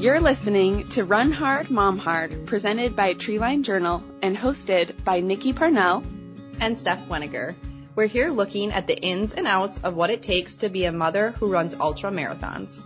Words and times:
You're 0.00 0.22
listening 0.22 0.88
to 0.88 1.04
Run 1.04 1.30
Hard, 1.30 1.68
Mom 1.68 1.98
Hard, 1.98 2.46
presented 2.46 2.96
by 2.96 3.12
Treeline 3.12 3.64
Journal 3.64 4.02
and 4.22 4.34
hosted 4.34 5.04
by 5.04 5.20
Nikki 5.20 5.52
Parnell 5.52 6.02
and 6.58 6.78
Steph 6.78 7.06
Weniger. 7.06 7.54
We're 7.94 8.06
here 8.06 8.30
looking 8.30 8.72
at 8.72 8.86
the 8.86 8.98
ins 8.98 9.34
and 9.34 9.46
outs 9.46 9.78
of 9.80 9.94
what 9.94 10.08
it 10.08 10.22
takes 10.22 10.56
to 10.56 10.70
be 10.70 10.86
a 10.86 10.90
mother 10.90 11.32
who 11.32 11.52
runs 11.52 11.74
ultra 11.74 12.10
marathons. 12.10 12.80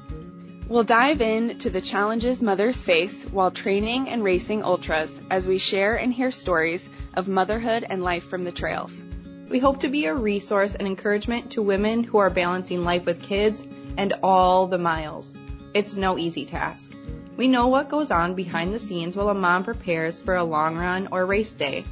We'll 0.67 0.83
dive 0.83 1.21
in 1.21 1.59
to 1.61 1.71
the 1.71 1.81
challenges 1.81 2.43
mothers 2.43 2.83
face 2.83 3.23
while 3.23 3.53
training 3.53 4.09
and 4.09 4.25
racing 4.25 4.65
ultras 4.65 5.21
as 5.31 5.47
we 5.47 5.59
share 5.59 5.95
and 5.95 6.13
hear 6.13 6.33
stories 6.33 6.89
of 7.15 7.29
motherhood 7.29 7.87
and 7.89 8.03
life 8.03 8.25
from 8.25 8.43
the 8.43 8.51
trails. 8.51 9.01
We 9.49 9.61
hope 9.61 9.79
to 9.81 9.89
be 9.89 10.07
a 10.07 10.15
resource 10.17 10.75
and 10.75 10.89
encouragement 10.89 11.53
to 11.53 11.63
women 11.63 12.03
who 12.03 12.19
are 12.19 12.29
balancing 12.29 12.83
life 12.83 13.07
with 13.07 13.23
kids 13.23 13.63
and 13.97 14.15
all 14.25 14.67
the 14.67 14.79
miles. 14.79 15.33
It's 15.75 15.95
no 15.95 16.19
easy 16.19 16.45
task. 16.45 16.93
We 17.37 17.49
know 17.49 17.67
what 17.67 17.89
goes 17.89 18.13
on 18.13 18.35
behind 18.35 18.73
the 18.73 18.79
scenes 18.79 19.17
while 19.17 19.29
a 19.29 19.35
mom 19.35 19.65
prepares 19.65 20.23
for 20.23 20.37
a 20.37 20.45
long 20.45 20.77
run 20.77 21.09
or 21.11 21.27
race 21.27 21.53
day. 21.53 21.85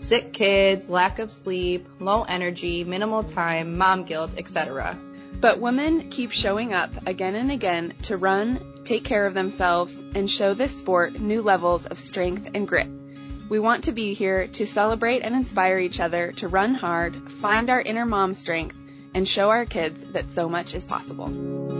Sick 0.00 0.32
kids, 0.32 0.88
lack 0.88 1.20
of 1.20 1.30
sleep, 1.30 1.86
low 2.00 2.24
energy, 2.24 2.82
minimal 2.82 3.22
time, 3.22 3.78
mom 3.78 4.04
guilt, 4.04 4.34
etc. 4.36 4.98
But 5.40 5.60
women 5.60 6.10
keep 6.10 6.32
showing 6.32 6.74
up 6.74 6.90
again 7.06 7.36
and 7.36 7.52
again 7.52 7.94
to 8.02 8.16
run, 8.16 8.82
take 8.82 9.04
care 9.04 9.26
of 9.26 9.34
themselves, 9.34 10.02
and 10.16 10.28
show 10.28 10.52
this 10.52 10.76
sport 10.76 11.20
new 11.20 11.42
levels 11.42 11.86
of 11.86 12.00
strength 12.00 12.48
and 12.54 12.66
grit. 12.66 12.88
We 13.48 13.60
want 13.60 13.84
to 13.84 13.92
be 13.92 14.14
here 14.14 14.48
to 14.48 14.66
celebrate 14.66 15.20
and 15.20 15.34
inspire 15.34 15.78
each 15.78 16.00
other 16.00 16.32
to 16.32 16.48
run 16.48 16.74
hard, 16.74 17.30
find 17.30 17.70
our 17.70 17.80
inner 17.80 18.04
mom 18.04 18.34
strength, 18.34 18.76
and 19.14 19.28
show 19.28 19.50
our 19.50 19.64
kids 19.64 20.02
that 20.12 20.28
so 20.28 20.48
much 20.48 20.74
is 20.74 20.84
possible. 20.84 21.77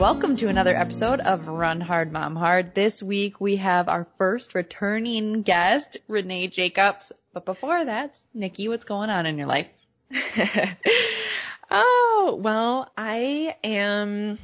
Welcome 0.00 0.36
to 0.36 0.48
another 0.48 0.74
episode 0.74 1.20
of 1.20 1.46
Run 1.46 1.82
Hard 1.82 2.10
Mom 2.10 2.34
Hard. 2.34 2.74
This 2.74 3.02
week 3.02 3.38
we 3.38 3.56
have 3.56 3.86
our 3.86 4.06
first 4.16 4.54
returning 4.54 5.42
guest, 5.42 5.98
Renee 6.08 6.46
Jacobs. 6.46 7.12
But 7.34 7.44
before 7.44 7.84
that, 7.84 8.18
Nikki, 8.32 8.68
what's 8.68 8.86
going 8.86 9.10
on 9.10 9.26
in 9.26 9.36
your 9.36 9.46
life? 9.46 9.66
oh, 11.70 12.38
well, 12.42 12.90
I 12.96 13.54
am, 13.62 14.38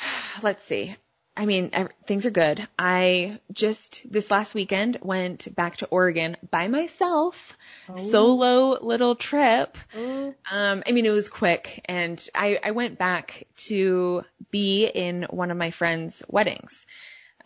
let's 0.42 0.64
see. 0.64 0.96
I 1.36 1.44
mean, 1.44 1.70
things 2.06 2.24
are 2.24 2.30
good. 2.30 2.66
I 2.78 3.40
just 3.52 4.10
this 4.10 4.30
last 4.30 4.54
weekend 4.54 4.96
went 5.02 5.54
back 5.54 5.76
to 5.76 5.86
Oregon 5.86 6.38
by 6.50 6.68
myself, 6.68 7.57
oh. 7.88 7.96
solo 7.96 8.84
little 8.84 9.14
trip. 9.14 9.76
Oh. 9.96 10.34
Um, 10.50 10.82
I 10.86 10.92
mean, 10.92 11.06
it 11.06 11.10
was 11.10 11.28
quick, 11.28 11.80
and 11.86 12.24
I, 12.34 12.58
I 12.62 12.70
went 12.72 12.98
back 12.98 13.46
to 13.68 14.24
be 14.50 14.86
in 14.86 15.26
one 15.30 15.50
of 15.50 15.56
my 15.56 15.70
friend's 15.70 16.22
weddings. 16.28 16.86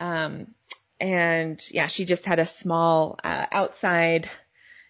Um, 0.01 0.55
and 1.01 1.63
yeah, 1.71 1.89
she 1.89 2.05
just 2.05 2.25
had 2.25 2.39
a 2.39 2.47
small 2.47 3.19
uh, 3.25 3.47
outside 3.51 4.31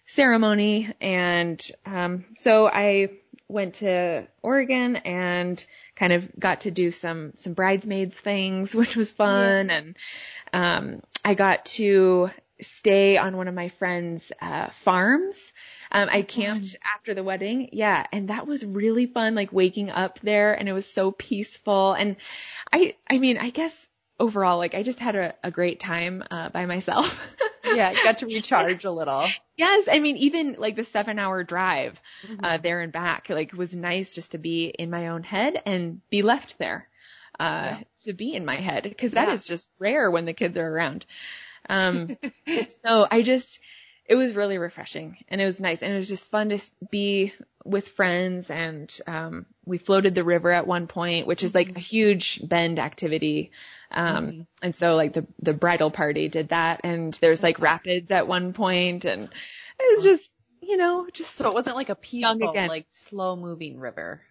ceremony. 0.05 0.91
And 1.01 1.61
um, 1.85 2.25
so 2.35 2.67
I 2.67 3.09
went 3.47 3.75
to 3.75 4.27
Oregon 4.41 4.95
and 4.97 5.63
kind 5.95 6.13
of 6.13 6.27
got 6.37 6.61
to 6.61 6.71
do 6.71 6.91
some 6.91 7.33
some 7.35 7.53
bridesmaids 7.53 8.15
things, 8.15 8.75
which 8.75 8.95
was 8.95 9.11
fun. 9.11 9.69
Yeah. 9.69 9.77
And 9.77 9.97
um, 10.53 11.01
I 11.25 11.33
got 11.33 11.65
to 11.65 12.29
stay 12.61 13.17
on 13.17 13.37
one 13.37 13.47
of 13.47 13.55
my 13.55 13.69
friends' 13.69 14.31
uh, 14.41 14.69
farms. 14.69 15.51
Um, 15.91 16.09
I 16.11 16.21
camped 16.21 16.75
after 16.95 17.13
the 17.13 17.23
wedding. 17.23 17.69
Yeah. 17.71 18.05
And 18.11 18.29
that 18.29 18.47
was 18.47 18.65
really 18.65 19.05
fun, 19.05 19.35
like 19.35 19.51
waking 19.51 19.89
up 19.89 20.19
there 20.19 20.53
and 20.53 20.67
it 20.69 20.73
was 20.73 20.91
so 20.91 21.11
peaceful. 21.11 21.93
And 21.93 22.15
I, 22.71 22.95
I 23.09 23.19
mean, 23.19 23.37
I 23.37 23.49
guess 23.49 23.87
overall, 24.19 24.57
like 24.57 24.75
I 24.75 24.83
just 24.83 24.99
had 24.99 25.15
a, 25.15 25.35
a 25.43 25.51
great 25.51 25.79
time, 25.79 26.23
uh, 26.29 26.49
by 26.49 26.65
myself. 26.65 27.19
yeah, 27.65 27.91
you 27.91 28.03
got 28.03 28.19
to 28.19 28.25
recharge 28.25 28.85
a 28.85 28.91
little. 28.91 29.25
Yes, 29.57 29.87
I 29.91 29.99
mean 29.99 30.17
even 30.17 30.55
like 30.57 30.75
the 30.75 30.83
seven 30.83 31.19
hour 31.19 31.43
drive 31.43 32.01
mm-hmm. 32.27 32.43
uh, 32.43 32.57
there 32.57 32.81
and 32.81 32.91
back, 32.91 33.29
like 33.29 33.53
was 33.53 33.75
nice 33.75 34.13
just 34.13 34.31
to 34.31 34.37
be 34.37 34.65
in 34.67 34.89
my 34.89 35.09
own 35.09 35.23
head 35.23 35.61
and 35.65 36.01
be 36.09 36.21
left 36.21 36.57
there 36.57 36.87
uh, 37.39 37.77
yeah. 37.77 37.79
to 38.03 38.13
be 38.13 38.33
in 38.33 38.45
my 38.45 38.55
head 38.55 38.83
because 38.83 39.11
that 39.11 39.27
yeah. 39.27 39.33
is 39.33 39.45
just 39.45 39.69
rare 39.79 40.09
when 40.09 40.25
the 40.25 40.33
kids 40.33 40.57
are 40.57 40.67
around. 40.67 41.05
Um, 41.69 42.17
so 42.85 43.07
I 43.09 43.21
just 43.21 43.59
it 44.05 44.15
was 44.15 44.35
really 44.35 44.57
refreshing 44.57 45.17
and 45.29 45.39
it 45.39 45.45
was 45.45 45.61
nice 45.61 45.81
and 45.81 45.91
it 45.91 45.95
was 45.95 46.09
just 46.09 46.29
fun 46.29 46.49
to 46.49 46.59
be 46.91 47.33
with 47.63 47.87
friends 47.87 48.49
and 48.49 48.93
um, 49.07 49.45
we 49.65 49.77
floated 49.77 50.13
the 50.13 50.25
river 50.25 50.51
at 50.51 50.67
one 50.67 50.87
point, 50.87 51.25
which 51.25 51.41
is 51.41 51.55
like 51.55 51.77
a 51.77 51.79
huge 51.79 52.41
bend 52.45 52.79
activity. 52.79 53.51
Um, 53.91 54.27
mm-hmm. 54.27 54.41
and 54.61 54.75
so 54.75 54.95
like 54.95 55.13
the, 55.13 55.25
the 55.41 55.53
bridal 55.53 55.89
party 55.89 56.27
did 56.27 56.49
that 56.49 56.81
and 56.83 57.17
there's 57.21 57.41
like 57.41 57.59
rapids 57.59 58.11
at 58.11 58.27
one 58.27 58.51
point 58.51 59.05
and 59.05 59.29
it 59.79 59.95
was 59.95 60.03
just, 60.03 60.29
you 60.61 60.75
know, 60.75 61.07
just 61.13 61.35
so 61.35 61.47
it 61.47 61.53
wasn't 61.53 61.77
like 61.77 61.89
a 61.89 61.95
peaceful, 61.95 62.53
like 62.53 62.87
slow 62.89 63.37
moving 63.37 63.79
river. 63.79 64.21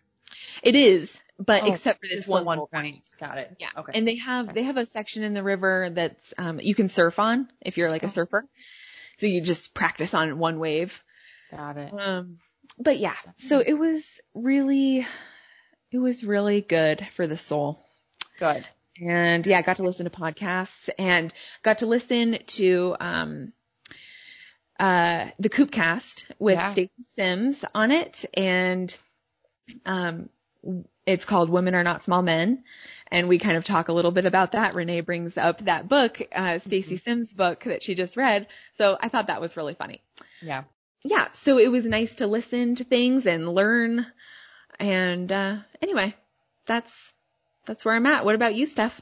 It 0.63 0.77
is, 0.77 1.21
but 1.39 1.65
oh, 1.65 1.73
except 1.73 2.01
for 2.01 2.07
this 2.09 2.29
one, 2.29 2.45
one 2.45 2.59
point. 2.73 3.05
Got 3.19 3.39
it. 3.39 3.57
Yeah. 3.59 3.69
Okay. 3.77 3.93
And 3.95 4.07
they 4.07 4.17
have, 4.17 4.47
okay. 4.47 4.55
they 4.55 4.63
have 4.63 4.77
a 4.77 4.87
section 4.87 5.25
in 5.25 5.35
the 5.35 5.43
river 5.43 5.91
that's, 5.93 6.33
um, 6.39 6.61
you 6.61 6.75
can 6.75 6.89
surf 6.89 7.19
on 7.19 7.49
if 7.61 7.79
you're 7.79 7.91
like 7.91 8.05
a 8.05 8.07
oh. 8.07 8.11
surfer. 8.11 8.45
So 9.19 9.27
you 9.27 9.41
just 9.41 9.75
practice 9.75 10.15
on 10.15 10.39
one 10.39 10.59
wave. 10.59 11.03
Got 11.51 11.79
it. 11.79 11.93
Um, 11.93 12.37
but 12.79 12.99
yeah, 12.99 13.17
so 13.39 13.59
it 13.59 13.75
was 13.75 14.21
really, 14.35 15.07
it 15.91 15.99
was 15.99 16.23
really 16.25 16.61
good 16.61 17.07
for 17.15 17.27
the 17.27 17.37
soul. 17.37 17.85
Good. 18.39 18.67
And 19.01 19.47
yeah, 19.47 19.59
I 19.59 19.63
got 19.63 19.79
to 19.79 19.83
listen 19.83 20.05
to 20.05 20.11
podcasts 20.11 20.89
and 20.99 21.33
got 21.63 21.79
to 21.79 21.87
listen 21.87 22.39
to, 22.47 22.97
um, 23.01 23.53
uh, 24.79 25.27
the 25.39 25.51
Coopcast 25.51 26.25
with 26.39 26.59
yeah. 26.59 26.71
Stacy 26.71 26.93
Sims 27.03 27.65
on 27.75 27.91
it. 27.91 28.25
And, 28.35 28.97
um, 29.85 30.29
it's 31.07 31.25
called 31.25 31.51
Women 31.51 31.75
Are 31.75 31.83
Not 31.85 32.03
Small 32.03 32.23
Men. 32.23 32.65
And 33.11 33.29
we 33.29 33.39
kind 33.39 33.57
of 33.57 33.65
talk 33.65 33.89
a 33.89 33.93
little 33.93 34.11
bit 34.11 34.25
about 34.25 34.53
that. 34.53 34.75
Renee 34.75 35.03
brings 35.03 35.37
up 35.37 35.65
that 35.67 35.89
book, 35.89 36.23
uh, 36.35 36.59
Stacy 36.59 36.95
mm-hmm. 36.95 37.03
Sims 37.03 37.35
book 37.35 37.65
that 37.65 37.83
she 37.83 37.95
just 37.95 38.17
read. 38.17 38.47
So 38.75 38.97
I 38.99 39.09
thought 39.09 39.27
that 39.27 39.41
was 39.41 39.57
really 39.57 39.75
funny. 39.75 40.01
Yeah. 40.41 40.65
Yeah. 41.05 41.29
So 41.33 41.59
it 41.59 41.71
was 41.71 41.85
nice 41.85 42.17
to 42.17 42.27
listen 42.27 42.77
to 42.77 42.85
things 42.85 43.27
and 43.27 43.49
learn. 43.49 44.07
And, 44.79 45.31
uh, 45.31 45.57
anyway, 45.83 46.15
that's, 46.65 47.13
that's 47.67 47.85
where 47.85 47.95
I'm 47.95 48.07
at. 48.07 48.25
What 48.25 48.35
about 48.35 48.55
you, 48.55 48.65
Steph? 48.65 49.01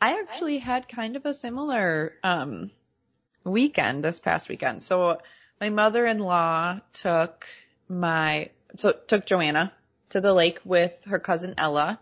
I 0.00 0.18
actually 0.20 0.58
had 0.58 0.88
kind 0.88 1.16
of 1.16 1.26
a 1.26 1.34
similar, 1.34 2.14
um, 2.22 2.70
weekend 3.44 4.02
this 4.02 4.18
past 4.18 4.48
weekend. 4.48 4.82
So 4.82 5.18
my 5.60 5.68
mother-in-law 5.68 6.80
took 6.94 7.46
my, 7.86 8.50
so 8.76 8.92
took 8.92 9.26
Joanna 9.26 9.72
to 10.10 10.20
the 10.20 10.32
lake 10.32 10.60
with 10.64 10.92
her 11.04 11.18
cousin 11.18 11.54
Ella 11.56 12.00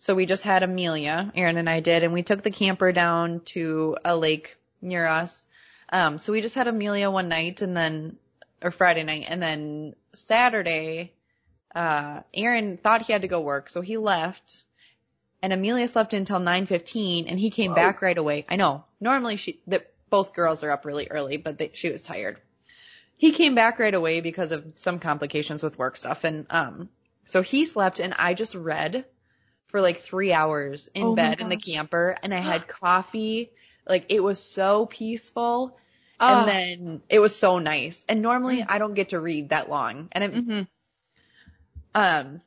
so 0.00 0.14
we 0.14 0.24
just 0.24 0.42
had 0.42 0.62
Amelia, 0.62 1.30
Aaron 1.34 1.58
and 1.58 1.68
I 1.68 1.80
did, 1.80 2.02
and 2.02 2.14
we 2.14 2.22
took 2.22 2.42
the 2.42 2.50
camper 2.50 2.90
down 2.90 3.40
to 3.52 3.98
a 4.02 4.16
lake 4.16 4.56
near 4.80 5.06
us. 5.06 5.44
Um, 5.92 6.18
so 6.18 6.32
we 6.32 6.40
just 6.40 6.54
had 6.54 6.66
Amelia 6.66 7.10
one 7.10 7.28
night 7.28 7.60
and 7.60 7.76
then, 7.76 8.16
or 8.62 8.70
Friday 8.70 9.04
night, 9.04 9.26
and 9.28 9.42
then 9.42 9.94
Saturday, 10.14 11.12
uh, 11.74 12.22
Aaron 12.32 12.78
thought 12.78 13.02
he 13.02 13.12
had 13.12 13.22
to 13.22 13.28
go 13.28 13.42
work, 13.42 13.68
so 13.68 13.82
he 13.82 13.98
left, 13.98 14.62
and 15.42 15.52
Amelia 15.52 15.86
slept 15.86 16.14
until 16.14 16.40
9.15, 16.40 17.26
and 17.28 17.38
he 17.38 17.50
came 17.50 17.74
back 17.74 18.00
right 18.00 18.16
away. 18.16 18.46
I 18.48 18.56
know, 18.56 18.84
normally 19.02 19.36
she, 19.36 19.60
that 19.66 19.92
both 20.08 20.32
girls 20.32 20.64
are 20.64 20.70
up 20.70 20.86
really 20.86 21.08
early, 21.10 21.36
but 21.36 21.58
they, 21.58 21.72
she 21.74 21.92
was 21.92 22.00
tired. 22.00 22.40
He 23.20 23.32
came 23.32 23.54
back 23.54 23.78
right 23.78 23.94
away 23.94 24.20
because 24.20 24.50
of 24.50 24.64
some 24.76 24.98
complications 24.98 25.62
with 25.62 25.78
work 25.78 25.96
stuff, 25.96 26.24
and, 26.24 26.46
um, 26.48 26.88
so 27.26 27.42
he 27.42 27.66
slept, 27.66 28.00
and 28.00 28.14
I 28.18 28.34
just 28.34 28.54
read 28.54 29.04
for 29.70 29.80
like 29.80 29.98
three 29.98 30.32
hours 30.32 30.88
in 30.94 31.04
oh 31.04 31.14
bed 31.14 31.40
in 31.40 31.48
the 31.48 31.56
camper 31.56 32.16
and 32.22 32.34
I 32.34 32.40
had 32.40 32.68
coffee. 32.80 33.50
Like 33.88 34.06
it 34.08 34.22
was 34.22 34.42
so 34.42 34.86
peaceful. 34.86 35.76
And 36.22 36.46
then 36.46 37.02
it 37.08 37.18
was 37.18 37.34
so 37.34 37.60
nice. 37.60 38.04
And 38.06 38.20
normally 38.20 38.58
mm. 38.58 38.66
I 38.68 38.78
don't 38.78 38.92
get 38.92 39.10
to 39.10 39.20
read 39.20 39.50
that 39.50 39.70
long. 39.70 40.10
And 40.12 40.24
I'm, 40.24 40.32
mm-hmm. 40.32 40.62
um, 41.94 42.40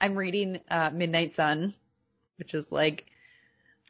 I'm 0.00 0.14
reading, 0.14 0.60
uh, 0.70 0.90
Midnight 0.94 1.34
Sun, 1.34 1.74
which 2.36 2.54
is 2.54 2.70
like 2.70 3.06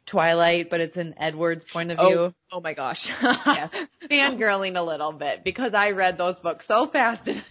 Twilight, 0.05 0.69
but 0.69 0.81
it's 0.81 0.97
in 0.97 1.15
Edward's 1.17 1.65
point 1.65 1.91
of 1.91 1.97
view. 1.97 2.17
Oh, 2.17 2.33
oh 2.51 2.61
my 2.61 2.73
gosh. 2.73 3.09
yes. 3.21 3.71
Fangirling 4.03 4.77
a 4.77 4.83
little 4.83 5.11
bit 5.11 5.43
because 5.43 5.73
I 5.73 5.91
read 5.91 6.17
those 6.17 6.39
books 6.39 6.67
so 6.67 6.87
fast. 6.87 7.27
anyway. 7.29 7.43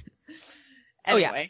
Oh, 1.06 1.16
yeah. 1.16 1.46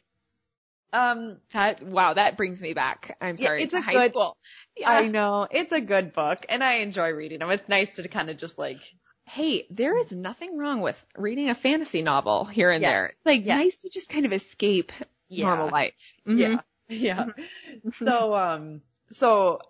Um, 0.94 1.38
that, 1.52 1.82
wow, 1.82 2.14
that 2.14 2.36
brings 2.36 2.62
me 2.62 2.72
back. 2.72 3.16
I'm 3.20 3.36
sorry. 3.36 3.58
Yeah, 3.58 3.64
it's 3.64 3.74
a 3.74 3.80
high 3.80 3.94
good, 3.94 4.10
school. 4.12 4.36
Yeah. 4.76 4.92
I 4.92 5.08
know. 5.08 5.46
It's 5.50 5.72
a 5.72 5.80
good 5.80 6.12
book 6.12 6.46
and 6.48 6.62
I 6.62 6.76
enjoy 6.76 7.10
reading 7.10 7.40
them. 7.40 7.50
It's 7.50 7.68
nice 7.68 7.92
to 7.92 8.08
kind 8.08 8.30
of 8.30 8.38
just 8.38 8.58
like, 8.58 8.78
hey, 9.24 9.66
there 9.70 9.98
is 9.98 10.12
nothing 10.12 10.56
wrong 10.56 10.80
with 10.80 11.04
reading 11.16 11.50
a 11.50 11.54
fantasy 11.54 12.02
novel 12.02 12.44
here 12.44 12.70
and 12.70 12.80
yes. 12.80 12.90
there. 12.90 13.06
It's 13.06 13.26
like 13.26 13.44
yes. 13.44 13.58
nice 13.58 13.80
to 13.82 13.88
just 13.88 14.08
kind 14.08 14.24
of 14.24 14.32
escape 14.32 14.92
yeah. 15.28 15.46
normal 15.46 15.70
life. 15.70 15.94
Mm-hmm. 16.26 16.38
Yeah. 16.38 16.58
yeah. 16.88 17.26
So, 17.98 18.34
um, 18.34 18.82
so 19.10 19.60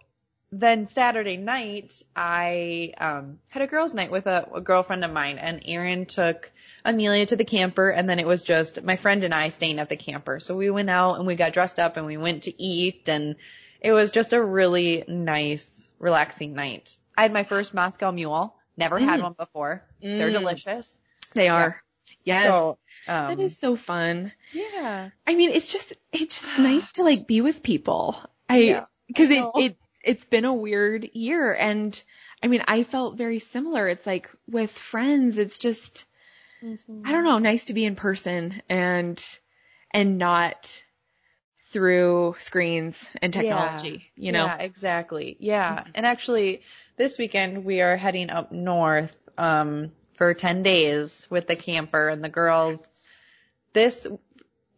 then 0.60 0.86
Saturday 0.86 1.36
night, 1.36 2.02
I, 2.14 2.92
um, 2.98 3.38
had 3.50 3.62
a 3.62 3.66
girls' 3.66 3.94
night 3.94 4.10
with 4.10 4.26
a, 4.26 4.48
a 4.54 4.60
girlfriend 4.60 5.04
of 5.04 5.10
mine 5.12 5.38
and 5.38 5.62
Aaron 5.66 6.06
took 6.06 6.50
Amelia 6.84 7.26
to 7.26 7.36
the 7.36 7.44
camper 7.44 7.90
and 7.90 8.08
then 8.08 8.18
it 8.18 8.26
was 8.26 8.42
just 8.42 8.82
my 8.82 8.96
friend 8.96 9.24
and 9.24 9.32
I 9.34 9.48
staying 9.48 9.78
at 9.78 9.88
the 9.88 9.96
camper. 9.96 10.40
So 10.40 10.56
we 10.56 10.70
went 10.70 10.90
out 10.90 11.14
and 11.16 11.26
we 11.26 11.34
got 11.36 11.52
dressed 11.52 11.78
up 11.78 11.96
and 11.96 12.06
we 12.06 12.16
went 12.16 12.44
to 12.44 12.62
eat 12.62 13.08
and 13.08 13.36
it 13.80 13.92
was 13.92 14.10
just 14.10 14.32
a 14.32 14.42
really 14.42 15.04
nice, 15.08 15.90
relaxing 15.98 16.54
night. 16.54 16.96
I 17.16 17.22
had 17.22 17.32
my 17.32 17.44
first 17.44 17.74
Moscow 17.74 18.10
Mule. 18.10 18.54
Never 18.76 18.98
had 18.98 19.20
Mm. 19.20 19.22
one 19.22 19.32
before. 19.38 19.84
They're 20.02 20.30
Mm. 20.30 20.40
delicious. 20.40 20.98
They 21.32 21.48
are. 21.48 21.82
Yes. 22.24 22.44
So, 22.54 22.78
um, 23.06 23.36
that 23.36 23.38
is 23.42 23.56
so 23.58 23.76
fun. 23.76 24.32
yeah. 24.52 25.10
I 25.26 25.34
mean, 25.34 25.50
it's 25.50 25.72
just 25.72 25.92
it's 26.12 26.40
just 26.40 26.58
nice 26.58 26.92
to 26.92 27.02
like 27.04 27.26
be 27.26 27.40
with 27.40 27.62
people. 27.62 28.18
I 28.48 28.56
Yeah, 28.58 28.84
because 29.06 29.30
it 29.30 29.44
it 29.56 29.76
it's 30.04 30.24
been 30.24 30.44
a 30.44 30.54
weird 30.54 31.10
year 31.12 31.54
and 31.54 32.00
I 32.42 32.46
mean, 32.46 32.62
I 32.68 32.82
felt 32.82 33.16
very 33.16 33.38
similar. 33.38 33.88
It's 33.88 34.06
like 34.06 34.30
with 34.46 34.70
friends, 34.70 35.38
it's 35.38 35.58
just 35.58 36.04
I 37.04 37.12
don't 37.12 37.24
know, 37.24 37.38
nice 37.38 37.66
to 37.66 37.74
be 37.74 37.84
in 37.84 37.96
person 37.96 38.62
and 38.68 39.22
and 39.90 40.18
not 40.18 40.82
through 41.70 42.36
screens 42.38 43.02
and 43.20 43.32
technology, 43.32 44.10
you 44.16 44.32
know. 44.32 44.44
Yeah, 44.44 44.58
exactly. 44.58 45.36
Yeah. 45.40 45.84
And 45.94 46.06
actually 46.06 46.62
this 46.96 47.18
weekend 47.18 47.64
we 47.64 47.80
are 47.80 47.96
heading 47.96 48.30
up 48.30 48.52
north 48.52 49.14
um 49.38 49.92
for 50.14 50.32
10 50.34 50.62
days 50.62 51.26
with 51.30 51.48
the 51.48 51.56
camper 51.56 52.08
and 52.08 52.22
the 52.22 52.28
girls. 52.28 52.86
This 53.72 54.06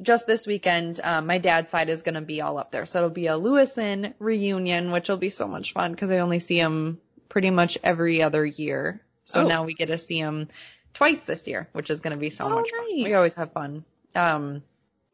just 0.02 0.26
this 0.26 0.46
weekend, 0.46 1.00
um, 1.02 1.26
my 1.26 1.38
dad's 1.38 1.70
side 1.70 1.88
is 1.88 2.02
going 2.02 2.14
to 2.16 2.20
be 2.20 2.40
all 2.42 2.58
up 2.58 2.70
there. 2.70 2.86
So 2.86 2.98
it'll 2.98 3.10
be 3.10 3.26
a 3.28 3.36
Lewison 3.36 4.14
reunion, 4.18 4.90
which 4.92 5.08
will 5.08 5.16
be 5.16 5.30
so 5.30 5.48
much 5.48 5.72
fun 5.72 5.92
because 5.92 6.10
I 6.10 6.18
only 6.18 6.38
see 6.38 6.58
him 6.58 7.00
pretty 7.28 7.50
much 7.50 7.78
every 7.82 8.22
other 8.22 8.44
year. 8.44 9.00
So 9.24 9.40
Oh. 9.40 9.46
now 9.48 9.64
we 9.64 9.74
get 9.74 9.86
to 9.86 9.98
see 9.98 10.18
him 10.18 10.48
twice 10.94 11.22
this 11.24 11.46
year, 11.48 11.68
which 11.72 11.90
is 11.90 12.00
going 12.00 12.12
to 12.14 12.20
be 12.20 12.30
so 12.30 12.44
Oh, 12.44 12.50
much 12.50 12.70
fun. 12.70 12.86
We 13.04 13.14
always 13.14 13.34
have 13.34 13.52
fun. 13.52 13.84
Um, 14.14 14.62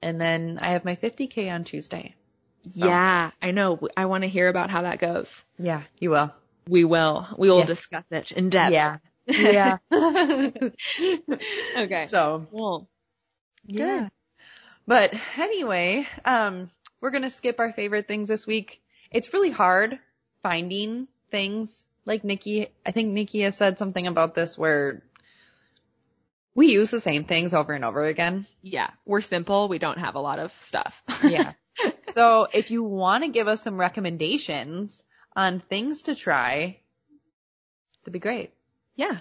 and 0.03 0.21
then 0.21 0.59
I 0.61 0.73
have 0.73 0.85
my 0.85 0.97
50k 0.97 1.51
on 1.53 1.65
Tuesday. 1.65 2.15
So, 2.71 2.87
Yeah, 2.87 3.31
I 3.41 3.51
know. 3.51 3.89
I 3.97 4.05
want 4.07 4.23
to 4.23 4.29
hear 4.29 4.49
about 4.49 4.71
how 4.71 4.83
that 4.83 4.99
goes. 4.99 5.43
Yeah, 5.59 5.83
you 5.99 6.11
will. 6.11 6.33
We 6.69 6.85
will. 6.85 7.27
We 7.39 7.51
will 7.51 7.59
Yes. 7.59 7.67
discuss 7.69 8.05
it 8.11 8.33
in 8.33 8.51
depth. 8.51 8.73
Yeah. 8.73 8.97
Yeah. 9.27 9.79
okay. 11.77 12.07
so, 12.09 12.47
Cool. 12.51 12.89
yeah. 13.67 14.09
But 14.87 15.15
anyway, 15.39 16.07
um, 16.25 16.71
we're 17.01 17.11
going 17.11 17.23
to 17.23 17.31
skip 17.31 17.61
our 17.61 17.73
favorite 17.73 18.09
things 18.09 18.29
this 18.29 18.47
week. 18.47 18.83
It's 19.11 19.33
really 19.33 19.51
hard 19.51 19.99
finding 20.43 21.09
things 21.31 21.85
like 22.05 22.25
Nikki. 22.25 22.69
I 22.85 22.91
think 22.91 23.11
Nikki 23.11 23.41
has 23.43 23.57
said 23.57 23.79
something 23.79 24.07
about 24.07 24.35
this 24.35 24.59
where 24.59 25.03
we 26.55 26.69
use 26.69 26.91
the 26.91 27.01
same 27.01 27.25
things 27.25 27.55
over 27.55 27.73
and 27.73 27.85
over 27.85 28.05
again. 28.05 28.47
Yeah, 28.63 28.91
we're 29.07 29.21
simple. 29.21 29.69
We 29.69 29.79
don't 29.79 29.99
have 29.99 30.17
a 30.17 30.21
lot 30.21 30.39
of 30.39 30.53
stuff. 30.61 31.03
Yeah. 31.23 31.53
so 32.13 32.47
if 32.53 32.71
you 32.71 32.83
want 32.83 33.25
to 33.25 33.31
give 33.31 33.49
us 33.49 33.63
some 33.63 33.79
recommendations 33.79 35.03
on 35.35 35.61
things 35.61 36.03
to 36.03 36.15
try, 36.15 36.79
that'd 38.03 38.13
be 38.13 38.19
great. 38.19 38.53
yeah. 38.95 39.21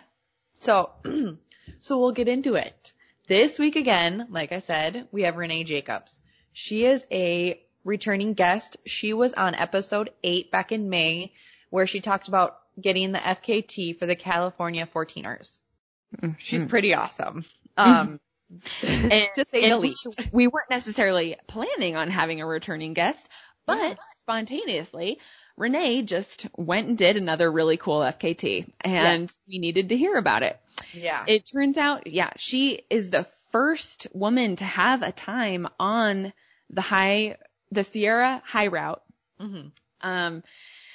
So, 0.55 0.91
so 1.79 1.99
we'll 1.99 2.11
get 2.11 2.27
into 2.27 2.55
it. 2.55 2.90
This 3.31 3.57
week 3.57 3.77
again, 3.77 4.27
like 4.29 4.51
I 4.51 4.59
said, 4.59 5.07
we 5.13 5.23
have 5.23 5.37
Renee 5.37 5.63
Jacobs. 5.63 6.19
She 6.51 6.83
is 6.83 7.07
a 7.09 7.61
returning 7.85 8.33
guest. 8.33 8.75
She 8.85 9.13
was 9.13 9.33
on 9.33 9.55
episode 9.55 10.09
eight 10.21 10.51
back 10.51 10.73
in 10.73 10.89
May 10.89 11.31
where 11.69 11.87
she 11.87 12.01
talked 12.01 12.27
about 12.27 12.57
getting 12.81 13.13
the 13.13 13.19
FKT 13.19 13.97
for 13.97 14.05
the 14.05 14.17
California 14.17 14.85
14ers. 14.93 15.59
She's 16.39 16.65
pretty 16.65 16.93
awesome. 16.93 17.45
Um, 17.77 18.19
And, 18.83 19.27
to 19.35 19.45
say 19.45 19.69
the 19.69 19.77
least. 19.77 20.05
we 20.33 20.47
weren't 20.47 20.69
necessarily 20.69 21.37
planning 21.47 21.95
on 21.95 22.09
having 22.09 22.41
a 22.41 22.45
returning 22.45 22.91
guest, 22.93 23.29
but 23.65 23.77
Yeah. 23.77 23.93
spontaneously, 24.17 25.19
Renee 25.57 26.01
just 26.03 26.47
went 26.57 26.87
and 26.87 26.97
did 26.97 27.17
another 27.17 27.51
really 27.51 27.77
cool 27.77 27.99
FKT 27.99 28.71
and 28.81 29.35
we 29.47 29.59
needed 29.59 29.89
to 29.89 29.97
hear 29.97 30.15
about 30.15 30.43
it. 30.43 30.59
Yeah. 30.93 31.23
It 31.27 31.49
turns 31.51 31.77
out, 31.77 32.07
yeah, 32.07 32.31
she 32.37 32.81
is 32.89 33.09
the 33.09 33.25
first 33.51 34.07
woman 34.13 34.55
to 34.57 34.63
have 34.63 35.03
a 35.03 35.11
time 35.11 35.67
on 35.79 36.33
the 36.69 36.81
high, 36.81 37.37
the 37.71 37.83
Sierra 37.83 38.41
high 38.45 38.67
route. 38.67 39.01
hmm 39.39 39.67
Um, 40.01 40.43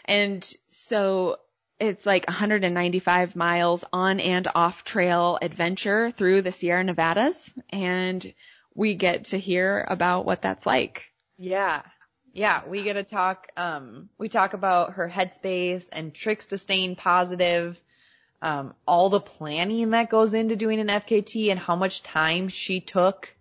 and 0.05 0.55
so 0.71 1.37
it's 1.79 2.07
like 2.07 2.27
195 2.27 3.37
miles 3.37 3.85
on 3.93 4.21
and 4.21 4.49
off 4.55 4.85
trail 4.85 5.39
adventure 5.41 6.11
through 6.11 6.43
the 6.43 6.53
Sierra 6.53 6.83
Nevadas. 6.83 7.53
And 7.71 8.33
we 8.75 8.95
get 8.95 9.27
to 9.27 9.39
hear 9.39 9.87
about 9.89 10.25
what 10.25 10.43
that's 10.43 10.65
like. 10.67 11.13
Yeah. 11.39 11.83
Yeah, 12.37 12.61
we 12.69 12.83
get 12.83 12.93
to 12.95 13.03
talk, 13.03 13.49
um, 13.57 14.11
we 14.19 14.29
talk 14.29 14.53
about 14.53 14.93
her 14.95 15.09
headspace 15.09 15.87
and 15.91 16.13
tricks 16.13 16.45
to 16.49 16.59
staying 16.59 16.97
positive, 16.97 17.81
um, 18.43 18.75
all 18.87 19.09
the 19.09 19.21
planning 19.21 19.89
that 19.93 20.11
goes 20.11 20.35
into 20.35 20.55
doing 20.55 20.79
an 20.79 20.89
FKT 20.89 21.51
and 21.51 21.59
how 21.59 21.77
much 21.77 22.03
time 22.03 22.51
she 22.51 22.81
took 22.83 23.35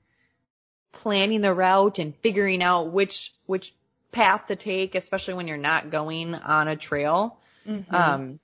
planning 0.94 1.42
the 1.42 1.54
route 1.54 2.00
and 2.00 2.16
figuring 2.24 2.64
out 2.64 2.94
which, 2.94 3.34
which 3.48 3.76
path 4.14 4.48
to 4.48 4.56
take, 4.56 4.96
especially 4.96 5.34
when 5.34 5.50
you're 5.50 5.58
not 5.58 5.90
going 5.90 6.34
on 6.34 6.70
a 6.70 6.78
trail. 6.78 7.38
Um, 7.90 8.40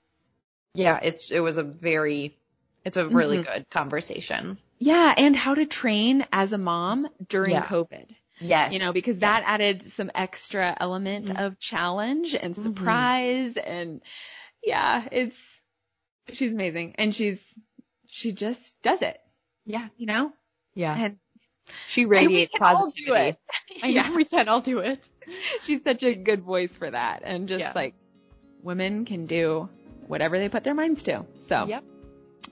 yeah, 0.73 0.99
it's, 1.01 1.31
it 1.31 1.39
was 1.39 1.55
a 1.55 1.63
very, 1.63 2.37
it's 2.83 2.97
a 2.97 3.07
really 3.07 3.37
Mhm. 3.37 3.45
good 3.45 3.69
conversation. 3.69 4.57
yeah. 4.79 5.13
And 5.15 5.33
how 5.33 5.55
to 5.55 5.65
train 5.65 6.25
as 6.33 6.51
a 6.51 6.57
mom 6.57 7.07
during 7.29 7.51
Yeah. 7.51 7.63
COVID. 7.63 8.15
Yes. 8.41 8.73
you 8.73 8.79
know, 8.79 8.91
because 8.93 9.19
that 9.19 9.43
added 9.45 9.89
some 9.91 10.11
extra 10.15 10.75
element 10.79 11.27
Mhm. 11.27 11.45
of 11.45 11.59
challenge 11.59 12.35
and 12.35 12.55
Mhm. 12.55 12.63
surprise 12.63 13.55
and 13.57 14.01
yeah, 14.63 15.07
it's, 15.11 15.37
she's 16.33 16.53
amazing 16.53 16.95
and 16.97 17.13
she's, 17.13 17.43
she 18.07 18.31
just 18.31 18.81
does 18.81 19.01
it, 19.01 19.19
Yeah. 19.65 19.87
you 19.97 20.05
know? 20.07 20.33
Yeah. 20.73 20.95
And 20.97 21.17
She 21.87 22.05
radiates 22.05 22.53
positivity. 22.57 23.29
it. 23.29 23.37
I 23.83 23.87
yeah. 23.87 24.07
know 24.09 24.15
we 24.15 24.25
can 24.25 24.47
all 24.49 24.61
do 24.61 24.79
it. 24.79 25.07
She's 25.63 25.83
such 25.83 26.03
a 26.03 26.13
good 26.15 26.41
voice 26.41 26.75
for 26.75 26.89
that. 26.89 27.21
And 27.23 27.47
just 27.47 27.61
Yeah. 27.61 27.71
like 27.75 27.93
women 28.63 29.05
can 29.05 29.27
do 29.27 29.69
whatever 30.07 30.37
they 30.39 30.49
put 30.49 30.63
their 30.63 30.73
minds 30.73 31.03
to. 31.03 31.25
So 31.47 31.67
Yep. 31.67 31.83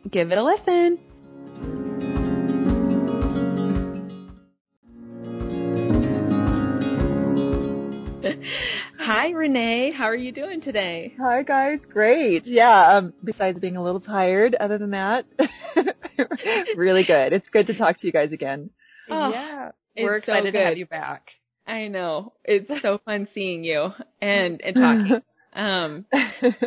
give 0.09 0.31
it 0.31 0.37
a 0.37 0.43
listen. 0.43 0.99
Hi, 9.29 9.35
Renee. 9.35 9.91
How 9.91 10.05
are 10.05 10.15
you 10.15 10.31
doing 10.31 10.59
today? 10.59 11.13
Hi 11.19 11.43
guys, 11.43 11.85
great. 11.85 12.47
Yeah, 12.47 12.95
um, 12.95 13.13
besides 13.23 13.59
being 13.59 13.77
a 13.77 13.83
little 13.83 13.99
tired, 13.99 14.55
other 14.55 14.79
than 14.79 14.89
that, 14.89 15.27
really 16.75 17.03
good. 17.03 17.31
It's 17.33 17.47
good 17.47 17.67
to 17.67 17.75
talk 17.75 17.97
to 17.97 18.07
you 18.07 18.11
guys 18.11 18.33
again. 18.33 18.71
Oh, 19.07 19.29
yeah. 19.29 19.73
We're 19.95 20.13
so 20.13 20.17
excited 20.17 20.53
to 20.53 20.65
have 20.65 20.79
you 20.79 20.87
back. 20.87 21.35
I 21.67 21.89
know. 21.89 22.33
It's 22.43 22.81
so 22.81 22.97
fun 23.05 23.27
seeing 23.27 23.63
you 23.63 23.93
and, 24.19 24.61
and 24.63 24.75
talking. 24.75 25.21
Um, 25.51 26.05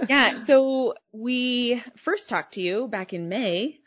yeah, 0.08 0.38
so 0.38 0.94
we 1.12 1.82
first 1.96 2.28
talked 2.28 2.54
to 2.54 2.62
you 2.62 2.86
back 2.86 3.12
in 3.12 3.28
May, 3.28 3.80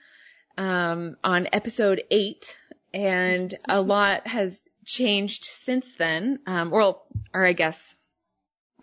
um, 0.58 1.16
on 1.24 1.48
episode 1.54 2.04
eight, 2.12 2.58
and 2.94 3.54
a 3.70 3.82
lot 3.82 4.28
has 4.28 4.60
changed 4.86 5.46
since 5.46 5.96
then. 5.96 6.40
Um, 6.46 6.72
well, 6.72 7.06
or 7.34 7.46
I 7.46 7.54
guess, 7.54 7.95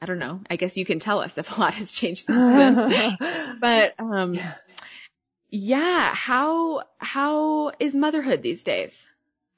I 0.02 0.04
don't 0.04 0.18
know. 0.18 0.40
I 0.50 0.56
guess 0.56 0.76
you 0.76 0.84
can 0.84 0.98
tell 0.98 1.20
us 1.20 1.38
if 1.38 1.56
a 1.56 1.60
lot 1.60 1.74
has 1.74 1.92
changed 1.92 2.26
since 2.26 2.36
then. 2.36 3.16
but, 3.60 3.94
um, 4.00 4.36
yeah, 5.48 6.12
how, 6.12 6.82
how 6.98 7.70
is 7.78 7.94
motherhood 7.94 8.42
these 8.42 8.64
days? 8.64 9.06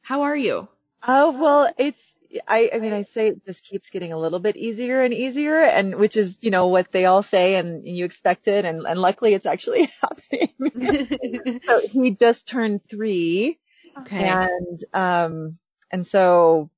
How 0.03 0.23
are 0.23 0.37
you? 0.37 0.69
oh, 1.07 1.31
well, 1.41 1.73
it's, 1.79 2.03
I, 2.47 2.71
I 2.75 2.79
mean, 2.79 2.93
I'd 2.93 3.09
say 3.09 3.29
it 3.29 3.47
just 3.47 3.65
keeps 3.65 3.89
getting 3.89 4.13
a 4.13 4.19
little 4.19 4.39
bit 4.39 4.57
easier 4.57 5.03
and 5.03 5.15
easier 5.15 5.61
and 5.61 5.95
which 5.95 6.15
is, 6.15 6.37
you 6.43 6.51
know, 6.51 6.67
what 6.67 6.93
they 6.93 7.07
all 7.07 7.23
say 7.23 7.55
and 7.55 7.87
you 7.87 8.05
expect 8.05 8.47
it 8.47 8.67
and, 8.67 8.87
and 8.87 9.01
luckily 9.01 9.33
it's 9.33 9.47
actually 9.47 9.91
happening. 10.03 11.61
so 11.65 11.81
he 11.89 12.11
just 12.11 12.47
turned 12.47 12.87
three. 12.89 13.59
Okay. 13.99 14.25
And 14.25 14.85
um 14.93 15.59
and 15.91 16.07
so 16.07 16.71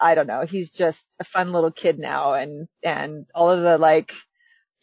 I 0.00 0.14
don't 0.14 0.26
know, 0.26 0.44
he's 0.46 0.70
just 0.70 1.04
a 1.20 1.24
fun 1.24 1.52
little 1.52 1.70
kid 1.70 1.98
now 1.98 2.34
and 2.34 2.68
and 2.82 3.26
all 3.34 3.50
of 3.50 3.60
the 3.62 3.78
like 3.78 4.12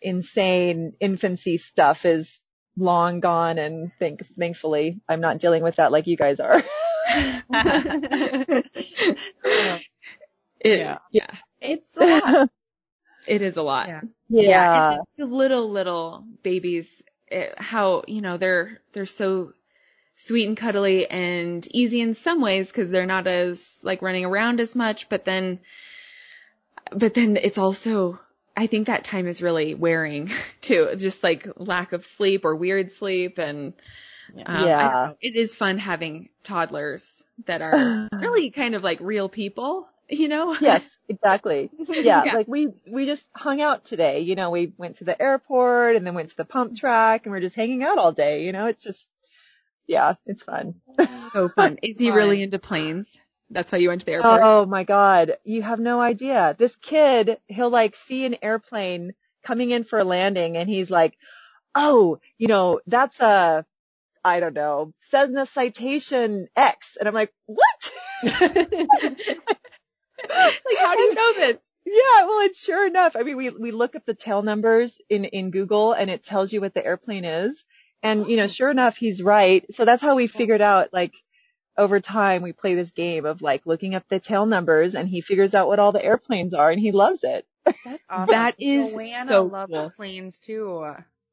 insane 0.01 0.93
infancy 0.99 1.57
stuff 1.57 2.05
is 2.05 2.41
long 2.77 3.19
gone 3.19 3.57
and 3.59 3.91
think 3.99 4.23
thankfully 4.37 4.99
I'm 5.07 5.21
not 5.21 5.37
dealing 5.39 5.63
with 5.63 5.75
that 5.77 5.91
like 5.91 6.07
you 6.07 6.17
guys 6.17 6.39
are. 6.39 6.63
It, 7.53 8.65
Yeah. 10.63 10.97
yeah. 11.11 11.27
It's 11.61 11.97
a 11.97 12.05
lot. 12.05 12.49
It 13.27 13.41
is 13.41 13.57
a 13.57 13.63
lot. 13.63 13.87
Yeah. 13.87 14.01
Yeah. 14.29 14.91
and 14.93 15.01
the 15.17 15.25
little 15.25 15.69
little 15.69 16.25
babies, 16.43 17.01
it, 17.27 17.53
how 17.57 18.03
you 18.07 18.21
know 18.21 18.37
they're 18.37 18.81
they're 18.93 19.05
so 19.05 19.53
sweet 20.15 20.47
and 20.47 20.57
cuddly 20.57 21.07
and 21.09 21.65
easy 21.71 22.01
in 22.01 22.13
some 22.13 22.41
ways 22.41 22.67
because 22.67 22.89
they're 22.89 23.05
not 23.05 23.27
as 23.27 23.79
like 23.83 24.01
running 24.01 24.25
around 24.25 24.59
as 24.59 24.75
much, 24.75 25.09
but 25.09 25.25
then, 25.25 25.59
but 26.91 27.13
then 27.13 27.37
it's 27.37 27.57
also 27.57 28.19
I 28.55 28.67
think 28.67 28.87
that 28.87 29.03
time 29.03 29.27
is 29.27 29.41
really 29.41 29.73
wearing 29.73 30.29
too, 30.61 30.89
just 30.97 31.23
like 31.23 31.47
lack 31.57 31.93
of 31.93 32.05
sleep 32.05 32.45
or 32.45 32.55
weird 32.55 32.91
sleep 32.91 33.37
and. 33.37 33.73
Um, 34.45 34.63
Yeah. 34.63 34.89
know. 35.07 35.15
It 35.21 35.35
is 35.35 35.53
fun 35.53 35.77
having 35.77 36.29
toddlers 36.43 37.23
that 37.45 37.61
are 37.61 38.09
really 38.19 38.49
kind 38.49 38.73
of 38.73 38.83
like 38.83 38.99
real 38.99 39.29
people, 39.29 39.87
you 40.09 40.27
know? 40.27 40.55
Yes, 40.61 40.83
exactly. 41.07 41.69
Yeah, 41.87 42.23
Yeah. 42.25 42.33
like 42.33 42.47
we 42.47 42.69
we 42.89 43.05
just 43.05 43.27
hung 43.35 43.61
out 43.61 43.85
today. 43.85 44.21
You 44.21 44.35
know, 44.35 44.49
we 44.49 44.73
went 44.77 44.95
to 44.97 45.03
the 45.03 45.21
airport 45.21 45.95
and 45.95 46.05
then 46.07 46.13
went 46.15 46.29
to 46.29 46.37
the 46.37 46.45
pump 46.45 46.75
track 46.75 47.25
and 47.25 47.31
we're 47.33 47.41
just 47.41 47.55
hanging 47.55 47.83
out 47.83 47.97
all 47.97 48.11
day. 48.11 48.43
You 48.45 48.51
know, 48.53 48.65
it's 48.67 48.83
just 48.83 49.07
yeah, 49.87 50.15
it's 50.25 50.43
fun. 50.43 50.75
so 51.33 51.49
fun. 51.49 51.77
Is 51.81 51.99
he 51.99 52.11
really 52.11 52.41
into 52.41 52.59
planes? 52.59 53.17
That's 53.49 53.71
why 53.71 53.77
you 53.79 53.89
went 53.89 54.01
to 54.01 54.05
the 54.05 54.13
airport. 54.13 54.41
Oh 54.43 54.65
my 54.65 54.83
god, 54.83 55.37
you 55.43 55.61
have 55.61 55.79
no 55.79 56.01
idea. 56.01 56.55
This 56.57 56.75
kid, 56.77 57.37
he'll 57.47 57.69
like 57.69 57.95
see 57.95 58.25
an 58.25 58.37
airplane 58.41 59.13
coming 59.43 59.71
in 59.71 59.83
for 59.83 59.99
a 59.99 60.03
landing 60.03 60.57
and 60.57 60.69
he's 60.69 60.89
like, 60.89 61.17
"Oh, 61.75 62.19
you 62.37 62.47
know, 62.47 62.79
that's 62.87 63.19
a 63.19 63.65
I 64.23 64.39
don't 64.39 64.53
know, 64.53 64.93
Cessna 65.01 65.45
Citation 65.45 66.47
X." 66.55 66.97
And 66.97 67.07
I'm 67.07 67.13
like, 67.13 67.33
"What?" 67.45 67.91
like, 68.23 68.39
how 70.79 70.95
do 70.95 71.01
you 71.01 71.13
know 71.13 71.33
this? 71.33 71.61
Yeah, 71.85 72.25
well, 72.25 72.39
it's 72.39 72.63
sure 72.63 72.87
enough, 72.87 73.15
I 73.15 73.23
mean, 73.23 73.35
we, 73.37 73.49
we 73.49 73.71
look 73.71 73.95
up 73.95 74.05
the 74.05 74.13
tail 74.13 74.41
numbers 74.41 74.97
in, 75.09 75.25
in 75.25 75.51
Google 75.51 75.91
and 75.91 76.09
it 76.09 76.23
tells 76.23 76.53
you 76.53 76.61
what 76.61 76.73
the 76.73 76.85
airplane 76.85 77.25
is. 77.25 77.65
And, 78.03 78.29
you 78.29 78.37
know, 78.37 78.47
sure 78.47 78.69
enough, 78.69 78.97
he's 78.97 79.23
right. 79.23 79.65
So 79.73 79.85
that's 79.85 80.03
how 80.03 80.15
we 80.15 80.27
figured 80.27 80.61
out, 80.61 80.89
like, 80.93 81.15
over 81.77 81.99
time, 81.99 82.43
we 82.43 82.53
play 82.53 82.75
this 82.75 82.91
game 82.91 83.25
of 83.25 83.41
like 83.41 83.65
looking 83.65 83.95
up 83.95 84.03
the 84.09 84.19
tail 84.19 84.45
numbers 84.45 84.95
and 84.95 85.09
he 85.09 85.21
figures 85.21 85.55
out 85.55 85.67
what 85.67 85.79
all 85.79 85.91
the 85.91 86.03
airplanes 86.03 86.53
are 86.53 86.69
and 86.71 86.79
he 86.79 86.91
loves 86.91 87.23
it. 87.23 87.47
That's 87.65 88.03
Awesome. 88.09 88.29
That 88.29 88.55
is 88.59 88.91
Joanna 88.93 89.25
so 89.27 89.43
loves 89.43 89.73
cool. 89.73 89.89
planes 89.97 90.39
too. 90.39 90.85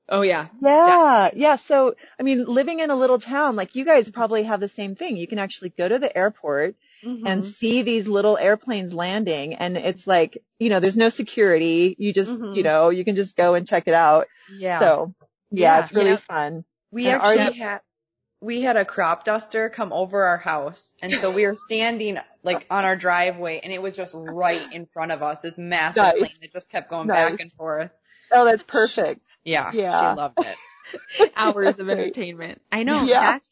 Oh 0.08 0.22
yeah. 0.22 0.48
Yeah, 0.62 1.30
yeah. 1.34 1.56
So, 1.56 1.94
I 2.18 2.22
mean, 2.22 2.44
living 2.46 2.80
in 2.80 2.90
a 2.90 2.96
little 2.96 3.18
town, 3.18 3.56
like 3.56 3.74
you 3.74 3.84
guys 3.84 4.10
probably 4.10 4.44
have 4.44 4.60
the 4.60 4.68
same 4.68 4.94
thing. 4.96 5.16
You 5.16 5.26
can 5.26 5.38
actually 5.38 5.70
go 5.70 5.88
to 5.88 5.98
the 5.98 6.16
airport 6.16 6.76
Mm-hmm. 7.04 7.26
and 7.26 7.44
see 7.44 7.82
these 7.82 8.08
little 8.08 8.36
airplanes 8.36 8.92
landing 8.92 9.54
and 9.54 9.76
it's 9.76 10.06
like, 10.06 10.38
you 10.58 10.68
know, 10.68 10.80
there's 10.80 10.96
no 10.98 11.08
security. 11.08 11.94
You 11.98 12.12
just, 12.12 12.30
Mhm. 12.30 12.56
you 12.56 12.62
know, 12.62 12.90
you 12.90 13.04
can 13.04 13.14
just 13.16 13.36
go 13.36 13.54
and 13.54 13.66
check 13.66 13.88
it 13.88 13.94
out. 13.94 14.26
yeah. 14.48 14.78
So 14.80 15.14
yeah, 15.50 15.76
Yeah, 15.76 15.80
it's 15.80 15.92
really 15.92 16.10
yeah. 16.10 16.16
fun. 16.16 16.64
We 16.90 17.08
And 17.08 17.20
are 17.20 17.36
actually 17.36 17.58
had 17.58 17.80
we 18.42 18.62
had 18.62 18.76
a 18.76 18.84
crop 18.86 19.24
duster 19.24 19.68
come 19.68 19.92
over 19.92 20.24
our 20.24 20.38
house, 20.38 20.94
and 21.02 21.12
so 21.12 21.30
we 21.30 21.46
were 21.46 21.56
standing 21.56 22.18
like 22.42 22.66
on 22.70 22.84
our 22.86 22.96
driveway, 22.96 23.60
and 23.62 23.72
it 23.72 23.82
was 23.82 23.94
just 23.96 24.14
right 24.16 24.72
in 24.72 24.86
front 24.86 25.12
of 25.12 25.22
us. 25.22 25.40
This 25.40 25.58
massive 25.58 26.02
Nice. 26.02 26.18
plane 26.18 26.32
that 26.40 26.52
just 26.52 26.70
kept 26.70 26.88
going 26.88 27.06
Nice. 27.08 27.32
back 27.32 27.40
and 27.40 27.52
forth. 27.52 27.90
Oh, 28.32 28.44
that's 28.44 28.62
perfect. 28.62 29.22
Yeah, 29.44 29.72
Yeah. 29.72 30.12
she 30.12 30.16
loved 30.16 30.38
it. 30.38 31.32
Hours 31.36 31.78
of 31.78 31.88
entertainment. 31.90 32.62
I 32.72 32.82
know. 32.82 33.04
Yeah. 33.04 33.20
Jack's 33.20 33.48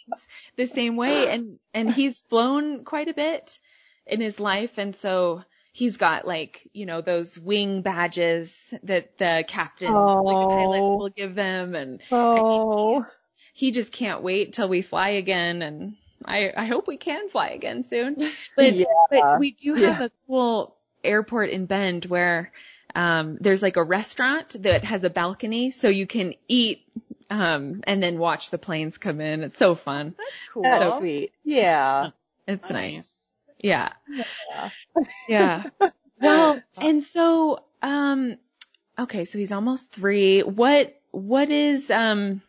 the 0.56 0.66
same 0.66 0.96
way 0.96 1.28
and, 1.28 1.58
and 1.74 1.92
he's 1.92 2.20
flown 2.28 2.84
quite 2.84 3.08
a 3.08 3.14
bit 3.14 3.58
in 4.06 4.20
his 4.20 4.40
life. 4.40 4.78
And 4.78 4.94
so 4.94 5.42
he's 5.72 5.96
got 5.96 6.26
like, 6.26 6.68
you 6.72 6.86
know, 6.86 7.00
those 7.00 7.38
wing 7.38 7.82
badges 7.82 8.74
that 8.82 9.18
the 9.18 9.44
captain, 9.46 9.92
like 9.94 10.40
the 10.40 10.46
pilot 10.46 10.80
Oh. 10.80 10.96
will 10.96 11.08
give 11.10 11.34
them. 11.34 11.74
And 11.74 12.00
Oh, 12.10 13.06
he 13.54 13.70
just 13.70 13.92
can't 13.92 14.22
wait 14.22 14.52
till 14.52 14.68
we 14.68 14.82
fly 14.82 15.10
again. 15.10 15.62
And 15.62 15.96
I, 16.24 16.52
I 16.56 16.66
hope 16.66 16.86
we 16.88 16.96
can 16.96 17.28
fly 17.28 17.48
again 17.48 17.82
soon. 17.84 18.16
But, 18.56 18.74
Yeah. 18.74 18.84
but 19.10 19.38
we 19.38 19.52
do 19.52 19.74
have 19.74 20.00
Yeah. 20.00 20.06
a 20.06 20.10
cool 20.26 20.74
airport 21.04 21.50
in 21.50 21.66
Bend 21.66 22.04
where, 22.06 22.50
um, 22.94 23.36
there's 23.40 23.62
like 23.62 23.76
a 23.76 23.84
restaurant 23.84 24.56
that 24.62 24.82
has 24.84 25.04
a 25.04 25.10
balcony 25.10 25.70
so 25.70 25.88
you 25.88 26.06
can 26.06 26.34
eat, 26.48 26.80
um, 27.30 27.82
and 27.84 28.02
then 28.02 28.18
watch 28.18 28.50
the 28.50 28.58
planes 28.58 28.98
come 28.98 29.20
in. 29.20 29.42
It's 29.44 29.56
so 29.56 29.74
fun. 29.74 30.14
That's 30.16 30.42
cool. 30.52 30.62
that's 30.62 30.96
sweet. 30.98 31.32
Yeah. 31.44 32.10
It's 32.48 32.70
nice. 32.70 33.27
Yeah. 33.60 33.92
Yeah. 34.54 34.70
Yeah. 35.28 35.64
Well, 36.20 36.60
and 36.82 37.00
so, 37.00 37.60
um, 37.80 38.38
okay, 38.98 39.24
so 39.24 39.38
he's 39.38 39.52
almost 39.52 39.92
three. 39.92 40.40
What, 40.40 41.00
what 41.12 41.48
is, 41.48 41.92
um, 41.92 42.42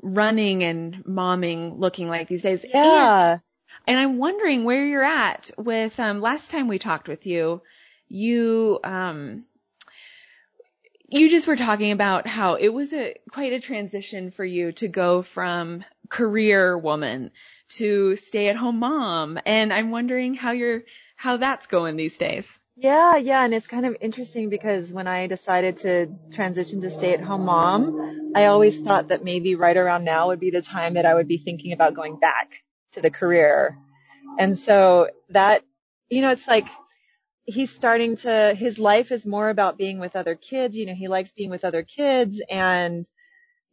running 0.00 0.64
and 0.64 1.04
momming 1.04 1.78
looking 1.78 2.08
like 2.08 2.28
these 2.28 2.42
days? 2.42 2.64
And, 2.64 2.72
Yeah. 2.72 3.38
and 3.86 3.98
I'm 3.98 4.16
wondering 4.16 4.64
where 4.64 4.82
you're 4.86 5.04
at 5.04 5.50
with, 5.58 6.00
um, 6.00 6.22
last 6.22 6.50
time 6.50 6.68
we 6.68 6.78
talked 6.78 7.06
with 7.06 7.26
you, 7.26 7.60
you, 8.08 8.80
um, 8.82 9.44
you 11.10 11.28
just 11.28 11.46
were 11.46 11.56
talking 11.56 11.90
about 11.92 12.26
how 12.26 12.54
it 12.54 12.68
was 12.68 12.92
a 12.92 13.14
quite 13.30 13.52
a 13.52 13.60
transition 13.60 14.30
for 14.30 14.44
you 14.44 14.72
to 14.72 14.88
go 14.88 15.22
from 15.22 15.84
career 16.08 16.76
woman 16.76 17.30
to 17.76 18.16
stay 18.16 18.48
at 18.48 18.56
home 18.56 18.78
mom. 18.78 19.38
And 19.44 19.72
I'm 19.72 19.90
wondering 19.90 20.34
how 20.34 20.52
you're, 20.52 20.82
how 21.16 21.36
that's 21.36 21.66
going 21.66 21.96
these 21.96 22.18
days. 22.18 22.50
Yeah, 22.76 23.16
yeah, 23.16 23.44
and 23.44 23.52
it's 23.52 23.66
kind 23.66 23.86
of 23.86 23.96
interesting 24.00 24.50
because 24.50 24.92
when 24.92 25.08
I 25.08 25.26
decided 25.26 25.78
to 25.78 26.14
transition 26.30 26.80
to 26.82 26.90
stay 26.90 27.12
at 27.12 27.20
home 27.20 27.44
mom, 27.44 28.32
I 28.36 28.46
always 28.46 28.78
thought 28.78 29.08
that 29.08 29.24
maybe 29.24 29.56
right 29.56 29.76
around 29.76 30.04
now 30.04 30.28
would 30.28 30.38
be 30.38 30.50
the 30.50 30.62
time 30.62 30.94
that 30.94 31.04
I 31.04 31.14
would 31.14 31.26
be 31.26 31.38
thinking 31.38 31.72
about 31.72 31.94
going 31.94 32.20
back 32.20 32.62
to 32.92 33.00
the 33.00 33.10
career. 33.10 33.76
And 34.38 34.56
so 34.56 35.08
that, 35.30 35.64
you 36.08 36.22
know, 36.22 36.30
it's 36.30 36.46
like 36.46 36.68
he's 37.44 37.74
starting 37.74 38.16
to, 38.18 38.54
his 38.56 38.78
life 38.78 39.10
is 39.10 39.26
more 39.26 39.48
about 39.48 39.76
being 39.76 39.98
with 39.98 40.14
other 40.14 40.36
kids. 40.36 40.76
You 40.76 40.86
know, 40.86 40.94
he 40.94 41.08
likes 41.08 41.32
being 41.32 41.50
with 41.50 41.64
other 41.64 41.82
kids 41.82 42.40
and, 42.48 43.08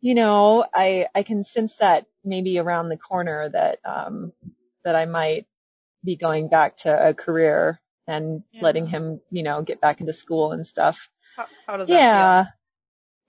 you 0.02 0.16
know, 0.16 0.66
I, 0.74 1.08
I 1.14 1.22
can 1.22 1.44
sense 1.44 1.76
that 1.80 2.08
maybe 2.26 2.60
around 2.60 2.90
the 2.90 2.98
corner 2.98 3.50
that, 3.50 3.80
um, 3.86 4.34
that 4.84 4.96
I 4.96 5.06
might 5.06 5.48
be 6.04 6.16
going 6.16 6.48
back 6.50 6.78
to 6.78 7.10
a 7.10 7.14
career 7.14 7.80
and 8.08 8.44
Yeah. 8.54 8.62
letting 8.64 8.88
him, 8.88 9.22
you 9.32 9.44
know, 9.44 9.62
get 9.62 9.82
back 9.82 10.02
into 10.02 10.14
school 10.14 10.52
and 10.52 10.68
stuff. 10.68 11.10
How, 11.38 11.48
how 11.68 11.78
does 11.78 11.88
that 11.90 11.94
Yeah. 11.94 12.46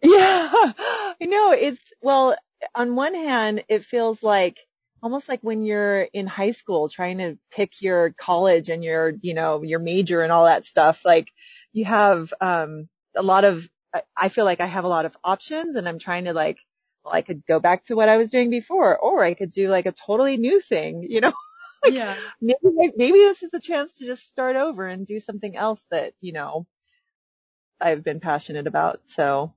Yeah. 0.02 0.72
I 1.20 1.24
know 1.24 1.52
it's, 1.52 1.92
well, 2.02 2.36
on 2.74 2.94
one 2.96 3.14
hand, 3.14 3.64
it 3.68 3.84
feels 3.84 4.22
like 4.22 4.58
almost 5.02 5.28
like 5.28 5.40
when 5.42 5.64
you're 5.64 6.02
in 6.02 6.26
high 6.26 6.50
school 6.52 6.88
trying 6.88 7.18
to 7.18 7.38
pick 7.50 7.80
your 7.80 8.12
college 8.12 8.68
and 8.68 8.84
your, 8.84 9.12
you 9.22 9.34
know, 9.34 9.62
your 9.62 9.78
major 9.80 10.22
and 10.22 10.32
all 10.32 10.44
that 10.46 10.66
stuff. 10.66 11.04
Like 11.04 11.28
you 11.72 11.84
have, 11.86 12.32
um, 12.40 12.88
a 13.16 13.22
lot 13.22 13.44
of, 13.44 13.68
I 14.16 14.28
feel 14.28 14.44
like 14.44 14.60
I 14.60 14.66
have 14.66 14.84
a 14.84 14.88
lot 14.88 15.06
of 15.06 15.16
options 15.24 15.76
and 15.76 15.88
I'm 15.88 15.98
trying 15.98 16.24
to 16.26 16.34
like, 16.34 16.58
well, 17.06 17.14
I 17.14 17.22
could 17.22 17.46
go 17.46 17.60
back 17.60 17.84
to 17.86 17.96
what 17.96 18.08
I 18.10 18.18
was 18.18 18.30
doing 18.30 18.50
before, 18.50 18.98
or 18.98 19.24
I 19.24 19.34
could 19.34 19.52
do 19.52 19.68
like 19.68 19.86
a 19.86 19.92
totally 19.92 20.36
new 20.36 20.60
thing, 20.60 21.04
you 21.08 21.22
know? 21.22 21.32
feel? 21.84 21.94
Yeah. 21.94 22.16
maybe 22.40 22.92
maybe 22.96 23.18
this 23.18 23.42
is 23.44 23.54
a 23.54 23.60
chance 23.60 23.94
to 23.98 24.06
just 24.06 24.28
start 24.28 24.56
over 24.56 24.86
and 24.86 25.06
do 25.06 25.20
something 25.20 25.56
else 25.56 25.86
that 25.92 26.14
you 26.20 26.32
know 26.32 26.66
I've 27.80 28.04
been 28.04 28.20
passionate 28.20 28.66
about. 28.66 29.00
So 29.06 29.52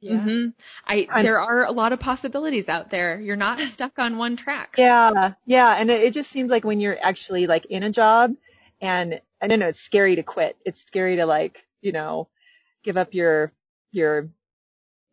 Yeah. 0.00 0.20
hmm 0.20 0.48
I, 0.86 1.08
I'm- 1.10 1.24
there 1.24 1.40
are 1.40 1.64
a 1.64 1.72
lot 1.72 1.92
of 1.92 2.00
possibilities 2.00 2.68
out 2.68 2.90
there. 2.90 3.20
You're 3.20 3.36
not 3.36 3.58
stuck 3.60 3.98
on 3.98 4.18
one 4.18 4.36
track. 4.36 4.74
yeah, 4.78 5.34
yeah, 5.46 5.74
and 5.74 5.90
it, 5.90 6.02
it 6.02 6.12
just 6.14 6.30
seems 6.30 6.50
like 6.50 6.64
when 6.64 6.80
you're 6.80 6.98
actually 7.00 7.46
like 7.46 7.66
in 7.66 7.82
a 7.82 7.90
job, 7.90 8.34
and 8.80 9.20
I 9.40 9.48
don't 9.48 9.60
know, 9.60 9.68
it's 9.68 9.80
scary 9.80 10.16
to 10.16 10.22
quit. 10.22 10.56
It's 10.64 10.82
scary 10.82 11.16
to 11.16 11.26
like 11.26 11.66
you 11.80 11.92
know 11.92 12.28
give 12.84 12.96
up 12.96 13.14
your 13.14 13.52
your 13.92 14.28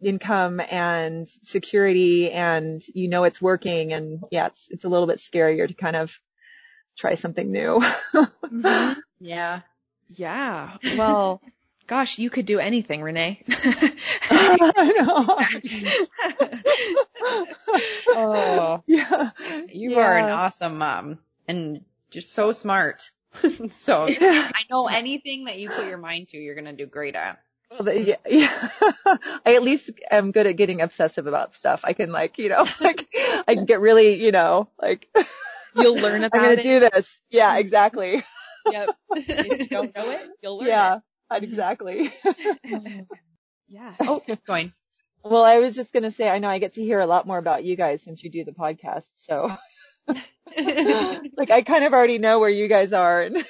income 0.02 0.60
and 0.72 1.28
security 1.44 2.32
and 2.32 2.82
you 2.94 3.08
know 3.08 3.24
it's 3.24 3.42
working 3.42 3.94
and 3.94 4.24
yeah 4.32 4.48
it's 4.48 4.68
it's 4.70 4.84
a 4.84 4.90
little 4.90 5.08
bit 5.08 5.20
scarier 5.20 5.68
to 5.68 5.74
kind 5.74 5.96
of 5.96 6.20
try 6.98 7.16
something 7.16 7.52
new 7.52 7.82
Mhm. 8.46 8.96
Yeah. 9.20 9.62
Yeah. 10.10 10.78
Well, 10.98 11.42
gosh, 11.88 12.18
you 12.20 12.30
could 12.32 12.46
do 12.48 12.60
anything, 12.60 13.02
Renee. 13.04 13.44
I 14.30 14.94
know. 14.98 15.38
Oh, 18.14 18.84
yeah. 18.88 19.30
you 19.72 19.98
are 20.00 20.18
an 20.18 20.30
awesome 20.30 20.78
mom 20.78 21.20
and 21.48 21.84
just 22.10 22.34
so 22.34 22.52
smart. 22.52 23.10
so 23.70 24.08
Yeah. 24.08 24.52
I 24.54 24.62
know 24.70 24.88
anything 24.88 25.46
that 25.46 25.60
you 25.60 25.70
put 25.70 25.88
your 25.88 25.98
mind 25.98 26.30
to, 26.30 26.38
you're 26.38 26.56
gonna 26.56 26.74
do 26.74 26.86
great 26.88 27.16
at. 27.16 27.40
Well, 27.72 27.84
the, 27.84 28.02
yeah, 28.04 28.16
yeah. 28.30 28.70
I 29.46 29.56
at 29.56 29.64
least 29.64 29.92
am 30.12 30.32
good 30.32 30.46
at 30.48 30.58
getting 30.58 30.82
obsessive 30.82 31.26
about 31.28 31.54
stuff. 31.56 31.82
I 31.86 31.94
can 31.94 32.12
like, 32.12 32.38
you 32.38 32.50
know, 32.50 32.68
like 32.82 33.08
I 33.48 33.56
can 33.56 33.66
get 33.66 33.80
really, 33.80 34.24
you 34.24 34.32
know, 34.32 34.70
like 34.82 35.08
You'll 35.76 35.96
learn 35.96 36.24
about 36.26 36.38
I'm 36.40 36.46
gonna 36.48 36.60
it. 36.60 36.64
do 36.64 36.80
this. 36.82 37.08
Yeah, 37.30 37.58
exactly. 37.58 38.24
Yep. 38.70 38.90
If 39.16 39.60
you 39.62 39.68
don't 39.68 39.96
know 39.96 40.10
it, 40.12 40.30
you'll 40.42 40.58
learn 40.60 40.68
yeah, 40.68 41.00
exactly. 41.32 42.12
Yeah. 43.68 43.94
Oh, 44.02 44.22
going. 44.46 44.74
well, 45.24 45.44
I 45.44 45.60
was 45.60 45.76
just 45.76 45.94
going 45.94 46.04
to 46.04 46.12
say, 46.12 46.30
I 46.30 46.40
know 46.40 46.50
I 46.50 46.60
get 46.60 46.74
to 46.74 46.84
hear 46.84 47.00
a 47.00 47.06
lot 47.06 47.26
more 47.26 47.38
about 47.38 47.64
you 47.64 47.76
guys 47.78 48.02
since 48.04 48.24
you 48.24 48.30
do 48.30 48.44
the 48.44 48.52
podcast. 48.52 49.10
So 49.16 49.56
like 51.38 51.52
I 51.52 51.62
kind 51.62 51.86
of 51.86 51.94
already 51.94 52.18
know 52.18 52.40
where 52.40 52.50
you 52.50 52.68
guys 52.68 52.92
are 52.94 53.22
and 53.22 53.46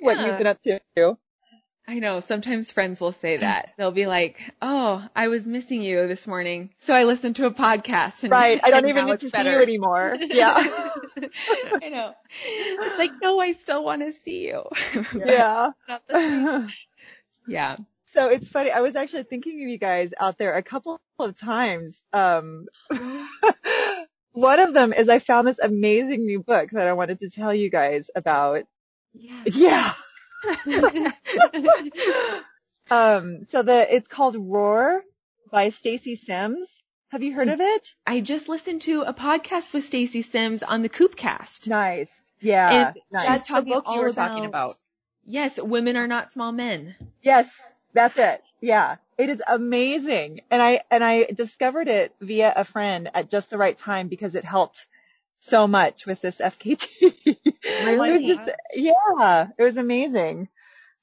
what 0.00 0.18
Yeah. 0.18 0.26
you've 0.26 0.38
been 0.38 0.46
up 0.46 0.62
to. 0.62 1.18
I 1.88 2.00
know. 2.00 2.20
Sometimes 2.20 2.70
friends 2.70 3.00
will 3.00 3.12
say 3.12 3.36
that. 3.38 3.72
They'll 3.76 3.90
be 3.92 4.06
like, 4.06 4.40
"Oh, 4.60 5.06
I 5.14 5.28
was 5.28 5.46
missing 5.46 5.82
you 5.82 6.06
this 6.08 6.26
morning, 6.26 6.70
so 6.78 6.94
I 6.94 7.04
listened 7.04 7.36
to 7.36 7.46
a 7.46 7.50
podcast." 7.52 8.24
And, 8.24 8.30
Right. 8.32 8.60
I 8.62 8.70
don't 8.72 8.88
even 8.88 9.06
need 9.06 9.20
to 9.20 9.30
better. 9.30 9.50
see 9.50 9.56
you 9.56 9.62
anymore. 9.62 10.16
Yeah. 10.20 10.54
I 11.82 11.88
know. 11.88 12.12
It's 12.44 12.98
like, 12.98 13.12
no, 13.22 13.38
I 13.40 13.52
still 13.52 13.84
want 13.84 14.02
to 14.02 14.12
see 14.12 14.46
you. 14.48 14.64
yeah. 15.14 15.70
Not 15.88 16.02
the 16.08 16.14
same. 16.18 16.68
yeah. 17.46 17.76
So 18.06 18.28
it's 18.28 18.48
funny. 18.48 18.70
I 18.70 18.80
was 18.80 18.96
actually 18.96 19.24
thinking 19.24 19.62
of 19.62 19.68
you 19.68 19.78
guys 19.78 20.12
out 20.18 20.38
there 20.38 20.54
a 20.54 20.62
couple 20.62 21.00
of 21.18 21.36
times. 21.36 22.02
Um, 22.12 22.66
one 24.32 24.58
of 24.58 24.72
them 24.74 24.92
is 24.92 25.08
I 25.08 25.18
found 25.18 25.46
this 25.46 25.58
amazing 25.58 26.24
new 26.24 26.42
book 26.42 26.70
that 26.70 26.88
I 26.88 26.94
wanted 26.94 27.20
to 27.20 27.30
tell 27.30 27.52
you 27.54 27.70
guys 27.70 28.10
about. 28.14 28.64
Yeah. 29.14 29.42
Yeah. 29.46 29.92
Um, 32.88 33.46
so 33.48 33.62
the, 33.62 33.94
it's 33.94 34.06
called 34.06 34.36
Roar 34.38 35.02
by 35.50 35.70
Stacy 35.70 36.14
Sims. 36.14 36.68
Have 37.08 37.22
you 37.22 37.32
heard 37.34 37.48
of 37.48 37.60
it? 37.60 37.94
I 38.06 38.20
just 38.20 38.48
listened 38.48 38.82
to 38.82 39.02
a 39.02 39.12
podcast 39.12 39.72
with 39.74 39.84
Stacy 39.84 40.22
Sims 40.22 40.62
on 40.62 40.82
the 40.82 40.88
Coopcast. 40.88 41.66
Nice. 41.66 42.10
Yeah. 42.40 42.70
And 42.90 42.96
nice. 43.10 43.26
That's 43.26 43.48
the 43.48 43.62
book 43.62 43.84
you 43.86 43.92
all 43.92 44.00
were 44.00 44.12
talking 44.12 44.44
about- 44.44 44.66
about. 44.70 44.78
Yes, 45.24 45.58
women 45.60 45.96
are 45.96 46.06
not 46.06 46.30
small 46.30 46.52
men. 46.52 46.94
Yes, 47.22 47.48
that's 47.92 48.16
it. 48.18 48.40
Yeah. 48.60 48.96
It 49.18 49.30
is 49.30 49.42
amazing. 49.48 50.42
And 50.52 50.62
I, 50.62 50.82
and 50.88 51.02
I 51.02 51.24
discovered 51.24 51.88
it 51.88 52.14
via 52.20 52.52
a 52.54 52.62
friend 52.62 53.10
at 53.14 53.28
just 53.28 53.50
the 53.50 53.58
right 53.58 53.76
time 53.76 54.06
because 54.06 54.36
it 54.36 54.44
helped 54.44 54.86
so 55.40 55.66
much 55.66 56.06
with 56.06 56.20
this 56.20 56.38
FKT. 56.38 56.88
it 57.00 58.26
just, 58.26 58.50
yeah, 58.74 59.48
it 59.56 59.62
was 59.62 59.76
amazing. 59.76 60.48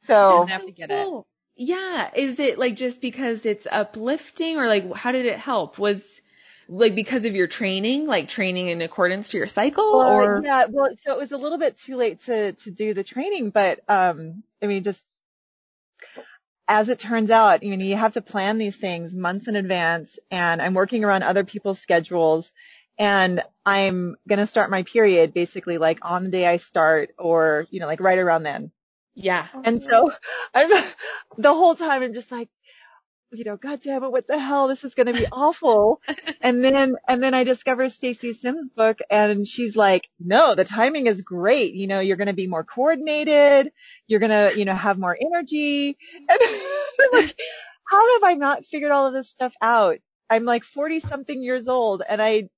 So 0.05 0.39
Didn't 0.39 0.49
have 0.49 0.63
to 0.63 0.71
get 0.71 0.91
it. 0.91 1.07
Yeah. 1.55 2.09
Is 2.15 2.39
it 2.39 2.59
like 2.59 2.75
just 2.75 3.01
because 3.01 3.45
it's 3.45 3.67
uplifting 3.69 4.57
or 4.57 4.67
like 4.67 4.93
how 4.93 5.11
did 5.11 5.25
it 5.25 5.37
help? 5.37 5.77
Was 5.77 6.21
like 6.67 6.95
because 6.95 7.25
of 7.25 7.35
your 7.35 7.47
training, 7.47 8.07
like 8.07 8.27
training 8.27 8.69
in 8.69 8.81
accordance 8.81 9.29
to 9.29 9.37
your 9.37 9.47
cycle 9.47 9.97
Well, 9.97 10.09
or 10.09 10.41
yeah, 10.43 10.65
well, 10.69 10.89
so 11.01 11.13
it 11.13 11.19
was 11.19 11.31
a 11.31 11.37
little 11.37 11.57
bit 11.57 11.77
too 11.77 11.95
late 11.95 12.21
to 12.23 12.53
to 12.53 12.71
do 12.71 12.93
the 12.93 13.03
training, 13.03 13.49
but 13.49 13.81
um, 13.87 14.43
I 14.61 14.67
mean, 14.67 14.83
just 14.83 15.03
as 16.67 16.89
it 16.89 16.99
turns 16.99 17.29
out, 17.29 17.63
you 17.63 17.75
know, 17.75 17.83
you 17.83 17.95
have 17.95 18.13
to 18.13 18.21
plan 18.21 18.57
these 18.57 18.75
things 18.75 19.13
months 19.13 19.47
in 19.47 19.55
advance, 19.55 20.17
and 20.31 20.61
I'm 20.61 20.73
working 20.73 21.03
around 21.03 21.23
other 21.23 21.43
people's 21.43 21.79
schedules, 21.79 22.51
and 22.97 23.41
I'm 23.65 24.15
gonna 24.27 24.47
start 24.47 24.69
my 24.69 24.83
period 24.83 25.33
basically 25.33 25.77
like 25.77 25.99
on 26.01 26.25
the 26.25 26.29
day 26.29 26.47
I 26.47 26.57
start, 26.57 27.11
or 27.17 27.67
you 27.71 27.79
know, 27.79 27.87
like 27.87 28.01
right 28.01 28.19
around 28.19 28.43
then. 28.43 28.71
yeah. 29.15 29.47
Oh, 29.53 29.61
and 29.63 29.83
so 29.83 30.11
I'm 30.53 30.69
the 31.37 31.53
whole 31.53 31.75
time 31.75 32.03
I'm 32.03 32.13
just 32.13 32.31
like, 32.31 32.49
you 33.31 33.43
know, 33.43 33.57
God 33.57 33.81
damn 33.81 34.03
it, 34.03 34.11
what 34.11 34.27
the 34.27 34.37
hell? 34.37 34.67
This 34.67 34.83
is 34.83 34.95
going 34.95 35.07
to 35.07 35.13
be 35.13 35.25
awful. 35.31 36.01
and 36.41 36.63
then, 36.63 36.95
and 37.07 37.21
then 37.21 37.33
I 37.33 37.43
discover 37.43 37.89
Stacy 37.89 38.33
Sims 38.33 38.69
book 38.69 38.99
and 39.09 39.47
she's 39.47 39.75
like, 39.75 40.09
no, 40.19 40.55
the 40.55 40.63
timing 40.63 41.07
is 41.07 41.21
great. 41.21 41.73
You 41.73 41.87
know, 41.87 41.99
you're 41.99 42.17
going 42.17 42.27
to 42.27 42.33
be 42.33 42.47
more 42.47 42.63
coordinated. 42.63 43.71
You're 44.07 44.19
going 44.19 44.29
to, 44.29 44.57
you 44.57 44.65
know, 44.65 44.75
have 44.75 44.97
more 44.97 45.17
energy. 45.19 45.97
And 46.29 46.39
I'm 46.41 47.21
like, 47.21 47.39
how 47.85 48.13
have 48.15 48.23
I 48.23 48.35
not 48.35 48.65
figured 48.65 48.91
all 48.91 49.07
of 49.07 49.13
this 49.13 49.29
stuff 49.29 49.53
out? 49.61 49.97
I'm 50.29 50.45
like 50.45 50.63
40 50.63 50.99
something 50.99 51.43
years 51.43 51.67
old 51.67 52.01
and 52.07 52.21
I 52.21 52.49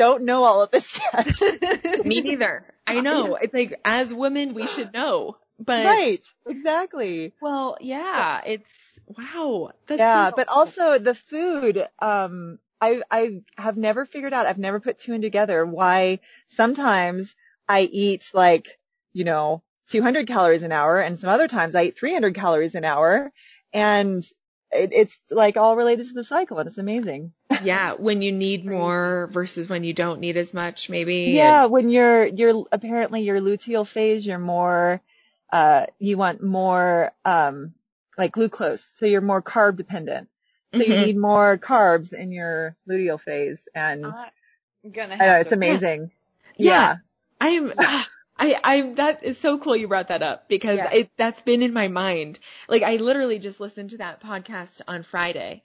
don't 0.00 0.24
know 0.24 0.44
all 0.44 0.62
of 0.62 0.70
this 0.70 0.98
yet. 1.12 2.04
Me 2.06 2.20
neither. 2.20 2.64
I 2.86 3.00
know. 3.06 3.36
It's 3.36 3.52
like 3.54 3.78
as 3.84 4.12
women 4.14 4.54
we 4.54 4.66
should 4.66 4.92
know. 4.94 5.36
But 5.58 5.84
right. 5.84 6.18
Exactly. 6.48 7.34
well, 7.40 7.76
yeah, 7.80 8.40
it's 8.46 8.72
wow. 9.06 9.70
That's 9.86 9.98
yeah, 9.98 10.30
so- 10.30 10.36
but 10.36 10.48
also 10.48 10.98
the 10.98 11.14
food, 11.14 11.86
um, 12.00 12.58
I, 12.80 13.02
I 13.10 13.42
have 13.58 13.76
never 13.76 14.06
figured 14.06 14.32
out, 14.32 14.46
I've 14.46 14.58
never 14.58 14.80
put 14.80 14.98
two 14.98 15.12
and 15.12 15.22
together 15.22 15.66
why 15.66 16.20
sometimes 16.48 17.36
I 17.68 17.82
eat 17.82 18.30
like, 18.32 18.78
you 19.12 19.24
know, 19.24 19.62
200 19.88 20.26
calories 20.26 20.62
an 20.62 20.72
hour 20.72 20.96
and 20.98 21.18
some 21.18 21.28
other 21.28 21.46
times 21.46 21.74
I 21.74 21.84
eat 21.84 21.98
300 21.98 22.34
calories 22.34 22.74
an 22.74 22.86
hour 22.86 23.30
and 23.74 24.24
it, 24.72 24.92
it's 24.92 25.20
like 25.30 25.56
all 25.56 25.76
related 25.76 26.06
to 26.08 26.12
the 26.14 26.24
cycle 26.24 26.58
and 26.58 26.68
it's 26.68 26.78
amazing. 26.78 27.32
yeah, 27.62 27.92
when 27.94 28.22
you 28.22 28.32
need 28.32 28.64
more 28.64 29.28
versus 29.32 29.68
when 29.68 29.84
you 29.84 29.92
don't 29.92 30.20
need 30.20 30.36
as 30.36 30.54
much, 30.54 30.88
maybe. 30.88 31.14
Yeah, 31.32 31.66
when 31.66 31.90
you're, 31.90 32.24
you're 32.26 32.64
apparently 32.72 33.22
your 33.22 33.40
luteal 33.40 33.86
phase, 33.86 34.26
you're 34.26 34.38
more, 34.38 35.00
uh, 35.52 35.86
you 35.98 36.16
want 36.16 36.42
more, 36.42 37.12
um, 37.24 37.74
like 38.16 38.32
glucose. 38.32 38.84
So 38.84 39.06
you're 39.06 39.20
more 39.20 39.42
carb 39.42 39.76
dependent. 39.76 40.28
So 40.72 40.78
you 40.82 40.94
Mhm. 40.94 41.06
need 41.06 41.16
more 41.16 41.58
carbs 41.58 42.12
in 42.12 42.30
your 42.30 42.76
luteal 42.88 43.20
phase 43.20 43.68
and 43.74 44.06
I'm 44.06 44.90
gonna 44.92 45.16
have 45.16 45.20
I 45.20 45.26
know, 45.26 45.40
it's 45.40 45.48
to- 45.48 45.54
amazing. 45.56 46.10
Yeah. 46.56 46.96
I'm, 47.40 47.72
I, 48.40 48.58
I, 48.64 48.82
that 48.94 49.22
is 49.22 49.38
so 49.38 49.58
cool 49.58 49.76
you 49.76 49.86
brought 49.86 50.08
that 50.08 50.22
up 50.22 50.48
because 50.48 50.78
Yeah. 50.78 50.90
it, 50.92 51.10
that's 51.18 51.42
been 51.42 51.62
in 51.62 51.72
my 51.74 51.88
mind. 51.88 52.38
Like 52.68 52.82
I 52.82 52.96
literally 52.96 53.38
just 53.38 53.60
listened 53.60 53.90
to 53.90 53.98
that 53.98 54.22
podcast 54.22 54.80
on 54.88 55.02
Friday 55.02 55.62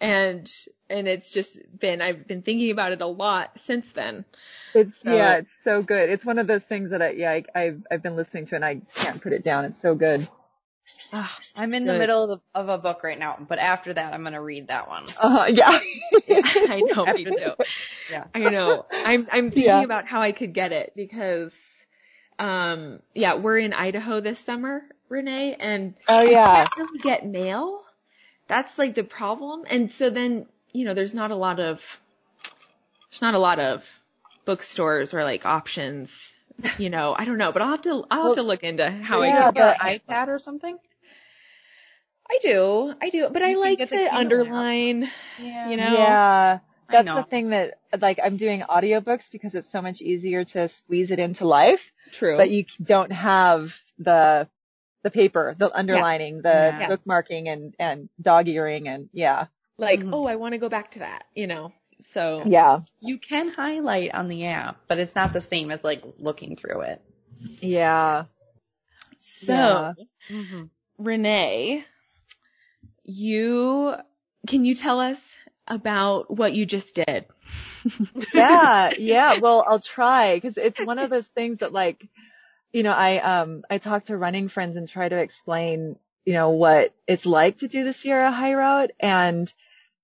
and, 0.00 0.50
and 0.88 1.06
it's 1.06 1.30
just 1.30 1.58
been, 1.78 2.00
I've 2.00 2.26
been 2.26 2.40
thinking 2.42 2.70
about 2.70 2.92
it 2.92 3.02
a 3.02 3.06
lot 3.06 3.60
since 3.60 3.86
then. 3.92 4.24
It's, 4.74 5.02
So- 5.02 5.14
yeah, 5.14 5.36
it's 5.36 5.54
so 5.64 5.82
good. 5.82 6.08
It's 6.08 6.24
one 6.24 6.38
of 6.38 6.46
those 6.46 6.64
things 6.64 6.90
that 6.90 7.02
I, 7.02 7.10
yeah, 7.10 7.30
I, 7.30 7.44
I've, 7.54 7.82
I've 7.90 8.02
been 8.02 8.16
listening 8.16 8.46
to 8.46 8.56
and 8.56 8.64
I 8.64 8.80
can't 8.94 9.20
put 9.20 9.32
it 9.34 9.44
down. 9.44 9.66
It's 9.66 9.80
so 9.80 9.94
good. 9.94 10.26
Ah, 11.12 11.38
I'm 11.54 11.74
in 11.74 11.84
the 11.84 11.96
middle 11.98 12.32
of, 12.32 12.40
of 12.54 12.68
a 12.68 12.78
book 12.78 13.04
right 13.04 13.18
now, 13.18 13.36
but 13.48 13.58
after 13.58 13.92
that, 13.92 14.12
I'm 14.14 14.24
gonna 14.24 14.42
read 14.42 14.68
that 14.68 14.88
one. 14.88 15.06
Uh, 15.20 15.46
yeah. 15.52 15.78
I 16.28 16.82
know, 16.84 17.04
me 17.06 17.24
too. 17.24 17.52
Yeah. 18.10 18.24
I 18.34 18.38
know. 18.50 18.84
I'm 18.92 19.28
I'm 19.30 19.50
thinking 19.50 19.64
Yeah. 19.64 19.82
about 19.82 20.06
how 20.06 20.22
I 20.22 20.32
could 20.32 20.52
get 20.54 20.72
it 20.72 20.92
because 20.96 21.56
um 22.38 23.00
yeah, 23.14 23.34
we're 23.34 23.58
in 23.58 23.72
Idaho 23.72 24.20
this 24.20 24.38
summer, 24.38 24.82
Renee, 25.08 25.54
and 25.58 25.94
Oh 26.08 26.18
I 26.18 26.24
yeah. 26.24 26.66
really 26.76 26.98
get 26.98 27.26
mail. 27.26 27.82
That's 28.48 28.76
like 28.78 28.94
the 28.94 29.04
problem. 29.04 29.64
And 29.68 29.90
so 29.92 30.10
then, 30.10 30.46
you 30.72 30.84
know, 30.84 30.94
there's 30.94 31.14
not 31.14 31.30
a 31.30 31.36
lot 31.36 31.60
of 31.60 31.82
there's 33.10 33.22
not 33.22 33.34
a 33.34 33.38
lot 33.38 33.58
of 33.58 33.88
bookstores 34.44 35.14
or 35.14 35.24
like 35.24 35.46
options. 35.46 36.32
You 36.78 36.88
know, 36.90 37.14
I 37.18 37.24
don't 37.24 37.38
know, 37.38 37.50
but 37.52 37.62
I'll 37.62 37.70
have 37.70 37.82
to 37.82 38.04
I'll 38.10 38.26
have 38.28 38.34
to 38.36 38.42
look 38.42 38.62
into 38.62 38.88
how 38.90 39.22
yeah, 39.22 39.38
I 39.38 39.42
your 39.44 39.52
but- 39.52 39.78
iPad 39.78 40.28
or 40.28 40.38
something? 40.38 40.78
I 42.30 42.38
do. 42.42 42.94
I 43.02 43.10
do. 43.10 43.28
But 43.30 43.42
I 43.42 43.50
You 43.50 43.60
can 43.62 43.78
like 43.78 43.88
to 43.90 44.14
underline, 44.14 45.10
Yeah. 45.38 45.68
you 45.68 45.76
know. 45.76 45.92
Yeah. 45.92 46.58
I 46.88 46.92
That's 47.02 47.14
the 47.14 47.22
thing 47.24 47.50
that, 47.50 47.78
like, 48.00 48.18
I'm 48.22 48.36
doing 48.36 48.60
audiobooks 48.60 49.30
because 49.30 49.54
it's 49.54 49.70
so 49.70 49.80
much 49.82 50.00
easier 50.02 50.44
to 50.44 50.68
squeeze 50.68 51.10
it 51.10 51.18
into 51.18 51.46
life, 51.46 51.92
True. 52.12 52.36
but 52.36 52.50
you 52.50 52.66
don't 52.82 53.12
have 53.12 53.74
the, 53.98 54.48
the 55.02 55.10
paper, 55.10 55.54
the 55.56 55.70
underlining, 55.74 56.42
the 56.42 56.74
Yeah. 56.78 56.88
bookmarking 56.88 57.48
and, 57.48 57.74
and 57.78 58.08
dog 58.20 58.48
earing 58.48 58.88
and 58.88 59.08
yeah. 59.12 59.46
like, 59.78 60.00
Mhm. 60.00 60.10
oh, 60.12 60.26
I 60.26 60.36
want 60.36 60.52
to 60.52 60.58
go 60.58 60.68
back 60.68 60.92
to 60.92 61.00
that, 61.00 61.24
you 61.34 61.46
know. 61.46 61.72
So 62.00 62.42
Yeah. 62.46 62.80
You 63.00 63.18
can 63.18 63.48
highlight 63.48 64.14
on 64.14 64.28
the 64.28 64.46
app, 64.46 64.76
but 64.88 64.98
it's 64.98 65.14
not 65.14 65.32
the 65.32 65.40
same 65.40 65.70
as 65.70 65.82
like 65.84 66.02
looking 66.18 66.56
through 66.56 66.82
it. 66.82 67.02
Yeah. 67.60 68.24
So, 69.20 69.52
Yeah. 69.52 69.94
Renee, 70.98 71.84
you 73.04 73.94
can 74.46 74.64
you 74.64 74.74
tell 74.74 75.00
us 75.00 75.20
about 75.66 76.30
what 76.30 76.54
you 76.54 76.66
just 76.66 76.94
did? 76.94 77.26
yeah, 78.34 78.92
yeah. 78.98 79.38
Well, 79.38 79.64
I'll 79.66 79.80
try 79.80 80.34
because 80.34 80.56
it's 80.56 80.80
one 80.80 80.98
of 80.98 81.10
those 81.10 81.26
things 81.26 81.58
that 81.58 81.72
like, 81.72 82.06
you 82.72 82.82
know, 82.82 82.92
I, 82.92 83.18
um, 83.18 83.64
I 83.70 83.78
talk 83.78 84.06
to 84.06 84.16
running 84.16 84.48
friends 84.48 84.76
and 84.76 84.88
try 84.88 85.08
to 85.08 85.18
explain, 85.18 85.96
you 86.24 86.32
know, 86.32 86.50
what 86.50 86.94
it's 87.06 87.26
like 87.26 87.58
to 87.58 87.68
do 87.68 87.84
the 87.84 87.92
Sierra 87.92 88.30
High 88.30 88.54
Route 88.54 88.90
and, 88.98 89.52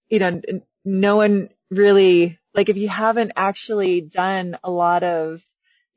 you 0.09 0.19
know, 0.19 0.41
no 0.85 1.17
one 1.17 1.51
really, 1.71 2.39
like 2.55 2.69
if 2.69 2.77
you 2.77 2.89
haven't 2.89 3.33
actually 3.37 4.01
done 4.01 4.57
a 4.63 4.71
lot 4.71 5.03
of, 5.03 5.43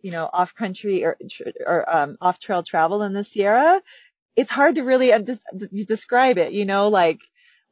you 0.02 0.12
know, 0.12 0.30
off 0.32 0.56
country 0.56 1.06
or, 1.06 1.18
or, 1.66 1.96
um, 1.96 2.18
off 2.20 2.40
trail 2.40 2.64
travel 2.64 3.04
in 3.04 3.14
the 3.14 3.24
Sierra, 3.24 3.82
it's 4.36 4.52
hard 4.52 4.76
to 4.76 4.84
really 4.84 5.14
uh, 5.14 5.20
just 5.20 5.44
describe 5.86 6.38
it, 6.38 6.54
you 6.54 6.66
know, 6.66 6.90
like, 6.90 7.20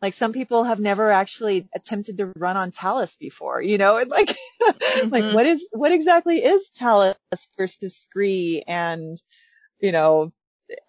like 0.02 0.14
some 0.16 0.34
people 0.34 0.64
have 0.66 0.80
never 0.80 1.12
actually 1.12 1.68
attempted 1.76 2.18
to 2.18 2.32
run 2.38 2.58
on 2.58 2.72
talus 2.72 3.16
before, 3.18 3.62
you 3.62 3.78
know, 3.78 3.98
and 3.98 4.10
like, 4.10 4.36
like 5.12 5.26
Mhm. 5.26 5.34
what 5.34 5.46
is, 5.46 5.68
what 5.72 5.92
exactly 5.92 6.44
is 6.44 6.70
talus 6.72 7.16
versus 7.58 7.98
scree 7.98 8.64
and, 8.68 9.22
you 9.80 9.92
know, 9.92 10.32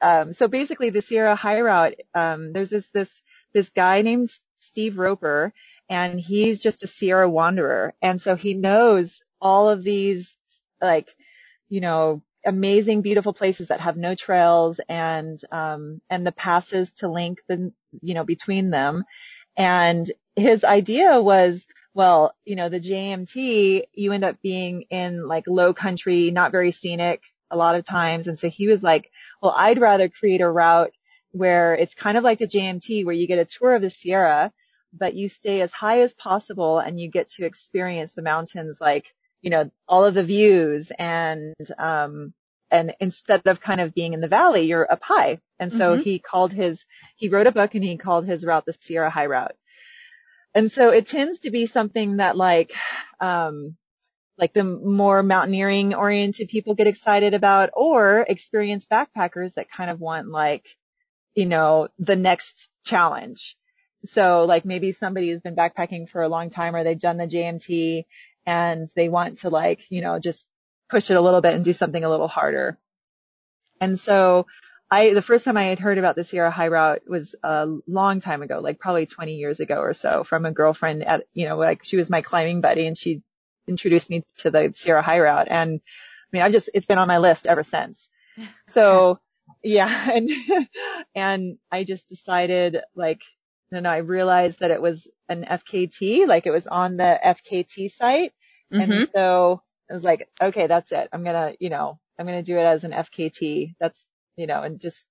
um, 0.00 0.32
so 0.32 0.48
basically 0.48 0.90
the 0.90 1.02
Sierra 1.02 1.36
High 1.36 1.60
Route, 1.60 1.94
um, 2.14 2.52
there's 2.52 2.70
this, 2.70 2.90
this, 2.92 3.22
this 3.54 3.70
guy 3.70 4.02
named 4.02 4.30
Steve 4.60 4.98
Roper 4.98 5.52
and 5.88 6.20
he's 6.20 6.62
just 6.62 6.82
a 6.84 6.86
Sierra 6.88 7.28
wanderer. 7.28 7.94
And 8.02 8.20
so 8.20 8.36
he 8.36 8.54
knows 8.54 9.22
all 9.40 9.70
of 9.70 9.82
these, 9.84 10.36
like, 10.80 11.14
you 11.68 11.80
know, 11.80 12.22
amazing, 12.44 13.02
beautiful 13.02 13.32
places 13.32 13.68
that 13.68 13.80
have 13.80 13.96
no 13.96 14.14
trails 14.14 14.80
and, 14.88 15.40
um, 15.52 16.00
and 16.10 16.26
the 16.26 16.32
passes 16.32 16.92
to 16.94 17.08
link 17.08 17.40
the, 17.48 17.72
you 18.00 18.14
know, 18.14 18.24
between 18.24 18.70
them. 18.70 19.04
And 19.56 20.10
his 20.36 20.64
idea 20.64 21.20
was, 21.20 21.66
well, 21.94 22.34
you 22.44 22.56
know, 22.56 22.68
the 22.68 22.80
JMT, 22.80 23.84
you 23.92 24.12
end 24.12 24.24
up 24.24 24.40
being 24.42 24.84
in 24.90 25.26
like 25.26 25.44
low 25.46 25.74
country, 25.74 26.30
not 26.30 26.52
very 26.52 26.70
scenic 26.70 27.22
a 27.50 27.56
lot 27.56 27.76
of 27.76 27.84
times. 27.84 28.26
And 28.26 28.38
so 28.38 28.48
he 28.48 28.66
was 28.66 28.82
like, 28.82 29.10
well, 29.42 29.54
I'd 29.56 29.80
rather 29.80 30.08
create 30.08 30.40
a 30.40 30.48
route 30.48 30.94
where 31.32 31.74
it's 31.74 31.94
kind 31.94 32.16
of 32.16 32.24
like 32.24 32.38
the 32.38 32.46
JMT 32.46 33.04
where 33.04 33.14
you 33.14 33.26
get 33.26 33.38
a 33.38 33.44
tour 33.44 33.74
of 33.74 33.82
the 33.82 33.90
Sierra, 33.90 34.52
but 34.92 35.14
you 35.14 35.28
stay 35.28 35.60
as 35.60 35.72
high 35.72 36.00
as 36.00 36.14
possible 36.14 36.78
and 36.78 36.98
you 36.98 37.08
get 37.10 37.30
to 37.30 37.44
experience 37.44 38.12
the 38.14 38.22
mountains 38.22 38.78
like, 38.80 39.14
you 39.42 39.50
know, 39.50 39.70
all 39.86 40.04
of 40.04 40.14
the 40.14 40.24
views 40.24 40.92
and, 40.98 41.54
um, 41.78 42.32
and 42.72 42.94
instead 43.00 43.46
of 43.46 43.60
kind 43.60 43.82
of 43.82 43.94
being 43.94 44.14
in 44.14 44.22
the 44.22 44.28
valley, 44.28 44.62
you're 44.62 44.90
up 44.90 45.02
high. 45.02 45.38
And 45.60 45.70
so 45.70 45.92
mm-hmm. 45.92 46.02
he 46.02 46.18
called 46.18 46.52
his, 46.52 46.84
he 47.16 47.28
wrote 47.28 47.46
a 47.46 47.52
book 47.52 47.74
and 47.74 47.84
he 47.84 47.98
called 47.98 48.26
his 48.26 48.44
route 48.44 48.64
the 48.64 48.72
Sierra 48.80 49.10
High 49.10 49.26
Route. 49.26 49.54
And 50.54 50.72
so 50.72 50.88
it 50.90 51.06
tends 51.06 51.40
to 51.40 51.50
be 51.50 51.66
something 51.66 52.16
that 52.16 52.36
like, 52.36 52.74
um, 53.20 53.76
like 54.38 54.54
the 54.54 54.64
more 54.64 55.22
mountaineering 55.22 55.94
oriented 55.94 56.48
people 56.48 56.74
get 56.74 56.86
excited 56.86 57.34
about 57.34 57.70
or 57.74 58.24
experienced 58.26 58.88
backpackers 58.88 59.54
that 59.54 59.70
kind 59.70 59.90
of 59.90 60.00
want 60.00 60.28
like, 60.28 60.66
you 61.34 61.46
know, 61.46 61.88
the 61.98 62.16
next 62.16 62.68
challenge. 62.86 63.56
So 64.06 64.46
like 64.46 64.64
maybe 64.64 64.92
somebody 64.92 65.28
has 65.28 65.40
been 65.40 65.54
backpacking 65.54 66.08
for 66.08 66.22
a 66.22 66.28
long 66.28 66.48
time 66.48 66.74
or 66.74 66.84
they've 66.84 66.98
done 66.98 67.18
the 67.18 67.26
JMT 67.26 68.04
and 68.46 68.88
they 68.96 69.10
want 69.10 69.38
to 69.38 69.50
like, 69.50 69.84
you 69.90 70.00
know, 70.00 70.18
just 70.18 70.48
push 70.92 71.10
it 71.10 71.16
a 71.16 71.20
little 71.20 71.40
bit 71.40 71.54
and 71.54 71.64
do 71.64 71.72
something 71.72 72.04
a 72.04 72.08
little 72.10 72.28
harder. 72.28 72.78
And 73.80 73.98
so 73.98 74.46
I, 74.90 75.14
the 75.14 75.22
first 75.22 75.46
time 75.46 75.56
I 75.56 75.64
had 75.64 75.78
heard 75.78 75.96
about 75.96 76.16
the 76.16 76.22
Sierra 76.22 76.50
High 76.50 76.68
Route 76.68 77.08
was 77.08 77.34
a 77.42 77.66
long 77.86 78.20
time 78.20 78.42
ago, 78.42 78.60
like 78.60 78.78
probably 78.78 79.06
20 79.06 79.36
years 79.36 79.58
ago 79.58 79.76
or 79.76 79.94
so 79.94 80.22
from 80.22 80.44
a 80.44 80.52
girlfriend 80.52 81.02
at, 81.02 81.24
you 81.32 81.48
know, 81.48 81.56
like 81.56 81.82
she 81.82 81.96
was 81.96 82.10
my 82.10 82.20
climbing 82.20 82.60
buddy 82.60 82.86
and 82.86 82.96
she 82.96 83.22
introduced 83.66 84.10
me 84.10 84.22
to 84.40 84.50
the 84.50 84.74
Sierra 84.76 85.00
High 85.00 85.20
Route. 85.20 85.48
And 85.50 85.80
I 85.80 86.28
mean, 86.30 86.42
I've 86.42 86.52
just, 86.52 86.68
it's 86.74 86.84
been 86.84 86.98
on 86.98 87.08
my 87.08 87.18
list 87.18 87.46
ever 87.46 87.64
since. 87.64 88.08
So 88.68 89.18
yeah. 89.62 90.10
And, 90.14 90.30
and 91.14 91.58
I 91.70 91.84
just 91.84 92.08
decided 92.08 92.78
like, 92.94 93.22
and 93.70 93.88
I 93.88 93.98
realized 93.98 94.60
that 94.60 94.70
it 94.70 94.82
was 94.82 95.08
an 95.30 95.44
FKT, 95.44 96.26
like 96.26 96.46
it 96.46 96.52
was 96.52 96.66
on 96.66 96.98
the 96.98 97.18
FKT 97.24 97.90
site. 97.90 98.32
Mm-hmm. 98.70 98.92
And 98.92 99.08
so 99.14 99.62
I 99.92 99.94
was 99.94 100.04
like, 100.04 100.30
okay, 100.40 100.66
that's 100.68 100.90
it. 100.90 101.10
I'm 101.12 101.22
going 101.22 101.36
to, 101.36 101.56
you 101.60 101.68
know, 101.68 101.98
I'm 102.18 102.24
going 102.24 102.38
to 102.38 102.50
do 102.50 102.56
it 102.56 102.62
as 102.62 102.84
an 102.84 102.92
FKT. 102.92 103.74
That's, 103.78 104.06
you 104.36 104.46
know, 104.46 104.62
and 104.62 104.80
just, 104.80 105.04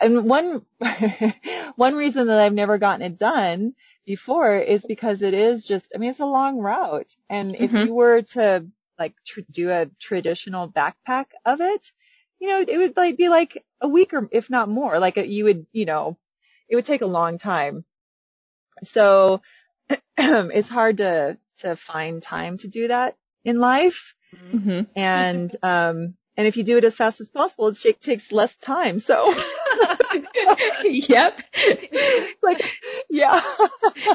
and 0.00 0.24
one, 0.24 0.64
one 1.76 1.94
reason 1.94 2.28
that 2.28 2.40
I've 2.40 2.54
never 2.54 2.78
gotten 2.78 3.04
it 3.04 3.18
done 3.18 3.74
before 4.06 4.56
is 4.56 4.86
because 4.86 5.20
it 5.20 5.34
is 5.34 5.66
just, 5.66 5.92
I 5.94 5.98
mean, 5.98 6.08
it's 6.08 6.20
a 6.20 6.24
long 6.24 6.60
route. 6.60 7.14
And 7.28 7.52
mm-hmm. 7.52 7.62
if 7.62 7.72
you 7.74 7.92
were 7.92 8.22
to 8.22 8.64
like 8.98 9.12
tr- 9.26 9.40
do 9.50 9.68
a 9.68 9.90
traditional 9.98 10.66
backpack 10.66 11.26
of 11.44 11.60
it, 11.60 11.92
you 12.38 12.48
know, 12.48 12.64
it 12.66 12.78
would 12.78 12.96
like 12.96 13.18
be 13.18 13.28
like 13.28 13.62
a 13.82 13.88
week 13.88 14.14
or 14.14 14.30
if 14.32 14.48
not 14.48 14.70
more, 14.70 14.98
like 14.98 15.18
a, 15.18 15.28
you 15.28 15.44
would, 15.44 15.66
you 15.72 15.84
know, 15.84 16.16
it 16.70 16.76
would 16.76 16.86
take 16.86 17.02
a 17.02 17.06
long 17.06 17.36
time. 17.36 17.84
So 18.82 19.42
it's 20.16 20.70
hard 20.70 20.96
to, 20.98 21.36
to 21.58 21.76
find 21.76 22.22
time 22.22 22.56
to 22.58 22.68
do 22.68 22.88
that 22.88 23.18
in 23.44 23.58
life. 23.58 24.14
Mm-hmm. 24.52 24.82
And, 24.96 25.54
um, 25.62 26.14
and 26.36 26.46
if 26.46 26.56
you 26.56 26.64
do 26.64 26.76
it 26.78 26.84
as 26.84 26.96
fast 26.96 27.20
as 27.20 27.30
possible, 27.30 27.68
it 27.68 28.00
takes 28.00 28.32
less 28.32 28.56
time. 28.56 29.00
So, 29.00 29.34
yep. 30.84 31.42
like, 32.42 32.64
yeah. 33.10 33.40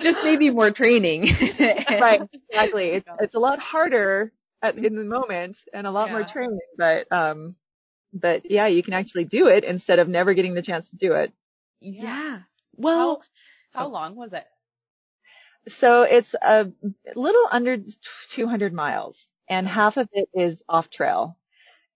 Just 0.02 0.24
maybe 0.24 0.50
more 0.50 0.72
training. 0.72 1.24
right. 1.60 2.22
Exactly. 2.50 2.90
It's, 2.92 3.08
it's 3.20 3.36
a 3.36 3.40
lot 3.40 3.60
harder 3.60 4.32
at, 4.62 4.78
in 4.78 4.96
the 4.96 5.04
moment 5.04 5.58
and 5.74 5.86
a 5.86 5.92
lot 5.92 6.08
yeah. 6.08 6.14
more 6.14 6.24
training, 6.24 6.60
but, 6.78 7.12
um, 7.12 7.56
but 8.14 8.50
yeah, 8.50 8.68
you 8.68 8.82
can 8.82 8.94
actually 8.94 9.26
do 9.26 9.50
it 9.50 9.64
instead 9.64 10.00
of 10.00 10.08
never 10.08 10.34
getting 10.34 10.54
the 10.54 10.62
chance 10.62 10.92
to 10.92 10.96
do 10.96 11.14
it. 11.14 11.34
Yeah. 11.82 12.40
Well, 12.78 13.22
how, 13.72 13.82
how 13.82 13.88
long 13.90 14.16
was 14.16 14.34
it? 14.34 14.46
So 15.68 16.04
it's 16.04 16.36
a 16.42 16.72
little 17.16 17.48
under 17.52 17.78
200 18.30 18.74
miles 18.74 19.28
and 19.50 19.68
half 19.68 19.98
of 19.98 20.08
it 20.14 20.30
is 20.34 20.62
off 20.70 20.90
trail. 20.90 21.38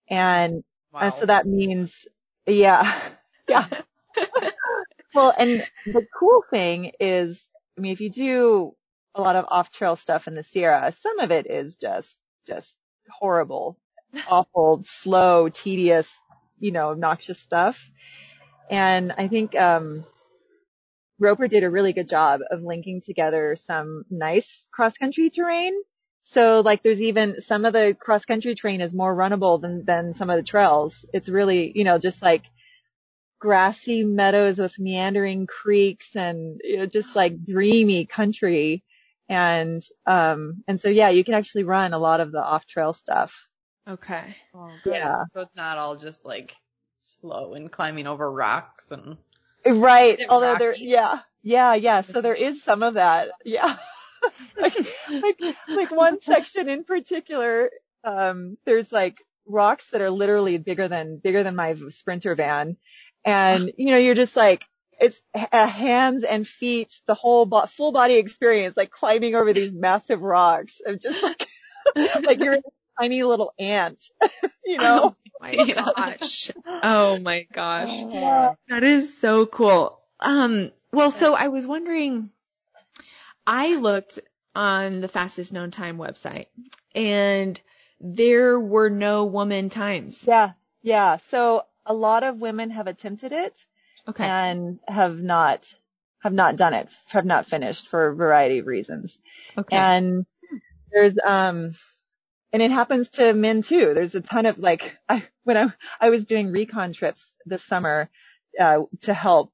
And, 0.08 0.64
wow. 0.92 1.00
and 1.02 1.14
so 1.14 1.26
that 1.26 1.46
means, 1.46 2.06
yeah, 2.46 3.00
yeah. 3.48 3.66
well, 5.14 5.34
and 5.38 5.66
the 5.86 6.06
cool 6.18 6.42
thing 6.50 6.92
is, 7.00 7.48
I 7.78 7.80
mean, 7.80 7.92
if 7.92 8.00
you 8.00 8.10
do 8.10 8.74
a 9.14 9.20
lot 9.20 9.36
of 9.36 9.46
off 9.48 9.70
trail 9.70 9.96
stuff 9.96 10.28
in 10.28 10.34
the 10.34 10.42
Sierra, 10.44 10.92
some 10.92 11.18
of 11.20 11.30
it 11.30 11.48
is 11.48 11.76
just, 11.76 12.18
just 12.46 12.74
horrible, 13.08 13.78
awful, 14.28 14.82
slow, 14.84 15.48
tedious, 15.48 16.08
you 16.58 16.72
know, 16.72 16.90
obnoxious 16.90 17.38
stuff. 17.38 17.90
And 18.68 19.12
I 19.16 19.28
think, 19.28 19.56
um, 19.56 20.04
Roper 21.20 21.46
did 21.46 21.62
a 21.62 21.70
really 21.70 21.92
good 21.92 22.08
job 22.08 22.40
of 22.50 22.62
linking 22.62 23.00
together 23.00 23.54
some 23.56 24.04
nice 24.10 24.66
cross 24.72 24.98
country 24.98 25.30
terrain 25.30 25.74
so 26.24 26.60
like 26.60 26.82
there's 26.82 27.02
even 27.02 27.40
some 27.40 27.64
of 27.64 27.72
the 27.72 27.96
cross 27.98 28.24
country 28.24 28.54
terrain 28.54 28.80
is 28.80 28.94
more 28.94 29.14
runnable 29.14 29.60
than, 29.60 29.84
than 29.84 30.14
some 30.14 30.30
of 30.30 30.36
the 30.36 30.44
trails. 30.44 31.04
It's 31.12 31.28
really, 31.28 31.72
you 31.74 31.84
know, 31.84 31.98
just 31.98 32.22
like 32.22 32.44
grassy 33.40 34.04
meadows 34.04 34.58
with 34.58 34.78
meandering 34.78 35.46
creeks 35.46 36.14
and, 36.14 36.60
you 36.62 36.78
know, 36.78 36.86
just 36.86 37.16
like 37.16 37.44
dreamy 37.44 38.04
country. 38.04 38.84
And, 39.28 39.82
um, 40.06 40.62
and 40.68 40.80
so 40.80 40.88
yeah, 40.88 41.08
you 41.08 41.24
can 41.24 41.34
actually 41.34 41.64
run 41.64 41.94
a 41.94 41.98
lot 41.98 42.20
of 42.20 42.32
the 42.32 42.42
off 42.42 42.66
trail 42.66 42.92
stuff. 42.92 43.48
Okay. 43.88 44.36
Oh, 44.54 44.70
yeah. 44.86 45.24
So 45.32 45.40
it's 45.40 45.56
not 45.56 45.78
all 45.78 45.96
just 45.96 46.24
like 46.24 46.54
slow 47.00 47.54
and 47.54 47.72
climbing 47.72 48.06
over 48.06 48.30
rocks 48.30 48.92
and. 48.92 49.16
Right. 49.66 50.20
Although 50.28 50.56
there, 50.56 50.74
yeah, 50.76 51.20
yeah, 51.42 51.74
yeah. 51.74 52.00
So 52.02 52.20
there 52.20 52.34
is 52.34 52.62
some 52.62 52.82
of 52.82 52.94
that. 52.94 53.28
Yeah. 53.44 53.76
like, 54.60 54.76
like, 55.08 55.56
like 55.68 55.90
one 55.90 56.20
section 56.22 56.68
in 56.68 56.84
particular, 56.84 57.70
um, 58.04 58.56
there's 58.64 58.92
like 58.92 59.18
rocks 59.46 59.90
that 59.90 60.00
are 60.00 60.10
literally 60.10 60.58
bigger 60.58 60.88
than, 60.88 61.18
bigger 61.18 61.42
than 61.42 61.56
my 61.56 61.76
sprinter 61.88 62.34
van. 62.34 62.76
And, 63.24 63.72
you 63.78 63.86
know, 63.86 63.98
you're 63.98 64.14
just 64.14 64.36
like, 64.36 64.64
it's 65.00 65.20
hands 65.32 66.24
and 66.24 66.46
feet, 66.46 66.92
the 67.06 67.14
whole 67.14 67.46
bo- 67.46 67.66
full 67.66 67.90
body 67.90 68.16
experience, 68.16 68.76
like 68.76 68.90
climbing 68.90 69.34
over 69.34 69.52
these 69.52 69.72
massive 69.72 70.20
rocks. 70.20 70.80
I'm 70.86 70.98
just 70.98 71.22
like, 71.22 71.48
like 71.96 72.40
you're 72.40 72.54
a 72.54 72.62
tiny 73.00 73.22
little 73.22 73.52
ant, 73.58 74.10
you 74.64 74.78
know? 74.78 75.12
Oh 75.12 75.14
my 75.40 75.56
gosh. 75.74 76.50
Oh 76.82 77.18
my 77.18 77.46
gosh. 77.52 77.90
That 78.70 78.84
is 78.84 79.18
so 79.18 79.44
cool. 79.44 80.00
Um, 80.18 80.70
well, 80.92 81.10
so 81.10 81.34
I 81.34 81.48
was 81.48 81.66
wondering, 81.66 82.30
I 83.46 83.74
looked 83.74 84.18
on 84.54 85.02
the 85.02 85.08
fastest 85.08 85.52
known 85.52 85.70
time 85.70 85.98
website 85.98 86.46
and 86.94 87.60
there 88.00 88.58
were 88.58 88.88
no 88.88 89.26
woman 89.26 89.68
times. 89.68 90.24
Yeah. 90.26 90.52
Yeah. 90.82 91.18
So 91.28 91.64
a 91.84 91.92
lot 91.92 92.22
of 92.22 92.40
women 92.40 92.70
have 92.70 92.86
attempted 92.86 93.32
it. 93.32 93.66
Okay. 94.08 94.24
And 94.24 94.80
have 94.88 95.20
not, 95.20 95.70
have 96.20 96.32
not 96.32 96.56
done 96.56 96.72
it, 96.72 96.88
have 97.08 97.26
not 97.26 97.46
finished 97.46 97.88
for 97.88 98.06
a 98.08 98.14
variety 98.16 98.60
of 98.60 98.66
reasons. 98.66 99.18
Okay. 99.58 99.76
And 99.76 100.24
there's, 100.90 101.14
um, 101.22 101.72
and 102.52 102.62
it 102.62 102.70
happens 102.70 103.10
to 103.10 103.32
men 103.32 103.62
too. 103.62 103.92
There's 103.94 104.14
a 104.14 104.20
ton 104.20 104.46
of 104.46 104.58
like, 104.58 104.96
I, 105.08 105.24
when 105.44 105.56
I, 105.56 105.72
I 106.00 106.10
was 106.10 106.24
doing 106.24 106.50
recon 106.50 106.92
trips 106.92 107.34
this 107.46 107.64
summer, 107.64 108.08
uh, 108.58 108.82
to 109.02 109.14
help, 109.14 109.52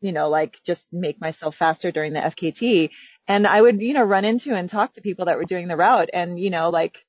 you 0.00 0.12
know, 0.12 0.28
like 0.28 0.62
just 0.64 0.86
make 0.92 1.20
myself 1.20 1.56
faster 1.56 1.90
during 1.90 2.12
the 2.12 2.20
FKT 2.20 2.90
and 3.26 3.46
I 3.46 3.60
would, 3.60 3.80
you 3.80 3.94
know, 3.94 4.04
run 4.04 4.24
into 4.24 4.54
and 4.54 4.70
talk 4.70 4.94
to 4.94 5.00
people 5.00 5.24
that 5.24 5.36
were 5.36 5.44
doing 5.44 5.68
the 5.68 5.76
route 5.76 6.10
and, 6.12 6.38
you 6.38 6.50
know, 6.50 6.70
like, 6.70 7.04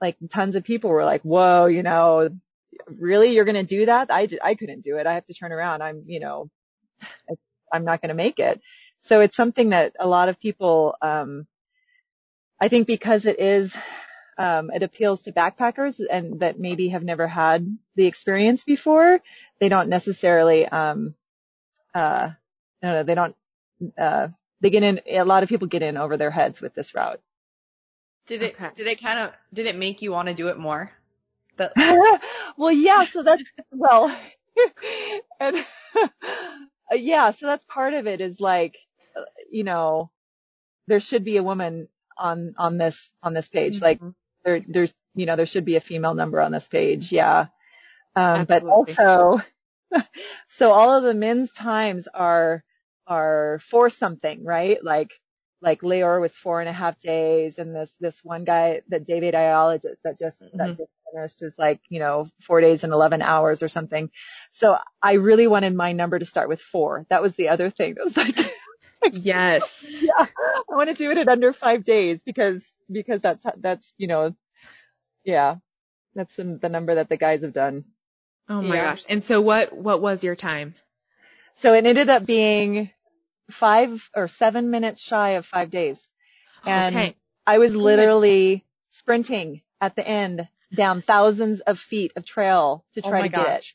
like 0.00 0.16
tons 0.30 0.56
of 0.56 0.64
people 0.64 0.90
were 0.90 1.04
like, 1.04 1.22
whoa, 1.22 1.66
you 1.66 1.82
know, 1.82 2.30
really 2.86 3.34
you're 3.34 3.44
going 3.44 3.56
to 3.56 3.62
do 3.62 3.86
that? 3.86 4.08
I, 4.10 4.28
I 4.42 4.54
couldn't 4.54 4.82
do 4.82 4.96
it. 4.96 5.06
I 5.06 5.14
have 5.14 5.26
to 5.26 5.34
turn 5.34 5.52
around. 5.52 5.82
I'm, 5.82 6.04
you 6.06 6.20
know, 6.20 6.48
I'm 7.72 7.84
not 7.84 8.00
going 8.00 8.08
to 8.08 8.14
make 8.14 8.38
it. 8.38 8.60
So 9.02 9.20
it's 9.20 9.36
something 9.36 9.70
that 9.70 9.94
a 9.98 10.08
lot 10.08 10.28
of 10.28 10.40
people, 10.40 10.94
um, 11.02 11.46
I 12.60 12.68
think 12.68 12.86
because 12.86 13.26
it 13.26 13.40
is, 13.40 13.76
um, 14.40 14.70
it 14.70 14.82
appeals 14.82 15.22
to 15.22 15.32
backpackers 15.32 16.00
and 16.10 16.40
that 16.40 16.58
maybe 16.58 16.88
have 16.88 17.04
never 17.04 17.28
had 17.28 17.76
the 17.94 18.06
experience 18.06 18.64
before. 18.64 19.20
They 19.60 19.68
don't 19.68 19.90
necessarily, 19.90 20.66
um, 20.66 21.14
uh, 21.94 22.30
no, 22.82 22.94
no, 22.94 23.02
they 23.02 23.14
don't, 23.14 23.36
uh, 23.98 24.28
they 24.62 24.70
get 24.70 24.82
in, 24.82 25.02
a 25.06 25.24
lot 25.24 25.42
of 25.42 25.50
people 25.50 25.68
get 25.68 25.82
in 25.82 25.98
over 25.98 26.16
their 26.16 26.30
heads 26.30 26.58
with 26.58 26.74
this 26.74 26.94
route. 26.94 27.20
Did 28.28 28.40
it, 28.42 28.54
Okay. 28.54 28.70
did 28.74 28.86
it 28.86 29.02
kind 29.02 29.18
of, 29.18 29.32
did 29.52 29.66
it 29.66 29.76
make 29.76 30.00
you 30.00 30.10
want 30.10 30.28
to 30.28 30.34
do 30.34 30.48
it 30.48 30.58
more? 30.58 30.90
That, 31.58 31.72
well, 32.56 32.72
yeah, 32.72 33.04
so 33.04 33.22
that's, 33.22 33.42
well, 33.70 34.08
and, 35.40 35.66
uh, 35.94 36.08
yeah, 36.94 37.32
so 37.32 37.46
that's 37.46 37.66
part 37.66 37.92
of 37.92 38.06
it 38.06 38.22
is 38.22 38.40
like, 38.40 38.78
uh, 39.14 39.22
you 39.50 39.64
know, 39.64 40.10
there 40.86 41.00
should 41.00 41.24
be 41.24 41.36
a 41.36 41.42
woman 41.42 41.88
on, 42.16 42.54
on 42.56 42.78
this, 42.78 43.12
on 43.22 43.34
this 43.34 43.48
page. 43.48 43.82
Like 43.82 44.00
there, 44.44 44.60
there's, 44.66 44.92
you 45.14 45.26
know, 45.26 45.36
there 45.36 45.46
should 45.46 45.64
be 45.64 45.76
a 45.76 45.80
female 45.80 46.14
number 46.14 46.40
on 46.40 46.52
this 46.52 46.68
page. 46.68 47.12
Yeah. 47.12 47.46
Um, 48.16 48.44
but 48.44 48.64
also, 48.64 49.40
so 50.48 50.72
all 50.72 50.96
of 50.96 51.04
the 51.04 51.14
men's 51.14 51.50
times 51.52 52.08
are, 52.12 52.64
are 53.06 53.58
for 53.62 53.90
something, 53.90 54.44
right? 54.44 54.82
Like, 54.82 55.12
like 55.62 55.82
Leor 55.82 56.20
was 56.20 56.32
four 56.32 56.60
and 56.60 56.68
a 56.68 56.72
half 56.72 56.98
days 57.00 57.58
and 57.58 57.74
this, 57.74 57.90
this 58.00 58.20
one 58.24 58.44
guy, 58.44 58.82
that 58.88 59.04
David 59.04 59.34
Ayala 59.34 59.78
that 60.04 60.18
just, 60.18 60.40
that 60.54 60.70
Mhm. 60.70 60.76
just 60.78 60.90
finished 61.12 61.42
is 61.42 61.54
like, 61.58 61.80
you 61.88 61.98
know, 62.00 62.28
four 62.40 62.60
days 62.60 62.84
and 62.84 62.92
11 62.92 63.22
hours 63.22 63.62
or 63.62 63.68
something. 63.68 64.10
So 64.52 64.78
I 65.02 65.14
really 65.14 65.46
wanted 65.46 65.74
my 65.74 65.92
number 65.92 66.18
to 66.18 66.24
start 66.24 66.48
with 66.48 66.60
four. 66.60 67.06
That 67.10 67.22
was 67.22 67.36
the 67.36 67.48
other 67.50 67.70
thing. 67.70 67.96
It 67.98 68.04
was 68.04 68.16
like, 68.16 68.36
Yes. 69.12 69.84
yeah, 70.02 70.26
I 70.26 70.62
want 70.68 70.88
to 70.90 70.94
do 70.94 71.10
it 71.10 71.18
in 71.18 71.28
under 71.28 71.52
five 71.52 71.84
days 71.84 72.22
because, 72.22 72.74
because 72.90 73.20
that's, 73.20 73.44
that's, 73.58 73.92
you 73.96 74.06
know, 74.08 74.34
yeah, 75.24 75.56
that's 76.14 76.34
the, 76.36 76.58
the 76.60 76.68
number 76.68 76.94
that 76.96 77.08
the 77.08 77.16
guys 77.16 77.42
have 77.42 77.52
done. 77.52 77.84
Oh 78.48 78.62
my 78.62 78.76
Yeah. 78.76 78.84
gosh. 78.92 79.04
And 79.08 79.22
so 79.22 79.40
what, 79.40 79.72
what 79.72 80.00
was 80.00 80.22
your 80.24 80.36
time? 80.36 80.74
So 81.56 81.74
it 81.74 81.86
ended 81.86 82.10
up 82.10 82.24
being 82.26 82.90
five 83.50 84.08
or 84.14 84.28
seven 84.28 84.70
minutes 84.70 85.02
shy 85.02 85.30
of 85.30 85.46
five 85.46 85.70
days. 85.70 86.08
And 86.66 86.94
okay. 86.96 87.16
I 87.46 87.58
was 87.58 87.74
literally 87.74 88.64
sprinting 88.90 89.62
at 89.80 89.96
the 89.96 90.06
end 90.06 90.48
down 90.74 91.02
thousands 91.02 91.60
of 91.60 91.78
feet 91.78 92.12
of 92.16 92.24
trail 92.24 92.84
to 92.94 93.02
oh 93.02 93.08
try 93.08 93.20
my 93.20 93.28
to 93.28 93.28
get 93.28 93.58
it. 93.58 93.66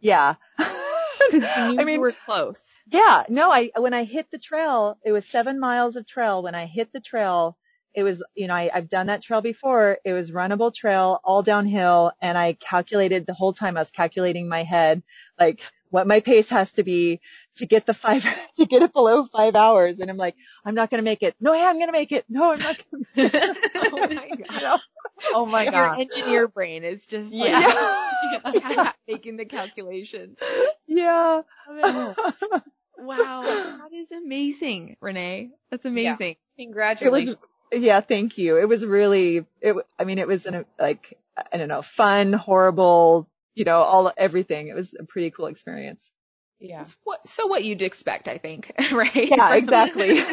Yeah. 0.00 0.34
I 1.78 1.84
mean, 1.84 2.00
were 2.00 2.12
close. 2.12 2.62
Yeah, 2.90 3.24
no, 3.28 3.50
I, 3.50 3.70
when 3.76 3.94
I 3.94 4.04
hit 4.04 4.30
the 4.30 4.38
trail, 4.38 4.98
it 5.04 5.12
was 5.12 5.24
seven 5.24 5.58
miles 5.58 5.96
of 5.96 6.06
trail. 6.06 6.42
When 6.42 6.54
I 6.54 6.66
hit 6.66 6.92
the 6.92 7.00
trail, 7.00 7.56
it 7.94 8.02
was, 8.02 8.22
you 8.34 8.46
know, 8.46 8.54
I, 8.54 8.70
I've 8.74 8.88
done 8.88 9.06
that 9.06 9.22
trail 9.22 9.40
before. 9.40 9.98
It 10.04 10.12
was 10.12 10.30
runnable 10.32 10.74
trail, 10.74 11.20
all 11.24 11.42
downhill. 11.42 12.12
And 12.20 12.36
I 12.36 12.54
calculated 12.54 13.24
the 13.24 13.34
whole 13.34 13.52
time 13.52 13.76
I 13.76 13.80
was 13.80 13.90
calculating 13.90 14.48
my 14.48 14.64
head, 14.64 15.02
like 15.38 15.60
what 15.94 16.08
my 16.08 16.18
pace 16.18 16.48
has 16.48 16.72
to 16.72 16.82
be 16.82 17.20
to 17.54 17.66
get 17.66 17.86
the 17.86 17.94
five, 17.94 18.26
to 18.56 18.66
get 18.66 18.82
it 18.82 18.92
below 18.92 19.24
five 19.24 19.54
hours. 19.54 20.00
And 20.00 20.10
I'm 20.10 20.16
like, 20.16 20.34
I'm 20.64 20.74
not 20.74 20.90
going 20.90 20.98
to 20.98 21.04
make 21.04 21.22
it. 21.22 21.36
No, 21.40 21.52
I 21.54 21.58
am 21.58 21.76
going 21.76 21.86
to 21.86 21.92
make 21.92 22.10
it. 22.10 22.24
No, 22.28 22.52
I'm 22.52 22.58
not 22.58 22.76
going 22.90 23.04
to 23.04 23.22
make 23.22 23.34
it. 23.34 23.58
oh 23.92 24.08
my 24.08 24.28
god. 24.28 24.80
Oh 25.32 25.46
my 25.46 25.64
God. 25.66 25.74
Your 25.74 26.00
engineer 26.00 26.48
brain 26.48 26.82
is 26.82 27.06
just 27.06 27.32
like 27.32 27.52
Yeah. 27.52 28.92
making 29.06 29.36
the 29.36 29.44
calculations. 29.44 30.36
Yeah. 30.88 31.42
Wow. 32.98 33.42
That 33.42 33.92
is 33.92 34.10
amazing, 34.10 34.96
Renee. 35.00 35.50
That's 35.70 35.84
amazing. 35.84 36.36
Yeah. 36.58 36.64
Congratulations. 36.64 37.36
Yeah, 37.72 38.00
thank 38.00 38.36
you. 38.36 38.58
It 38.58 38.68
was 38.68 38.84
really, 38.84 39.46
it, 39.60 39.76
I 39.98 40.04
mean, 40.04 40.18
it 40.18 40.26
was 40.26 40.46
an, 40.46 40.64
like, 40.78 41.18
I 41.52 41.56
don't 41.56 41.68
know, 41.68 41.82
fun, 41.82 42.32
horrible, 42.32 43.28
you 43.54 43.64
know, 43.64 43.78
all, 43.78 44.12
everything. 44.16 44.68
It 44.68 44.74
was 44.74 44.94
a 44.98 45.04
pretty 45.04 45.30
cool 45.30 45.46
experience. 45.46 46.10
yeah. 46.58 46.80
It's 46.80 46.96
what, 47.04 47.26
so 47.28 47.46
what 47.46 47.64
you'd 47.64 47.82
expect, 47.82 48.28
I 48.28 48.38
think, 48.38 48.72
right? 48.92 49.14
Yeah, 49.14 49.54
exactly. 49.54 50.20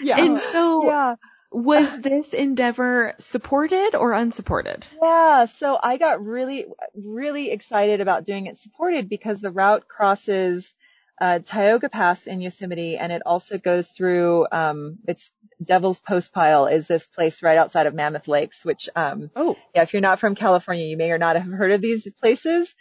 Yeah. 0.00 0.18
And 0.18 0.38
so 0.38 0.86
yeah. 0.86 1.16
was 1.52 2.00
this 2.00 2.30
endeavor 2.30 3.14
supported 3.18 3.94
or 3.94 4.14
unsupported? 4.14 4.86
Yeah. 5.02 5.44
So 5.44 5.78
I 5.82 5.98
got 5.98 6.24
really, 6.24 6.64
really 6.94 7.50
excited 7.50 8.00
about 8.00 8.24
doing 8.24 8.46
it 8.46 8.56
supported 8.56 9.10
because 9.10 9.40
the 9.40 9.50
route 9.50 9.86
crosses, 9.88 10.74
uh, 11.20 11.38
Tioga 11.40 11.88
Pass 11.88 12.26
in 12.26 12.40
Yosemite 12.40 12.96
and 12.96 13.12
it 13.12 13.22
also 13.26 13.58
goes 13.58 13.88
through, 13.88 14.46
um, 14.50 14.98
it's 15.06 15.30
Devils 15.62 16.00
Postpile 16.00 16.66
is 16.66 16.86
this 16.86 17.06
place 17.06 17.42
right 17.42 17.58
outside 17.58 17.86
of 17.86 17.94
Mammoth 17.94 18.26
Lakes, 18.26 18.64
which, 18.64 18.88
um, 18.96 19.30
Oh, 19.36 19.56
yeah, 19.74 19.82
if 19.82 19.92
you're 19.92 20.00
not 20.00 20.18
from 20.18 20.34
California, 20.34 20.86
you 20.86 20.96
may 20.96 21.10
or 21.10 21.18
not 21.18 21.36
have 21.36 21.46
heard 21.46 21.72
of 21.72 21.82
these 21.82 22.10
places, 22.14 22.74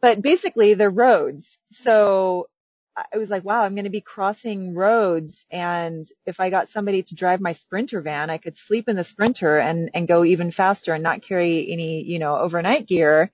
but 0.00 0.22
basically 0.22 0.74
they're 0.74 0.90
roads. 0.90 1.58
So 1.72 2.48
I 2.96 3.18
was 3.18 3.28
like, 3.28 3.44
wow, 3.44 3.62
I'm 3.62 3.74
going 3.74 3.84
to 3.84 3.90
be 3.90 4.00
crossing 4.00 4.74
roads. 4.74 5.44
And 5.50 6.06
if 6.26 6.38
I 6.38 6.50
got 6.50 6.68
somebody 6.68 7.02
to 7.02 7.14
drive 7.16 7.40
my 7.40 7.50
sprinter 7.52 8.00
van, 8.00 8.30
I 8.30 8.38
could 8.38 8.56
sleep 8.56 8.88
in 8.88 8.94
the 8.94 9.02
sprinter 9.02 9.58
and, 9.58 9.90
and 9.94 10.06
go 10.06 10.24
even 10.24 10.52
faster 10.52 10.94
and 10.94 11.02
not 11.02 11.22
carry 11.22 11.72
any, 11.72 12.04
you 12.04 12.20
know, 12.20 12.36
overnight 12.36 12.86
gear. 12.86 13.32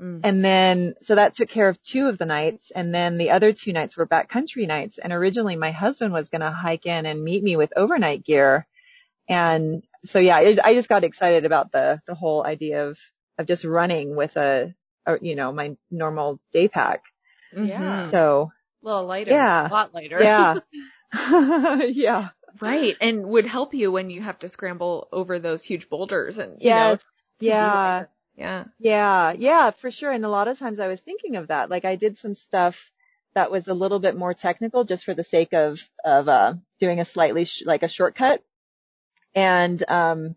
Mm. 0.00 0.20
And 0.22 0.44
then, 0.44 0.94
so 1.02 1.14
that 1.16 1.34
took 1.34 1.48
care 1.48 1.68
of 1.68 1.80
two 1.82 2.08
of 2.08 2.18
the 2.18 2.24
nights. 2.26 2.70
And 2.74 2.94
then 2.94 3.18
the 3.18 3.30
other 3.32 3.52
two 3.52 3.72
nights 3.72 3.96
were 3.96 4.06
backcountry 4.06 4.66
nights. 4.66 4.98
And 4.98 5.12
originally 5.12 5.56
my 5.56 5.72
husband 5.72 6.12
was 6.12 6.28
going 6.28 6.40
to 6.42 6.50
hike 6.50 6.86
in 6.86 7.04
and 7.06 7.22
meet 7.22 7.42
me 7.42 7.56
with 7.56 7.72
overnight 7.76 8.24
gear. 8.24 8.66
And 9.28 9.82
so 10.04 10.18
yeah, 10.20 10.36
I 10.36 10.44
just, 10.44 10.60
I 10.64 10.74
just 10.74 10.88
got 10.88 11.04
excited 11.04 11.44
about 11.44 11.72
the, 11.72 12.00
the 12.06 12.14
whole 12.14 12.44
idea 12.46 12.86
of, 12.86 12.98
of 13.38 13.46
just 13.46 13.64
running 13.64 14.14
with 14.16 14.36
a, 14.36 14.74
a 15.06 15.18
you 15.20 15.34
know, 15.34 15.52
my 15.52 15.76
normal 15.90 16.38
day 16.52 16.68
pack. 16.68 17.02
Yeah. 17.52 18.06
Mhm. 18.06 18.10
So 18.10 18.52
A 18.82 18.86
little 18.86 19.04
lighter. 19.06 19.32
Yeah. 19.32 19.68
A 19.68 19.70
lot 19.70 19.94
lighter. 19.94 20.22
yeah. 20.22 20.58
yeah. 21.86 22.28
Right. 22.60 22.96
And 23.00 23.26
would 23.26 23.46
help 23.46 23.74
you 23.74 23.90
when 23.92 24.10
you 24.10 24.20
have 24.22 24.38
to 24.40 24.48
scramble 24.48 25.08
over 25.12 25.38
those 25.38 25.62
huge 25.64 25.88
boulders 25.88 26.38
and, 26.38 26.52
you 26.62 26.68
Yes. 26.68 27.00
to 27.00 27.06
be 27.40 27.46
Yeah. 27.46 28.04
Lighter. 28.38 28.72
Yeah. 28.78 29.32
Yeah, 29.32 29.32
yeah, 29.32 29.70
for 29.70 29.90
sure. 29.90 30.10
And 30.12 30.24
a 30.24 30.28
lot 30.28 30.48
of 30.48 30.58
times 30.58 30.80
I 30.80 30.88
was 30.88 31.00
thinking 31.00 31.36
of 31.36 31.48
that. 31.48 31.70
Like 31.70 31.84
I 31.84 31.96
did 31.96 32.18
some 32.18 32.34
stuff 32.34 32.90
that 33.34 33.50
was 33.50 33.68
a 33.68 33.74
little 33.74 33.98
bit 33.98 34.16
more 34.16 34.34
technical 34.34 34.84
just 34.84 35.04
for 35.04 35.14
the 35.14 35.24
sake 35.24 35.52
of, 35.52 35.80
of, 36.04 36.28
uh, 36.28 36.54
doing 36.80 37.00
a 37.00 37.04
slightly, 37.04 37.44
sh- 37.44 37.64
like 37.66 37.82
a 37.82 37.88
shortcut. 37.88 38.42
And, 39.34 39.82
um, 39.88 40.34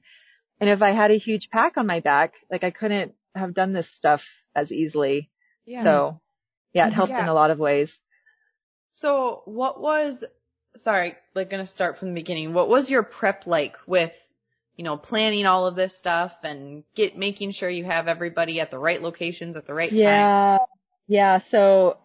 and 0.60 0.70
if 0.70 0.82
I 0.82 0.92
had 0.92 1.12
a 1.12 1.18
huge 1.18 1.50
pack 1.50 1.78
on 1.78 1.88
my 1.88 2.02
back, 2.02 2.36
like 2.52 2.64
I 2.64 2.70
couldn't 2.70 3.16
have 3.34 3.54
done 3.54 3.74
this 3.74 3.90
stuff 3.90 4.44
as 4.54 4.72
easily. 4.72 5.32
Yeah. 5.66 5.84
So 5.84 6.22
yeah, 6.74 6.88
it 6.88 6.94
helped 6.94 7.14
in 7.14 7.28
a 7.28 7.34
lot 7.34 7.52
of 7.52 7.60
ways. 7.60 7.98
So 8.92 9.42
what 9.46 9.82
was, 9.82 10.24
sorry, 10.76 11.16
like 11.34 11.50
gonna 11.50 11.66
start 11.66 11.98
from 11.98 12.10
the 12.10 12.14
beginning. 12.14 12.54
What 12.54 12.70
was 12.70 12.90
your 12.90 13.04
prep 13.04 13.48
like 13.48 13.78
with, 13.88 14.14
you 14.82 14.86
know, 14.86 14.98
planning 14.98 15.46
all 15.46 15.68
of 15.68 15.76
this 15.76 15.96
stuff 15.96 16.36
and 16.44 16.84
get, 16.96 17.16
making 17.16 17.52
sure 17.52 17.70
you 17.70 17.84
have 17.84 18.08
everybody 18.08 18.60
at 18.62 18.72
the 18.72 18.80
right 18.80 19.00
locations 19.00 19.56
at 19.56 19.68
the 19.68 19.76
right 19.76 19.92
time? 19.92 19.98
Yeah. 20.00 20.58
Yeah. 21.08 21.38
So 21.38 21.98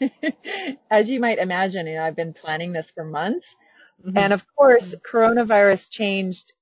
as 0.92 1.10
you 1.10 1.18
might 1.18 1.38
imagine, 1.38 1.88
you 1.88 1.96
know, 1.96 2.04
I've 2.04 2.14
been 2.14 2.32
planning 2.32 2.70
this 2.70 2.88
for 2.92 3.04
months. 3.04 3.56
Mhm. 4.06 4.16
And 4.16 4.32
of 4.32 4.44
course, 4.54 4.94
coronavirus 5.04 5.90
changed, 5.90 6.52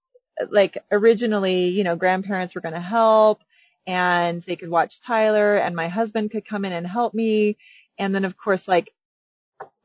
like 0.50 0.78
originally, 0.90 1.68
you 1.68 1.84
know, 1.84 1.96
grandparents 1.96 2.54
were 2.54 2.62
going 2.62 2.72
to 2.72 2.80
help 2.80 3.42
and 3.86 4.40
they 4.40 4.56
could 4.56 4.70
watch 4.70 5.02
Tyler 5.02 5.58
and 5.58 5.76
my 5.76 5.88
husband 5.88 6.30
could 6.30 6.46
come 6.46 6.64
in 6.64 6.72
and 6.72 6.86
help 6.86 7.12
me. 7.12 7.58
And 7.98 8.14
then 8.14 8.24
of 8.24 8.38
course, 8.38 8.66
like, 8.66 8.90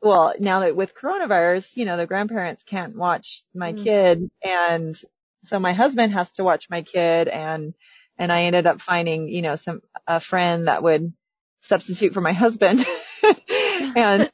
well, 0.00 0.34
now 0.38 0.60
that 0.60 0.76
with 0.76 0.94
coronavirus, 0.94 1.76
you 1.76 1.84
know, 1.84 1.98
the 1.98 2.06
grandparents 2.06 2.62
can't 2.62 2.96
watch 2.96 3.42
my 3.54 3.74
Mm. 3.74 3.84
kid 3.84 4.30
and 4.42 5.02
so 5.44 5.58
my 5.58 5.72
husband 5.72 6.12
has 6.12 6.30
to 6.32 6.44
watch 6.44 6.68
my 6.70 6.82
kid 6.82 7.28
and, 7.28 7.74
and 8.18 8.32
I 8.32 8.42
ended 8.44 8.66
up 8.66 8.80
finding, 8.80 9.28
you 9.28 9.42
know, 9.42 9.56
some, 9.56 9.82
a 10.06 10.20
friend 10.20 10.68
that 10.68 10.82
would 10.82 11.12
substitute 11.60 12.14
for 12.14 12.20
my 12.20 12.32
husband. 12.32 12.84
and, 13.96 14.30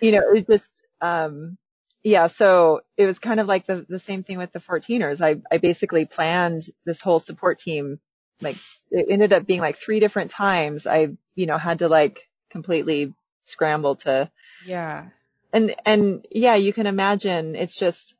you 0.00 0.12
know, 0.12 0.22
it 0.34 0.46
just, 0.48 0.70
um, 1.00 1.58
yeah, 2.02 2.28
so 2.28 2.80
it 2.96 3.06
was 3.06 3.18
kind 3.18 3.40
of 3.40 3.46
like 3.46 3.66
the, 3.66 3.84
the 3.88 3.98
same 3.98 4.22
thing 4.22 4.38
with 4.38 4.52
the 4.52 4.60
14ers. 4.60 5.20
I, 5.20 5.40
I 5.52 5.58
basically 5.58 6.04
planned 6.06 6.62
this 6.84 7.00
whole 7.00 7.18
support 7.18 7.58
team. 7.58 8.00
Like 8.40 8.56
it 8.90 9.06
ended 9.10 9.32
up 9.32 9.46
being 9.46 9.60
like 9.60 9.76
three 9.76 10.00
different 10.00 10.30
times. 10.30 10.86
I, 10.86 11.08
you 11.34 11.46
know, 11.46 11.58
had 11.58 11.80
to 11.80 11.88
like 11.88 12.28
completely 12.50 13.14
scramble 13.44 13.96
to, 13.96 14.30
Yeah. 14.66 15.08
and, 15.52 15.74
and 15.84 16.26
yeah, 16.30 16.54
you 16.54 16.72
can 16.72 16.86
imagine 16.86 17.56
it's 17.56 17.76
just 17.76 18.14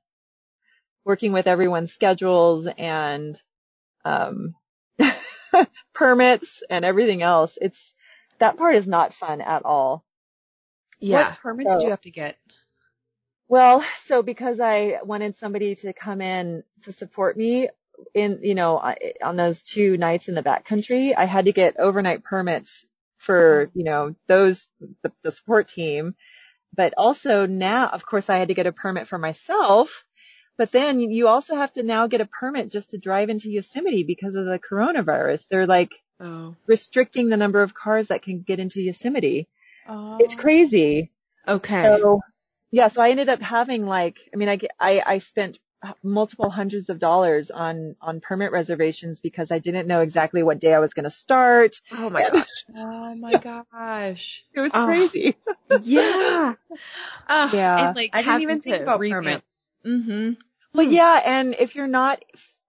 working 1.08 1.32
with 1.32 1.46
everyone's 1.46 1.90
schedules 1.90 2.68
and, 2.76 3.40
um, 4.04 4.54
permits 5.94 6.62
and 6.68 6.84
everything 6.84 7.22
else. 7.22 7.56
It's, 7.60 7.94
that 8.38 8.58
part 8.58 8.74
is 8.74 8.86
not 8.86 9.14
fun 9.14 9.40
at 9.40 9.64
all. 9.64 10.04
Yeah. 11.00 11.30
What 11.30 11.38
permits 11.38 11.76
do 11.78 11.84
you 11.84 11.90
have 11.90 12.02
to 12.02 12.10
get? 12.10 12.36
Well, 13.48 13.82
so 14.04 14.22
because 14.22 14.60
I 14.60 14.98
wanted 15.02 15.36
somebody 15.36 15.74
to 15.76 15.94
come 15.94 16.20
in 16.20 16.62
to 16.82 16.92
support 16.92 17.38
me, 17.38 17.70
in, 18.12 18.40
you 18.42 18.54
know, 18.54 18.76
on 19.22 19.36
those 19.36 19.62
two 19.62 19.96
nights 19.96 20.28
in 20.28 20.34
the 20.34 20.42
backcountry, 20.42 21.14
I 21.16 21.24
had 21.24 21.46
to 21.46 21.52
get 21.52 21.80
overnight 21.80 22.22
permits 22.22 22.84
for, 23.16 23.70
you 23.74 23.84
know, 23.84 24.14
those, 24.26 24.68
the, 25.02 25.10
the 25.22 25.32
support 25.32 25.68
team. 25.68 26.14
But 26.76 26.92
also 26.98 27.46
now, 27.46 27.88
of 27.88 28.04
course, 28.04 28.28
I 28.28 28.36
had 28.36 28.48
to 28.48 28.54
get 28.54 28.66
a 28.66 28.72
permit 28.72 29.08
for 29.08 29.16
myself. 29.16 30.04
But 30.58 30.72
then 30.72 31.00
you 31.00 31.28
also 31.28 31.54
have 31.54 31.72
to 31.74 31.82
now 31.82 32.08
get 32.08 32.20
a 32.20 32.26
permit 32.26 32.70
just 32.70 32.90
to 32.90 32.98
drive 32.98 33.30
into 33.30 33.48
Yosemite 33.50 34.02
because 34.02 34.34
of 34.34 34.44
the 34.44 34.58
coronavirus. 34.58 35.48
They're 35.48 35.66
like 35.66 35.94
Oh. 36.20 36.56
restricting 36.66 37.28
the 37.28 37.36
number 37.36 37.62
of 37.62 37.74
cars 37.74 38.08
that 38.08 38.22
can 38.22 38.40
get 38.42 38.58
into 38.58 38.82
Yosemite. 38.82 39.46
Oh. 39.88 40.16
It's 40.20 40.34
crazy. 40.34 41.12
Okay. 41.46 41.82
So 41.84 42.20
yeah, 42.72 42.88
so 42.88 43.00
I 43.00 43.10
ended 43.10 43.28
up 43.28 43.40
having 43.40 43.86
like, 43.86 44.18
I 44.34 44.36
mean, 44.36 44.48
I, 44.48 44.56
ge- 44.56 44.66
I, 44.80 45.00
I 45.06 45.18
spent 45.20 45.60
multiple 46.02 46.50
hundreds 46.50 46.90
of 46.90 46.98
dollars 46.98 47.52
on, 47.52 47.94
on 48.02 48.20
permit 48.20 48.50
reservations 48.50 49.20
because 49.20 49.52
I 49.52 49.60
didn't 49.60 49.86
know 49.86 50.00
exactly 50.00 50.42
what 50.42 50.58
day 50.58 50.74
I 50.74 50.80
was 50.80 50.92
going 50.92 51.04
to 51.04 51.10
start. 51.10 51.80
oh 51.92 52.10
my 52.10 52.28
gosh. 52.28 52.48
Oh 52.76 53.14
my 53.14 53.32
gosh. 53.72 54.44
It 54.52 54.60
was 54.60 54.72
Oh. 54.74 54.86
crazy. 54.86 55.36
Yeah. 55.82 56.54
Uh, 57.28 57.48
Yeah. 57.52 57.86
And 57.88 57.96
like 57.96 58.10
I 58.12 58.22
didn't 58.22 58.42
even 58.42 58.60
think 58.60 58.82
about 58.82 58.98
revamp- 58.98 59.24
permits. 59.24 59.68
Mhm. 59.86 60.36
Well, 60.74 60.86
hmm. 60.86 60.92
yeah. 60.92 61.20
And 61.24 61.54
if 61.58 61.74
you're 61.74 61.86
not 61.86 62.24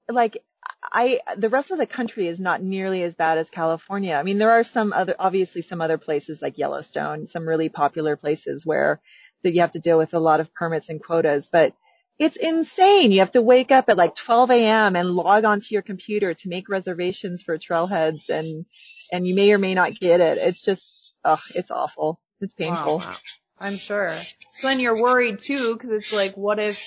like, 0.10 0.44
I, 0.84 1.20
the 1.38 1.50
rest 1.50 1.72
of 1.72 1.78
the 1.78 1.86
country 1.86 2.28
is 2.28 2.40
not 2.40 2.62
nearly 2.62 3.04
as 3.04 3.16
bad 3.16 3.38
as 3.38 3.50
California. 3.50 4.16
I 4.16 4.24
mean, 4.24 4.38
there 4.38 4.52
are 4.52 4.64
some 4.64 4.94
other, 4.94 5.16
obviously 5.20 5.62
some 5.62 5.82
other 5.82 5.98
places 5.98 6.42
like 6.42 6.58
Yellowstone, 6.58 7.28
some 7.28 7.48
really 7.48 7.70
popular 7.70 8.16
places 8.16 8.66
where 8.66 9.02
that 9.44 9.54
you 9.54 9.62
have 9.62 9.72
to 9.72 9.80
deal 9.80 9.98
with 9.98 10.14
a 10.14 10.20
lot 10.20 10.40
of 10.40 10.54
permits 10.54 10.90
and 10.90 11.04
quotas, 11.04 11.50
but 11.52 11.74
it's 12.18 12.36
insane. 12.36 13.12
You 13.12 13.20
have 13.20 13.32
to 13.32 13.42
wake 13.42 13.72
up 13.72 13.90
at 13.90 13.98
like 13.98 14.16
12 14.16 14.52
a.m. 14.52 14.96
and 14.96 15.12
log 15.12 15.46
onto 15.46 15.68
your 15.70 15.82
computer 15.82 16.34
to 16.34 16.50
make 16.50 16.68
reservations 16.68 17.42
for 17.42 17.58
trailheads 17.58 18.30
and, 18.30 18.66
and 19.12 19.28
you 19.28 19.34
may 19.34 19.54
or 19.54 19.58
may 19.58 19.74
not 19.74 19.98
get 19.98 20.20
it. 20.20 20.38
It's 20.38 20.64
just, 20.64 21.14
ugh, 21.24 21.40
it's 21.56 21.72
awful. 21.72 22.20
It's 22.42 22.54
painful. 22.54 23.00
Wow. 23.00 23.16
I'm 23.60 23.78
sure. 23.78 24.14
So 24.54 24.68
then 24.68 24.80
you're 24.80 25.02
worried 25.02 25.40
too, 25.40 25.74
because 25.74 25.92
it's 25.92 26.14
like, 26.14 26.36
what 26.36 26.60
if, 26.60 26.82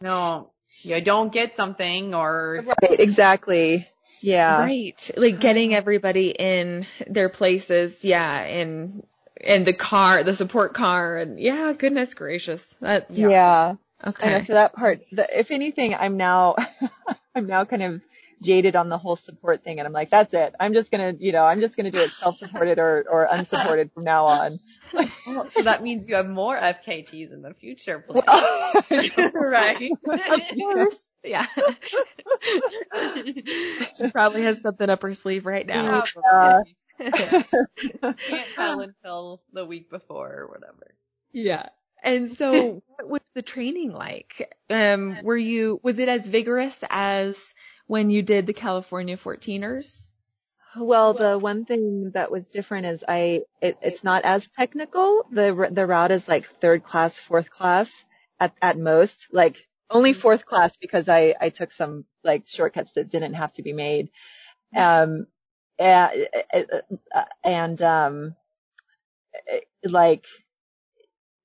you 0.00 0.06
know, 0.06 0.50
you 0.82 1.00
don't 1.00 1.32
get 1.32 1.56
something 1.56 2.14
or 2.14 2.64
Right. 2.66 3.00
Exactly. 3.00 3.88
Yeah. 4.20 4.58
Right. 4.58 5.10
Like 5.16 5.40
getting 5.40 5.74
everybody 5.74 6.30
in 6.30 6.86
their 7.06 7.28
places. 7.28 8.04
Yeah. 8.04 8.40
And, 8.40 9.06
and 9.42 9.66
the 9.66 9.72
car, 9.72 10.24
the 10.24 10.34
support 10.34 10.74
car 10.74 11.16
and 11.18 11.38
yeah, 11.38 11.72
goodness 11.72 12.14
gracious. 12.14 12.74
That, 12.80 13.10
yeah. 13.10 13.74
I 14.00 14.06
know. 14.06 14.10
okay. 14.10 14.44
So 14.44 14.54
that 14.54 14.74
part, 14.74 15.02
the, 15.12 15.38
if 15.38 15.50
anything, 15.50 15.94
I'm 15.94 16.16
now, 16.16 16.56
I'm 17.34 17.46
now 17.46 17.64
kind 17.64 17.82
of 17.82 18.00
jaded 18.44 18.76
on 18.76 18.88
the 18.88 18.98
whole 18.98 19.16
support 19.16 19.64
thing, 19.64 19.78
and 19.78 19.86
I'm 19.86 19.92
like, 19.92 20.10
that's 20.10 20.34
it. 20.34 20.54
I'm 20.60 20.74
just 20.74 20.90
gonna, 20.90 21.14
you 21.18 21.32
know, 21.32 21.42
I'm 21.42 21.60
just 21.60 21.76
gonna 21.76 21.90
do 21.90 21.98
it 21.98 22.12
self-supported 22.12 22.78
or 22.78 23.04
or 23.10 23.24
unsupported 23.24 23.90
from 23.92 24.04
now 24.04 24.26
on. 24.26 24.60
Oh, 25.26 25.46
so 25.48 25.62
that 25.62 25.82
means 25.82 26.06
you 26.06 26.14
have 26.16 26.28
more 26.28 26.56
FKTs 26.56 27.32
in 27.32 27.42
the 27.42 27.54
future 27.54 28.04
right. 29.34 29.90
Of 30.08 30.58
course. 30.58 31.00
Yeah. 31.22 31.46
she 33.96 34.10
probably 34.10 34.42
has 34.42 34.60
something 34.60 34.90
up 34.90 35.02
her 35.02 35.14
sleeve 35.14 35.46
right 35.46 35.66
now. 35.66 36.04
Can't 36.98 37.46
tell 38.54 38.80
until 38.80 39.42
the 39.52 39.64
week 39.64 39.90
before 39.90 40.32
or 40.32 40.48
whatever. 40.48 40.94
Yeah. 41.32 41.68
And 42.02 42.30
so 42.30 42.82
what 42.86 43.08
was 43.08 43.22
the 43.34 43.42
training 43.42 43.92
like? 43.92 44.52
Um, 44.68 45.18
were 45.22 45.36
you, 45.36 45.80
was 45.82 45.98
it 45.98 46.08
as 46.10 46.26
vigorous 46.26 46.78
as 46.90 47.42
when 47.86 48.10
you 48.10 48.22
did 48.22 48.46
the 48.46 48.52
California 48.52 49.16
14ers? 49.16 50.08
Well, 50.76 51.14
the 51.14 51.38
one 51.38 51.64
thing 51.64 52.10
that 52.14 52.30
was 52.30 52.44
different 52.46 52.86
is 52.86 53.04
I, 53.06 53.42
it, 53.60 53.78
it's 53.80 54.02
not 54.02 54.24
as 54.24 54.48
technical. 54.48 55.26
The 55.30 55.68
the 55.70 55.86
route 55.86 56.10
is 56.10 56.26
like 56.26 56.46
third 56.46 56.84
class, 56.84 57.16
fourth 57.18 57.50
class 57.50 58.04
at 58.40 58.54
at 58.60 58.78
most. 58.78 59.28
Like 59.32 59.66
only 59.90 60.12
fourth 60.12 60.46
class 60.46 60.76
because 60.76 61.08
I 61.08 61.34
I 61.40 61.50
took 61.50 61.70
some 61.70 62.04
like 62.24 62.48
shortcuts 62.48 62.92
that 62.92 63.10
didn't 63.10 63.34
have 63.34 63.52
to 63.54 63.62
be 63.62 63.72
made. 63.72 64.10
Um, 64.76 65.26
and, 65.78 66.28
and 67.44 67.82
um, 67.82 68.36
like 69.84 70.26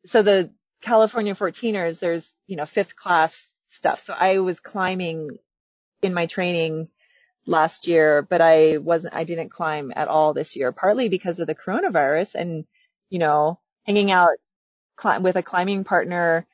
so 0.05 0.21
the 0.21 0.51
California 0.81 1.35
14ers, 1.35 1.99
there's 1.99 2.31
you 2.47 2.55
know 2.55 2.65
fifth 2.65 2.95
class 2.95 3.49
stuff. 3.67 3.99
So 3.99 4.13
I 4.13 4.39
was 4.39 4.59
climbing 4.59 5.37
in 6.01 6.13
my 6.13 6.25
training 6.25 6.89
last 7.49 7.87
year, 7.87 8.21
but 8.21 8.41
I 8.41 8.77
wasn't, 8.77 9.15
I 9.15 9.23
didn't 9.23 9.49
climb 9.49 9.91
at 9.95 10.07
all 10.07 10.33
this 10.33 10.55
year, 10.55 10.71
partly 10.71 11.09
because 11.09 11.39
of 11.39 11.47
the 11.47 11.55
coronavirus 11.55 12.35
and, 12.35 12.65
you 13.09 13.19
know, 13.19 13.59
hanging 13.83 14.11
out 14.11 14.29
cli- 14.95 15.19
with 15.19 15.35
a 15.35 15.43
climbing 15.43 15.83
partner, 15.83 16.45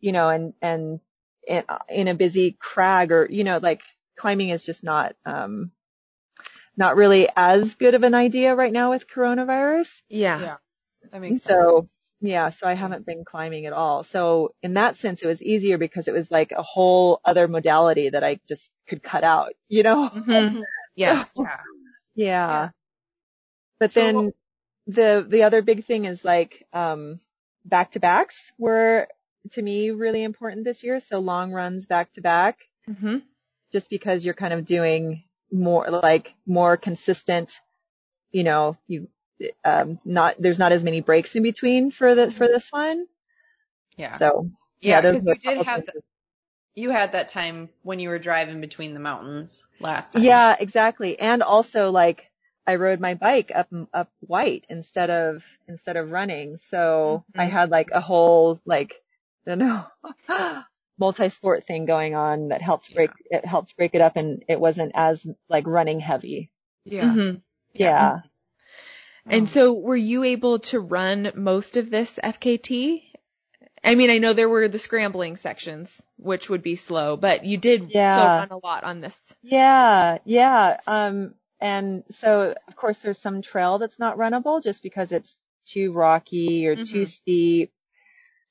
you 0.00 0.12
know, 0.12 0.28
and, 0.28 0.54
and 0.60 1.00
in, 1.46 1.64
in 1.88 2.08
a 2.08 2.14
busy 2.14 2.56
crag 2.58 3.12
or, 3.12 3.26
you 3.30 3.44
know, 3.44 3.58
like 3.58 3.82
climbing 4.16 4.48
is 4.50 4.64
just 4.64 4.82
not, 4.82 5.14
um, 5.24 5.70
not 6.76 6.96
really 6.96 7.28
as 7.36 7.76
good 7.76 7.94
of 7.94 8.02
an 8.02 8.14
idea 8.14 8.54
right 8.54 8.72
now 8.72 8.90
with 8.90 9.08
coronavirus. 9.08 10.02
Yeah. 10.08 10.40
Yeah. 10.40 10.56
That 11.12 11.20
makes 11.20 11.42
sense. 11.42 11.54
So, 12.20 12.26
yeah, 12.28 12.50
so 12.50 12.66
I 12.66 12.74
haven't 12.74 13.06
been 13.06 13.24
climbing 13.24 13.66
at 13.66 13.72
all. 13.72 14.02
So 14.02 14.54
in 14.62 14.74
that 14.74 14.96
sense, 14.96 15.22
it 15.22 15.26
was 15.26 15.42
easier 15.42 15.78
because 15.78 16.08
it 16.08 16.14
was 16.14 16.30
like 16.30 16.52
a 16.52 16.62
whole 16.62 17.20
other 17.24 17.48
modality 17.48 18.10
that 18.10 18.24
I 18.24 18.40
just 18.48 18.70
could 18.88 19.02
cut 19.02 19.24
out, 19.24 19.52
you 19.68 19.82
know? 19.82 20.08
Mhm. 20.10 20.64
Yes. 20.96 21.34
Yeah. 21.36 21.60
Yeah. 22.14 22.36
Yeah. 22.48 22.68
But 23.78 23.92
So 23.92 24.00
then 24.00 24.32
the 24.86 25.26
the 25.28 25.42
other 25.44 25.62
big 25.62 25.84
thing 25.84 26.04
is 26.04 26.24
like 26.24 26.66
um 26.72 27.20
back 27.64 27.92
to 27.92 28.00
backs 28.00 28.52
were 28.58 29.08
to 29.52 29.62
me 29.62 29.90
really 29.90 30.22
important 30.22 30.64
this 30.64 30.82
year. 30.82 31.00
So 31.00 31.20
long 31.20 31.52
runs 31.52 31.86
back 31.86 32.12
to 32.12 32.20
back, 32.20 32.68
just 33.72 33.90
because 33.90 34.24
you're 34.24 34.34
kind 34.34 34.52
of 34.52 34.66
doing 34.66 35.24
more 35.52 35.88
like 35.90 36.34
more 36.46 36.76
consistent, 36.76 37.60
you 38.32 38.44
know, 38.44 38.76
you 38.86 39.08
um 39.64 39.98
not 40.04 40.36
there's 40.38 40.58
not 40.58 40.72
as 40.72 40.84
many 40.84 41.00
breaks 41.00 41.36
in 41.36 41.42
between 41.42 41.90
for 41.90 42.14
the 42.14 42.30
for 42.30 42.46
this 42.48 42.70
one. 42.70 43.06
Yeah. 43.96 44.18
So 44.18 44.50
yeah, 44.80 45.00
because 45.02 45.24
were 45.26 45.34
you 45.40 45.40
did 45.40 45.62
have 45.62 45.84
the, 45.86 45.94
you 46.74 46.90
had 46.90 47.12
that 47.12 47.28
time 47.28 47.70
when 47.82 48.00
you 48.00 48.08
were 48.10 48.18
driving 48.18 48.60
between 48.60 48.94
the 48.94 49.00
mountains 49.00 49.64
last 49.80 50.12
time. 50.12 50.42
Yeah, 50.42 50.56
exactly. 50.58 51.18
And 51.18 51.42
also 51.42 51.90
like 51.90 52.30
I 52.66 52.76
rode 52.76 53.00
my 53.00 53.14
bike 53.14 53.52
up 53.54 53.68
up 53.92 54.10
white 54.20 54.66
instead 54.68 55.10
of 55.10 55.44
instead 55.68 55.96
of 55.96 56.10
running. 56.10 56.58
So 56.58 57.24
I 57.36 57.46
Mhm. 57.46 57.50
had 57.52 57.70
like 57.70 57.90
a 57.92 58.00
whole 58.00 58.60
like 58.64 58.94
I 59.46 59.54
don't 59.54 59.58
know 59.58 59.84
multi-sport 60.98 61.66
thing 61.66 61.86
going 61.86 62.14
on 62.14 62.48
that 62.48 62.62
helped 62.62 62.94
break 62.94 63.10
it 63.30 63.44
helped 63.44 63.76
break 63.76 63.94
it 63.94 64.00
up 64.00 64.16
and 64.16 64.44
it 64.48 64.60
wasn't 64.60 64.92
as 64.94 65.26
like 65.48 65.66
running 65.66 66.00
heavy. 66.00 66.50
Yeah. 66.84 67.18
hmm 67.18 67.42
Yeah. 67.74 68.20
And 69.26 69.48
so 69.48 69.72
were 69.72 69.96
you 69.96 70.24
able 70.24 70.58
to 70.60 70.80
run 70.80 71.32
most 71.34 71.76
of 71.76 71.90
this 71.90 72.18
FKT? 72.22 73.02
I 73.82 73.94
mean, 73.94 74.10
I 74.10 74.18
know 74.18 74.32
there 74.32 74.48
were 74.48 74.68
the 74.68 74.78
scrambling 74.78 75.36
sections, 75.36 76.00
which 76.16 76.48
would 76.48 76.62
be 76.62 76.76
slow, 76.76 77.16
but 77.16 77.44
you 77.44 77.56
did 77.56 77.90
Yeah. 77.90 78.12
still 78.12 78.24
run 78.24 78.50
a 78.50 78.58
lot 78.58 78.84
on 78.84 79.00
this. 79.00 79.34
Yeah, 79.42 80.18
yeah. 80.24 80.78
Um 80.86 81.34
and 81.60 82.04
so 82.12 82.54
of 82.68 82.76
course 82.76 82.98
there's 82.98 83.18
some 83.18 83.42
trail 83.42 83.78
that's 83.78 83.98
not 83.98 84.16
runnable 84.16 84.62
just 84.62 84.82
because 84.82 85.12
it's 85.12 85.34
too 85.66 85.92
rocky 85.92 86.66
or 86.66 86.76
too 86.76 87.02
Mhm. 87.02 87.06
steep. 87.06 87.72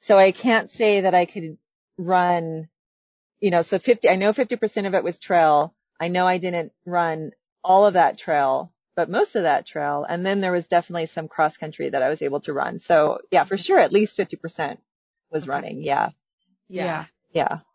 So 0.02 0.18
I 0.18 0.32
can't 0.32 0.72
say 0.72 1.02
that 1.02 1.14
I 1.14 1.26
could 1.26 1.58
run, 1.98 2.70
you 3.39 3.52
know, 3.52 3.62
so 3.64 3.78
50, 3.80 4.10
I 4.10 4.16
know 4.16 4.32
50% 4.32 4.88
of 4.88 4.93
it 4.93 5.04
was 5.04 5.20
trail. 5.20 5.74
I 6.00 6.08
know 6.08 6.26
I 6.26 6.38
didn't 6.38 6.72
run 6.86 7.32
all 7.64 7.86
of 7.86 7.96
that 7.96 8.18
trail, 8.18 8.72
but 9.00 9.10
most 9.10 9.38
of 9.38 9.43
that 9.43 9.66
trail. 9.66 10.06
And 10.08 10.26
then 10.26 10.41
there 10.41 10.52
was 10.52 10.68
definitely 10.68 11.06
some 11.06 11.30
cross 11.30 11.56
country 11.56 11.88
that 11.88 12.04
I 12.04 12.10
was 12.10 12.22
able 12.22 12.41
to 12.41 12.52
run. 12.52 12.80
So 12.80 13.20
yeah, 13.32 13.45
for 13.45 13.58
sure, 13.58 13.80
at 13.80 13.93
least 13.93 14.18
50% 14.18 14.78
was 15.32 15.43
Okay. 15.43 15.50
running. 15.54 15.82
Yeah. 15.84 16.10
Yeah. 16.68 17.06
Yeah. 17.32 17.60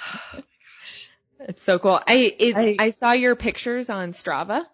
Oh 0.00 0.42
gosh 0.80 1.10
It's 1.48 1.62
so 1.62 1.78
cool. 1.78 2.00
I, 2.08 2.34
it, 2.40 2.56
I- 2.56 2.76
I, 2.86 2.90
saw 2.90 3.12
your 3.12 3.36
pictures 3.36 3.88
on 3.88 4.10
Strava 4.14 4.64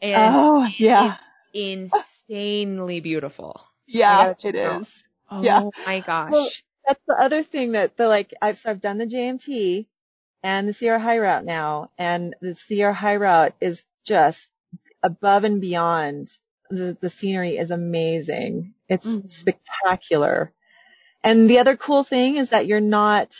and 0.00 0.34
Oh, 0.34 0.66
yeah. 0.78 1.18
insanely 1.52 3.00
beautiful. 3.00 3.60
Yeah, 3.86 4.16
gotta 4.16 4.48
it 4.48 4.54
it 4.54 4.64
out. 4.64 4.80
is. 4.80 5.04
Oh 5.30 5.42
Yeah. 5.42 5.60
my 5.84 6.00
gosh. 6.00 6.32
Well, 6.32 6.48
that's 6.86 7.02
the 7.06 7.20
other 7.20 7.42
thing 7.42 7.72
that 7.72 7.98
the 7.98 8.08
like 8.08 8.32
I've 8.40 8.56
so 8.56 8.70
I've 8.70 8.80
done 8.80 8.96
the 8.96 9.06
JMT 9.06 9.84
and 10.42 10.66
the 10.68 10.72
Sierra 10.72 10.98
High 10.98 11.18
Route 11.18 11.44
now, 11.44 11.90
and 11.98 12.34
the 12.40 12.54
Sierra 12.54 12.94
High 12.94 13.16
Route 13.16 13.54
is 13.60 13.84
just 14.04 14.50
above 15.02 15.44
and 15.44 15.60
beyond. 15.60 16.36
The 16.70 16.96
the 17.00 17.10
scenery 17.10 17.58
is 17.58 17.70
amazing. 17.70 18.74
It's 18.88 19.06
Mhm. 19.06 19.30
spectacular. 19.30 20.52
And 21.24 21.48
the 21.50 21.58
other 21.58 21.76
cool 21.76 22.04
thing 22.04 22.36
is 22.36 22.50
that 22.50 22.66
you're 22.66 22.80
not 22.80 23.34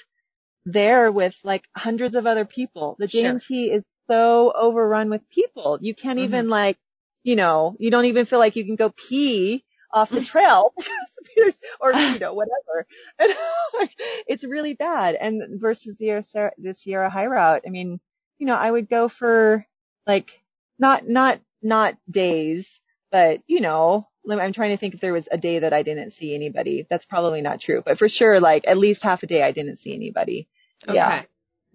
there 0.67 1.11
with 1.13 1.39
like 1.45 1.69
hundreds 1.77 2.15
of 2.15 2.27
other 2.27 2.45
people. 2.45 2.97
The 2.99 3.09
Sure. 3.09 3.23
JMT 3.23 3.71
is 3.73 3.85
so 4.09 4.53
overrun 4.53 5.11
with 5.11 5.29
people. 5.31 5.79
You 5.81 5.95
can't 5.95 6.19
Mhm. 6.19 6.23
even 6.25 6.49
like, 6.51 6.79
you 7.25 7.37
know, 7.37 7.77
you 7.79 7.91
don't 7.91 8.07
even 8.07 8.27
feel 8.27 8.39
like 8.39 8.57
you 8.57 8.65
can 8.65 8.77
go 8.77 8.91
pee 8.91 9.65
off 9.93 10.11
the 10.11 10.21
trail 10.33 10.75
or, 11.81 11.93
you 11.93 12.19
know, 12.19 12.35
whatever. 12.35 12.87
And 13.19 13.33
it's 14.29 14.45
really 14.45 14.75
bad. 14.75 15.15
And 15.17 15.61
versus 15.61 15.97
the, 15.97 16.23
Sierra- 16.23 16.53
the 16.59 16.75
Sierra 16.75 17.11
High 17.11 17.27
Route, 17.27 17.63
I 17.67 17.71
mean, 17.71 18.01
you 18.39 18.47
know, 18.47 18.57
I 18.57 18.71
would 18.71 18.89
go 18.89 19.09
for 19.09 19.67
like, 20.07 20.41
not, 20.79 21.07
not, 21.09 21.41
not 21.63 21.97
days, 22.11 22.81
but 23.11 23.41
you 23.47 23.61
know, 23.61 24.09
I'm 24.29 24.53
trying 24.53 24.71
to 24.71 24.77
think 24.77 24.95
if 24.95 25.01
there 25.01 25.13
was 25.13 25.29
a 25.31 25.39
day 25.39 25.61
that 25.61 25.73
I 25.73 25.83
didn't 25.83 26.13
see 26.13 26.35
anybody. 26.35 26.87
That's 26.89 27.05
probably 27.07 27.41
not 27.41 27.61
true, 27.61 27.83
but 27.85 27.99
for 27.99 28.09
sure, 28.09 28.41
like 28.41 28.67
at 28.67 28.79
least 28.79 29.03
half 29.03 29.23
a 29.23 29.27
day 29.27 29.43
I 29.43 29.53
didn't 29.53 29.77
see 29.77 29.95
anybody. 29.95 30.49
Okay. 30.87 30.95
Yeah. 30.95 31.23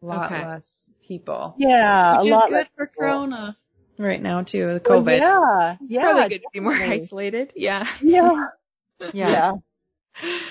A 0.01 0.05
lot 0.05 0.31
Okay. 0.31 0.45
less 0.45 0.89
people. 1.07 1.55
Yeah, 1.57 2.17
Which 2.17 2.25
a 2.25 2.27
is 2.27 2.31
lot 2.31 2.49
good 2.49 2.67
for 2.75 2.87
people. 2.87 3.03
Corona 3.03 3.57
right 3.97 4.21
now 4.21 4.43
too, 4.43 4.67
with 4.67 4.87
Well, 4.87 5.01
COVID. 5.03 5.17
yeah, 5.19 5.75
yeah, 5.87 6.01
Probably 6.03 6.29
good 6.29 6.41
to 6.43 6.49
be 6.53 6.59
more 6.59 6.73
isolated. 6.73 7.51
Yeah. 7.55 7.87
Yeah, 8.01 8.45
yeah. 9.13 9.29
yeah. 9.29 9.51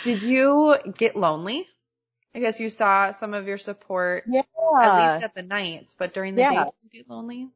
Did 0.02 0.22
you 0.22 0.76
get 0.98 1.16
lonely? 1.16 1.66
I 2.34 2.40
guess 2.40 2.60
you 2.60 2.68
saw 2.70 3.12
some 3.12 3.34
of 3.34 3.46
your 3.46 3.56
support 3.58 4.24
Yeah. 4.28 4.42
at 4.82 5.12
least 5.12 5.24
at 5.24 5.34
the 5.34 5.42
night, 5.42 5.94
but 5.98 6.12
during 6.12 6.34
the 6.34 6.42
Yeah. 6.42 6.50
day, 6.50 6.56
did 6.64 6.72
you 6.82 6.90
get 7.02 7.10
lonely? 7.10 7.48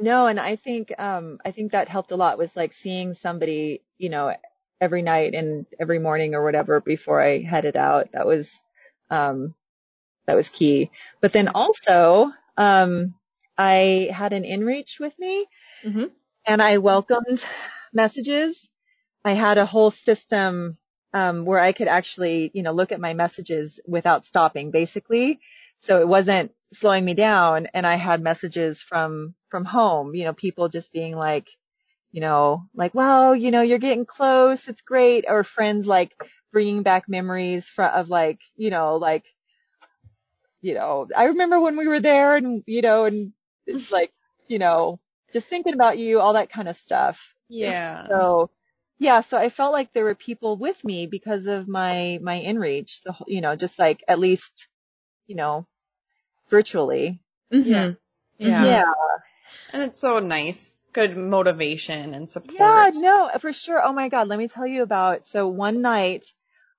No, 0.00 0.26
and 0.26 0.40
I 0.40 0.56
think 0.56 0.92
um 0.98 1.38
I 1.44 1.50
think 1.50 1.72
that 1.72 1.88
helped 1.88 2.10
a 2.12 2.16
lot 2.16 2.38
was 2.38 2.56
like 2.56 2.72
seeing 2.72 3.14
somebody, 3.14 3.82
you 3.98 4.08
know, 4.08 4.34
every 4.80 5.02
night 5.02 5.34
and 5.34 5.66
every 5.78 5.98
morning 5.98 6.34
or 6.34 6.42
whatever 6.44 6.80
before 6.80 7.20
I 7.22 7.40
headed 7.42 7.76
out. 7.76 8.12
That 8.12 8.26
was 8.26 8.62
um 9.10 9.54
that 10.26 10.36
was 10.36 10.48
key. 10.50 10.90
But 11.20 11.32
then 11.32 11.48
also 11.48 12.32
um 12.56 13.14
I 13.58 14.10
had 14.12 14.32
an 14.32 14.44
inReach 14.44 15.00
with 15.00 15.18
me 15.18 15.46
Mhm. 15.84 16.10
and 16.46 16.62
I 16.62 16.78
welcomed 16.78 17.44
messages. 17.92 18.68
I 19.24 19.32
had 19.32 19.58
a 19.58 19.66
whole 19.66 19.90
system 19.90 20.78
um 21.14 21.44
where 21.46 21.60
I 21.60 21.72
could 21.72 21.88
actually, 21.88 22.50
you 22.54 22.62
know, 22.62 22.72
look 22.72 22.92
at 22.92 23.00
my 23.00 23.14
messages 23.14 23.80
without 23.86 24.24
stopping 24.24 24.70
basically. 24.70 25.40
So 25.82 26.00
it 26.00 26.08
wasn't 26.08 26.52
slowing 26.72 27.04
me 27.04 27.14
down 27.14 27.66
and 27.74 27.86
I 27.86 27.96
had 27.96 28.22
messages 28.22 28.82
from, 28.82 29.34
from 29.50 29.64
home, 29.64 30.14
you 30.14 30.24
know, 30.24 30.32
people 30.32 30.68
just 30.68 30.92
being 30.92 31.16
like, 31.16 31.48
you 32.12 32.20
know, 32.20 32.66
like, 32.74 32.94
wow, 32.94 33.32
you 33.32 33.50
know, 33.50 33.62
you're 33.62 33.78
getting 33.78 34.06
close. 34.06 34.68
It's 34.68 34.82
great. 34.82 35.24
Or 35.28 35.44
friends 35.44 35.86
like 35.86 36.14
bringing 36.52 36.82
back 36.82 37.08
memories 37.08 37.68
fr- 37.68 37.84
of 37.84 38.10
like, 38.10 38.40
you 38.56 38.70
know, 38.70 38.96
like, 38.96 39.26
you 40.60 40.74
know, 40.74 41.08
I 41.16 41.24
remember 41.24 41.60
when 41.60 41.76
we 41.76 41.88
were 41.88 42.00
there 42.00 42.36
and, 42.36 42.62
you 42.66 42.82
know, 42.82 43.04
and 43.04 43.32
it's 43.66 43.90
like, 43.92 44.10
you 44.48 44.58
know, 44.58 44.98
just 45.32 45.48
thinking 45.48 45.74
about 45.74 45.98
you, 45.98 46.20
all 46.20 46.34
that 46.34 46.50
kind 46.50 46.68
of 46.68 46.76
stuff. 46.76 47.34
Yeah. 47.48 48.06
So 48.10 48.50
yeah, 48.98 49.20
so 49.22 49.36
I 49.36 49.48
felt 49.48 49.72
like 49.72 49.92
there 49.92 50.04
were 50.04 50.14
people 50.14 50.56
with 50.56 50.82
me 50.84 51.06
because 51.06 51.46
of 51.46 51.66
my, 51.68 52.18
my 52.22 52.38
inReach, 52.40 53.02
the 53.02 53.12
whole, 53.12 53.26
you 53.28 53.40
know, 53.40 53.56
just 53.56 53.78
like 53.78 54.04
at 54.06 54.18
least, 54.20 54.68
you 55.26 55.34
know, 55.36 55.66
virtually. 56.52 57.18
Mhm. 57.52 57.66
Yeah. 57.66 57.92
yeah. 58.38 58.64
Yeah. 58.64 58.84
And 59.72 59.82
it's 59.82 59.98
so 59.98 60.18
nice. 60.20 60.70
Good 60.92 61.16
motivation 61.16 62.12
and 62.12 62.30
support. 62.30 62.60
Yeah, 62.60 62.90
no, 62.94 63.30
for 63.40 63.52
sure. 63.54 63.82
Oh 63.82 63.94
my 63.94 64.10
God. 64.10 64.28
Let 64.28 64.38
me 64.38 64.46
tell 64.46 64.66
you 64.66 64.82
about, 64.82 65.26
so 65.26 65.48
one 65.48 65.80
night 65.80 66.26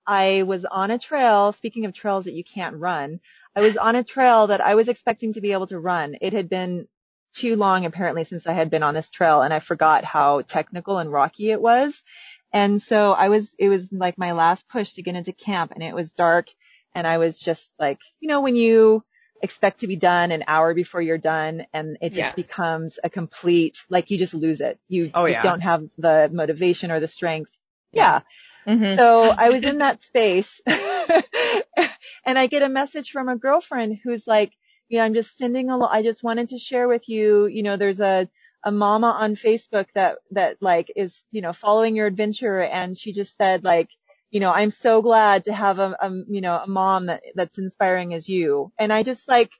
I 0.06 0.44
was 0.44 0.66
on 0.66 0.92
a 0.92 1.00
trail, 1.00 1.52
speaking 1.54 1.86
of 1.86 1.94
trails 1.94 2.26
that 2.26 2.36
you 2.36 2.44
can't 2.44 2.76
run, 2.76 3.20
I 3.56 3.62
was 3.62 3.76
on 3.76 3.96
a 3.96 4.04
trail 4.04 4.48
that 4.48 4.62
I 4.62 4.76
was 4.76 4.90
expecting 4.90 5.34
to 5.34 5.42
be 5.42 5.54
able 5.54 5.68
to 5.68 5.80
run. 5.80 6.16
It 6.22 6.34
had 6.34 6.48
been 6.50 6.88
too 7.34 7.56
long 7.56 7.86
apparently 7.86 8.24
since 8.26 8.46
I 8.46 8.54
had 8.54 8.70
been 8.70 8.84
on 8.84 8.94
this 8.94 9.10
trail 9.10 9.42
and 9.42 9.52
I 9.52 9.60
forgot 9.60 10.04
how 10.04 10.42
technical 10.42 11.00
and 11.00 11.12
rocky 11.12 11.50
it 11.50 11.60
was. 11.60 12.04
And 12.52 12.80
so 12.80 13.14
I 13.14 13.30
was, 13.30 13.56
it 13.58 13.70
was 13.70 13.92
like 13.92 14.20
my 14.20 14.34
last 14.34 14.70
push 14.70 14.94
to 14.94 15.02
get 15.02 15.16
into 15.16 15.34
camp 15.34 15.72
and 15.74 15.82
it 15.82 15.96
was 15.96 16.12
dark 16.12 16.50
and 16.94 17.08
I 17.08 17.18
was 17.18 17.40
just 17.40 17.74
like, 17.80 17.98
you 18.20 18.28
know, 18.28 18.42
when 18.42 18.56
you 18.56 19.04
expect 19.44 19.82
to 19.82 19.88
be 19.88 19.96
done 19.98 20.32
an 20.32 20.44
hour 20.48 20.74
before 20.74 21.02
you're 21.02 21.20
done 21.20 21.66
and 21.74 21.98
it 22.02 22.10
just 22.10 22.18
Yes. 22.18 22.36
becomes 22.36 22.98
a 23.04 23.10
complete, 23.10 23.78
like 23.90 24.10
you 24.10 24.18
just 24.18 24.34
lose 24.34 24.62
it. 24.62 24.80
You, 24.88 25.12
Oh, 25.14 25.26
you 25.26 25.36
don't 25.44 25.62
have 25.62 25.84
the 25.98 26.30
motivation 26.34 26.90
or 26.92 27.00
the 27.00 27.08
strength. 27.08 27.52
Yeah. 27.92 28.22
Mhm. 28.66 28.96
So 28.96 29.30
I 29.38 29.50
was 29.50 29.64
in 29.64 29.80
that 29.80 30.02
space 30.02 30.62
and 32.26 32.40
I 32.40 32.48
get 32.48 32.64
a 32.64 32.70
message 32.70 33.12
from 33.12 33.30
a 33.30 33.36
girlfriend 33.36 34.00
who's 34.04 34.26
like, 34.28 34.54
you 34.90 34.98
know, 34.98 35.04
I'm 35.06 35.14
just 35.14 35.38
sending 35.38 35.70
a, 35.70 35.78
lo- 35.78 35.88
I 35.92 36.02
just 36.04 36.24
wanted 36.24 36.50
to 36.50 36.58
share 36.58 36.88
with 36.88 37.10
you, 37.10 37.46
you 37.48 37.64
know, 37.64 37.76
there's 37.78 38.00
a, 38.00 38.30
a 38.64 38.72
mama 38.72 39.08
on 39.08 39.36
Facebook 39.36 39.88
that, 39.94 40.20
that 40.32 40.58
like 40.62 40.92
is, 40.96 41.24
you 41.32 41.42
know, 41.42 41.54
following 41.54 41.96
your 41.96 42.08
adventure. 42.08 42.62
And 42.62 42.98
she 42.98 43.12
just 43.12 43.36
said 43.36 43.64
like, 43.64 43.90
you 44.34 44.40
know, 44.40 44.52
I'm 44.52 44.72
so 44.72 45.04
glad 45.04 45.46
to 45.46 45.54
have 45.54 45.78
a, 45.78 45.96
a 46.02 46.10
you 46.28 46.42
know, 46.42 46.58
a 46.58 46.68
mom 46.68 47.06
that, 47.06 47.22
that's 47.36 47.60
inspiring 47.60 48.16
as 48.16 48.28
you. 48.28 48.72
And 48.80 48.92
I 48.92 49.04
just 49.04 49.28
like, 49.28 49.52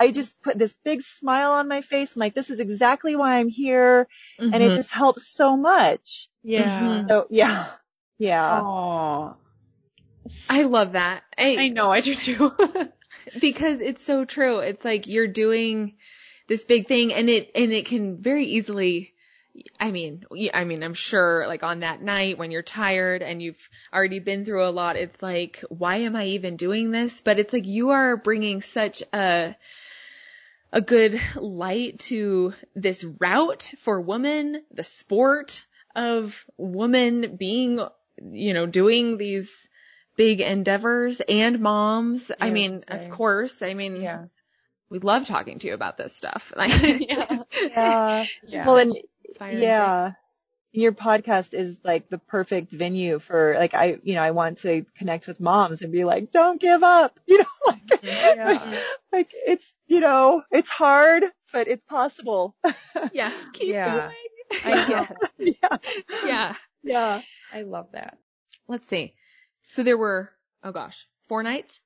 I 0.00 0.10
just 0.10 0.42
put 0.42 0.58
this 0.58 0.74
big 0.84 1.02
smile 1.02 1.52
on 1.52 1.68
my 1.68 1.80
face. 1.80 2.16
I'm 2.16 2.20
like, 2.20 2.34
this 2.34 2.50
is 2.50 2.58
exactly 2.58 3.14
why 3.14 3.38
I'm 3.38 3.48
here. 3.48 4.08
And 4.40 4.62
it 4.64 4.72
Mhm. 4.72 4.74
just 4.74 4.90
helps 4.90 5.28
so 5.28 5.56
much. 5.56 6.28
Yeah. 6.42 7.04
Mhm. 7.04 7.08
So 7.08 7.26
yeah. 7.30 7.66
Yeah. 8.18 8.62
Oh, 8.64 9.36
I 10.50 10.62
love 10.62 10.92
that. 10.92 11.22
I, 11.38 11.56
I 11.58 11.68
know. 11.68 11.90
I 11.92 12.00
do 12.00 12.14
too. 12.14 12.50
because 13.38 13.80
it's 13.80 14.02
so 14.02 14.24
true. 14.24 14.58
It's 14.58 14.84
like 14.84 15.06
you're 15.06 15.28
doing 15.28 15.94
this 16.48 16.64
big 16.64 16.88
thing 16.88 17.12
and 17.14 17.30
it, 17.30 17.52
and 17.54 17.72
it 17.72 17.86
can 17.86 18.20
very 18.22 18.44
easily, 18.46 19.12
I 19.80 19.90
mean, 19.90 20.24
I 20.52 20.64
mean, 20.64 20.82
I'm 20.82 20.94
sure 20.94 21.46
like 21.46 21.62
on 21.62 21.80
that 21.80 22.02
night 22.02 22.38
when 22.38 22.50
you're 22.50 22.62
tired 22.62 23.22
and 23.22 23.42
you've 23.42 23.68
already 23.92 24.18
been 24.18 24.44
through 24.44 24.66
a 24.66 24.70
lot, 24.70 24.96
it's 24.96 25.22
like, 25.22 25.62
why 25.68 25.96
am 25.98 26.16
I 26.16 26.26
even 26.26 26.56
doing 26.56 26.90
this? 26.90 27.20
But 27.20 27.38
it's 27.38 27.52
like 27.52 27.66
you 27.66 27.90
are 27.90 28.16
bringing 28.16 28.62
such 28.62 29.02
a, 29.12 29.56
a 30.72 30.80
good 30.80 31.20
light 31.36 32.00
to 32.00 32.52
this 32.74 33.04
route 33.04 33.72
for 33.78 34.00
women, 34.00 34.62
the 34.72 34.82
sport 34.82 35.64
of 35.94 36.44
women 36.56 37.36
being, 37.36 37.80
you 38.20 38.54
know, 38.54 38.66
doing 38.66 39.16
these 39.16 39.68
big 40.16 40.40
endeavors 40.40 41.20
and 41.20 41.60
moms. 41.60 42.30
I 42.40 42.46
Yeah, 42.46 42.52
mean, 42.52 42.82
of 42.88 43.10
course. 43.10 43.62
I 43.62 43.74
mean, 43.74 43.96
yeah. 43.96 44.24
we 44.90 44.98
love 44.98 45.26
talking 45.26 45.58
to 45.60 45.68
you 45.68 45.74
about 45.74 45.96
this 45.96 46.14
stuff. 46.16 46.52
Yeah. 46.58 47.42
Yeah. 47.60 48.26
Yeah. 48.46 48.66
Well, 48.66 48.78
and 48.78 48.94
inspiring 49.28 49.62
yeah, 49.62 50.12
your 50.72 50.92
podcast 50.92 51.54
is 51.54 51.78
like 51.84 52.08
the 52.08 52.18
perfect 52.18 52.70
venue 52.70 53.18
for 53.18 53.54
like 53.58 53.74
I, 53.74 53.98
you 54.02 54.14
know, 54.14 54.22
I 54.22 54.32
want 54.32 54.58
to 54.58 54.84
connect 54.96 55.26
with 55.26 55.40
moms 55.40 55.82
and 55.82 55.92
be 55.92 56.04
like, 56.04 56.30
don't 56.30 56.60
give 56.60 56.82
up, 56.82 57.18
you 57.26 57.38
know, 57.38 57.44
like, 57.66 57.86
mm-hmm. 57.86 58.38
Yeah. 58.38 58.78
like 59.12 59.32
it's, 59.34 59.74
you 59.86 60.00
know, 60.00 60.42
it's 60.50 60.70
hard, 60.70 61.24
but 61.52 61.68
it's 61.68 61.84
possible. 61.88 62.54
Yeah. 63.12 63.30
Keep 63.52 63.68
Yeah. 63.72 64.10
going. 64.52 64.62
I 64.64 64.88
know. 64.88 65.06
yeah, 65.38 65.76
yeah. 66.24 66.54
yeah. 66.82 67.20
I 67.52 67.62
love 67.62 67.88
that. 67.92 68.16
Let's 68.68 68.86
see. 68.86 69.14
So 69.68 69.82
there 69.82 69.98
were, 69.98 70.30
oh 70.64 70.72
gosh, 70.72 71.06
four 71.28 71.42
nights? 71.42 71.80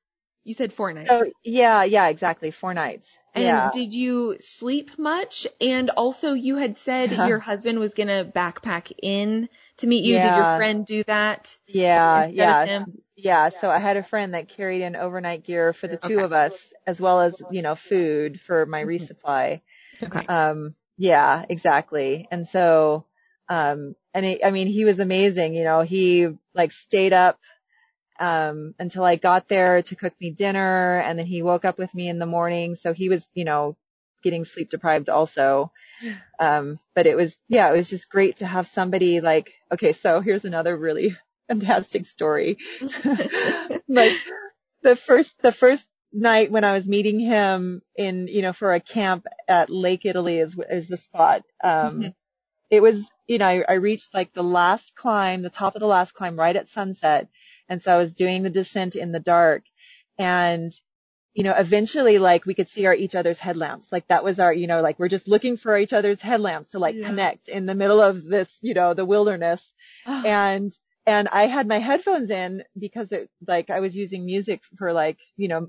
You 0.51 0.55
said 0.55 0.73
four 0.73 0.93
nights. 0.93 1.11
So 1.11 1.31
yeah, 1.45 1.85
yeah, 1.85 2.09
exactly. 2.09 2.51
Four 2.51 2.75
nights. 2.75 3.17
And 3.37 3.45
yeah. 3.45 3.71
did 3.71 3.95
you 3.95 4.37
sleep 4.41 4.99
much? 4.99 5.47
And 5.61 5.91
also 5.91 6.33
you 6.33 6.57
had 6.57 6.77
said 6.77 7.13
Yeah. 7.13 7.25
your 7.29 7.39
husband 7.39 7.79
was 7.79 7.95
gonna 7.95 8.25
backpack 8.25 8.91
in 9.01 9.49
to 9.77 9.87
meet 9.87 10.03
you. 10.05 10.19
Did 10.19 10.35
your 10.35 10.57
friend 10.57 10.85
do 10.85 11.05
that? 11.05 11.57
yeah, 11.69 12.27
yeah. 12.27 12.67
Yeah, 13.15 13.51
so 13.51 13.71
I 13.71 13.79
had 13.79 13.97
a 13.97 14.03
friend 14.03 14.35
that 14.35 14.49
carried 14.49 14.83
in 14.83 14.97
overnight 14.97 15.45
gear 15.45 15.73
for 15.73 15.87
the 15.87 15.97
two 15.99 16.17
Okay. 16.17 16.25
of 16.25 16.33
us, 16.33 16.73
as 16.85 17.01
well 17.01 17.21
as, 17.21 17.41
you 17.53 17.63
know, 17.63 17.77
food 17.77 18.41
for 18.41 18.67
my 18.67 18.83
resupply. 18.83 19.61
Okay. 20.03 20.27
Um, 20.27 20.73
yeah, 20.99 21.45
exactly. 21.49 22.27
And 22.31 22.47
so, 22.49 23.07
um, 23.49 23.95
and 24.15 24.25
he, 24.25 24.45
I 24.45 24.51
mean, 24.51 24.67
he 24.67 24.85
was 24.85 25.01
amazing. 25.01 25.55
You 25.55 25.65
know, 25.65 25.83
he 25.83 26.29
like 26.55 26.73
stayed 26.73 27.13
up, 27.13 27.39
um, 28.21 28.75
until 28.79 29.05
I 29.05 29.17
got 29.17 29.49
there 29.49 29.83
to 29.83 29.97
cook 29.97 30.15
me 30.21 30.31
dinner 30.31 31.01
and 31.01 31.19
then 31.19 31.27
he 31.27 31.43
woke 31.43 31.65
up 31.67 31.79
with 31.79 31.95
me 31.95 32.09
in 32.09 32.21
the 32.21 32.27
morning. 32.27 32.77
So 32.77 32.93
he 32.95 33.11
was, 33.11 33.29
you 33.35 33.45
know, 33.45 33.77
getting 34.23 34.45
sleep 34.47 34.71
deprived 34.71 35.11
also. 35.11 35.73
Um, 36.39 36.79
but 36.95 37.07
it 37.07 37.17
was, 37.17 37.39
yeah, 37.49 37.69
it 37.69 37.77
was 37.77 37.91
just 37.91 38.11
great 38.11 38.39
to 38.39 38.47
have 38.47 38.67
somebody 38.67 39.21
like, 39.21 39.55
okay, 39.73 39.93
so 39.93 40.21
here's 40.21 40.45
another 40.45 40.77
really 40.77 41.17
fantastic 41.49 42.07
story. 42.07 42.59
like 43.89 44.17
the 44.83 44.97
first, 44.97 45.41
the 45.43 45.53
first 45.53 45.89
night 46.13 46.51
when 46.51 46.65
I 46.65 46.73
was 46.73 46.89
meeting 46.89 47.21
him 47.21 47.83
in, 47.97 48.29
you 48.29 48.43
know, 48.43 48.53
for 48.53 48.75
a 48.75 48.81
camp 48.81 49.27
at 49.49 49.71
Lake 49.71 50.07
Italy 50.07 50.39
is, 50.39 50.59
is 50.71 50.89
the 50.89 50.97
spot. 50.97 51.45
Um, 51.63 52.01
Mhm. 52.01 52.15
it 52.71 52.83
was, 52.83 53.09
you 53.29 53.39
know, 53.39 53.47
I, 53.49 53.65
I 53.69 53.75
reached 53.75 54.15
like 54.15 54.33
the 54.33 54.43
last 54.45 54.95
climb, 54.97 55.43
the 55.43 55.51
top 55.51 55.75
of 55.77 55.81
the 55.81 55.87
last 55.87 56.15
climb 56.15 56.39
right 56.39 56.57
at 56.57 56.69
sunset. 56.69 57.29
And 57.71 57.81
so 57.81 57.95
I 57.95 57.99
was 57.99 58.13
doing 58.15 58.43
the 58.43 58.51
descent 58.51 58.97
in 58.97 59.13
the 59.13 59.21
dark 59.21 59.63
and, 60.19 60.73
you 61.35 61.45
know, 61.45 61.55
eventually 61.57 62.19
like 62.19 62.45
we 62.45 62.55
could 62.55 62.69
see 62.69 62.85
our 62.87 62.95
each 62.95 63.15
other's 63.15 63.39
headlamps. 63.39 63.91
Like 63.93 64.07
that 64.09 64.25
was 64.25 64.39
our, 64.41 64.53
you 64.53 64.67
know, 64.67 64.83
like 64.83 64.99
we're 64.99 65.09
just 65.09 65.29
looking 65.29 65.57
for 65.57 65.79
each 65.79 65.93
other's 65.95 66.21
headlamps 66.21 66.71
to 66.71 66.79
like 66.81 66.97
Yeah. 66.97 67.07
connect 67.07 67.49
in 67.49 67.65
the 67.67 67.75
middle 67.75 68.01
of 68.01 68.25
this, 68.25 68.59
you 68.61 68.75
know, 68.75 68.93
the 68.93 69.05
wilderness. 69.07 69.73
And, 70.27 70.77
and 71.07 71.29
I 71.29 71.47
had 71.47 71.67
my 71.69 71.79
headphones 71.79 72.31
in 72.31 72.63
because 72.79 73.13
it, 73.13 73.31
like, 73.47 73.71
I 73.71 73.81
was 73.81 73.97
using 73.97 74.27
music 74.27 74.63
for 74.77 74.93
like, 74.93 75.19
you 75.37 75.49
know, 75.49 75.69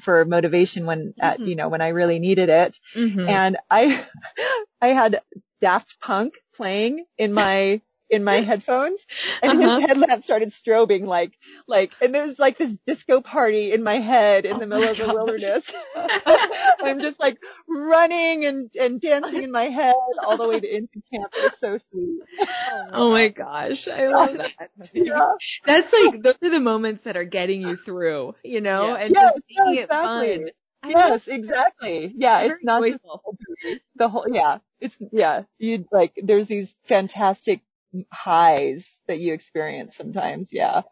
for 0.00 0.24
motivation 0.24 0.86
when, 0.86 1.12
at, 1.20 1.40
Mhm. 1.40 1.48
you 1.48 1.56
know, 1.56 1.68
when 1.68 1.82
I 1.82 1.88
really 1.88 2.18
needed 2.18 2.48
it. 2.48 2.78
Mhm. 2.96 3.28
And 3.28 3.56
I, 3.68 4.04
I 4.80 4.88
had 4.88 5.20
Daft 5.60 6.00
Punk 6.00 6.38
playing 6.54 7.04
in 7.18 7.32
my, 7.34 7.82
in 8.10 8.24
my 8.24 8.40
headphones 8.40 9.00
and 9.42 9.52
Uh-huh. 9.52 9.80
his 9.80 9.86
headlamp 9.86 10.22
started 10.22 10.50
strobing 10.50 11.06
like, 11.06 11.32
like, 11.66 11.96
and 12.00 12.14
there 12.14 12.26
was 12.26 12.38
like 12.38 12.58
this 12.58 12.76
disco 12.86 13.20
party 13.20 13.72
in 13.72 13.82
my 13.82 13.98
head 14.00 14.44
in 14.46 14.58
Oh 14.58 14.60
the 14.60 14.66
middle 14.66 14.90
of 14.90 14.98
the 14.98 15.08
gosh. 15.08 15.10
wilderness. 15.10 15.70
I'm 16.82 17.00
just 17.00 17.20
like 17.20 17.38
running 17.68 18.44
and, 18.44 18.70
and 18.78 19.00
dancing 19.00 19.42
in 19.42 19.52
my 19.52 19.64
head 19.64 19.94
all 20.22 20.36
the 20.36 20.46
way 20.48 20.60
to 20.60 20.66
infant 20.68 21.04
camp. 21.12 21.32
It 21.36 21.42
was 21.42 21.58
so 21.58 21.78
sweet. 21.78 22.22
Oh 22.92 23.10
my 23.10 23.28
gosh, 23.28 23.88
I 23.88 24.08
love 24.08 24.36
that. 24.36 24.70
Yeah. 24.94 25.32
That's 25.66 25.92
like 25.92 26.22
those 26.22 26.36
are 26.42 26.50
the 26.50 26.60
moments 26.60 27.02
that 27.04 27.16
are 27.16 27.24
getting 27.24 27.62
you 27.62 27.76
through, 27.76 28.34
you 28.42 28.60
know, 28.60 28.94
Yeah. 28.94 28.96
and 28.96 29.14
Yes, 29.14 29.32
just 29.32 29.38
making 29.48 29.74
yes, 29.74 29.84
it 29.84 29.92
fun. 30.00 30.40
exactly. 30.40 30.52
I 30.82 30.88
Yes, 30.88 31.28
exactly. 31.28 32.14
Yeah, 32.16 32.40
Very 32.40 32.48
it's 32.48 32.62
not 32.62 32.84
the 33.96 34.08
whole, 34.08 34.26
yeah, 34.32 34.58
it's, 34.80 34.96
yeah, 35.12 35.44
you 35.58 35.86
like, 35.92 36.12
there's 36.22 36.48
these 36.48 36.74
fantastic 36.84 37.62
highs 38.12 38.88
that 39.06 39.18
you 39.18 39.32
experience 39.32 39.96
sometimes. 39.96 40.52
Yeah. 40.52 40.82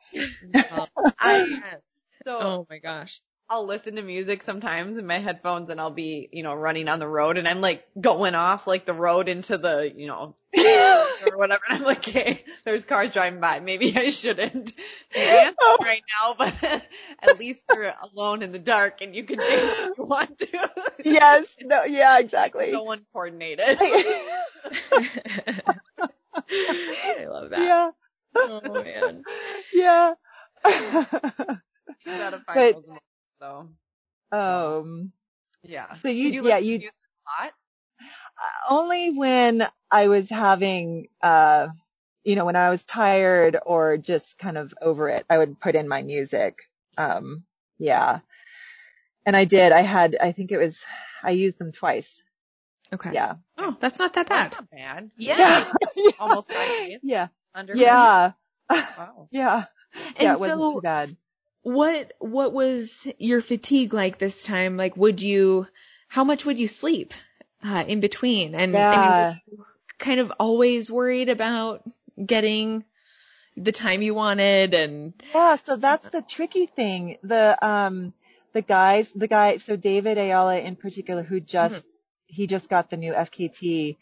I, 1.18 1.44
Yes. 1.48 1.80
so 2.24 2.38
Oh 2.40 2.66
my 2.68 2.78
gosh. 2.78 3.20
I'll 3.50 3.66
listen 3.66 3.96
to 3.96 4.02
music 4.02 4.42
sometimes 4.42 4.98
in 4.98 5.06
my 5.06 5.20
headphones 5.20 5.70
and 5.70 5.80
I'll 5.80 5.90
be, 5.90 6.28
you 6.32 6.42
know, 6.42 6.54
running 6.54 6.86
on 6.86 6.98
the 6.98 7.08
road 7.08 7.38
and 7.38 7.48
I'm 7.48 7.62
like 7.62 7.82
going 7.98 8.34
off 8.34 8.66
like 8.66 8.84
the 8.84 8.92
road 8.92 9.26
into 9.26 9.56
the, 9.56 9.90
you 9.96 10.06
know, 10.06 10.36
or 10.58 11.38
whatever. 11.38 11.62
And 11.66 11.78
I'm 11.78 11.82
like, 11.84 12.06
okay, 12.06 12.44
there's 12.66 12.84
cars 12.84 13.10
driving 13.10 13.40
by. 13.40 13.60
Maybe 13.60 13.96
I 13.96 14.10
shouldn't 14.10 14.74
dance 15.14 15.56
right 15.80 16.02
now, 16.22 16.34
but 16.36 16.54
at 17.22 17.38
least 17.38 17.64
you're 17.70 17.94
alone 18.12 18.42
in 18.42 18.52
the 18.52 18.58
dark 18.58 19.00
and 19.00 19.16
you 19.16 19.24
can 19.24 19.38
do 19.38 19.44
what 19.44 19.96
you 19.96 20.04
want 20.04 20.38
to. 20.38 20.70
yes. 21.04 21.46
No, 21.62 21.84
yeah, 21.84 22.18
exactly. 22.18 22.70
so 22.70 22.90
uncoordinated. 22.90 23.78
I 26.50 27.26
love 27.28 27.50
that. 27.50 27.60
yeah. 27.60 27.90
Oh 28.36 28.82
man. 28.82 29.22
Yeah. 29.72 30.14
You 30.66 30.72
gotta 32.06 32.40
find 32.40 32.54
But- 32.54 32.74
those 32.74 32.86
moments 32.86 33.04
though. 33.40 33.68
um, 34.32 35.12
Yeah. 35.62 35.92
so 35.94 36.08
you, 36.08 36.24
Did 36.30 36.34
you 36.34 36.48
yeah, 36.48 36.58
you, 36.58 36.78
music 36.78 36.92
a 37.40 37.44
lot? 37.44 37.52
only 38.70 39.10
when 39.10 39.66
I 39.90 40.08
was 40.08 40.28
having, 40.30 41.08
uh, 41.22 41.68
you 42.24 42.36
know, 42.36 42.44
when 42.44 42.56
I 42.56 42.70
was 42.70 42.84
tired 42.84 43.56
or 43.64 43.96
just 43.96 44.38
kind 44.38 44.58
of 44.58 44.74
over 44.80 45.08
it, 45.08 45.24
I 45.30 45.38
would 45.38 45.58
put 45.60 45.74
in 45.74 45.88
my 45.88 46.02
music. 46.02 46.58
Um, 46.96 47.44
yeah. 47.78 48.20
And 49.26 49.36
I 49.36 49.44
did. 49.44 49.72
I 49.72 49.80
had, 49.82 50.16
I 50.20 50.32
think 50.32 50.52
it 50.52 50.58
was, 50.58 50.82
I 51.22 51.30
used 51.30 51.58
them 51.58 51.72
twice. 51.72 52.22
Okay. 52.92 53.10
Yeah. 53.12 53.34
Oh, 53.58 53.76
that's 53.80 53.98
not 53.98 54.14
that 54.14 54.28
That's 54.28 54.54
bad. 54.54 54.60
not 54.60 54.70
bad. 54.70 55.10
Yeah. 55.16 55.64
Almost 56.18 56.50
five. 56.52 57.00
Yeah. 57.02 57.28
Under 57.54 57.74
Yeah. 57.76 58.32
Wow. 58.70 59.28
Yeah. 59.30 59.64
And 59.94 60.22
yeah. 60.22 60.32
It 60.34 60.40
wasn't 60.40 60.60
so 60.60 60.72
too 60.74 60.80
bad. 60.80 61.16
what 61.62 62.12
what 62.18 62.52
was 62.52 63.06
your 63.18 63.40
fatigue 63.40 63.92
like 63.94 64.18
this 64.18 64.42
time? 64.44 64.76
Like 64.76 64.96
would 64.96 65.20
you 65.22 65.66
how 66.08 66.24
much 66.24 66.44
would 66.44 66.58
you 66.58 66.68
sleep 66.68 67.12
uh, 67.64 67.84
in 67.86 68.00
between? 68.00 68.54
And 68.54 68.62
I 68.62 68.66
mean, 68.66 68.80
Yeah. 68.80 69.34
were 69.46 69.56
you 69.58 69.64
kind 69.98 70.20
of 70.20 70.32
always 70.38 70.90
worried 70.90 71.28
about 71.28 71.82
getting 72.24 72.84
the 73.56 73.72
time 73.72 74.02
you 74.02 74.14
wanted 74.14 74.72
and 74.74 75.12
Yeah, 75.34 75.56
so 75.56 75.76
that's 75.76 76.08
the 76.08 76.22
tricky 76.22 76.66
thing. 76.66 77.18
The 77.22 77.58
um 77.66 78.12
the 78.52 78.62
guys, 78.62 79.10
the 79.14 79.28
guy, 79.28 79.56
so 79.58 79.76
David 79.76 80.16
Ayala 80.18 80.58
in 80.58 80.76
particular, 80.76 81.22
who 81.22 81.40
just 81.40 81.86
he 82.28 82.46
just 82.46 82.70
got 82.70 82.90
the 82.90 82.98
new 82.98 83.14
FKT. 83.14 83.98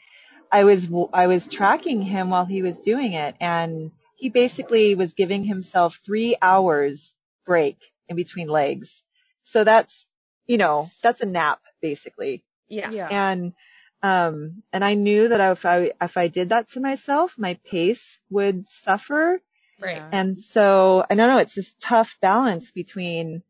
I 0.52 0.64
was 0.64 0.86
w- 0.86 1.10
I 1.14 1.28
was 1.28 1.48
tracking 1.48 2.02
him 2.02 2.30
while 2.30 2.46
he 2.46 2.62
was 2.62 2.80
doing 2.80 3.14
it, 3.14 3.36
and 3.40 3.92
he 4.16 4.30
basically 4.30 4.94
was 4.96 5.14
giving 5.14 5.44
himself 5.44 6.00
three 6.04 6.36
hours 6.42 7.16
break 7.46 7.78
in 8.08 8.16
between 8.16 8.48
legs. 8.48 9.02
So 9.44 9.64
that's 9.64 10.06
you 10.46 10.58
know 10.58 10.90
that's 11.02 11.22
a 11.22 11.26
nap 11.26 11.60
basically, 11.82 12.44
yeah. 12.68 12.90
Yeah. 12.92 13.08
and 13.10 13.54
um 14.02 14.62
and 14.72 14.84
I 14.84 14.94
knew 14.94 15.28
that 15.28 15.52
if 15.52 15.66
I 15.66 15.92
if 16.02 16.18
I 16.18 16.28
did 16.28 16.50
that 16.50 16.68
to 16.70 16.80
myself, 16.80 17.36
my 17.38 17.54
pace 17.64 18.20
would 18.30 18.66
suffer. 18.68 19.40
Right. 19.80 20.02
And 20.12 20.38
so 20.38 21.04
I 21.10 21.14
don't 21.14 21.28
know, 21.28 21.38
it's 21.38 21.54
this 21.54 21.74
tough 21.80 22.18
balance 22.20 22.72
between, 22.72 23.42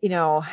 you 0.00 0.08
know, 0.10 0.44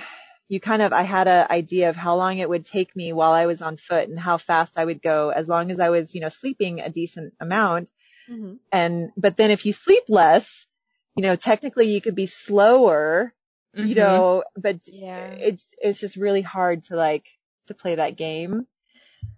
you 0.47 0.59
kind 0.59 0.81
of, 0.81 0.93
I 0.93 1.03
had 1.03 1.27
an 1.27 1.47
idea 1.49 1.89
of 1.89 1.95
how 1.95 2.15
long 2.17 2.37
it 2.37 2.47
would 2.47 2.65
take 2.65 2.95
me 2.95 3.13
while 3.13 3.31
I 3.31 3.47
was 3.47 3.61
on 3.61 3.77
foot 3.77 4.07
and 4.07 4.19
how 4.19 4.37
fast 4.37 4.77
I 4.77 4.85
would 4.85 5.01
go 5.01 5.29
as 5.29 5.47
long 5.47 5.71
as 5.71 5.79
I 5.79 5.89
was, 5.89 6.13
you 6.13 6.21
know, 6.21 6.29
sleeping 6.29 6.81
a 6.81 6.89
decent 6.89 7.33
amount. 7.39 7.89
Mhm. 8.29 8.59
And, 8.71 9.11
but 9.17 9.37
then 9.37 9.51
if 9.51 9.65
you 9.65 9.73
sleep 9.73 10.03
less, 10.07 10.67
you 11.15 11.23
know, 11.23 11.35
technically 11.35 11.91
you 11.91 12.01
could 12.01 12.15
be 12.15 12.27
slower, 12.27 13.33
Mhm. 13.75 13.87
you 13.87 13.95
know, 13.95 14.43
but 14.55 14.81
Yeah. 14.85 15.35
it's, 15.39 15.73
it's 15.81 15.99
just 15.99 16.15
really 16.15 16.41
hard 16.41 16.83
to 16.85 16.95
like, 16.95 17.27
to 17.67 17.73
play 17.73 17.95
that 17.95 18.15
game. 18.15 18.67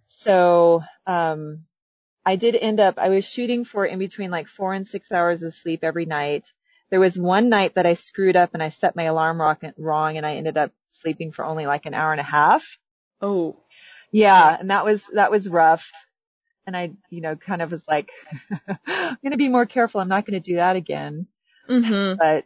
So, 0.08 0.84
um, 1.06 1.66
I 2.26 2.36
did 2.36 2.56
end 2.58 2.82
up, 2.82 2.98
I 2.98 3.08
was 3.08 3.26
shooting 3.26 3.64
for 3.64 3.86
in 3.86 4.00
between 4.00 4.32
like 4.32 4.50
four 4.50 4.74
and 4.74 4.86
six 4.86 5.12
hours 5.14 5.44
of 5.44 5.54
sleep 5.54 5.84
every 5.84 6.06
night. 6.06 6.52
There 6.90 7.00
was 7.00 7.18
one 7.18 7.48
night 7.48 7.76
that 7.76 7.86
I 7.86 7.94
screwed 7.94 8.36
up 8.36 8.54
and 8.54 8.62
I 8.62 8.70
set 8.70 8.98
my 8.98 9.04
alarm 9.04 9.40
rocket 9.40 9.76
wrong 9.78 10.18
and 10.18 10.26
I 10.26 10.36
ended 10.36 10.58
up 10.58 10.72
sleeping 11.02 11.32
for 11.32 11.46
only 11.46 11.66
like 11.66 11.86
an 11.86 11.94
hour 11.94 12.12
and 12.12 12.22
a 12.22 12.24
half. 12.26 12.78
Oh. 13.22 13.58
Yeah. 14.12 14.58
And 14.60 14.70
that 14.72 14.86
was, 14.86 15.04
that 15.14 15.32
was 15.32 15.48
rough. 15.50 15.92
And 16.66 16.76
I, 16.76 16.92
you 17.10 17.22
know, 17.22 17.36
kind 17.36 17.62
of 17.62 17.72
was 17.72 17.88
like, 17.88 18.12
I'm 18.88 19.18
going 19.24 19.32
to 19.32 19.38
be 19.38 19.50
more 19.50 19.66
careful. 19.66 20.02
I'm 20.02 20.10
not 20.10 20.26
going 20.26 20.42
to 20.42 20.52
do 20.52 20.58
that 20.58 20.76
again. 20.76 21.28
Mhm. 21.70 22.18
But, 22.20 22.46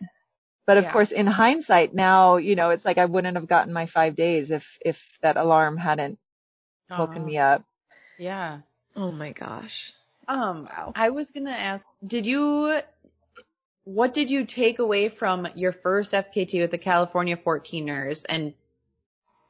but 0.68 0.78
of 0.78 0.86
Yeah. 0.86 0.92
course, 0.94 1.12
in 1.12 1.28
hindsight 1.28 1.94
now, 1.94 2.38
you 2.38 2.56
know, 2.56 2.70
it's 2.72 2.86
like 2.86 2.98
I 2.98 3.06
wouldn't 3.06 3.36
have 3.38 3.48
gotten 3.48 3.74
my 3.74 3.86
five 3.88 4.16
days 4.16 4.52
if, 4.52 4.78
if 4.86 5.18
that 5.22 5.38
alarm 5.38 5.78
hadn't 5.78 6.20
woken 6.98 7.24
Aw. 7.24 7.26
me 7.26 7.38
up. 7.38 7.64
Yeah. 8.18 8.60
Oh 8.96 9.12
my 9.12 9.32
gosh. 9.32 9.94
Um, 10.28 10.66
Wow. 10.66 10.92
I 10.96 11.10
was 11.10 11.32
gonna 11.32 11.52
ask, 11.52 11.86
did 12.06 12.28
you, 12.28 12.82
what 13.84 14.14
did 14.14 14.30
you 14.30 14.46
take 14.46 14.80
away 14.80 15.10
from 15.10 15.48
your 15.56 15.72
first 15.72 16.12
FKT 16.12 16.62
with 16.62 16.72
the 16.72 16.78
California 16.78 17.36
14ers 17.36 18.26
and 18.28 18.54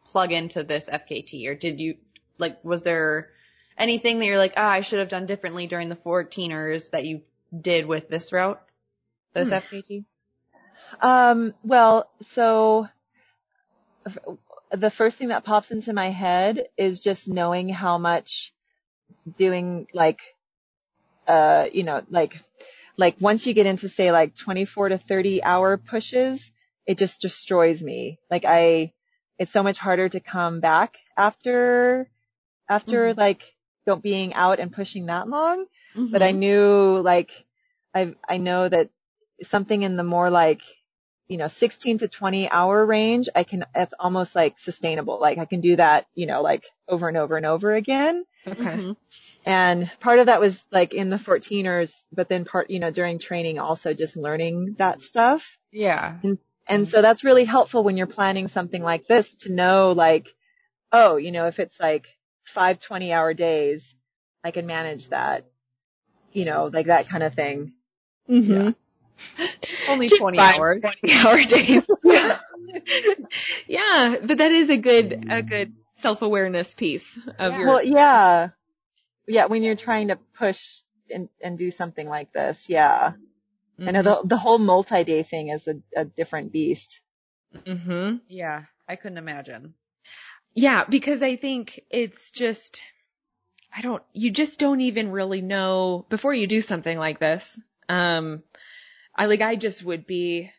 plug 0.06 0.32
into 0.32 0.64
this 0.64 0.90
FKT? 0.90 1.48
Or 1.48 1.56
did 1.56 1.80
you, 1.80 1.98
like, 2.38 2.64
was 2.64 2.82
there 2.82 3.30
anything 3.78 4.20
that 4.20 4.26
you're 4.26 4.38
like, 4.38 4.54
ah, 4.58 4.70
I 4.70 4.82
should 4.82 5.00
have 5.00 5.10
done 5.10 5.26
differently 5.26 5.68
during 5.68 5.90
the 5.90 5.96
14ers 5.96 6.92
that 6.92 7.06
you 7.06 7.22
did 7.60 7.86
with 7.86 8.10
this 8.10 8.32
route? 8.32 8.62
This 9.34 9.50
Hmm. 9.50 9.56
FKT? 9.56 10.06
Um, 11.02 11.54
well, 11.64 12.10
so 12.22 12.88
the 14.72 14.90
first 14.90 15.18
thing 15.18 15.30
that 15.30 15.44
pops 15.44 15.72
into 15.72 15.94
my 15.94 16.10
head 16.10 16.68
is 16.78 17.00
just 17.00 17.28
knowing 17.28 17.70
how 17.70 17.98
much 17.98 18.54
doing 19.38 19.88
like, 19.94 20.22
uh, 21.28 21.68
you 21.72 21.84
know, 21.84 22.02
like, 22.10 22.40
like 22.98 23.16
once 23.20 23.46
you 23.46 23.54
get 23.54 23.66
into 23.66 23.90
say 23.90 24.12
like 24.12 24.36
24 24.36 24.90
to 24.90 24.98
30 24.98 25.44
hour 25.44 25.78
pushes, 25.78 26.52
it 26.86 26.98
just 26.98 27.22
destroys 27.22 27.82
me. 27.82 28.20
Like 28.30 28.46
I, 28.46 28.94
it's 29.38 29.52
so 29.52 29.64
much 29.64 29.78
harder 29.78 30.10
to 30.10 30.20
come 30.20 30.60
back 30.60 30.98
after, 31.18 32.10
after 32.70 33.14
like 33.14 33.44
go, 33.86 33.96
being 33.96 34.34
out 34.34 34.60
and 34.60 34.72
pushing 34.72 35.08
that 35.08 35.28
long 35.28 35.66
but 36.12 36.22
I 36.22 36.32
knew 36.32 37.02
like 37.02 37.32
I 37.94 38.16
I 38.28 38.38
know 38.38 38.70
that 38.70 38.90
something 39.44 39.82
in 39.84 39.96
the 39.98 40.04
more 40.04 40.30
like 40.30 40.62
you 41.28 41.38
know 41.38 41.48
16 41.48 41.98
to 42.00 42.08
20 42.08 42.50
hour 42.50 42.86
range 42.86 43.28
I 43.36 43.44
can 43.44 43.66
that's 43.74 43.94
almost 44.00 44.36
like 44.36 44.60
sustainable 44.60 45.20
like 45.20 45.38
I 45.38 45.46
can 45.46 45.60
do 45.62 45.76
that 45.78 46.06
you 46.16 46.28
know 46.28 46.42
like 46.42 46.70
over 46.88 47.08
and 47.10 47.18
over 47.18 47.36
and 47.38 47.46
over 47.46 47.72
again 47.74 48.24
Okay. 48.48 48.62
Mhm. 48.64 48.96
And 49.46 49.90
part 50.00 50.20
of 50.20 50.28
that 50.28 50.40
was 50.40 50.64
like 50.72 50.94
in 50.94 51.10
the 51.10 51.18
14ers 51.18 51.94
but 52.12 52.30
then 52.30 52.46
part 52.46 52.70
you 52.70 52.80
know 52.80 52.92
during 52.92 53.18
training 53.20 53.58
also 53.60 53.94
just 53.94 54.16
learning 54.16 54.76
that 54.78 55.02
stuff 55.02 55.58
Yeah. 55.72 56.18
and 56.68 56.88
so 56.88 57.02
that's 57.02 57.24
really 57.24 57.46
helpful 57.46 57.84
when 57.84 57.98
you're 57.98 58.08
planning 58.08 58.48
something 58.48 58.84
like 58.84 59.08
this 59.08 59.36
to 59.38 59.52
know 59.52 59.92
like 59.94 60.28
oh 60.92 61.16
you 61.18 61.32
know 61.32 61.48
if 61.48 61.60
it's 61.60 61.80
like 61.80 62.08
five 62.44 62.80
20 62.80 63.12
hour 63.14 63.34
days 63.34 63.96
I 64.44 64.52
can 64.52 64.66
manage 64.68 65.10
that 65.10 65.46
you 66.32 66.46
know 66.46 66.70
like 66.72 66.88
that 66.88 67.08
kind 67.10 67.24
of 67.24 67.34
thing 67.34 67.74
Mm-hmm. 68.30 68.70
Only 69.90 70.08
Just 70.08 70.20
20 70.22 70.40
hours. 70.40 70.82
20 70.82 71.14
hour 71.14 71.38
days. 71.44 71.86
yeah, 73.68 74.16
but 74.24 74.38
that 74.38 74.52
is 74.52 74.70
a 74.70 74.78
good 74.78 75.26
a 75.30 75.42
good 75.42 75.74
self 75.94 76.22
awareness 76.22 76.74
piece 76.74 77.18
of 77.40 77.54
Yeah. 77.54 77.58
your. 77.60 77.68
Well, 77.68 77.84
yeah. 77.84 78.50
Yeah, 79.28 79.46
when 79.46 79.64
you're 79.64 79.76
trying 79.76 80.10
to 80.10 80.18
push 80.38 80.82
and, 81.14 81.30
and 81.42 81.58
do 81.58 81.72
something 81.72 82.08
like 82.08 82.34
this, 82.34 82.70
yeah. 82.70 83.14
I 83.80 83.92
know 83.92 84.04
the 84.04 84.22
the 84.24 84.38
whole 84.38 84.60
multi 84.60 85.04
day 85.04 85.24
thing 85.24 85.50
is 85.50 85.68
a, 85.68 85.76
a 85.96 86.06
different 86.06 86.52
beast. 86.52 87.02
Mm-hmm. 87.66 88.18
Yeah, 88.28 88.64
I 88.88 88.96
couldn't 88.96 89.18
imagine. 89.18 89.74
Yeah, 90.54 90.84
because 90.88 91.24
I 91.24 91.36
think 91.36 91.82
it's 91.90 92.32
just, 92.32 92.82
I 93.76 93.82
don't, 93.82 94.04
you 94.14 94.32
just 94.32 94.60
don't 94.60 94.82
even 94.82 95.12
really 95.12 95.42
know 95.42 96.06
before 96.10 96.34
you 96.34 96.46
do 96.48 96.62
something 96.62 96.98
like 96.98 97.20
this. 97.20 97.58
Um, 97.90 98.44
I 99.16 99.26
like, 99.26 99.42
I 99.42 99.56
just 99.56 99.84
would 99.84 100.06
be 100.06 100.52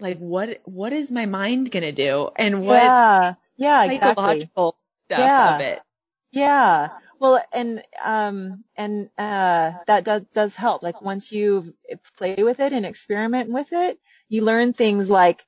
like, 0.00 0.18
what, 0.18 0.60
what 0.64 0.92
is 0.92 1.10
my 1.10 1.26
mind 1.26 1.70
gonna 1.70 1.92
do? 1.92 2.30
And 2.36 2.64
what 2.64 2.82
yeah, 2.82 3.34
yeah, 3.56 3.84
exactly. 3.84 4.04
psychological 4.06 4.76
stuff 5.06 5.20
Yeah. 5.20 5.54
of 5.56 5.60
it? 5.60 5.82
Yeah. 6.30 6.88
Well, 7.20 7.42
and 7.52 7.82
um 8.02 8.64
and 8.76 9.10
uh 9.18 9.72
that 9.86 10.04
does 10.04 10.22
does 10.34 10.54
help. 10.54 10.82
Like 10.82 11.02
once 11.02 11.32
you 11.32 11.74
play 12.16 12.36
with 12.38 12.60
it 12.60 12.72
and 12.72 12.86
experiment 12.86 13.50
with 13.50 13.72
it, 13.72 13.98
you 14.28 14.42
learn 14.44 14.72
things 14.72 15.10
like 15.10 15.44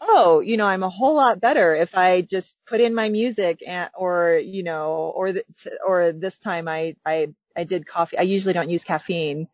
oh, 0.00 0.40
you 0.40 0.56
know, 0.58 0.66
I'm 0.66 0.82
a 0.84 0.90
whole 0.90 1.14
lot 1.14 1.40
better 1.40 1.74
if 1.76 1.96
I 1.96 2.22
just 2.22 2.56
put 2.66 2.80
in 2.80 2.94
my 2.94 3.08
music 3.08 3.62
and 3.66 3.90
or 3.94 4.40
you 4.42 4.62
know, 4.64 5.12
or 5.16 5.32
the, 5.32 5.44
t- 5.58 5.70
or 5.86 6.12
this 6.12 6.38
time 6.38 6.68
I 6.68 6.96
I 7.06 7.28
I 7.56 7.64
did 7.64 7.86
coffee. 7.86 8.18
I 8.18 8.22
usually 8.22 8.54
don't 8.54 8.70
use 8.70 8.84
caffeine, 8.84 9.48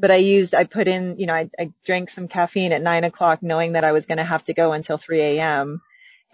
but 0.00 0.10
I 0.10 0.16
used 0.16 0.54
I 0.54 0.64
put 0.64 0.88
in, 0.88 1.18
you 1.18 1.26
know, 1.26 1.34
I 1.34 1.50
I 1.58 1.72
drank 1.84 2.10
some 2.10 2.28
caffeine 2.28 2.72
at 2.72 2.82
nine 2.82 3.04
o'clock, 3.04 3.42
knowing 3.42 3.72
that 3.72 3.84
I 3.84 3.92
was 3.92 4.06
going 4.06 4.18
to 4.18 4.24
have 4.24 4.44
to 4.44 4.54
go 4.54 4.72
until 4.72 4.98
3 4.98 5.20
a.m. 5.22 5.82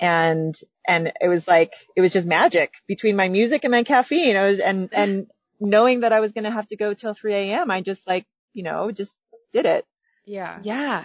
And 0.01 0.59
and 0.87 1.13
it 1.21 1.29
was 1.29 1.47
like 1.47 1.75
it 1.97 2.01
was 2.01 2.13
just 2.13 2.27
magic 2.27 2.73
between 2.87 3.17
my 3.17 3.29
music 3.29 3.65
and 3.65 3.71
my 3.73 3.85
caffeine. 3.85 4.37
I 4.37 4.47
was 4.47 4.59
and 4.61 4.89
and 4.93 5.27
knowing 5.61 6.01
that 6.01 6.13
I 6.13 6.21
was 6.21 6.33
going 6.33 6.45
to 6.45 6.51
have 6.51 6.69
to 6.69 6.77
go 6.77 6.95
till 6.95 7.15
3 7.15 7.35
a.m. 7.35 7.71
I 7.71 7.81
just 7.81 8.07
like 8.07 8.27
you 8.55 8.63
know 8.63 8.91
just 8.91 9.17
did 9.53 9.67
it. 9.67 9.85
Yeah. 10.25 10.61
Yeah. 10.63 11.05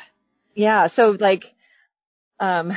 Yeah. 0.55 0.87
So 0.87 1.11
like, 1.19 1.53
um, 2.39 2.73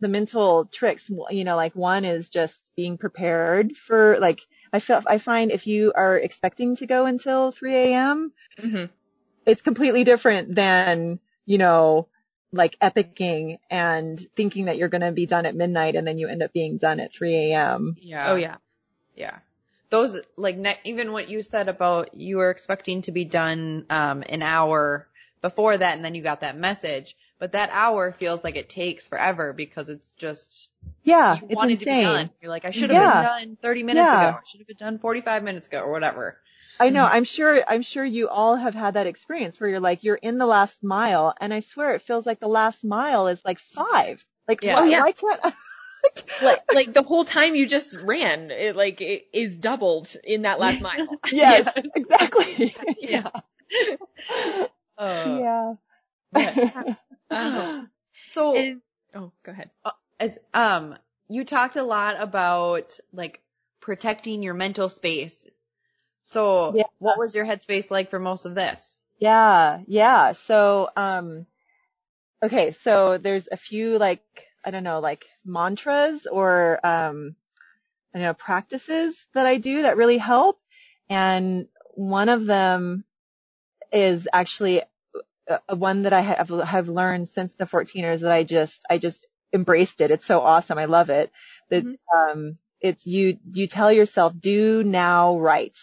the 0.00 0.08
mental 0.08 0.66
tricks, 0.66 1.10
you 1.30 1.44
know, 1.44 1.56
like 1.56 1.74
one 1.74 2.04
is 2.04 2.28
just 2.28 2.62
being 2.76 2.98
prepared 2.98 3.76
for 3.76 4.18
like, 4.18 4.40
I 4.72 4.78
feel, 4.80 5.00
I 5.06 5.18
find 5.18 5.50
if 5.52 5.66
you 5.66 5.92
are 5.94 6.16
expecting 6.16 6.76
to 6.76 6.86
go 6.86 7.06
until 7.06 7.52
3 7.52 7.74
a.m., 7.74 8.32
hmm 8.60 8.84
it's 9.44 9.62
completely 9.62 10.04
different 10.04 10.54
than, 10.54 11.18
you 11.46 11.58
know, 11.58 12.06
like 12.52 12.76
epicking 12.82 13.58
and 13.70 14.20
thinking 14.36 14.66
that 14.66 14.76
you're 14.76 14.88
going 14.88 15.00
to 15.00 15.12
be 15.12 15.26
done 15.26 15.46
at 15.46 15.54
midnight 15.54 15.96
and 15.96 16.06
then 16.06 16.18
you 16.18 16.28
end 16.28 16.42
up 16.42 16.52
being 16.52 16.76
done 16.76 17.00
at 17.00 17.12
3 17.12 17.34
a.m. 17.52 17.96
Yeah. 18.00 18.30
Oh 18.32 18.36
yeah. 18.36 18.56
Yeah. 19.16 19.38
Those, 19.90 20.20
like, 20.36 20.56
ne- 20.56 20.78
even 20.84 21.12
what 21.12 21.28
you 21.28 21.42
said 21.42 21.68
about 21.68 22.14
you 22.14 22.38
were 22.38 22.50
expecting 22.50 23.02
to 23.02 23.12
be 23.12 23.24
done, 23.26 23.84
um, 23.90 24.22
an 24.26 24.42
hour 24.42 25.06
before 25.42 25.76
that 25.76 25.96
and 25.96 26.04
then 26.04 26.14
you 26.14 26.22
got 26.22 26.40
that 26.40 26.56
message, 26.56 27.14
but 27.38 27.52
that 27.52 27.68
hour 27.72 28.12
feels 28.12 28.42
like 28.44 28.56
it 28.56 28.68
takes 28.70 29.06
forever 29.08 29.52
because 29.52 29.88
it's 29.88 30.14
just, 30.14 30.70
Yeah. 31.04 31.36
you 31.36 31.46
it's 31.48 31.54
wanted 31.56 31.80
to 31.80 31.84
be 31.84 31.90
insane. 31.90 32.04
done. 32.04 32.30
You're 32.40 32.50
like, 32.50 32.64
I 32.64 32.70
should 32.70 32.90
have 32.90 33.02
Yeah. 33.02 33.14
been 33.14 33.48
done 33.48 33.58
30 33.60 33.82
minutes 33.82 34.06
Yeah. 34.06 34.28
ago. 34.28 34.38
I 34.38 34.48
should 34.48 34.60
have 34.60 34.68
been 34.68 34.76
done 34.78 34.98
45 34.98 35.42
minutes 35.42 35.66
ago 35.66 35.80
or 35.80 35.90
whatever. 35.90 36.38
I 36.80 36.90
know. 36.90 37.04
I'm 37.04 37.24
sure, 37.24 37.62
I'm 37.66 37.82
sure 37.82 38.04
you 38.04 38.28
all 38.28 38.56
have 38.56 38.74
had 38.74 38.94
that 38.94 39.06
experience 39.06 39.60
where 39.60 39.70
you're 39.70 39.80
like, 39.80 40.02
you're 40.04 40.16
in 40.16 40.38
the 40.38 40.46
last 40.46 40.82
mile 40.82 41.34
and 41.40 41.52
I 41.54 41.60
swear 41.60 41.94
it 41.94 42.02
feels 42.02 42.26
like 42.26 42.40
the 42.40 42.48
last 42.48 42.84
mile 42.84 43.28
is 43.28 43.40
like 43.44 43.58
five. 43.58 44.24
Like, 44.48 44.62
Yeah. 44.62 44.74
why, 44.74 44.80
Oh, 44.82 44.84
yeah. 44.90 45.00
why 45.00 45.12
can't 45.12 45.40
I? 45.44 45.52
Like, 46.42 46.62
like 46.72 46.92
the 46.94 47.02
whole 47.04 47.24
time 47.24 47.54
you 47.54 47.66
just 47.66 47.96
ran, 47.96 48.50
it 48.50 48.74
like 48.74 49.00
it 49.00 49.28
is 49.32 49.56
doubled 49.56 50.14
in 50.24 50.42
that 50.42 50.58
last 50.58 50.82
mile. 50.82 51.06
Yes, 51.30 51.68
exactly. 51.94 52.74
Yeah. 52.98 53.30
Uh, 54.98 55.24
yeah. 56.34 56.94
Um, 57.30 57.90
So, 58.26 58.56
and- 58.56 58.80
oh, 59.14 59.30
go 59.44 59.52
ahead. 59.52 59.70
as, 60.18 60.36
um, 60.52 60.96
you 61.28 61.44
talked 61.44 61.76
a 61.76 61.82
lot 61.84 62.16
about 62.18 62.98
like 63.12 63.40
protecting 63.80 64.42
your 64.42 64.54
mental 64.54 64.88
space. 64.88 65.46
So, 66.24 66.72
Yeah. 66.76 66.84
what 66.98 67.18
was 67.18 67.34
your 67.34 67.44
headspace 67.44 67.90
like 67.90 68.10
for 68.10 68.18
most 68.18 68.46
of 68.46 68.54
this? 68.54 68.98
yeah, 69.18 69.80
yeah. 69.86 70.32
So, 70.32 70.90
um, 70.96 71.46
okay, 72.42 72.72
so 72.72 73.18
there's 73.18 73.48
a 73.50 73.56
few 73.56 73.98
like, 73.98 74.22
I 74.64 74.70
don't 74.70 74.84
know, 74.84 75.00
like 75.00 75.26
mantras 75.44 76.26
or, 76.26 76.80
um, 76.84 77.36
I 78.14 78.18
don't 78.18 78.26
know, 78.28 78.34
practices 78.34 79.26
that 79.34 79.46
I 79.46 79.58
do 79.58 79.82
that 79.82 79.96
really 79.96 80.18
help. 80.18 80.60
And 81.08 81.68
one 81.94 82.28
of 82.28 82.46
them 82.46 83.04
is 83.92 84.28
actually 84.32 84.82
a, 85.48 85.60
a 85.68 85.76
one 85.76 86.02
that 86.02 86.12
I 86.12 86.20
have, 86.20 86.48
have 86.48 86.88
learned 86.88 87.28
since 87.28 87.54
the 87.54 87.66
14ers 87.66 88.20
that 88.20 88.32
I 88.32 88.44
just, 88.44 88.84
I 88.90 88.98
just 88.98 89.26
embraced 89.52 90.00
it. 90.00 90.10
It's 90.10 90.26
so 90.26 90.40
awesome. 90.40 90.78
I 90.78 90.86
love 90.86 91.10
it. 91.10 91.30
That, 91.70 91.84
Mhm. 91.84 91.96
um, 92.14 92.58
it's 92.80 93.06
you, 93.06 93.38
you 93.52 93.66
tell 93.66 93.92
yourself, 93.92 94.32
do 94.38 94.82
now 94.82 95.38
right, 95.38 95.76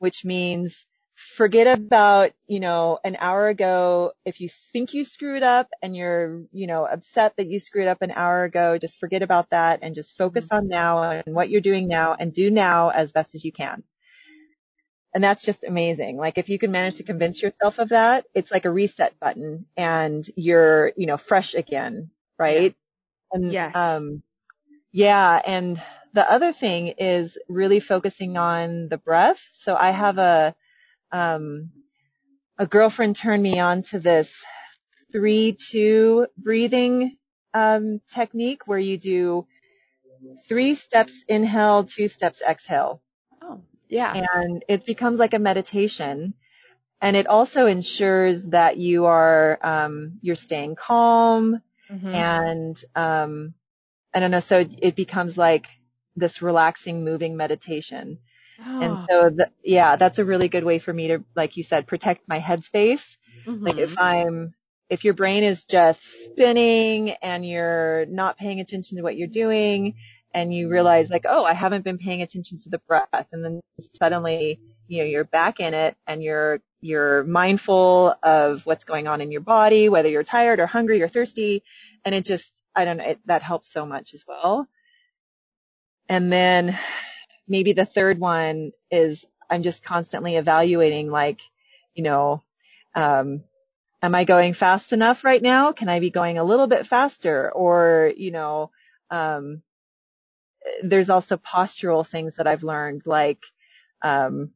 which 0.00 0.24
means 0.24 0.86
forget 1.14 1.68
about, 1.68 2.32
you 2.46 2.60
know, 2.60 2.98
an 3.04 3.16
hour 3.20 3.48
ago. 3.48 4.12
If 4.24 4.40
you 4.40 4.48
think 4.48 4.94
you 4.94 5.04
screwed 5.04 5.42
up 5.44 5.68
and 5.82 5.94
you're, 5.96 6.42
you 6.52 6.66
know, 6.66 6.86
upset 6.86 7.36
that 7.36 7.48
you 7.48 7.60
screwed 7.60 7.88
up 7.88 8.02
an 8.02 8.10
hour 8.10 8.44
ago, 8.44 8.78
just 8.78 8.98
forget 8.98 9.22
about 9.22 9.50
that 9.50 9.80
and 9.82 9.94
just 9.94 10.16
focus 10.16 10.48
on 10.50 10.68
now 10.68 11.02
and 11.02 11.34
what 11.34 11.50
you're 11.50 11.60
doing 11.60 11.88
now 11.88 12.16
and 12.18 12.32
do 12.32 12.50
now 12.50 12.90
as 12.90 13.12
best 13.12 13.34
as 13.34 13.44
you 13.44 13.52
can. 13.52 13.84
And 15.14 15.22
that's 15.24 15.44
just 15.44 15.64
amazing. 15.64 16.16
Like 16.16 16.38
if 16.38 16.48
you 16.48 16.58
can 16.58 16.70
manage 16.70 16.96
to 16.96 17.02
convince 17.02 17.42
yourself 17.42 17.78
of 17.78 17.90
that, 17.90 18.26
it's 18.34 18.50
like 18.52 18.64
a 18.64 18.70
reset 18.70 19.18
button 19.20 19.66
and 19.76 20.24
you're, 20.36 20.92
you 20.96 21.06
know, 21.06 21.16
fresh 21.18 21.54
again, 21.54 22.10
right? 22.38 22.74
And, 23.32 23.52
Yes. 23.52 23.74
um, 23.74 24.22
yeah. 24.92 25.40
And 25.44 25.82
the 26.12 26.30
other 26.30 26.52
thing 26.52 26.88
is 26.98 27.38
really 27.48 27.80
focusing 27.80 28.36
on 28.36 28.88
the 28.88 28.98
breath. 28.98 29.40
So 29.54 29.76
I 29.76 29.90
have 29.90 30.18
a, 30.18 30.54
um, 31.12 31.70
a 32.58 32.66
girlfriend 32.66 33.16
turned 33.16 33.42
me 33.42 33.58
on 33.60 33.82
to 33.84 33.98
this 34.00 34.42
three, 35.12 35.52
two 35.52 36.26
breathing, 36.36 37.16
um, 37.54 38.00
technique 38.10 38.66
where 38.66 38.78
you 38.78 38.98
do 38.98 39.46
three 40.48 40.74
steps 40.74 41.24
inhale, 41.28 41.84
two 41.84 42.08
steps 42.08 42.42
exhale 42.42 43.02
Oh, 43.42 43.62
yeah. 43.88 44.20
and 44.20 44.64
it 44.68 44.86
becomes 44.86 45.18
like 45.18 45.34
a 45.34 45.38
meditation 45.38 46.34
and 47.00 47.16
it 47.16 47.26
also 47.26 47.66
ensures 47.66 48.44
that 48.46 48.76
you 48.76 49.06
are 49.06 49.58
um 49.62 50.18
you're 50.22 50.36
staying 50.36 50.74
calm 50.76 51.60
Mhm. 51.90 52.14
and 52.14 52.84
um 52.94 53.54
i 54.14 54.20
don't 54.20 54.30
know 54.30 54.40
so 54.40 54.64
it 54.82 54.96
becomes 54.96 55.36
like 55.38 55.68
this 56.16 56.42
relaxing 56.42 57.04
moving 57.04 57.36
meditation 57.36 58.18
and 58.80 58.98
Oh. 58.98 59.08
so 59.08 59.30
the, 59.30 59.50
yeah 59.64 59.96
that's 59.96 60.18
a 60.18 60.24
really 60.24 60.48
good 60.48 60.64
way 60.64 60.78
for 60.78 60.92
me 60.92 61.08
to 61.08 61.24
like 61.34 61.56
you 61.56 61.62
said 61.62 61.86
protect 61.86 62.28
my 62.28 62.38
headspace 62.40 63.16
like 63.64 63.78
Mhm. 63.78 63.78
if 63.78 63.98
i'm 63.98 64.54
if 64.88 65.04
your 65.04 65.14
brain 65.14 65.44
is 65.44 65.64
just 65.64 66.02
spinning 66.24 67.10
and 67.22 67.46
you're 67.46 68.06
not 68.06 68.38
paying 68.38 68.60
attention 68.60 68.96
to 68.96 69.02
what 69.02 69.16
you're 69.16 69.28
doing 69.28 69.94
and 70.34 70.52
you 70.54 70.68
realize 70.68 71.10
like 71.10 71.26
oh 71.28 71.44
i 71.44 71.52
haven't 71.54 71.84
been 71.84 71.98
paying 71.98 72.22
attention 72.22 72.58
to 72.58 72.70
the 72.70 72.80
breath 72.88 73.28
and 73.32 73.44
then 73.44 73.60
suddenly 73.96 74.60
you 74.88 74.98
know 74.98 75.04
you're 75.04 75.24
back 75.24 75.60
in 75.60 75.74
it 75.74 75.96
and 76.06 76.22
you're 76.22 76.60
you're 76.80 77.24
mindful 77.24 78.14
of 78.22 78.64
what's 78.66 78.84
going 78.84 79.06
on 79.06 79.20
in 79.20 79.30
your 79.30 79.40
body 79.42 79.88
whether 79.88 80.08
you're 80.08 80.22
tired 80.24 80.60
or 80.60 80.66
hungry 80.66 81.02
or 81.02 81.08
thirsty 81.08 81.62
and 82.04 82.14
it 82.14 82.24
just 82.24 82.62
i 82.74 82.84
don't 82.84 82.96
know 82.98 83.04
it, 83.04 83.20
that 83.26 83.42
helps 83.42 83.70
so 83.72 83.84
much 83.86 84.14
as 84.14 84.24
well 84.26 84.66
and 86.10 86.32
then 86.32 86.78
maybe 87.48 87.72
the 87.72 87.86
third 87.86 88.20
one 88.20 88.72
is 88.90 89.26
i'm 89.50 89.62
just 89.62 89.82
constantly 89.82 90.36
evaluating 90.36 91.10
like 91.10 91.40
you 91.94 92.04
know 92.04 92.42
um 92.94 93.42
am 94.02 94.14
I 94.14 94.24
going 94.24 94.54
fast 94.54 94.92
enough 94.92 95.24
right 95.24 95.42
now? 95.42 95.72
Can 95.72 95.88
I 95.88 96.00
be 96.00 96.10
going 96.10 96.38
a 96.38 96.44
little 96.44 96.66
bit 96.66 96.86
faster? 96.86 97.50
Or, 97.52 98.12
you 98.16 98.30
know, 98.30 98.70
um, 99.10 99.62
there's 100.82 101.10
also 101.10 101.36
postural 101.36 102.06
things 102.06 102.36
that 102.36 102.46
I've 102.46 102.62
learned, 102.62 103.02
like, 103.06 103.42
um, 104.02 104.52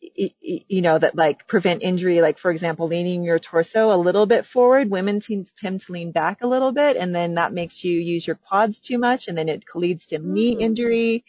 you 0.00 0.80
know, 0.82 0.98
that 0.98 1.16
like 1.16 1.46
prevent 1.46 1.82
injury, 1.82 2.20
like 2.20 2.38
for 2.38 2.50
example, 2.50 2.86
leaning 2.86 3.24
your 3.24 3.38
torso 3.38 3.94
a 3.94 3.96
little 3.96 4.26
bit 4.26 4.46
forward. 4.46 4.90
Women 4.90 5.20
tend 5.20 5.80
to 5.80 5.92
lean 5.92 6.12
back 6.12 6.42
a 6.42 6.46
little 6.46 6.72
bit 6.72 6.96
and 6.96 7.14
then 7.14 7.34
that 7.34 7.52
makes 7.52 7.82
you 7.84 7.98
use 7.98 8.26
your 8.26 8.36
quads 8.36 8.78
too 8.78 8.98
much 8.98 9.28
and 9.28 9.36
then 9.36 9.48
it 9.48 9.64
leads 9.74 10.06
to 10.06 10.18
knee 10.18 10.54
Mm. 10.56 10.60
injury. 10.60 11.24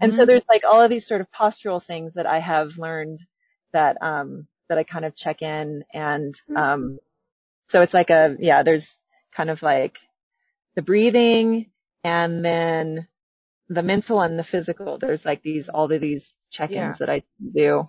And 0.00 0.14
so 0.14 0.24
there's 0.24 0.42
like 0.48 0.64
all 0.64 0.80
of 0.80 0.90
these 0.90 1.06
sort 1.06 1.20
of 1.20 1.30
postural 1.30 1.82
things 1.82 2.14
that 2.14 2.26
I 2.26 2.38
have 2.38 2.78
learned 2.78 3.20
that, 3.72 3.96
um, 4.02 4.46
that 4.68 4.78
I 4.78 4.82
kind 4.82 5.04
of 5.04 5.14
check 5.14 5.42
in 5.42 5.84
and, 5.92 6.34
um, 6.54 6.98
so 7.68 7.82
it's 7.82 7.94
like 7.94 8.10
a, 8.10 8.36
yeah, 8.38 8.62
there's 8.62 8.98
kind 9.32 9.50
of 9.50 9.62
like 9.62 9.98
the 10.74 10.82
breathing 10.82 11.70
and 12.04 12.44
then 12.44 13.08
the 13.68 13.82
mental 13.82 14.20
and 14.20 14.38
the 14.38 14.44
physical. 14.44 14.98
There's 14.98 15.24
like 15.24 15.42
these, 15.42 15.68
all 15.68 15.90
of 15.90 16.00
these 16.00 16.32
check-ins 16.50 16.76
Yeah. 16.76 16.92
that 17.06 17.10
I 17.10 17.22
do. 17.54 17.88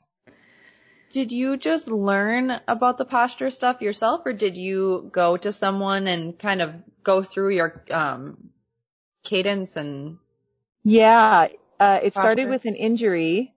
Did 1.18 1.32
you 1.32 1.58
just 1.58 1.88
learn 1.88 2.62
about 2.68 3.00
the 3.00 3.06
posture 3.06 3.50
stuff 3.50 3.82
yourself 3.82 4.22
or 4.24 4.34
did 4.34 4.56
you 4.56 5.10
go 5.12 5.36
to 5.36 5.52
someone 5.52 6.06
and 6.06 6.38
kind 6.38 6.62
of 6.62 6.76
go 7.02 7.24
through 7.24 7.56
your 7.56 7.84
um 7.90 8.52
cadence 9.24 9.78
and 9.78 10.20
Yeah. 10.84 11.48
Uh, 11.80 12.00
it 12.04 12.14
started 12.14 12.50
with 12.50 12.66
an 12.66 12.76
injury 12.76 13.56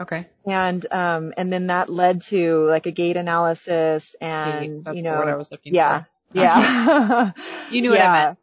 okay. 0.00 0.26
and, 0.46 0.86
um, 0.90 1.34
and 1.36 1.52
then 1.52 1.66
that 1.66 1.90
led 1.90 2.22
to 2.22 2.64
like 2.66 2.86
a 2.86 2.90
gait 2.90 3.18
analysis 3.18 4.16
and, 4.18 4.82
That's 4.82 4.96
you 4.96 5.02
know, 5.02 5.18
word 5.18 5.28
I 5.28 5.36
was 5.36 5.50
looking 5.52 5.74
yeah, 5.74 6.04
for. 6.04 6.08
yeah. 6.32 7.32
You 7.68 7.82
knew 7.82 7.90
what 7.90 8.00
I 8.00 8.24
meant. 8.24 8.38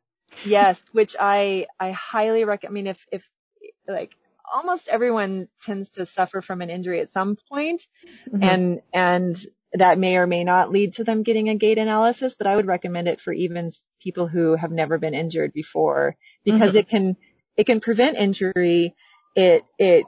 yes, 0.46 0.80
which 0.92 1.16
I 1.20 1.66
I 1.80 1.90
highly 1.90 2.46
recommend. 2.46 2.72
I 2.72 2.74
mean, 2.74 2.88
if 2.88 3.08
if 3.12 3.24
like 3.88 4.14
almost 4.54 4.88
everyone 4.88 5.48
tends 5.62 5.92
to 5.92 6.06
suffer 6.06 6.42
from 6.42 6.62
an 6.62 6.70
injury 6.70 7.02
at 7.02 7.10
some 7.10 7.38
point, 7.52 7.84
Mm-hmm. 8.34 8.44
and 8.44 8.82
and 8.94 9.38
that 9.74 10.00
may 10.00 10.18
or 10.18 10.28
may 10.28 10.44
not 10.44 10.72
lead 10.72 10.94
to 10.96 11.04
them 11.04 11.24
getting 11.24 11.50
a 11.50 11.56
gait 11.56 11.78
analysis, 11.78 12.36
but 12.36 12.48
I 12.48 12.56
would 12.56 12.68
recommend 12.68 13.08
it 13.08 13.22
for 13.22 13.34
even 13.34 13.72
people 14.02 14.28
who 14.28 14.56
have 14.56 14.72
never 14.72 14.98
been 14.98 15.14
injured 15.14 15.54
before 15.54 16.16
because 16.44 16.76
Mm-hmm. 16.76 16.78
it 16.78 16.88
can 16.90 17.18
it 17.58 17.66
can 17.66 17.80
prevent 17.80 18.18
injury. 18.18 18.96
It 19.36 19.64
it 19.78 20.06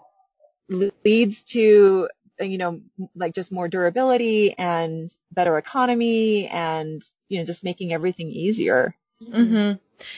leads 0.69 1.43
to 1.43 2.09
you 2.39 2.57
know 2.57 2.81
like 3.15 3.33
just 3.33 3.51
more 3.51 3.67
durability 3.67 4.55
and 4.57 5.11
better 5.31 5.57
economy 5.57 6.47
and 6.47 7.01
you 7.29 7.39
know 7.39 7.45
just 7.45 7.63
making 7.63 7.93
everything 7.93 8.29
easier. 8.29 8.95
hmm 9.31 9.73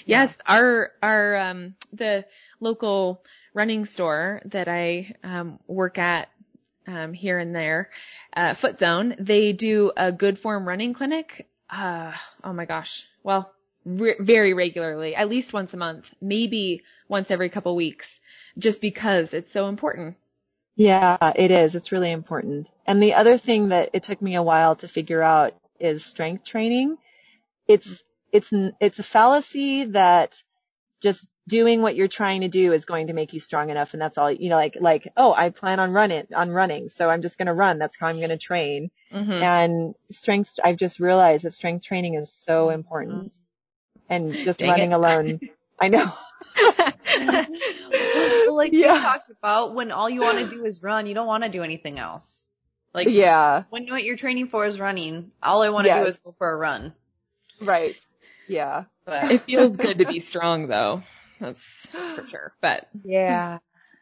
Yes, 0.06 0.40
our 0.48 0.92
our 1.02 1.36
um 1.38 1.76
the 1.92 2.26
local 2.60 3.24
running 3.54 3.86
store 3.86 4.42
that 4.46 4.68
I 4.68 5.16
um 5.24 5.60
work 5.68 5.98
at 5.98 6.30
um 6.88 7.14
here 7.14 7.38
and 7.38 7.56
there, 7.56 7.90
uh 8.36 8.54
Foot 8.54 8.80
Zone, 8.80 9.16
they 9.20 9.54
do 9.54 9.92
a 9.96 10.12
good 10.12 10.40
form 10.40 10.68
running 10.68 10.94
clinic. 10.94 11.48
Uh 11.70 12.14
oh 12.44 12.54
my 12.54 12.66
gosh. 12.66 13.08
Well, 13.24 13.54
re- 13.86 14.16
very 14.20 14.54
regularly, 14.54 15.16
at 15.16 15.30
least 15.30 15.54
once 15.54 15.74
a 15.74 15.78
month, 15.78 16.14
maybe 16.22 16.82
once 17.08 17.32
every 17.32 17.50
couple 17.50 17.76
weeks, 17.76 18.20
just 18.58 18.82
because 18.82 19.34
it's 19.34 19.52
so 19.52 19.68
important. 19.68 20.18
Yeah, 20.76 21.18
it 21.36 21.52
is. 21.52 21.76
It's 21.76 21.92
really 21.92 22.12
important. 22.12 22.70
And 22.88 23.02
the 23.02 23.14
other 23.14 23.38
thing 23.38 23.70
that 23.70 23.92
it 23.94 24.04
took 24.04 24.22
me 24.22 24.36
a 24.36 24.44
while 24.44 24.76
to 24.78 24.88
figure 24.88 25.22
out 25.22 25.54
is 25.80 26.04
strength 26.04 26.46
training. 26.46 26.98
It's, 27.68 28.04
it's, 28.32 28.52
it's 28.80 29.00
a 29.00 29.04
fallacy 29.04 29.86
that 29.86 30.42
just 31.02 31.28
doing 31.48 31.82
what 31.82 31.96
you're 31.96 32.08
trying 32.08 32.42
to 32.42 32.48
do 32.48 32.72
is 32.74 32.86
going 32.86 33.08
to 33.08 33.14
make 33.14 33.34
you 33.34 33.40
strong 33.40 33.70
enough. 33.70 33.94
And 33.94 34.02
that's 34.02 34.18
all, 34.18 34.32
you 34.32 34.50
know, 34.50 34.56
like, 34.56 34.78
like, 34.80 35.08
oh, 35.18 35.34
I 35.34 35.50
plan 35.50 35.80
on 35.80 35.92
running, 35.92 36.26
on 36.34 36.50
running. 36.52 36.90
So 36.90 37.10
I'm 37.10 37.22
just 37.22 37.38
going 37.38 37.48
to 37.48 37.54
run. 37.54 37.80
That's 37.80 37.98
how 37.98 38.08
I'm 38.08 38.18
going 38.18 38.30
to 38.30 38.38
train. 38.38 38.92
hmm 39.12 39.32
And 39.32 39.94
strength, 40.12 40.54
I've 40.64 40.78
just 40.78 41.00
realized 41.00 41.44
that 41.44 41.52
strength 41.52 41.86
training 41.86 42.16
is 42.16 42.32
so 42.34 42.70
important. 42.70 43.36
And 44.10 44.36
just 44.44 44.60
Dang 44.60 44.70
running 44.70 44.92
it. 44.92 44.96
alone. 44.96 45.40
I 45.80 45.88
know. 45.90 46.12
Like 48.48 48.72
Yeah. 48.74 48.96
you 48.96 49.02
talked 49.02 49.30
about 49.32 49.76
when 49.76 49.92
all 49.92 50.10
you 50.10 50.22
want 50.22 50.38
to 50.40 50.48
do 50.48 50.66
is 50.66 50.82
run, 50.82 51.08
you 51.08 51.14
don't 51.14 51.28
want 51.28 51.44
to 51.44 51.50
do 51.50 51.64
anything 51.64 52.00
else. 52.00 52.46
Like 52.94 53.08
Yeah. 53.08 53.64
when 53.70 53.88
what 53.90 54.04
you're 54.04 54.18
training 54.18 54.48
for 54.50 54.66
is 54.66 54.80
running, 54.80 55.32
all 55.42 55.62
I 55.62 55.70
want 55.70 55.86
to 55.86 55.90
Yes. 55.90 56.04
do 56.04 56.10
is 56.10 56.18
go 56.18 56.36
for 56.38 56.52
a 56.52 56.56
run. 56.56 56.94
Right. 57.62 57.96
Yeah. 58.48 58.86
But 59.06 59.32
it 59.32 59.42
feels 59.42 59.78
good 59.78 60.00
to 60.00 60.06
be 60.06 60.20
strong 60.20 60.68
though. 60.68 61.02
That's 61.40 61.88
for 62.16 62.26
sure. 62.28 62.54
But 62.62 62.88
yeah. 63.04 63.60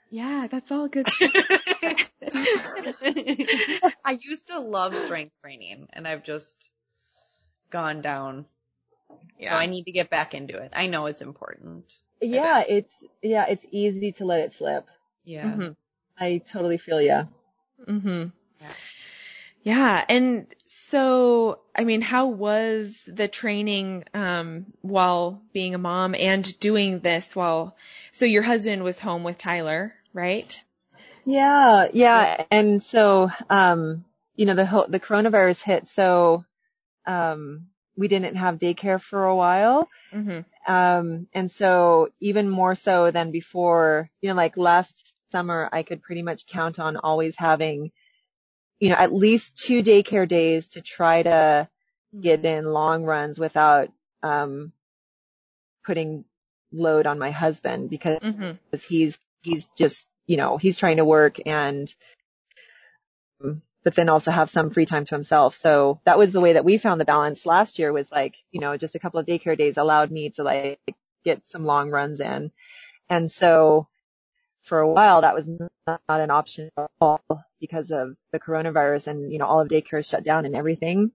yeah, 0.09 0.47
that's 0.49 0.71
all 0.71 0.87
good. 0.87 1.07
I 4.03 4.17
used 4.19 4.47
to 4.47 4.59
love 4.59 4.95
strength 4.97 5.33
training 5.41 5.87
and 5.93 6.07
I've 6.07 6.23
just 6.23 6.69
gone 7.69 8.01
down. 8.01 8.45
Yeah. 9.39 9.51
So 9.53 9.57
I 9.59 9.65
need 9.67 9.83
to 9.85 9.91
get 9.91 10.09
back 10.09 10.33
into 10.33 10.57
it. 10.57 10.71
I 10.73 10.87
know 10.87 11.05
it's 11.07 11.21
important. 11.21 11.93
Yeah. 12.21 12.63
It's, 12.67 12.95
yeah, 13.21 13.45
it's 13.47 13.65
easy 13.71 14.11
to 14.13 14.25
let 14.25 14.41
it 14.41 14.53
slip. 14.53 14.85
Yeah. 15.23 15.45
Mhm. 15.47 15.75
I 16.19 16.37
totally 16.39 16.77
feel 16.77 17.01
ya. 17.01 17.25
hmm 17.87 18.25
Yeah. 18.61 18.73
Yeah. 19.63 20.03
And 20.09 20.47
so, 20.67 21.59
I 21.75 21.83
mean, 21.83 22.01
how 22.01 22.27
was 22.27 22.99
the 23.05 23.27
training, 23.27 24.05
um, 24.13 24.65
while 24.81 25.41
being 25.53 25.75
a 25.75 25.77
mom 25.79 26.15
and 26.15 26.59
doing 26.59 26.99
this 26.99 27.35
while, 27.35 27.75
so 28.11 28.25
your 28.25 28.41
husband 28.41 28.83
was 28.83 28.99
home 28.99 29.23
with 29.23 29.37
Tyler, 29.37 29.93
right? 30.13 30.51
Yeah, 31.25 31.87
yeah. 31.93 32.43
And 32.49 32.81
so, 32.81 33.29
um, 33.49 34.03
you 34.35 34.45
know, 34.45 34.55
the 34.55 34.65
whole, 34.65 34.87
the 34.87 34.99
coronavirus 34.99 35.61
hit, 35.61 35.87
so, 35.87 36.43
um, 37.05 37.67
we 37.95 38.07
didn't 38.07 38.35
have 38.35 38.57
daycare 38.57 38.99
for 38.99 39.25
a 39.25 39.35
while. 39.35 39.87
hmm 40.11 40.39
Um, 40.67 41.27
and 41.33 41.51
so 41.51 42.09
even 42.19 42.49
more 42.49 42.75
so 42.75 43.11
than 43.11 43.31
before, 43.31 44.09
you 44.21 44.29
know, 44.29 44.35
like 44.35 44.57
last 44.57 45.13
summer, 45.31 45.69
I 45.71 45.83
could 45.83 46.01
pretty 46.01 46.23
much 46.23 46.45
count 46.47 46.79
on 46.79 46.97
always 46.97 47.35
having, 47.35 47.91
you 48.81 48.89
know, 48.89 48.97
at 48.97 49.13
least 49.13 49.57
two 49.57 49.83
daycare 49.83 50.27
days 50.27 50.69
to 50.69 50.81
try 50.81 51.23
to 51.23 51.69
get 52.19 52.45
in 52.45 52.65
long 52.65 53.05
runs 53.05 53.39
without, 53.39 53.89
um, 54.23 54.73
putting 55.85 56.25
load 56.73 57.07
on 57.07 57.19
my 57.19 57.31
husband 57.31 57.89
because 57.89 58.19
hmm 58.21 58.51
because 58.71 58.83
he's 58.83 59.19
he's 59.43 59.67
just 59.77 60.07
you 60.27 60.37
know 60.37 60.57
he's 60.57 60.77
trying 60.77 60.97
to 60.97 61.05
work 61.05 61.37
and 61.45 61.93
but 63.83 63.95
then 63.95 64.09
also 64.09 64.31
have 64.31 64.49
some 64.49 64.69
free 64.69 64.85
time 64.85 65.05
to 65.05 65.15
himself. 65.15 65.55
So 65.55 65.99
that 66.05 66.19
was 66.19 66.33
the 66.33 66.41
way 66.41 66.53
that 66.53 66.65
we 66.65 66.77
found 66.77 67.01
the 67.01 67.05
balance 67.05 67.45
last 67.45 67.79
year 67.79 67.93
was 67.93 68.11
like 68.11 68.37
you 68.51 68.61
know 68.61 68.77
just 68.77 68.95
a 68.95 68.99
couple 68.99 69.19
of 69.19 69.27
daycare 69.27 69.57
days 69.57 69.77
allowed 69.77 70.11
me 70.11 70.29
to 70.31 70.43
like 70.43 70.79
get 71.25 71.47
some 71.47 71.65
long 71.65 71.91
runs 71.91 72.21
in. 72.21 72.51
And 73.09 73.31
so 73.31 73.87
for 74.63 74.79
a 74.79 74.91
while 74.91 75.21
that 75.21 75.35
was 75.35 75.49
not 75.87 76.01
an 76.07 76.31
option 76.31 76.69
at 76.77 76.89
all 76.99 77.21
because 77.59 77.91
of 77.91 78.15
the 78.31 78.39
coronavirus 78.39 79.07
and 79.07 79.31
you 79.31 79.39
know 79.39 79.45
all 79.45 79.61
of 79.61 79.67
daycare 79.67 79.99
is 79.99 80.07
shut 80.07 80.23
down 80.23 80.45
and 80.45 80.55
everything 80.55 81.11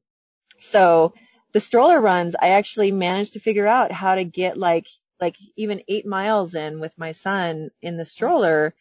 so 0.60 1.14
the 1.52 1.60
stroller 1.60 2.00
runs 2.00 2.34
i 2.40 2.48
actually 2.50 2.92
managed 2.92 3.34
to 3.34 3.40
figure 3.40 3.66
out 3.66 3.92
how 3.92 4.14
to 4.14 4.24
get 4.24 4.58
like 4.58 4.86
like 5.20 5.36
even 5.56 5.82
eight 5.88 6.06
miles 6.06 6.54
in 6.54 6.80
with 6.80 6.96
my 6.98 7.12
son 7.12 7.70
in 7.82 7.96
the 7.96 8.04
stroller, 8.04 8.74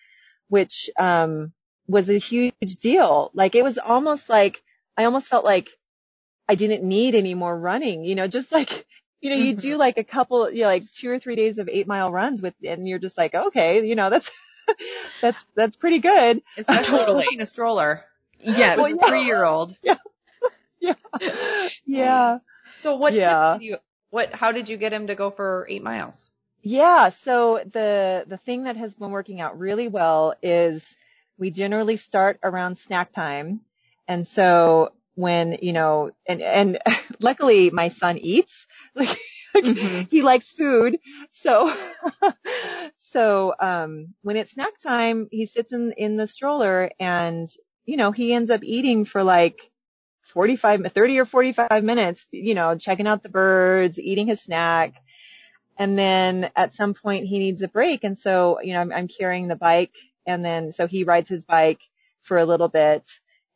which, 0.48 0.90
um, 0.98 1.54
was 1.88 2.10
a 2.10 2.18
huge 2.18 2.78
deal. 2.80 3.32
Like 3.34 3.56
it 3.56 3.64
was 3.64 3.78
almost 3.78 4.28
like, 4.30 4.62
I 4.98 5.06
almost 5.06 5.28
felt 5.28 5.46
like 5.46 5.70
I 6.48 6.56
didn't 6.56 6.84
need 6.84 7.16
any 7.16 7.34
more 7.34 7.58
running, 7.58 8.04
you 8.04 8.16
know, 8.16 8.28
just 8.28 8.52
like, 8.52 8.86
you 9.22 9.30
know, 9.30 9.36
you 9.36 9.56
do 9.56 9.78
like 9.78 9.98
a 9.98 10.04
couple, 10.04 10.50
you 10.52 10.62
know, 10.62 10.68
like 10.68 10.92
two 10.92 11.10
or 11.10 11.20
three 11.20 11.36
days 11.36 11.58
of 11.58 11.70
eight 11.70 11.88
mile 11.88 12.12
runs 12.12 12.42
with, 12.42 12.54
and 12.64 12.88
you're 12.88 13.00
just 13.00 13.18
like, 13.18 13.34
okay, 13.34 13.86
you 13.86 13.96
know, 13.96 14.10
that's, 14.10 14.30
that's, 15.22 15.46
that's 15.56 15.76
pretty 15.76 16.00
good. 16.00 16.42
Especially 16.58 16.98
Totally. 17.00 17.24
pushing 17.24 17.42
a 17.42 17.46
stroller 17.46 18.04
Yes. 18.40 18.78
with 18.78 19.02
a 19.02 19.08
three 19.08 19.24
year 19.26 19.44
old. 19.44 19.78
Yeah. 20.80 20.96
Yeah. 21.86 22.40
So 22.76 22.96
what 22.98 23.14
Yeah. 23.14 23.34
tips 23.34 23.60
did 23.60 23.62
you 23.66 23.78
what 24.10 24.34
how 24.34 24.52
did 24.52 24.70
you 24.70 24.78
get 24.78 24.94
him 24.94 25.08
to 25.08 25.16
go 25.16 25.32
for 25.32 25.66
eight 25.70 25.84
miles? 25.84 26.30
Yeah. 26.62 27.10
So 27.10 27.62
the, 27.64 28.26
the 28.28 28.38
thing 28.38 28.64
that 28.64 28.78
has 28.78 28.96
been 28.96 29.12
working 29.12 29.40
out 29.42 29.60
really 29.60 29.88
well 29.88 30.34
is 30.42 30.96
we 31.38 31.52
generally 31.52 31.98
start 31.98 32.40
around 32.44 32.78
snack 32.78 33.12
time. 33.12 33.62
And 34.08 34.26
so 34.28 34.92
when, 35.16 35.58
you 35.62 35.74
know, 35.74 36.12
and, 36.28 36.42
and 36.42 36.80
luckily 37.20 37.70
my 37.70 37.90
son 37.90 38.18
eats, 38.18 38.68
like, 39.56 39.62
Mhm. 39.62 40.10
he 40.10 40.22
likes 40.22 40.52
food. 40.52 41.00
So, 41.32 41.74
so, 42.98 43.54
um, 43.60 44.14
when 44.22 44.38
it's 44.38 44.52
snack 44.52 44.80
time, 44.80 45.28
he 45.32 45.46
sits 45.46 45.74
in, 45.74 45.92
in 45.94 46.18
the 46.18 46.28
stroller 46.28 46.92
and, 47.00 47.50
you 47.86 47.98
know, 47.98 48.12
he 48.12 48.34
ends 48.34 48.50
up 48.52 48.64
eating 48.64 49.06
for 49.06 49.24
like 49.24 49.60
45, 50.24 50.92
30 50.94 51.20
or 51.20 51.26
45 51.26 51.84
minutes, 51.84 52.28
you 52.32 52.56
know, 52.56 52.76
checking 52.78 53.08
out 53.08 53.24
the 53.24 53.30
birds, 53.30 54.00
eating 54.00 54.28
his 54.28 54.42
snack. 54.42 54.96
And 55.78 55.98
then 55.98 56.52
at 56.56 56.74
some 56.74 56.94
point 56.94 57.26
he 57.26 57.40
needs 57.40 57.62
a 57.62 57.68
break. 57.68 58.04
And 58.04 58.18
so, 58.18 58.62
you 58.62 58.74
know, 58.74 58.82
I'm, 58.82 58.92
I'm 58.92 59.08
carrying 59.08 59.48
the 59.48 59.56
bike 59.56 59.96
and 60.26 60.44
then 60.44 60.72
so 60.72 60.88
he 60.88 61.04
rides 61.04 61.30
his 61.30 61.46
bike 61.46 61.82
for 62.24 62.38
a 62.38 62.46
little 62.46 62.70
bit 62.70 63.10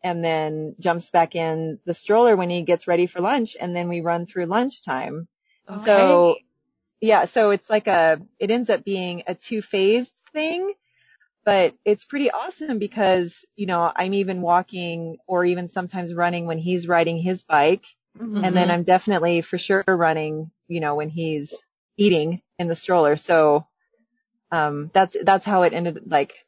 and 0.03 0.23
then 0.23 0.75
jumps 0.79 1.09
back 1.09 1.35
in 1.35 1.79
the 1.85 1.93
stroller 1.93 2.35
when 2.35 2.49
he 2.49 2.61
gets 2.61 2.87
ready 2.87 3.05
for 3.05 3.21
lunch. 3.21 3.57
And 3.59 3.75
then 3.75 3.89
we 3.89 4.01
run 4.01 4.25
through 4.25 4.45
lunchtime. 4.45 5.27
So 5.83 6.37
yeah, 7.01 7.25
so 7.25 7.51
it's 7.51 7.69
like 7.69 7.87
a, 7.87 8.21
it 8.39 8.51
ends 8.51 8.69
up 8.69 8.83
being 8.83 9.23
a 9.27 9.35
two 9.35 9.61
phased 9.61 10.13
thing, 10.33 10.73
but 11.45 11.75
it's 11.85 12.05
pretty 12.05 12.31
awesome 12.31 12.79
because, 12.79 13.45
you 13.55 13.65
know, 13.65 13.91
I'm 13.95 14.13
even 14.13 14.41
walking 14.41 15.17
or 15.27 15.45
even 15.45 15.67
sometimes 15.67 16.13
running 16.13 16.45
when 16.45 16.57
he's 16.57 16.87
riding 16.87 17.17
his 17.17 17.43
bike. 17.43 17.85
Mm-hmm. 18.19 18.43
And 18.43 18.55
then 18.55 18.71
I'm 18.71 18.83
definitely 18.83 19.41
for 19.41 19.57
sure 19.57 19.83
running, 19.87 20.51
you 20.67 20.79
know, 20.79 20.95
when 20.95 21.09
he's, 21.09 21.53
eating 22.01 22.41
in 22.57 22.69
the 22.69 22.77
stroller. 22.77 23.17
So, 23.17 23.67
um, 24.53 24.89
that's, 24.93 25.17
that's 25.21 25.43
how 25.43 25.63
it 25.63 25.73
ended. 25.73 26.03
Like, 26.05 26.45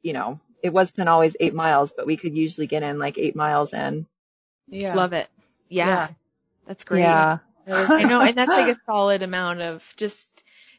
you 0.00 0.14
know, 0.14 0.40
it 0.66 0.72
wasn't 0.72 1.08
always 1.08 1.36
eight 1.40 1.54
miles, 1.54 1.92
but 1.96 2.06
we 2.06 2.16
could 2.16 2.36
usually 2.36 2.66
get 2.66 2.82
in 2.82 2.98
like 2.98 3.16
eight 3.18 3.34
miles 3.36 3.72
in. 3.72 4.06
Yeah. 4.68 4.94
Love 4.94 5.12
it. 5.12 5.28
Yeah. 5.68 5.86
Yeah. 5.86 6.08
That's 6.66 6.84
great. 6.84 7.00
Yeah. 7.02 7.38
I 7.68 8.02
know. 8.04 8.20
And 8.20 8.36
that's 8.36 8.50
like 8.50 8.76
a 8.76 8.80
solid 8.86 9.22
amount 9.22 9.60
of 9.60 9.94
just, 9.96 10.28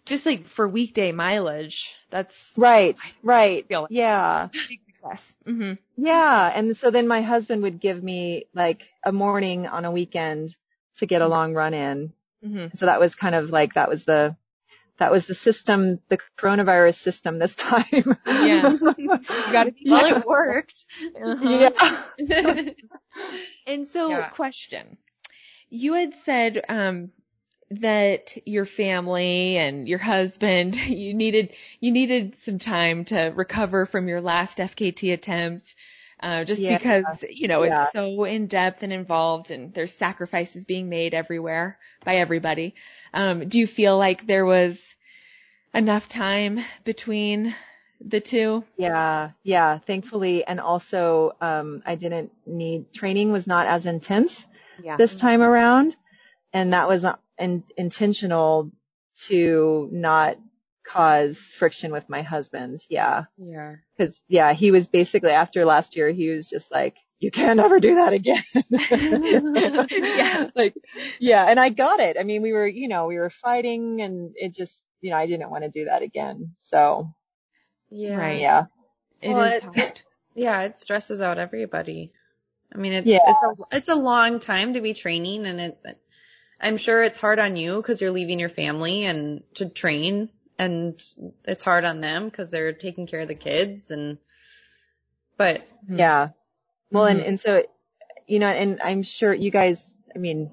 just 0.05 0.25
like 0.25 0.47
for 0.47 0.67
weekday 0.67 1.11
mileage. 1.11 1.95
That's 2.09 2.53
Right. 2.55 2.97
Right. 3.23 3.65
like- 3.69 3.87
Yeah. 3.89 4.49
big 4.51 4.79
success. 4.87 5.33
hmm 5.45 5.73
Yeah. 5.97 6.51
And 6.53 6.75
so 6.77 6.91
then 6.91 7.07
my 7.07 7.21
husband 7.21 7.63
would 7.63 7.79
give 7.79 8.01
me 8.03 8.45
like 8.53 8.91
a 9.03 9.11
morning 9.11 9.67
on 9.67 9.85
a 9.85 9.91
weekend 9.91 10.55
to 10.97 11.05
get 11.05 11.21
a 11.21 11.27
long 11.27 11.53
run 11.53 11.73
in. 11.73 12.13
hmm 12.43 12.67
So 12.75 12.85
that 12.87 12.99
was 12.99 13.15
kind 13.15 13.35
of 13.35 13.49
like, 13.51 13.73
that 13.75 13.89
was 13.89 14.05
the, 14.05 14.35
that 14.97 15.11
was 15.11 15.27
the 15.27 15.35
system, 15.35 15.99
the 16.09 16.17
coronavirus 16.37 16.95
system 16.95 17.39
this 17.39 17.55
time. 17.55 18.17
Yeah. 18.25 18.77
You 18.97 19.19
gotta 19.51 19.71
be 19.71 19.85
Well, 19.89 20.05
it 20.05 20.25
worked. 20.25 20.85
Uh-huh. 21.21 21.71
yeah. 22.19 22.69
And 23.65 23.87
so, 23.87 24.09
Yeah. 24.09 24.29
question. 24.29 24.97
You 25.69 25.93
had 25.93 26.13
said 26.25 26.63
um, 26.69 27.11
that 27.71 28.37
your 28.45 28.65
family 28.65 29.57
and 29.57 29.87
your 29.87 29.99
husband, 29.99 30.75
you 30.87 31.13
needed 31.13 31.53
you 31.79 31.91
needed 31.91 32.35
some 32.35 32.59
time 32.59 33.05
to 33.05 33.33
recover 33.35 33.85
from 33.85 34.07
your 34.07 34.21
last 34.21 34.59
FKT 34.59 35.13
attempt, 35.13 35.75
uh, 36.19 36.43
just 36.43 36.61
Yeah. 36.61 36.77
because 36.77 37.23
you 37.29 37.47
know 37.47 37.63
Yeah. 37.63 37.83
it's 37.83 37.93
so 37.93 38.23
in 38.23 38.47
depth 38.47 38.83
and 38.83 38.93
involved, 38.93 39.51
and 39.51 39.73
there's 39.73 39.93
sacrifices 39.93 40.65
being 40.65 40.89
made 40.89 41.13
everywhere 41.13 41.77
by 42.03 42.17
everybody. 42.17 42.75
Um, 43.13 43.47
do 43.47 43.59
you 43.59 43.67
feel 43.67 43.97
like 43.97 44.25
there 44.25 44.45
was 44.45 44.83
enough 45.73 46.09
time 46.09 46.59
between 46.83 47.53
the 48.01 48.19
two? 48.19 48.63
Yeah, 48.77 49.31
yeah, 49.43 49.79
thankfully. 49.79 50.45
And 50.45 50.59
also, 50.59 51.35
um, 51.41 51.81
I 51.85 51.95
didn't 51.95 52.31
need, 52.45 52.93
training 52.93 53.31
was 53.31 53.47
not 53.47 53.67
as 53.67 53.85
intense 53.85 54.45
Yeah. 54.83 54.97
this 54.97 55.19
time 55.19 55.41
around. 55.41 55.95
And 56.53 56.73
that 56.73 56.87
was 56.87 57.05
uh, 57.05 57.15
in, 57.37 57.63
intentional 57.75 58.71
to 59.27 59.89
not 59.91 60.37
cause 60.87 61.37
friction 61.37 61.91
with 61.91 62.07
my 62.09 62.21
husband. 62.21 62.81
Yeah. 62.89 63.25
Yeah. 63.37 63.75
Cause 63.97 64.21
yeah, 64.27 64.53
he 64.53 64.71
was 64.71 64.87
basically 64.87 65.31
after 65.31 65.65
last 65.65 65.95
year, 65.97 66.09
he 66.09 66.29
was 66.29 66.47
just 66.47 66.71
like, 66.71 66.95
you 67.19 67.31
can't 67.31 67.59
ever 67.59 67.79
do 67.79 67.95
that 67.95 68.13
again. 68.13 68.43
Yeah. 69.91 70.49
Like, 70.55 70.75
yeah. 71.19 71.45
And 71.47 71.59
I 71.59 71.69
got 71.69 71.99
it. 71.99 72.17
I 72.19 72.23
mean, 72.23 72.41
we 72.41 72.53
were, 72.53 72.67
you 72.67 72.87
know, 72.87 73.07
we 73.07 73.17
were 73.17 73.29
fighting 73.29 74.01
and 74.01 74.33
it 74.35 74.55
just, 74.55 74.83
you 75.01 75.11
know, 75.11 75.17
I 75.17 75.25
didn't 75.27 75.49
want 75.49 75.63
to 75.63 75.69
do 75.69 75.85
that 75.85 76.01
again. 76.01 76.53
So 76.57 77.11
Yeah. 77.89 78.17
Right. 78.17 78.39
yeah. 78.39 78.65
It 79.21 79.29
Well, 79.33 79.43
is 79.43 79.53
it- 79.55 79.63
hard. 79.63 80.01
Yeah, 80.35 80.61
it 80.61 80.77
stresses 80.77 81.19
out 81.19 81.39
everybody. 81.39 82.11
I 82.73 82.77
mean, 82.77 82.93
it's 82.93 83.07
Yeah. 83.07 83.19
it's 83.25 83.43
a 83.43 83.77
it's 83.77 83.89
a 83.89 83.95
long 83.95 84.39
time 84.39 84.73
to 84.75 84.81
be 84.81 84.93
training, 84.93 85.45
and 85.47 85.59
it. 85.59 85.77
I'm 86.61 86.77
sure 86.77 87.01
it's 87.01 87.17
hard 87.17 87.39
on 87.39 87.55
you 87.55 87.77
because 87.77 88.01
you're 88.01 88.11
leaving 88.11 88.39
your 88.39 88.49
family 88.49 89.05
and 89.05 89.41
to 89.55 89.67
train, 89.67 90.29
and 90.59 91.01
it's 91.45 91.63
hard 91.63 91.83
on 91.85 92.01
them 92.01 92.25
because 92.25 92.49
they're 92.49 92.73
taking 92.73 93.07
care 93.07 93.21
of 93.21 93.27
the 93.27 93.35
kids, 93.35 93.91
and 93.91 94.17
but 95.37 95.67
Yeah. 95.89 96.29
Well, 96.91 97.05
and, 97.05 97.19
Mhm. 97.19 97.27
and 97.27 97.39
so, 97.39 97.63
you 98.27 98.39
know, 98.39 98.47
and 98.49 98.81
I'm 98.81 99.03
sure 99.03 99.33
you 99.33 99.51
guys, 99.51 99.95
I 100.15 100.19
mean, 100.19 100.51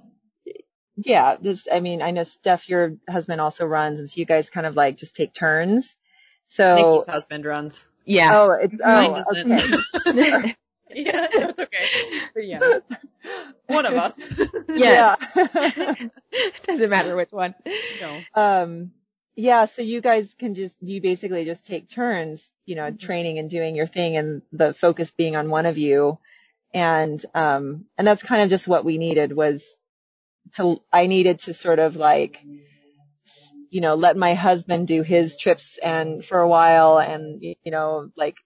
yeah, 0.96 1.36
this, 1.40 1.66
I 1.70 1.80
mean, 1.80 2.02
I 2.02 2.10
know 2.10 2.24
Steph, 2.24 2.68
your 2.68 2.96
husband 3.08 3.40
also 3.40 3.64
runs 3.64 3.98
and 3.98 4.10
so 4.10 4.18
you 4.18 4.24
guys 4.26 4.50
kind 4.50 4.66
of 4.66 4.76
like 4.76 4.96
just 4.96 5.16
take 5.16 5.32
turns. 5.32 5.96
So, 6.48 6.74
Nikki's 6.74 7.06
husband 7.06 7.44
runs. 7.44 7.82
Yeah. 8.04 8.30
oh, 8.40 8.50
it's, 8.52 8.74
Mine 8.74 9.10
oh, 9.10 9.32
doesn't. 9.32 9.52
okay. 10.08 10.56
yeah, 10.90 11.26
that's 11.34 11.58
okay. 11.58 11.86
But 12.34 12.46
yeah, 12.46 12.78
one 13.66 13.86
of 13.86 13.94
us. 13.94 14.20
yeah. 14.68 15.16
Doesn't 16.64 16.90
matter 16.90 17.16
which 17.16 17.32
one. 17.32 17.54
no. 18.00 18.20
um, 18.34 18.92
yeah, 19.36 19.64
so 19.64 19.82
you 19.82 20.00
guys 20.00 20.34
can 20.34 20.54
just, 20.54 20.76
you 20.80 21.00
basically 21.00 21.44
just 21.44 21.66
take 21.66 21.88
turns, 21.88 22.50
you 22.66 22.76
know, 22.76 22.90
training 22.90 23.38
and 23.38 23.50
doing 23.50 23.74
your 23.74 23.86
thing 23.86 24.16
and 24.16 24.42
the 24.52 24.72
focus 24.72 25.10
being 25.10 25.36
on 25.36 25.50
one 25.50 25.66
of 25.66 25.76
you. 25.78 26.18
And, 26.72 27.24
um, 27.34 27.86
and 27.98 28.06
that's 28.06 28.22
kind 28.22 28.42
of 28.42 28.50
just 28.50 28.68
what 28.68 28.84
we 28.84 28.98
needed 28.98 29.32
was 29.32 29.64
to, 30.54 30.80
I 30.92 31.06
needed 31.06 31.40
to 31.40 31.54
sort 31.54 31.78
of 31.78 31.96
like, 31.96 32.44
you 33.70 33.80
know, 33.80 33.94
let 33.96 34.16
my 34.16 34.34
husband 34.34 34.86
do 34.86 35.02
his 35.02 35.36
trips 35.36 35.78
and 35.78 36.24
for 36.24 36.38
a 36.38 36.48
while 36.48 36.98
and, 36.98 37.42
you 37.42 37.72
know, 37.72 38.10
like 38.16 38.36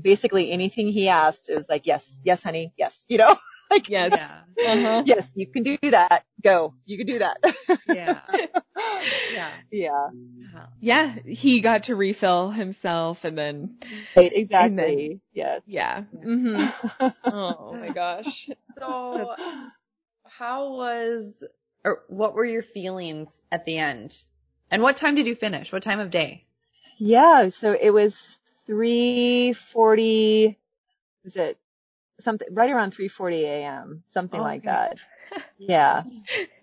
basically 0.00 0.50
anything 0.50 0.88
he 0.88 1.08
asked, 1.08 1.50
it 1.50 1.54
was 1.56 1.68
like, 1.68 1.86
yes, 1.86 2.20
yes, 2.24 2.42
honey, 2.42 2.72
yes, 2.78 3.04
you 3.08 3.18
know, 3.18 3.36
like, 3.70 3.88
Yes. 3.88 4.12
Yeah. 4.14 4.40
Uh-huh. 4.66 5.02
yes, 5.06 5.32
you 5.34 5.46
can 5.46 5.62
do 5.62 5.78
that. 5.90 6.24
Go. 6.42 6.74
You 6.84 6.98
can 6.98 7.06
do 7.06 7.18
that. 7.20 7.38
Yeah. 7.86 8.20
Yeah. 9.30 9.54
yeah. 9.70 10.08
Yeah. 10.80 11.14
He 11.26 11.60
got 11.60 11.84
to 11.84 11.96
refill 11.96 12.50
himself 12.50 13.24
and 13.24 13.36
then, 13.36 13.76
Right, 14.16 14.32
exactly. 14.34 15.20
Yes. 15.32 15.62
yeah. 15.66 16.02
hmm 16.02 16.64
Oh 17.24 17.74
my 17.74 17.90
gosh. 17.90 18.48
So, 18.78 19.34
how 20.24 20.72
was 20.76 21.44
or 21.84 22.02
what 22.08 22.34
were 22.34 22.44
your 22.44 22.62
feelings 22.62 23.42
at 23.52 23.64
the 23.64 23.78
end? 23.78 24.22
And 24.70 24.82
what 24.82 24.96
time 24.96 25.14
did 25.14 25.26
you 25.26 25.34
finish? 25.34 25.72
What 25.72 25.82
time 25.82 26.00
of 26.00 26.10
day? 26.10 26.44
Yeah, 26.98 27.48
so 27.48 27.72
it 27.80 27.90
was 27.90 28.38
3:40 28.66 30.56
is 31.24 31.36
it 31.36 31.58
something 32.20 32.48
right 32.52 32.70
around 32.70 32.92
3:40 32.94 33.42
a.m., 33.44 34.02
something 34.08 34.40
like 34.40 34.60
Okay. 34.62 34.66
that. 34.66 34.96
Yeah. 35.58 36.04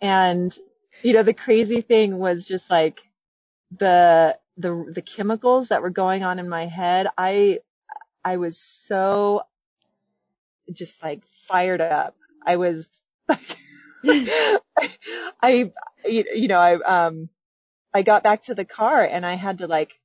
And 0.01 0.57
you 1.03 1.13
know, 1.13 1.23
the 1.23 1.33
crazy 1.33 1.81
thing 1.81 2.17
was 2.17 2.45
just 2.45 2.69
like 2.69 3.03
the 3.77 4.37
the 4.57 4.91
the 4.93 5.01
chemicals 5.01 5.69
that 5.69 5.81
were 5.81 5.89
going 5.89 6.23
on 6.23 6.39
in 6.39 6.49
my 6.49 6.65
head. 6.67 7.07
I 7.17 7.59
I 8.23 8.37
was 8.37 8.57
so 8.57 9.43
just 10.71 11.01
like 11.03 11.21
fired 11.47 11.81
up. 11.81 12.15
I 12.45 12.57
was 12.57 12.89
like 13.29 13.57
I 15.41 15.71
you 16.05 16.47
know, 16.47 16.59
I 16.59 16.75
um 17.05 17.29
I 17.93 18.03
got 18.03 18.23
back 18.23 18.43
to 18.43 18.55
the 18.55 18.65
car 18.65 19.03
and 19.03 19.25
I 19.25 19.35
had 19.35 19.59
to 19.59 19.67
like 19.67 19.99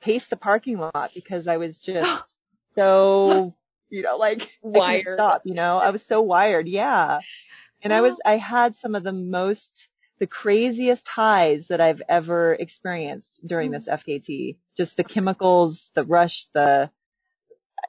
pace 0.00 0.26
the 0.26 0.36
parking 0.36 0.78
lot 0.78 1.10
because 1.14 1.48
I 1.48 1.56
was 1.56 1.78
just 1.78 2.24
so, 2.76 3.54
you 3.90 4.02
know, 4.02 4.16
like 4.16 4.42
I 4.64 4.68
Wired. 4.68 5.04
couldn't 5.04 5.16
stop, 5.16 5.42
you 5.44 5.54
know, 5.54 5.78
I 5.78 5.90
was 5.90 6.04
so 6.04 6.22
wired. 6.22 6.68
Yeah. 6.68 7.20
And 7.82 7.92
I 7.92 8.00
was, 8.00 8.18
I 8.24 8.36
had 8.36 8.76
some 8.76 8.94
of 8.94 9.02
the 9.02 9.12
most, 9.12 9.88
the 10.18 10.26
craziest 10.26 11.06
highs 11.06 11.68
that 11.68 11.80
I've 11.80 12.02
ever 12.08 12.54
experienced 12.54 13.42
during 13.46 13.70
this 13.70 13.86
FKT. 13.88 14.56
Just 14.76 14.96
the 14.96 15.04
chemicals, 15.04 15.90
the 15.94 16.04
rush, 16.04 16.46
the, 16.54 16.90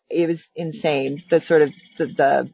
it 0.10 0.28
was 0.28 0.50
insane. 0.56 1.24
The 1.30 1.40
sort 1.40 1.62
of, 1.64 1.72
the, 1.98 2.08
the, 2.08 2.54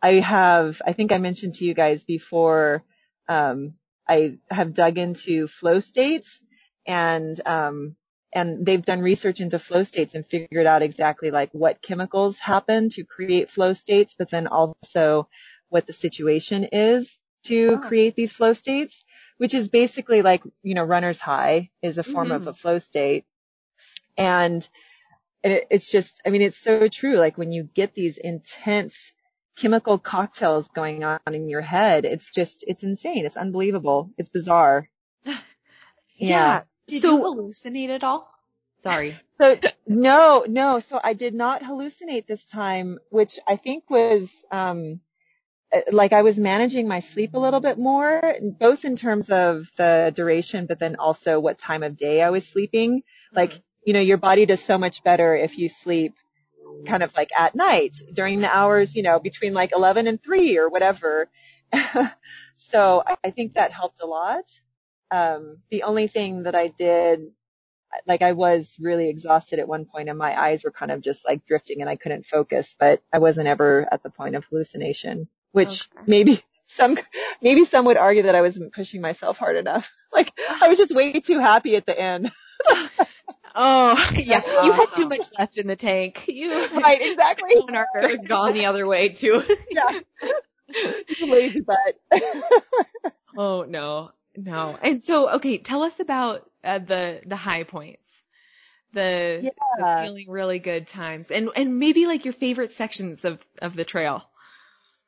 I 0.00 0.14
have, 0.14 0.80
I 0.86 0.92
think 0.92 1.12
I 1.12 1.18
mentioned 1.18 1.54
to 1.54 1.64
you 1.64 1.74
guys 1.74 2.04
before, 2.04 2.82
um, 3.28 3.74
I 4.08 4.38
have 4.50 4.74
dug 4.74 4.98
into 4.98 5.48
flow 5.48 5.80
states 5.80 6.40
and, 6.86 7.40
um, 7.46 7.96
and 8.32 8.64
they've 8.64 8.84
done 8.84 9.00
research 9.00 9.40
into 9.40 9.58
flow 9.58 9.82
states 9.82 10.14
and 10.14 10.26
figured 10.26 10.66
out 10.66 10.82
exactly 10.82 11.30
like 11.30 11.50
what 11.52 11.82
chemicals 11.82 12.38
happen 12.38 12.88
to 12.90 13.04
create 13.04 13.50
flow 13.50 13.72
states, 13.74 14.14
but 14.18 14.30
then 14.30 14.46
also 14.46 15.28
what 15.68 15.86
the 15.86 15.92
situation 15.92 16.64
is 16.72 17.18
to 17.44 17.72
Oh. 17.74 17.78
create 17.88 18.14
these 18.14 18.32
flow 18.32 18.52
states, 18.52 19.04
which 19.36 19.52
is 19.54 19.68
basically 19.68 20.22
like, 20.22 20.42
you 20.62 20.74
know, 20.74 20.84
runner's 20.84 21.18
high 21.18 21.70
is 21.82 21.98
a 21.98 22.02
form 22.02 22.32
of 22.32 22.42
Mhm. 22.42 22.46
a 22.48 22.52
flow 22.54 22.78
state. 22.78 23.24
And, 24.16 24.66
and 25.44 25.52
it, 25.52 25.66
it's 25.70 25.90
just, 25.90 26.20
I 26.24 26.30
mean, 26.30 26.42
it's 26.42 26.56
so 26.58 26.88
true. 26.88 27.16
Like 27.16 27.36
when 27.36 27.52
you 27.52 27.64
get 27.64 27.94
these 27.94 28.16
intense 28.18 29.12
chemical 29.56 29.98
cocktails 29.98 30.68
going 30.68 31.04
on 31.04 31.20
in 31.26 31.48
your 31.50 31.60
head, 31.60 32.04
it's 32.06 32.30
just, 32.30 32.64
it's 32.66 32.82
insane. 32.82 33.26
It's 33.26 33.36
unbelievable. 33.36 34.10
It's 34.16 34.30
bizarre. 34.30 34.88
Yeah. 36.16 36.62
Did 36.86 37.02
So- 37.02 37.16
you 37.16 37.22
hallucinate 37.24 37.90
at 37.90 38.04
all? 38.04 38.28
Sorry. 38.80 39.16
So 39.40 39.58
no, 39.88 40.44
no. 40.46 40.78
So 40.78 41.00
I 41.02 41.14
did 41.14 41.34
not 41.34 41.62
hallucinate 41.62 42.28
this 42.28 42.46
time, 42.46 43.00
which 43.10 43.40
I 43.48 43.56
think 43.56 43.90
was 43.90 44.44
um 44.52 45.00
uh, 45.72 45.80
like 45.90 46.12
I 46.12 46.22
was 46.22 46.38
managing 46.38 46.86
my 46.86 47.00
sleep 47.00 47.34
a 47.34 47.40
little 47.40 47.58
bit 47.58 47.76
more, 47.76 48.36
both 48.40 48.84
in 48.84 48.94
terms 48.94 49.30
of 49.30 49.68
the 49.76 50.12
duration, 50.14 50.66
but 50.66 50.78
then 50.78 50.94
also 50.94 51.40
what 51.40 51.58
time 51.58 51.82
of 51.82 51.96
day 51.96 52.22
I 52.22 52.30
was 52.30 52.46
sleeping. 52.46 53.02
Like, 53.32 53.58
you 53.84 53.94
know, 53.94 54.00
your 54.00 54.18
body 54.18 54.46
does 54.46 54.62
so 54.62 54.78
much 54.78 55.02
better 55.02 55.34
if 55.34 55.58
you 55.58 55.68
sleep 55.68 56.14
kind 56.86 57.02
of 57.02 57.12
like 57.16 57.30
at 57.36 57.56
night 57.56 57.96
during 58.12 58.40
the 58.42 58.54
hours, 58.54 58.94
you 58.94 59.02
know, 59.02 59.18
between 59.18 59.54
like 59.54 59.72
11 59.74 60.06
and 60.06 60.22
3 60.22 60.56
or 60.58 60.68
whatever. 60.68 61.28
so 62.56 63.02
I 63.24 63.30
think 63.30 63.54
that 63.54 63.72
helped 63.72 64.00
a 64.02 64.06
lot. 64.06 64.44
Um, 65.12 65.58
the 65.70 65.84
only 65.84 66.08
thing 66.08 66.44
that 66.44 66.56
I 66.56 66.68
did, 66.68 67.32
like 68.06 68.22
I 68.22 68.32
was 68.32 68.76
really 68.80 69.08
exhausted 69.08 69.58
at 69.58 69.68
one 69.68 69.84
point 69.84 70.08
and 70.08 70.18
my 70.18 70.40
eyes 70.40 70.64
were 70.64 70.70
kind 70.72 70.90
of 70.90 71.02
just 71.02 71.26
like 71.26 71.46
drifting 71.46 71.82
and 71.82 71.90
I 71.90 71.96
couldn't 71.96 72.26
focus, 72.26 72.74
but 72.78 73.02
I 73.12 73.18
wasn't 73.18 73.48
ever 73.48 73.86
at 73.92 74.02
the 74.02 74.10
point 74.10 74.36
of 74.36 74.44
hallucination, 74.46 75.28
which 75.52 75.88
Okay. 75.94 76.04
maybe 76.06 76.42
some, 76.66 76.98
maybe 77.42 77.64
some 77.66 77.84
would 77.86 77.98
argue 77.98 78.22
that 78.24 78.34
I 78.34 78.40
wasn't 78.42 78.72
pushing 78.72 79.02
myself 79.02 79.38
hard 79.38 79.56
enough. 79.56 79.92
Like 80.12 80.32
I 80.60 80.68
was 80.68 80.76
just 80.78 80.94
way 80.94 81.20
too 81.20 81.38
happy 81.38 81.76
at 81.76 81.86
the 81.86 81.98
end. 81.98 82.30
Oh, 83.54 84.10
yeah. 84.16 84.40
That's 84.40 84.66
You 84.66 84.72
had 84.72 84.94
too 84.94 85.08
much 85.08 85.26
left 85.38 85.58
in 85.58 85.66
the 85.66 85.76
tank. 85.76 86.24
You 86.28 86.50
Right, 86.50 87.00
exactly. 87.02 87.54
Go 87.54 87.62
on, 87.68 87.76
Arthur. 87.76 88.00
Could 88.00 88.10
have 88.10 88.28
gone 88.28 88.54
the 88.54 88.66
other 88.66 88.86
way 88.86 89.10
too. 89.10 89.42
Yeah. 89.70 90.00
Lazy 91.20 91.60
butt. 91.60 91.96
Oh 93.36 93.64
no, 93.64 94.10
no. 94.36 94.78
And 94.80 95.02
so, 95.02 95.30
okay, 95.36 95.58
tell 95.58 95.82
us 95.82 95.98
about 96.00 96.48
uh, 96.64 96.78
the 96.78 97.20
the 97.26 97.36
high 97.36 97.64
points, 97.64 98.08
the, 98.92 99.52
the 99.78 99.96
feeling 100.00 100.30
really 100.30 100.58
good 100.58 100.86
times, 100.86 101.30
and 101.30 101.50
and 101.56 101.78
maybe 101.78 102.06
like 102.06 102.24
your 102.24 102.34
favorite 102.34 102.72
sections 102.72 103.24
of 103.24 103.44
of 103.60 103.74
the 103.74 103.84
trail. 103.84 104.24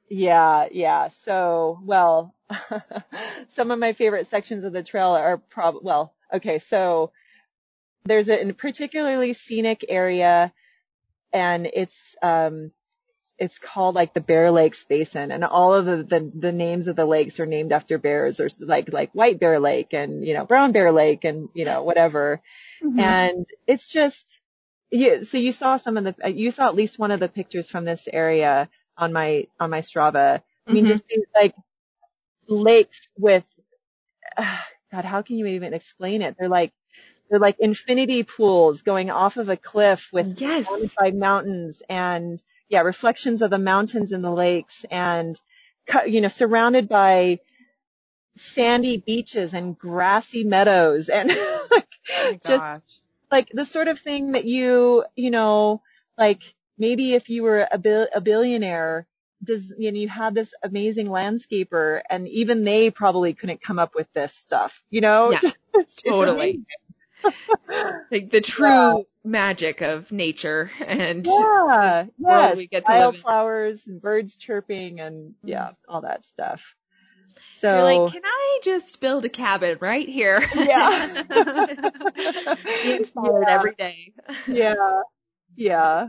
Yeah, 0.09 0.69
yeah. 0.71 1.09
So, 1.09 1.81
well, 1.83 2.35
some 3.55 3.71
of 3.71 3.79
my 3.79 3.93
favorite 3.93 4.29
sections 4.29 4.65
of 4.65 4.73
the 4.73 4.83
trail 4.83 5.09
are 5.09 5.39
prob, 5.39 5.77
well, 5.83 6.15
okay, 6.33 6.59
so 6.59 7.13
there's 8.05 8.29
a, 8.29 8.49
a 8.49 8.53
particularly 8.53 9.33
scenic 9.33 9.85
area 9.89 10.53
and 11.33 11.67
it's, 11.73 12.15
um, 12.23 12.71
it's 13.39 13.59
called 13.59 13.95
like 13.95 14.15
the 14.15 14.21
Bear 14.21 14.51
Lakes 14.51 14.85
Basin 14.85 15.33
and 15.33 15.45
all 15.45 15.75
of 15.75 15.87
the, 15.87 15.97
the, 16.05 16.31
the 16.35 16.53
names 16.53 16.87
of 16.87 16.97
the 16.97 17.05
lakes 17.07 17.41
are 17.41 17.47
named 17.47 17.73
after 17.73 17.99
bears 17.99 18.41
or 18.41 18.49
like, 18.61 18.93
like 18.93 19.13
White 19.13 19.41
Bear 19.41 19.59
Lake 19.61 19.93
and, 19.93 20.25
you 20.25 20.35
know, 20.35 20.45
Brown 20.45 20.73
Bear 20.73 20.93
Lake 20.93 21.25
and, 21.25 21.49
you 21.55 21.65
know, 21.65 21.83
whatever. 21.83 22.41
And 22.99 23.47
it's 23.67 23.89
just, 23.89 24.41
you, 24.91 25.25
so 25.25 25.39
you 25.39 25.53
saw 25.53 25.77
some 25.79 25.97
of 25.97 26.05
the, 26.05 26.15
uh, 26.25 26.29
you 26.29 26.51
saw 26.51 26.69
at 26.69 26.77
least 26.77 26.99
one 26.99 27.11
of 27.11 27.21
the 27.21 27.29
pictures 27.29 27.71
from 27.71 27.85
this 27.85 28.09
area 28.13 28.69
on 28.97 29.13
my, 29.13 29.49
on 29.61 29.71
my 29.71 29.81
Strava. 29.81 30.41
I 30.69 30.73
mean, 30.73 30.85
Mhm. 30.85 30.89
just 30.89 31.07
these 31.09 31.25
like 31.35 31.55
lakes 32.49 33.09
with, 33.19 33.45
God, 34.93 35.05
how 35.05 35.23
can 35.23 35.37
you 35.39 35.47
even 35.47 35.75
explain 35.75 36.23
it? 36.23 36.37
They're 36.39 36.49
like, 36.49 36.73
they're 37.31 37.41
like 37.41 37.57
infinity 37.61 38.23
pools 38.23 38.83
going 38.83 39.11
off 39.11 39.37
of 39.39 39.49
a 39.49 39.57
cliff 39.57 40.11
with 40.13 40.41
Yes. 40.41 40.69
mountains 41.15 41.83
and 41.89 42.43
yeah, 42.69 42.81
reflections 42.81 43.43
of 43.43 43.51
the 43.51 43.59
mountains 43.59 44.13
and 44.13 44.25
the 44.25 44.31
lakes 44.31 44.85
and, 44.91 45.39
you 46.07 46.21
know, 46.21 46.29
surrounded 46.29 46.89
by 46.89 47.41
sandy 48.37 48.99
beaches 48.99 49.55
and 49.55 49.79
grassy 49.79 50.45
meadows 50.45 51.09
and 51.09 51.29
like, 51.71 51.89
Oh 52.17 52.39
just 52.45 52.65
like 53.31 53.49
the 53.53 53.65
sort 53.65 53.89
of 53.89 53.99
thing 53.99 54.33
that 54.33 54.45
you, 54.45 55.05
you 55.17 55.31
know, 55.31 55.83
like 56.19 56.43
maybe 56.79 57.15
if 57.15 57.29
you 57.31 57.43
were 57.43 57.67
a, 57.71 57.79
bil- 57.79 58.09
a 58.15 58.21
billionaire, 58.21 59.07
does, 59.43 59.73
you 59.79 59.93
know, 59.93 59.99
you 59.99 60.09
had 60.09 60.35
this 60.35 60.53
amazing 60.63 61.09
landscaper 61.09 62.01
and 62.11 62.29
even 62.29 62.65
they 62.65 62.91
probably 62.91 63.35
couldn't 63.35 63.61
come 63.63 63.79
up 63.79 63.95
with 63.95 64.13
this 64.13 64.35
stuff, 64.35 64.83
you 64.91 65.01
know? 65.01 65.31
Yeah, 65.31 65.39
It's- 65.39 65.57
it's 65.75 66.03
totally. 66.03 66.61
Like 68.11 68.31
the 68.31 68.41
true 68.41 69.05
magic 69.25 69.81
of 69.81 70.13
nature 70.13 70.71
and 70.87 71.27
Yeah, 71.27 72.07
yes. 72.19 72.57
we 72.57 72.67
get 72.67 72.87
to 72.87 72.93
live 72.93 73.15
in. 73.15 73.25
Wildflowers 73.25 73.87
and 73.87 74.01
birds 74.01 74.37
chirping 74.37 75.01
and 75.01 75.35
yeah, 75.43 75.71
all 75.89 76.03
that 76.03 76.25
stuff. 76.25 76.75
So 77.61 77.69
Mm-hmm. 77.69 77.77
you're 77.77 77.85
like, 77.85 78.07
can 78.07 78.23
I 78.25 78.61
just 78.63 79.01
build 79.01 79.25
a 79.25 79.29
cabin 79.29 79.79
right 79.81 80.09
here? 80.09 80.43
Yeah. 80.55 81.07
Be 82.83 82.93
inspired 82.93 83.49
Yeah. 83.49 83.55
every 83.55 83.75
day. 83.75 84.13
yeah, 84.47 84.75
yeah. 85.57 86.09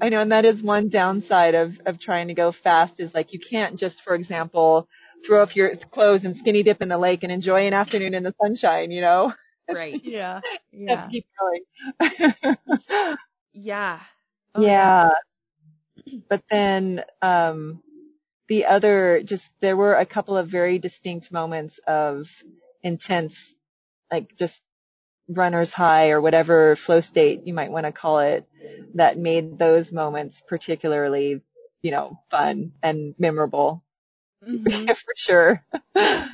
I 0.00 0.08
know, 0.08 0.20
and 0.20 0.32
that 0.32 0.44
is 0.44 0.62
one 0.62 0.88
downside 0.88 1.54
of 1.54 1.80
of 1.86 1.98
trying 1.98 2.28
to 2.28 2.34
go 2.34 2.52
fast 2.52 3.00
is 3.00 3.14
like 3.14 3.32
you 3.32 3.40
can't 3.40 3.78
just, 3.78 4.02
for 4.02 4.14
example, 4.14 4.88
throw 5.26 5.42
off 5.42 5.56
your 5.56 5.74
clothes 5.76 6.24
and 6.24 6.36
skinny 6.36 6.62
dip 6.62 6.82
in 6.82 6.88
the 6.88 6.98
lake 6.98 7.22
and 7.22 7.32
enjoy 7.32 7.66
an 7.66 7.74
afternoon 7.74 8.14
in 8.14 8.22
the 8.22 8.34
sunshine. 8.40 8.90
You 8.90 9.00
know, 9.02 9.34
Right. 9.70 10.00
Yeah. 10.04 10.42
Yeah. 10.72 11.10
keep 11.10 11.26
going. 11.40 11.62
Yeah. 13.52 14.00
Oh, 14.54 14.68
yeah. 14.68 15.10
But 16.28 16.42
then, 16.50 17.04
um, 17.22 17.82
the 18.48 18.66
other, 18.66 19.22
just, 19.24 19.50
there 19.60 19.76
were 19.76 19.94
a 19.94 20.06
couple 20.06 20.36
of 20.36 20.48
very 20.48 20.78
distinct 20.78 21.32
moments 21.32 21.78
of 21.86 22.28
intense, 22.82 23.54
like 24.10 24.36
just 24.36 24.62
runner's 25.28 25.72
high 25.72 26.10
or 26.10 26.20
whatever 26.20 26.76
flow 26.76 27.00
state 27.00 27.46
you 27.46 27.54
might 27.54 27.70
want 27.72 27.86
to 27.86 27.92
call 27.92 28.20
it 28.20 28.46
that 28.94 29.18
made 29.18 29.58
those 29.58 29.92
moments 29.92 30.42
particularly, 30.48 31.42
you 31.82 31.90
know, 31.92 32.20
fun 32.30 32.72
and 32.82 33.14
memorable 33.18 33.82
Mhm. 34.42 34.94
for 34.94 35.14
sure. 35.16 35.64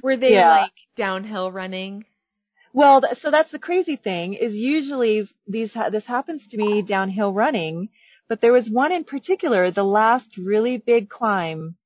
Were 0.02 0.16
they 0.16 0.42
Yeah. 0.42 0.44
like 0.44 0.74
downhill 0.94 1.50
running? 1.50 2.04
Well, 2.72 3.00
th- 3.00 3.18
so 3.18 3.30
that's 3.30 3.50
the 3.50 3.58
crazy 3.58 3.96
thing 3.96 4.34
is 4.34 4.56
usually 4.56 5.28
these, 5.46 5.74
ha- 5.74 5.90
this 5.90 6.06
happens 6.06 6.48
to 6.48 6.56
me 6.56 6.82
downhill 6.82 7.32
running, 7.32 7.88
but 8.28 8.40
there 8.40 8.52
was 8.52 8.70
one 8.70 8.92
in 8.92 9.04
particular, 9.04 9.70
the 9.70 9.84
last 9.84 10.36
really 10.36 10.76
big 10.76 11.08
climb 11.08 11.76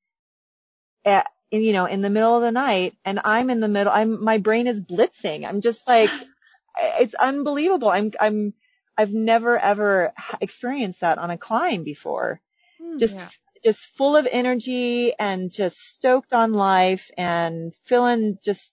at, 1.04 1.26
in, 1.50 1.62
you 1.62 1.72
know, 1.72 1.86
in 1.86 2.02
the 2.02 2.10
middle 2.10 2.36
of 2.36 2.42
the 2.42 2.52
night 2.52 2.94
and 3.04 3.20
I'm 3.24 3.50
in 3.50 3.60
the 3.60 3.68
middle, 3.68 3.92
I'm, 3.92 4.22
my 4.22 4.38
brain 4.38 4.66
is 4.66 4.80
blitzing. 4.80 5.46
I'm 5.46 5.60
just 5.60 5.86
like, 5.88 6.10
eh, 6.78 6.96
it's 7.00 7.14
unbelievable. 7.14 7.88
I'm, 7.88 8.12
I'm, 8.20 8.52
I've 8.96 9.12
never 9.12 9.58
ever 9.58 10.12
experienced 10.40 11.00
that 11.00 11.18
on 11.18 11.30
a 11.30 11.38
climb 11.38 11.82
before. 11.82 12.40
Hmm, 12.80 12.98
just, 12.98 13.14
Yeah. 13.14 13.28
just 13.64 13.86
full 13.96 14.16
of 14.16 14.28
energy 14.30 15.14
and 15.18 15.50
just 15.50 15.78
stoked 15.78 16.32
on 16.32 16.52
life 16.52 17.10
and 17.16 17.72
feeling 17.86 18.38
just 18.44 18.72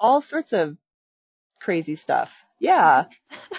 all 0.00 0.20
sorts 0.20 0.52
of 0.52 0.76
crazy 1.62 1.94
stuff. 1.94 2.34
Yeah. 2.58 3.04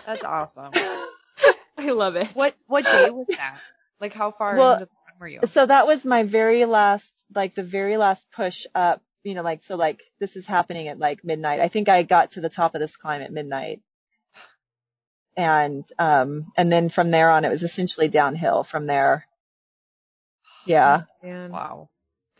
That's 0.05 0.23
awesome. 0.23 0.71
I 1.77 1.89
love 1.91 2.15
it. 2.15 2.27
What 2.33 2.55
what 2.67 2.85
day 2.85 3.09
was 3.09 3.27
that? 3.27 3.59
Like 3.99 4.13
how 4.13 4.31
far 4.31 4.55
Well, 4.55 4.73
into 4.73 4.85
the 4.85 4.91
run 5.07 5.19
were 5.19 5.27
you? 5.27 5.39
So 5.47 5.65
that 5.65 5.87
was 5.87 6.05
my 6.05 6.23
very 6.23 6.65
last, 6.65 7.11
like 7.33 7.55
the 7.55 7.63
very 7.63 7.97
last 7.97 8.25
push 8.35 8.65
up, 8.75 9.01
you 9.23 9.33
know, 9.33 9.41
like, 9.41 9.63
so 9.63 9.75
like 9.75 10.01
this 10.19 10.35
is 10.35 10.45
happening 10.45 10.87
at 10.87 10.99
like 10.99 11.23
midnight. 11.23 11.59
I 11.59 11.67
think 11.67 11.89
I 11.89 12.03
got 12.03 12.31
to 12.31 12.41
the 12.41 12.49
top 12.49 12.75
of 12.75 12.81
this 12.81 12.95
climb 12.97 13.21
at 13.21 13.31
midnight. 13.31 13.81
And, 15.35 15.83
um, 15.97 16.51
and 16.55 16.71
then 16.71 16.89
from 16.89 17.09
there 17.09 17.29
on, 17.31 17.43
it 17.43 17.49
was 17.49 17.63
essentially 17.63 18.07
downhill 18.07 18.63
from 18.63 18.85
there. 18.85 19.25
Yeah. 20.65 21.03
Man, 21.23 21.51
Wow. 21.51 21.89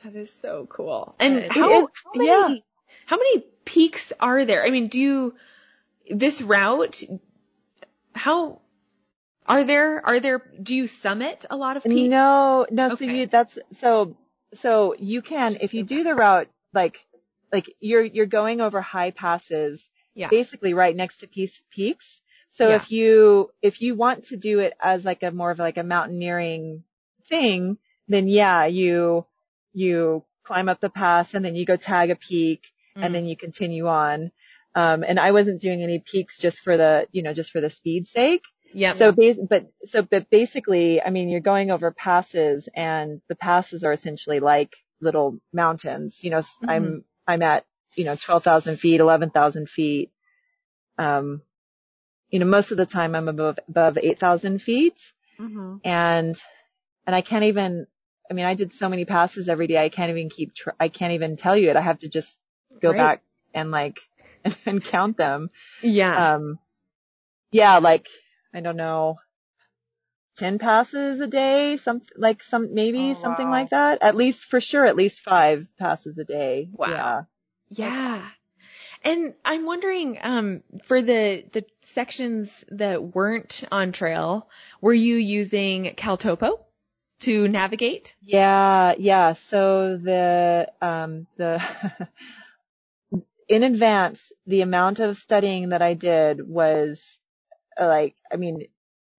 that 0.04 0.16
is 0.16 0.32
so 0.32 0.68
cool. 0.70 1.16
And 1.20 1.52
how, 1.52 1.72
is, 1.72 1.88
how 2.04 2.12
many, 2.16 2.28
yeah. 2.30 2.56
how 3.08 3.18
many 3.18 3.40
peaks 3.66 4.14
are 4.20 4.46
there? 4.46 4.64
I 4.64 4.70
mean, 4.70 4.90
do 4.90 5.00
you, 5.00 5.34
this 6.10 6.42
route, 6.42 7.04
how, 8.14 8.62
are 9.46 9.64
there, 9.64 10.06
are 10.06 10.20
there, 10.20 10.42
do 10.62 10.76
you 10.76 10.88
summit 10.88 11.46
a 11.50 11.56
lot 11.56 11.78
of 11.78 11.84
peaks? 11.84 12.10
No, 12.10 12.66
no, 12.70 12.96
so 12.96 13.06
you, 13.06 13.28
that's, 13.28 13.58
so, 13.76 14.16
so 14.54 14.96
you 14.98 15.22
can, 15.22 15.58
if 15.62 15.74
you 15.74 15.84
do 15.84 16.04
the 16.04 16.16
route, 16.16 16.48
like, 16.74 17.06
like 17.52 17.74
you're, 17.80 18.04
you're 18.04 18.26
going 18.26 18.62
over 18.62 18.82
high 18.82 19.12
passes, 19.12 19.90
Yeah. 20.16 20.30
basically 20.30 20.74
right 20.74 20.96
next 20.96 21.18
to 21.18 21.28
peace, 21.28 21.64
peaks. 21.70 22.22
So 22.50 22.70
Yeah. 22.70 22.76
if 22.76 22.92
you, 22.92 23.52
if 23.62 23.82
you 23.82 23.96
want 23.96 24.26
to 24.26 24.38
do 24.38 24.60
it 24.60 24.74
as 24.80 25.04
like 25.04 25.24
a 25.24 25.32
more 25.32 25.52
of 25.52 25.60
like 25.60 25.78
a 25.78 25.84
mountaineering 25.84 26.84
thing, 27.28 27.78
then 28.08 28.28
yeah, 28.28 28.66
you, 28.66 29.26
you 29.72 30.24
climb 30.44 30.70
up 30.70 30.80
the 30.80 30.90
pass 30.90 31.34
and 31.34 31.44
then 31.44 31.56
you 31.56 31.66
go 31.66 31.78
tag 31.78 32.10
a 32.12 32.16
peak 32.16 32.72
Mm. 32.96 33.06
and 33.06 33.16
then 33.16 33.26
you 33.26 33.36
continue 33.36 33.88
on. 33.88 34.32
Um, 34.76 35.04
and 35.08 35.20
I 35.20 35.32
wasn't 35.32 35.62
doing 35.62 35.84
any 35.84 36.00
peaks 36.00 36.40
just 36.40 36.62
for 36.62 36.78
the, 36.78 37.08
you 37.12 37.22
know, 37.22 37.34
just 37.34 37.52
for 37.52 37.62
the 37.62 37.70
speed 37.70 38.08
sake. 38.08 38.44
Yeah. 38.74 38.94
So 38.94 39.12
bas- 39.12 39.40
but 39.48 39.68
so 39.86 40.02
but 40.02 40.30
basically, 40.30 41.02
I 41.02 41.12
mean, 41.12 41.30
you're 41.30 41.42
going 41.42 41.70
over 41.70 41.92
passes, 41.92 42.68
and 42.74 43.22
the 43.30 43.36
passes 43.36 43.84
are 43.84 43.92
essentially 43.92 44.40
like 44.40 44.76
little 45.00 45.38
mountains. 45.54 46.24
You 46.24 46.32
know, 46.32 46.42
I'm 46.68 47.04
I'm 47.28 47.44
at 47.44 47.66
you 47.96 48.06
know 48.06 48.16
12,000 48.16 48.78
feet, 48.78 49.00
11,000 49.00 49.70
feet. 49.70 50.12
Um, 50.98 51.42
you 52.30 52.40
know, 52.40 52.46
most 52.48 52.72
of 52.72 52.78
the 52.78 52.86
time 52.88 53.14
I'm 53.16 53.28
above 53.28 53.60
above 53.70 53.98
8,000 54.02 54.60
feet, 54.60 55.00
mm-hmm. 55.40 55.76
and 55.84 56.42
and 57.06 57.16
I 57.16 57.22
can't 57.22 57.44
even. 57.46 57.86
I 58.32 58.34
mean, 58.34 58.46
I 58.46 58.56
did 58.56 58.74
so 58.74 58.90
many 58.90 59.06
passes 59.06 59.50
every 59.50 59.68
day. 59.68 59.78
I 59.78 59.90
can't 59.90 60.10
even 60.10 60.30
keep. 60.30 60.56
Tr- 60.56 60.72
I 60.80 60.88
can't 60.88 61.14
even 61.14 61.36
tell 61.36 61.56
you 61.56 61.70
it. 61.70 61.76
I 61.76 61.82
have 61.82 62.00
to 62.00 62.10
just 62.10 62.40
go 62.82 62.90
Right. 62.90 62.98
back 62.98 63.22
and 63.54 63.70
like 63.70 64.00
and 64.66 64.84
count 64.84 65.18
them 65.18 65.50
Yeah. 65.82 66.34
um 66.36 66.60
yeah 67.52 67.78
like 67.78 68.08
i 68.54 68.60
don't 68.62 68.78
know 68.78 69.20
10 70.38 70.58
passes 70.60 71.20
a 71.20 71.28
day 71.28 71.78
some 71.78 72.02
like 72.18 72.42
some 72.44 72.74
maybe 72.74 73.12
Oh, 73.12 73.14
something 73.14 73.48
wow. 73.48 73.52
like 73.52 73.70
that 73.70 74.02
at 74.02 74.16
least 74.16 74.46
for 74.46 74.60
sure 74.60 74.86
at 74.86 74.96
least 74.96 75.22
five 75.22 75.68
passes 75.78 76.18
a 76.18 76.24
day 76.26 76.70
Wow. 76.72 76.90
yeah 76.90 77.22
yeah. 77.70 78.28
And 79.04 79.34
I'm 79.44 79.66
wondering, 79.66 80.20
um, 80.22 80.64
for 80.86 81.02
the 81.02 81.44
the 81.52 81.66
sections 81.82 82.64
that 82.70 83.02
weren't 83.04 83.64
on 83.72 83.92
trail, 83.92 84.48
were 84.80 84.94
you 84.94 85.16
using 85.16 85.94
Caltopo 85.98 86.60
to 87.22 87.48
navigate? 87.48 88.16
Yeah, 88.22 88.94
yeah. 88.98 89.34
So 89.34 89.98
the 89.98 90.72
um 90.82 91.26
the 91.38 91.62
in 93.54 93.64
advance, 93.64 94.32
the 94.48 94.62
amount 94.62 95.00
of 95.00 95.16
studying 95.16 95.70
that 95.70 95.84
I 95.84 95.94
did 95.94 96.42
was 96.46 97.20
uh, 97.80 97.86
like, 97.88 98.16
I 98.32 98.38
mean, 98.38 98.66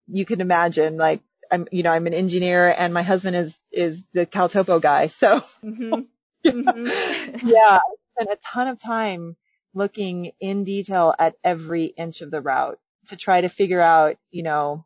you 0.09 0.27
can 0.27 0.41
imagine 0.41 0.97
like 0.97 1.23
I'm, 1.53 1.69
you 1.71 1.85
know, 1.85 1.91
I'm 1.91 2.09
an 2.09 2.15
engineer 2.15 2.75
and 2.77 2.93
my 2.93 3.03
husband 3.03 3.37
is, 3.37 3.57
is 3.71 4.03
the 4.13 4.27
Caltopo 4.27 4.83
guy. 4.83 5.07
So 5.07 5.45
Mm-hmm. 5.65 6.01
mm-hmm. 6.47 7.49
yeah, 7.49 7.79
I 7.79 7.81
spent 8.17 8.31
a 8.33 8.41
ton 8.45 8.67
of 8.69 8.83
time 8.83 9.37
looking 9.73 10.33
in 10.41 10.65
detail 10.65 11.15
at 11.17 11.37
every 11.45 11.87
inch 11.87 12.21
of 12.21 12.33
the 12.33 12.41
route 12.41 12.81
to 13.09 13.17
try 13.17 13.41
to 13.41 13.49
figure 13.49 13.81
out, 13.81 14.17
you 14.33 14.43
know, 14.43 14.85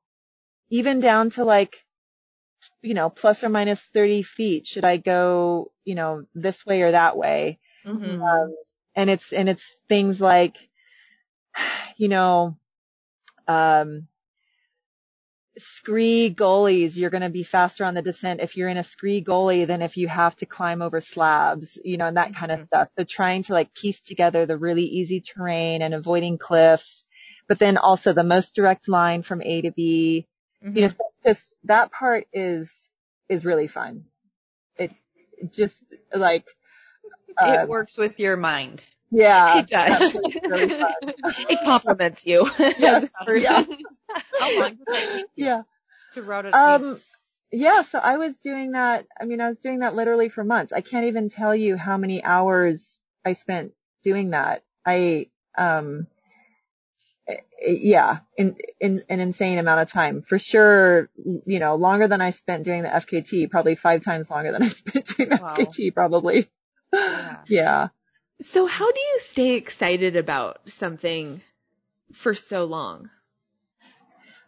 even 0.71 1.01
down 1.01 1.31
to 1.31 1.45
like, 1.45 1.83
you 2.83 2.93
know, 2.93 3.09
plus 3.09 3.45
or 3.45 3.49
minus 3.49 3.81
30 3.81 4.23
feet. 4.25 4.67
Should 4.67 4.85
I 4.85 4.99
go, 4.99 5.73
you 5.87 5.95
know, 5.95 6.27
this 6.35 6.67
way 6.67 6.83
or 6.83 6.91
that 6.93 7.17
way? 7.17 7.61
Mm-hmm. 7.87 8.23
Um, 8.23 8.55
and 8.99 9.09
it's, 9.09 9.33
and 9.33 9.49
it's 9.49 9.77
things 9.89 10.21
like, 10.21 10.57
you 11.97 12.09
know, 12.09 12.57
um, 13.47 14.09
scree 15.57 16.31
gullies, 16.31 16.99
you're 16.99 17.11
going 17.11 17.23
to 17.23 17.31
be 17.31 17.45
faster 17.45 17.85
on 17.85 17.95
the 17.95 18.03
descent 18.03 18.41
if 18.41 18.57
you're 18.57 18.69
in 18.69 18.77
a 18.77 18.85
scree 18.85 19.21
gully 19.21 19.65
than 19.65 19.83
if 19.83 19.97
you 19.97 20.09
have 20.09 20.35
to 20.37 20.47
climb 20.47 20.83
over 20.83 21.01
slabs, 21.01 21.79
you 21.85 21.97
know, 21.97 22.07
and 22.07 22.17
that 22.17 22.35
kind 22.35 22.53
of 22.53 22.61
Mhm. 22.61 22.67
stuff. 22.67 22.89
So 22.99 23.05
trying 23.05 23.43
to 23.45 23.53
like 23.53 23.73
piece 23.73 24.01
together 24.01 24.47
the 24.47 24.57
really 24.57 24.85
easy 24.85 25.21
terrain 25.21 25.81
and 25.83 25.95
avoiding 25.95 26.39
cliffs, 26.39 27.05
but 27.47 27.59
then 27.61 27.77
also 27.77 28.13
the 28.13 28.25
most 28.25 28.55
direct 28.57 28.89
line 28.89 29.23
from 29.23 29.43
A 29.43 29.63
to 29.63 29.71
B, 29.71 30.27
you 30.75 30.83
know, 30.83 30.91
just 31.25 31.55
that 31.65 31.93
part 31.93 32.27
is, 32.33 32.73
is 33.29 33.45
really 33.45 33.69
fun. 33.69 34.05
It 34.77 34.93
just 35.53 35.79
like, 36.15 36.47
uh, 37.37 37.59
it 37.62 37.68
works 37.68 37.97
with 37.97 38.18
your 38.18 38.37
mind. 38.37 38.83
yeah. 39.11 39.59
it 39.59 39.66
does. 39.68 40.14
really 40.47 40.72
it 41.49 41.59
compliments 41.64 42.26
you. 42.26 42.49
Yeah, 42.79 43.05
yeah. 43.29 43.64
How 44.39 44.61
long 44.61 44.70
did 44.76 44.87
that 44.87 45.12
take 45.12 45.26
you 45.37 45.45
Yeah. 45.47 45.62
to 46.14 46.22
route 46.22 46.47
it? 46.47 46.55
Um, 46.55 47.01
yeah, 47.51 47.83
so 47.83 47.99
I 47.99 48.16
was 48.18 48.37
doing 48.39 48.72
that. 48.72 49.07
I 49.20 49.24
mean, 49.24 49.41
I 49.41 49.49
was 49.49 49.59
doing 49.59 49.81
that 49.81 49.95
literally 49.95 50.29
for 50.29 50.45
months. 50.45 50.72
I 50.72 50.81
can't 50.83 51.07
even 51.07 51.29
tell 51.29 51.55
you 51.55 51.76
how 51.76 51.97
many 51.97 52.22
hours 52.22 53.01
I 53.24 53.33
spent 53.33 53.72
doing 54.03 54.31
that. 54.31 54.62
I, 54.85 55.29
um, 55.57 56.07
eh, 57.29 57.37
eh, 57.62 57.70
yeah, 57.81 58.18
in, 58.37 58.57
in 58.81 59.03
an 59.09 59.20
insane 59.20 59.59
amount 59.59 59.81
of 59.81 59.89
time 59.89 60.22
for 60.22 60.39
sure. 60.39 61.09
You 61.47 61.59
know, 61.59 61.76
longer 61.76 62.07
than 62.09 62.20
I 62.20 62.31
spent 62.31 62.64
doing 62.64 62.83
the 62.83 62.89
FKT, 62.89 63.51
probably 63.51 63.74
five 63.76 64.03
times 64.03 64.31
longer 64.31 64.53
than 64.53 64.62
I 64.62 64.68
spent 64.83 65.07
doing 65.16 65.29
the 65.31 65.37
Wow. 65.37 65.55
FKT, 65.57 65.95
probably. 65.95 66.49
Yeah. 66.93 67.47
Yeah. 67.47 67.89
So 68.43 68.66
how 68.66 68.91
do 68.93 69.01
you 69.01 69.18
stay 69.20 69.55
excited 69.55 70.16
about 70.16 70.68
something 70.70 71.43
for 72.14 72.34
so 72.34 72.64
long? 72.64 73.11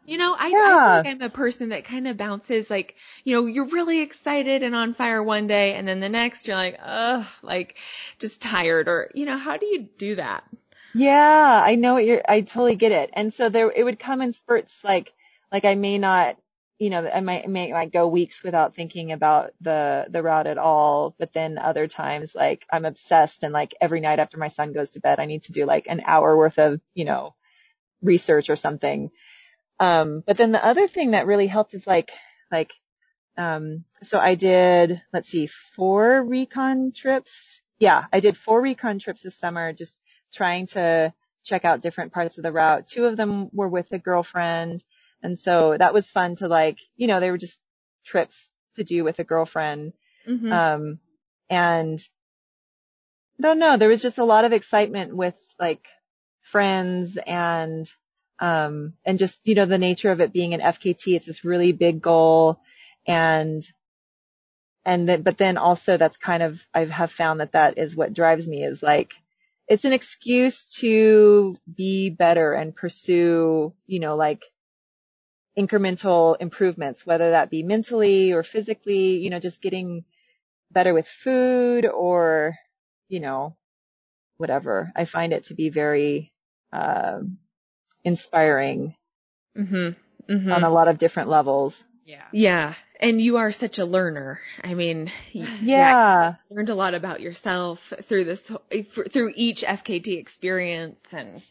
You 0.04 0.18
know, 0.18 0.34
I, 0.38 0.56
I 0.62 0.74
Yeah. 0.74 0.80
feel 0.82 0.92
like 0.92 1.06
I'm 1.06 1.22
a 1.22 1.30
person 1.30 1.68
that 1.70 1.84
kind 1.84 2.06
of 2.08 2.16
bounces 2.16 2.68
like, 2.70 2.96
you 3.24 3.34
know, 3.34 3.46
you're 3.46 3.66
really 3.66 4.00
excited 4.00 4.62
and 4.62 4.74
on 4.74 4.92
fire 4.94 5.22
one 5.22 5.46
day 5.46 5.74
and 5.74 5.86
then 5.86 6.00
the 6.00 6.08
next 6.08 6.46
you're 6.48 6.56
like, 6.56 6.78
ugh, 6.82 7.26
like 7.42 7.78
just 8.18 8.40
tired 8.42 8.88
or, 8.88 9.10
you 9.14 9.24
know, 9.26 9.36
how 9.38 9.56
do 9.56 9.66
you 9.66 9.88
do 9.98 10.16
that? 10.16 10.44
Yeah, 10.92 11.62
I 11.64 11.74
know 11.76 11.94
what 11.94 12.04
you're, 12.04 12.22
I 12.28 12.40
totally 12.42 12.76
get 12.76 12.92
it. 12.92 13.10
And 13.12 13.32
so 13.32 13.48
there, 13.48 13.70
it 13.70 13.84
would 13.84 13.98
come 13.98 14.20
in 14.22 14.32
spurts 14.32 14.82
like, 14.84 15.12
like 15.52 15.64
I 15.64 15.74
may 15.74 15.98
not, 15.98 16.36
you 16.80 16.88
know, 16.88 17.06
I 17.06 17.20
might, 17.20 17.46
may 17.48 17.74
like 17.74 17.92
go 17.92 18.08
weeks 18.08 18.42
without 18.42 18.74
thinking 18.74 19.12
about 19.12 19.50
the, 19.60 20.06
the 20.08 20.22
route 20.22 20.46
at 20.46 20.56
all. 20.56 21.14
But 21.18 21.34
then 21.34 21.58
other 21.58 21.86
times, 21.86 22.34
like 22.34 22.66
I'm 22.72 22.86
obsessed 22.86 23.44
and 23.44 23.52
like 23.52 23.74
every 23.82 24.00
night 24.00 24.18
after 24.18 24.38
my 24.38 24.48
son 24.48 24.72
goes 24.72 24.92
to 24.92 25.00
bed, 25.00 25.20
I 25.20 25.26
need 25.26 25.42
to 25.44 25.52
do 25.52 25.66
like 25.66 25.88
an 25.88 26.02
hour 26.06 26.34
worth 26.34 26.58
of, 26.58 26.80
you 26.94 27.04
know, 27.04 27.34
research 28.00 28.48
or 28.48 28.56
something. 28.56 29.10
Um, 29.78 30.24
but 30.26 30.38
then 30.38 30.52
the 30.52 30.64
other 30.64 30.88
thing 30.88 31.10
that 31.10 31.26
really 31.26 31.46
helped 31.46 31.74
is 31.74 31.86
like, 31.86 32.12
like, 32.50 32.72
um, 33.36 33.84
so 34.02 34.18
I 34.18 34.34
did, 34.34 35.02
let's 35.12 35.28
see, 35.28 35.48
four 35.48 36.22
recon 36.22 36.92
trips. 36.92 37.60
Yeah, 37.78 38.04
I 38.10 38.20
did 38.20 38.38
four 38.38 38.58
recon 38.58 38.98
trips 38.98 39.20
this 39.22 39.36
summer, 39.36 39.74
just 39.74 40.00
trying 40.32 40.66
to 40.68 41.12
check 41.44 41.66
out 41.66 41.82
different 41.82 42.14
parts 42.14 42.38
of 42.38 42.44
the 42.44 42.52
route. 42.52 42.86
Two 42.86 43.04
of 43.04 43.18
them 43.18 43.50
were 43.52 43.68
with 43.68 43.92
a 43.92 43.98
girlfriend. 43.98 44.82
And 45.22 45.38
so 45.38 45.76
that 45.78 45.94
was 45.94 46.10
fun 46.10 46.36
to 46.36 46.48
like, 46.48 46.78
you 46.96 47.06
know, 47.06 47.20
they 47.20 47.30
were 47.30 47.38
just 47.38 47.60
trips 48.04 48.50
to 48.76 48.84
do 48.84 49.04
with 49.04 49.18
a 49.18 49.24
girlfriend. 49.24 49.92
Mm-hmm. 50.26 50.52
Um, 50.52 50.98
and 51.48 52.02
I 53.38 53.42
don't 53.42 53.58
know, 53.58 53.76
there 53.76 53.88
was 53.88 54.02
just 54.02 54.18
a 54.18 54.24
lot 54.24 54.44
of 54.44 54.52
excitement 54.52 55.14
with 55.14 55.36
like 55.58 55.86
friends 56.40 57.18
and, 57.26 57.90
um, 58.38 58.94
and 59.04 59.18
just, 59.18 59.46
you 59.46 59.54
know, 59.54 59.66
the 59.66 59.78
nature 59.78 60.10
of 60.10 60.20
it 60.20 60.32
being 60.32 60.54
an 60.54 60.60
FKT. 60.60 61.16
It's 61.16 61.26
this 61.26 61.44
really 61.44 61.72
big 61.72 62.00
goal 62.00 62.60
and, 63.06 63.66
and 64.84 65.08
then, 65.08 65.22
but 65.22 65.36
then 65.36 65.58
also 65.58 65.96
that's 65.96 66.16
kind 66.16 66.42
of, 66.42 66.66
I 66.72 66.86
have 66.86 67.10
found 67.10 67.40
that 67.40 67.52
that 67.52 67.76
is 67.76 67.94
what 67.94 68.14
drives 68.14 68.48
me 68.48 68.64
is 68.64 68.82
like, 68.82 69.14
it's 69.68 69.84
an 69.84 69.92
excuse 69.92 70.66
to 70.78 71.56
be 71.72 72.10
better 72.10 72.52
and 72.52 72.74
pursue, 72.74 73.72
you 73.86 74.00
know, 74.00 74.16
like 74.16 74.42
incremental 75.58 76.36
improvements, 76.40 77.04
whether 77.06 77.30
that 77.32 77.50
be 77.50 77.62
mentally 77.62 78.32
or 78.32 78.42
physically, 78.42 79.18
you 79.18 79.30
know, 79.30 79.38
just 79.40 79.60
getting 79.60 80.04
better 80.70 80.94
with 80.94 81.06
food 81.08 81.86
or, 81.86 82.56
you 83.08 83.20
know, 83.20 83.56
whatever. 84.38 84.92
I 84.96 85.04
find 85.04 85.32
it 85.32 85.44
to 85.44 85.54
be 85.54 85.68
very, 85.70 86.32
um, 86.72 87.38
inspiring 88.04 88.94
Mm-hmm. 89.56 90.32
Mm-hmm. 90.32 90.52
on 90.52 90.62
a 90.62 90.70
lot 90.70 90.86
of 90.88 90.98
different 90.98 91.28
levels. 91.28 91.82
Yeah. 92.04 92.22
yeah. 92.32 92.74
And 93.00 93.20
you 93.20 93.38
are 93.38 93.50
such 93.50 93.78
a 93.78 93.84
learner. 93.84 94.40
I 94.62 94.74
mean, 94.74 95.10
y- 95.34 95.48
Yeah. 95.60 96.34
learned 96.50 96.68
a 96.70 96.74
lot 96.74 96.94
about 96.94 97.20
yourself 97.20 97.92
through 98.02 98.24
this, 98.24 98.42
through 99.10 99.32
each 99.34 99.62
FKT 99.64 100.16
experience 100.18 101.00
and 101.12 101.42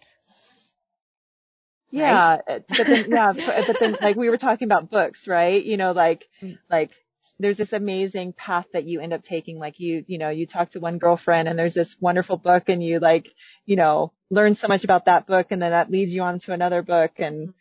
Yeah, 1.92 2.40
uh, 2.48 2.60
but 2.70 2.90
then 2.90 3.06
yeah, 3.08 3.34
but 3.66 3.80
then 3.80 3.98
like 4.02 4.16
we 4.16 4.30
were 4.30 4.38
talking 4.38 4.66
about 4.68 4.90
books, 4.90 5.28
right? 5.28 5.64
You 5.64 5.78
know, 5.78 5.92
like 5.92 6.28
Mm. 6.44 6.58
like 6.70 6.92
there's 7.40 7.58
this 7.58 7.74
amazing 7.74 8.34
path 8.34 8.66
that 8.74 8.86
you 8.86 9.00
end 9.00 9.14
up 9.14 9.24
taking. 9.24 9.60
Like 9.60 9.80
you, 9.80 10.04
you 10.08 10.18
know, 10.18 10.30
you 10.30 10.46
talk 10.46 10.72
to 10.72 10.80
one 10.80 10.98
girlfriend 11.00 11.48
and 11.48 11.58
there's 11.58 11.74
this 11.74 11.96
wonderful 12.00 12.38
book 12.38 12.70
and 12.70 12.84
you 12.84 13.00
like, 13.00 13.34
you 13.66 13.76
know, 13.76 14.12
learn 14.30 14.56
so 14.56 14.68
much 14.68 14.84
about 14.84 15.06
that 15.06 15.26
book 15.28 15.48
and 15.52 15.62
then 15.62 15.72
that 15.72 15.90
leads 15.92 16.14
you 16.14 16.22
on 16.24 16.40
to 16.40 16.54
another 16.54 16.82
book 16.82 17.12
and 17.18 17.54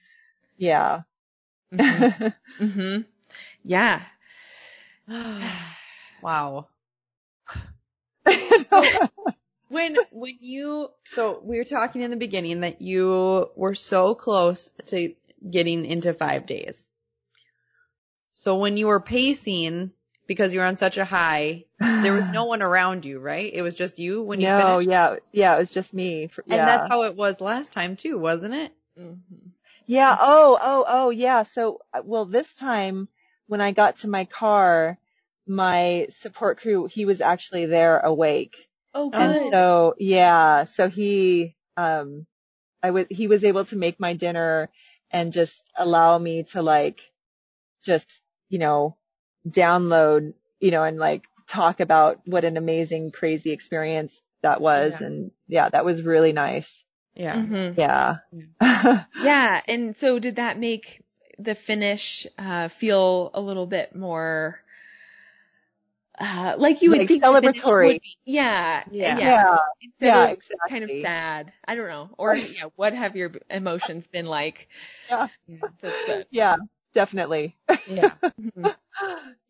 yeah. 0.59 1.03
Mm-hmm. 1.73 2.11
hmm 2.59 2.99
Yeah. 3.65 4.03
wow. 6.21 6.69
When 9.69 9.97
when 10.11 10.39
you 10.41 10.91
so 11.07 11.41
we 11.43 11.59
were 11.59 11.65
talking 11.65 12.03
in 12.03 12.11
the 12.11 12.17
beginning 12.17 12.61
that 12.61 12.81
you 12.81 13.51
were 13.57 13.75
so 13.75 14.15
close 14.15 14.71
to 14.87 15.15
getting 15.49 15.85
into 15.85 16.13
five 16.15 16.47
days. 16.47 16.85
So 18.35 18.59
when 18.59 18.77
you 18.77 18.87
were 18.87 19.01
pacing 19.01 19.93
because 20.29 20.53
you 20.53 20.61
were 20.61 20.67
on 20.67 20.77
such 20.77 20.99
a 20.99 21.05
high, 21.05 21.65
there 21.81 22.13
was 22.13 22.29
no 22.29 22.45
one 22.47 22.63
around 22.63 23.05
you, 23.05 23.19
right? 23.19 23.51
It 23.53 23.63
was 23.63 23.75
just 23.75 23.99
you 23.99 24.23
when 24.23 24.41
you 24.41 24.47
no, 24.47 24.59
finished. 24.59 24.91
yeah, 24.91 25.17
yeah, 25.33 25.55
it 25.57 25.59
was 25.59 25.73
just 25.73 25.93
me. 25.93 26.29
For, 26.29 26.45
yeah. 26.47 26.57
And 26.57 26.69
that's 26.69 26.87
how 26.87 27.03
it 27.03 27.17
was 27.17 27.41
last 27.41 27.73
time 27.73 27.97
too, 27.97 28.19
wasn't 28.19 28.55
it? 28.55 28.73
Mm-hmm. 28.99 29.49
Yeah. 29.87 30.17
Oh, 30.21 30.59
oh, 30.61 30.85
oh, 30.87 31.11
yeah. 31.11 31.45
So, 31.45 31.81
uh, 31.95 32.03
well, 32.05 32.27
this 32.27 32.55
time 32.55 33.09
when 33.47 33.63
I 33.63 33.73
got 33.73 33.99
to 33.99 34.09
my 34.09 34.27
car, 34.27 34.99
my 35.47 36.09
support 36.19 36.61
crew, 36.61 36.87
he 36.87 37.07
was 37.07 37.23
actually 37.23 37.65
there 37.67 37.99
awake. 37.99 38.68
Oh, 38.95 39.11
And 39.13 39.37
so, 39.53 39.95
yeah, 39.99 40.65
so 40.65 40.89
he, 40.89 41.57
um, 41.77 42.27
I 42.83 42.91
was, 42.91 43.07
he 43.09 43.27
was 43.29 43.45
able 43.45 43.65
to 43.67 43.77
make 43.77 44.01
my 44.01 44.15
dinner 44.15 44.71
and 45.11 45.33
just 45.33 45.63
allow 45.77 46.19
me 46.19 46.45
to 46.53 46.63
like, 46.63 47.11
just, 47.85 48.09
you 48.49 48.59
know, 48.59 48.97
download, 49.49 50.35
you 50.61 50.71
know, 50.71 50.85
and 50.85 50.99
like 50.99 51.25
talk 51.47 51.81
about 51.81 52.21
what 52.27 52.45
an 52.45 52.57
amazing, 52.57 53.11
crazy 53.13 53.51
experience 53.53 54.21
that 54.43 54.61
was. 54.61 55.01
Yeah. 55.01 55.07
And 55.07 55.31
yeah, 55.49 55.69
that 55.69 55.85
was 55.85 56.03
really 56.03 56.33
nice. 56.33 56.85
Yeah. 57.15 57.35
Mhm. 57.37 57.75
Yeah. 57.77 58.19
Yeah. 59.19 59.61
And 59.69 59.97
so 59.97 60.19
did 60.19 60.37
that 60.37 60.59
make 60.59 61.03
the 61.39 61.55
finish 61.55 62.27
uh, 62.39 62.69
feel 62.69 63.31
a 63.35 63.41
little 63.41 63.67
bit 63.67 63.95
more 63.95 64.61
uh, 66.21 66.55
like 66.59 66.83
you 66.83 66.91
would 66.91 67.07
Like 67.07 67.09
think 67.09 67.25
that 67.31 67.41
the 67.41 67.49
dish 67.51 67.75
celebratory. 67.75 67.79
would 67.79 68.01
be. 68.01 68.17
Yeah, 68.25 68.85
Yeah. 68.87 69.21
yeah. 69.21 69.37
Yeah. 69.41 69.59
Instead 69.81 70.15
Yeah, 70.15 70.27
exactly. 70.29 70.59
kind 70.69 70.85
of 70.85 70.91
sad. 70.93 71.53
I 71.67 71.75
don't 71.75 71.89
know. 71.89 72.11
Or 72.19 72.35
yeah, 72.37 72.65
what 72.77 72.95
have 72.95 73.17
your 73.17 73.33
emotions 73.51 74.07
been 74.09 74.27
like? 74.27 74.69
Yeah. 75.09 75.29
that's 75.81 76.01
good. 76.05 76.27
Yeah, 76.31 76.57
definitely. 76.95 77.57
Yeah. 77.87 78.13
Mm-hmm. 78.41 78.69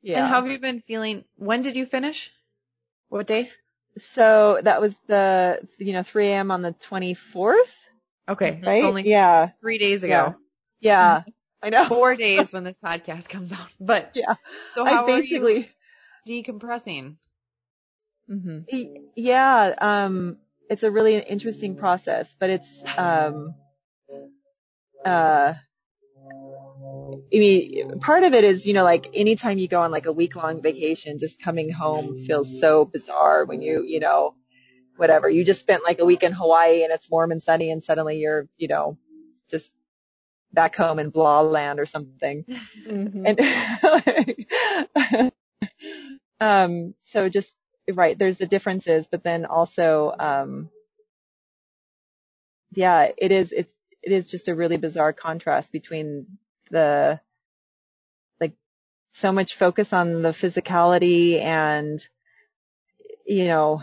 Yeah. 0.02 0.18
And 0.18 0.26
how 0.26 0.42
have 0.42 0.50
you 0.50 0.58
been 0.58 0.80
feeling? 0.82 1.24
When 1.36 1.62
did 1.62 1.76
you 1.76 1.86
finish? 1.86 2.32
What 3.08 3.26
day? 3.26 3.52
so 3.98 4.60
that 4.62 4.80
was 4.80 4.96
the, 5.06 5.60
you 5.78 5.92
know, 5.92 6.02
3 6.02 6.34
a.m. 6.36 6.50
on 6.50 6.62
the 6.62 6.72
24th, 6.72 7.74
Okay. 8.28 8.60
Mm-hmm. 8.62 8.66
right? 8.66 8.84
Only 8.84 9.04
yeah. 9.04 9.50
three 9.60 9.78
days 9.78 10.02
ago. 10.04 10.34
Yeah. 10.80 11.22
Mm-hmm. 11.22 11.30
I 11.62 11.70
know. 11.70 11.88
Four 11.88 12.14
days 12.16 12.52
when 12.52 12.64
this 12.64 12.76
podcast 12.78 13.28
comes 13.28 13.52
out. 13.52 13.70
But 13.80 14.14
Yeah. 14.14 14.34
so 14.66 14.86
how 14.86 14.86
I 14.86 15.00
basically, 15.02 15.56
are 15.56 15.60
you 15.60 15.68
decompressing? 16.28 17.16
hmm 18.28 18.58
Yeah, 19.16 19.74
um, 19.78 20.38
it's 20.70 20.82
a 20.82 20.90
really 20.90 21.16
interesting 21.18 21.76
process, 21.76 22.36
but 22.38 22.50
it's, 22.50 22.84
um, 22.98 23.54
uh, 25.04 25.54
I 27.34 27.38
mean, 27.38 28.00
part 28.00 28.24
of 28.24 28.34
it 28.34 28.44
is, 28.44 28.66
you 28.66 28.74
know, 28.74 28.84
like 28.84 29.08
anytime 29.14 29.58
you 29.58 29.68
go 29.68 29.82
on 29.82 29.90
like 29.90 30.06
a 30.06 30.12
week 30.12 30.36
long 30.36 30.62
vacation, 30.62 31.18
just 31.18 31.40
coming 31.42 31.70
home 31.70 32.18
feels 32.18 32.60
so 32.60 32.84
bizarre 32.84 33.44
when 33.44 33.62
you, 33.62 33.84
you 33.86 34.00
know, 34.00 34.34
whatever, 34.96 35.28
you 35.30 35.44
just 35.44 35.60
spent 35.60 35.84
like 35.84 36.00
a 36.00 36.04
week 36.06 36.22
in 36.22 36.32
Hawaii 36.32 36.84
and 36.84 36.92
it's 36.92 37.10
warm 37.10 37.32
and 37.32 37.42
sunny 37.42 37.70
and 37.70 37.82
suddenly 37.84 38.18
you're, 38.18 38.48
you 38.58 38.68
know, 38.68 38.98
just 39.50 39.72
back 40.52 40.76
home 40.76 40.98
in 40.98 41.10
blah 41.10 41.42
land 41.42 41.80
or 41.80 41.86
something. 41.86 42.44
hmm 42.86 43.24
And 43.24 43.40
um 46.40 46.94
so 47.02 47.28
just 47.28 47.54
right, 47.92 48.18
there's 48.18 48.36
the 48.38 48.46
differences, 48.46 49.08
but 49.10 49.22
then 49.24 49.46
also 49.46 50.14
um 50.18 50.70
yeah, 52.72 53.10
it 53.16 53.32
is 53.32 53.52
it's 53.52 53.74
it 54.02 54.12
is 54.12 54.28
just 54.28 54.48
a 54.48 54.54
really 54.54 54.76
bizarre 54.76 55.12
contrast 55.12 55.72
between 55.72 56.26
the 56.70 57.20
like 58.40 58.52
so 59.12 59.32
much 59.32 59.56
focus 59.56 59.92
on 59.92 60.22
the 60.22 60.30
physicality 60.30 61.40
and 61.40 62.06
you 63.26 63.46
know 63.46 63.82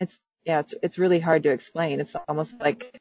it's 0.00 0.18
yeah, 0.44 0.60
it's 0.60 0.74
it's 0.82 0.98
really 0.98 1.20
hard 1.20 1.42
to 1.44 1.50
explain. 1.50 2.00
It's 2.00 2.14
almost 2.28 2.54
like 2.60 3.00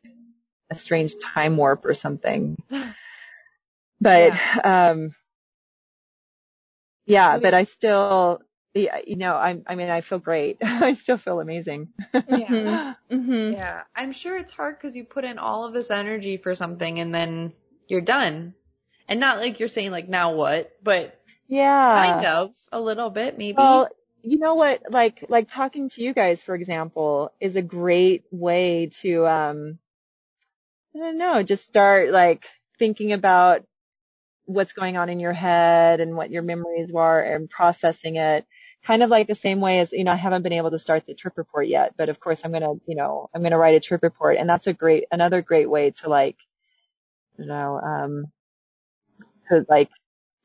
a 0.71 0.75
strange 0.75 1.15
time 1.19 1.57
warp 1.57 1.85
or 1.85 1.93
something. 1.93 2.57
But 4.01 4.33
um 4.63 5.11
yeah, 7.05 7.37
but 7.39 7.53
I 7.53 7.63
still 7.63 8.41
yeah, 8.73 8.87
you 8.95 9.05
know, 9.05 9.35
I 9.35 9.61
I 9.67 9.75
mean 9.75 9.89
I 9.89 10.01
feel 10.01 10.19
great. 10.19 10.57
I 10.63 10.93
still 10.93 11.17
feel 11.17 11.39
amazing. 11.39 11.89
Yeah. 12.27 12.79
hmm 13.09 13.53
Yeah. 13.53 13.83
I'm 13.95 14.11
sure 14.11 14.37
it's 14.37 14.51
hard 14.53 14.77
because 14.77 14.95
you 14.95 15.05
put 15.05 15.25
in 15.25 15.37
all 15.39 15.65
of 15.65 15.73
this 15.73 15.91
energy 15.91 16.37
for 16.37 16.55
something 16.55 16.99
and 16.99 17.13
then 17.13 17.53
you're 17.87 18.01
done. 18.01 18.53
And 19.07 19.19
not 19.19 19.37
like 19.39 19.59
you're 19.59 19.69
saying 19.69 19.91
like 19.91 20.09
now 20.09 20.35
what, 20.35 20.71
but 20.83 21.19
Yeah. 21.47 21.89
kind 21.89 22.23
of 22.25 22.55
a 22.71 22.81
little 22.81 23.09
bit 23.11 23.37
maybe. 23.37 23.87
Well, 23.87 23.89
you 24.23 24.37
know 24.39 24.55
what, 24.55 24.91
like, 24.91 25.25
like 25.29 25.47
talking 25.47 25.89
to 25.89 26.01
you 26.03 26.13
guys, 26.13 26.43
for 26.43 26.55
example, 26.55 27.31
is 27.39 27.55
a 27.55 27.61
great 27.61 28.23
way 28.31 28.87
to, 29.01 29.27
um, 29.27 29.79
I 30.95 30.99
don't 30.99 31.17
know, 31.17 31.43
just 31.43 31.63
start 31.65 32.09
like 32.11 32.47
thinking 32.79 33.13
about 33.13 33.65
what's 34.45 34.73
going 34.73 34.95
on 34.97 35.09
in 35.09 35.19
your 35.19 35.33
head 35.33 35.99
and 35.99 36.15
what 36.15 36.31
your 36.31 36.43
memories 36.43 36.91
were 36.91 37.19
and 37.19 37.49
processing 37.49 38.15
it. 38.15 38.45
Kind 38.83 39.01
of 39.01 39.09
like 39.09 39.27
the 39.27 39.35
same 39.35 39.59
way 39.59 39.79
as, 39.79 39.91
you 39.91 40.03
know, 40.03 40.11
I 40.11 40.15
haven't 40.15 40.43
been 40.43 40.53
able 40.53 40.71
to 40.71 40.79
start 40.79 41.05
the 41.05 41.15
trip 41.15 41.33
report 41.37 41.67
yet, 41.67 41.95
but 41.97 42.09
of 42.09 42.19
course 42.19 42.41
I'm 42.43 42.51
going 42.51 42.61
to, 42.61 42.79
you 42.87 42.95
know, 42.95 43.29
I'm 43.33 43.41
going 43.41 43.51
to 43.51 43.57
write 43.57 43.75
a 43.75 43.79
trip 43.79 44.03
report 44.03 44.37
and 44.37 44.47
that's 44.47 44.67
a 44.67 44.73
great, 44.73 45.05
another 45.11 45.41
great 45.41 45.69
way 45.69 45.91
to 45.91 46.09
like, 46.09 46.37
you 47.37 47.45
know, 47.45 47.79
um, 47.79 48.25
to 49.49 49.65
like 49.67 49.89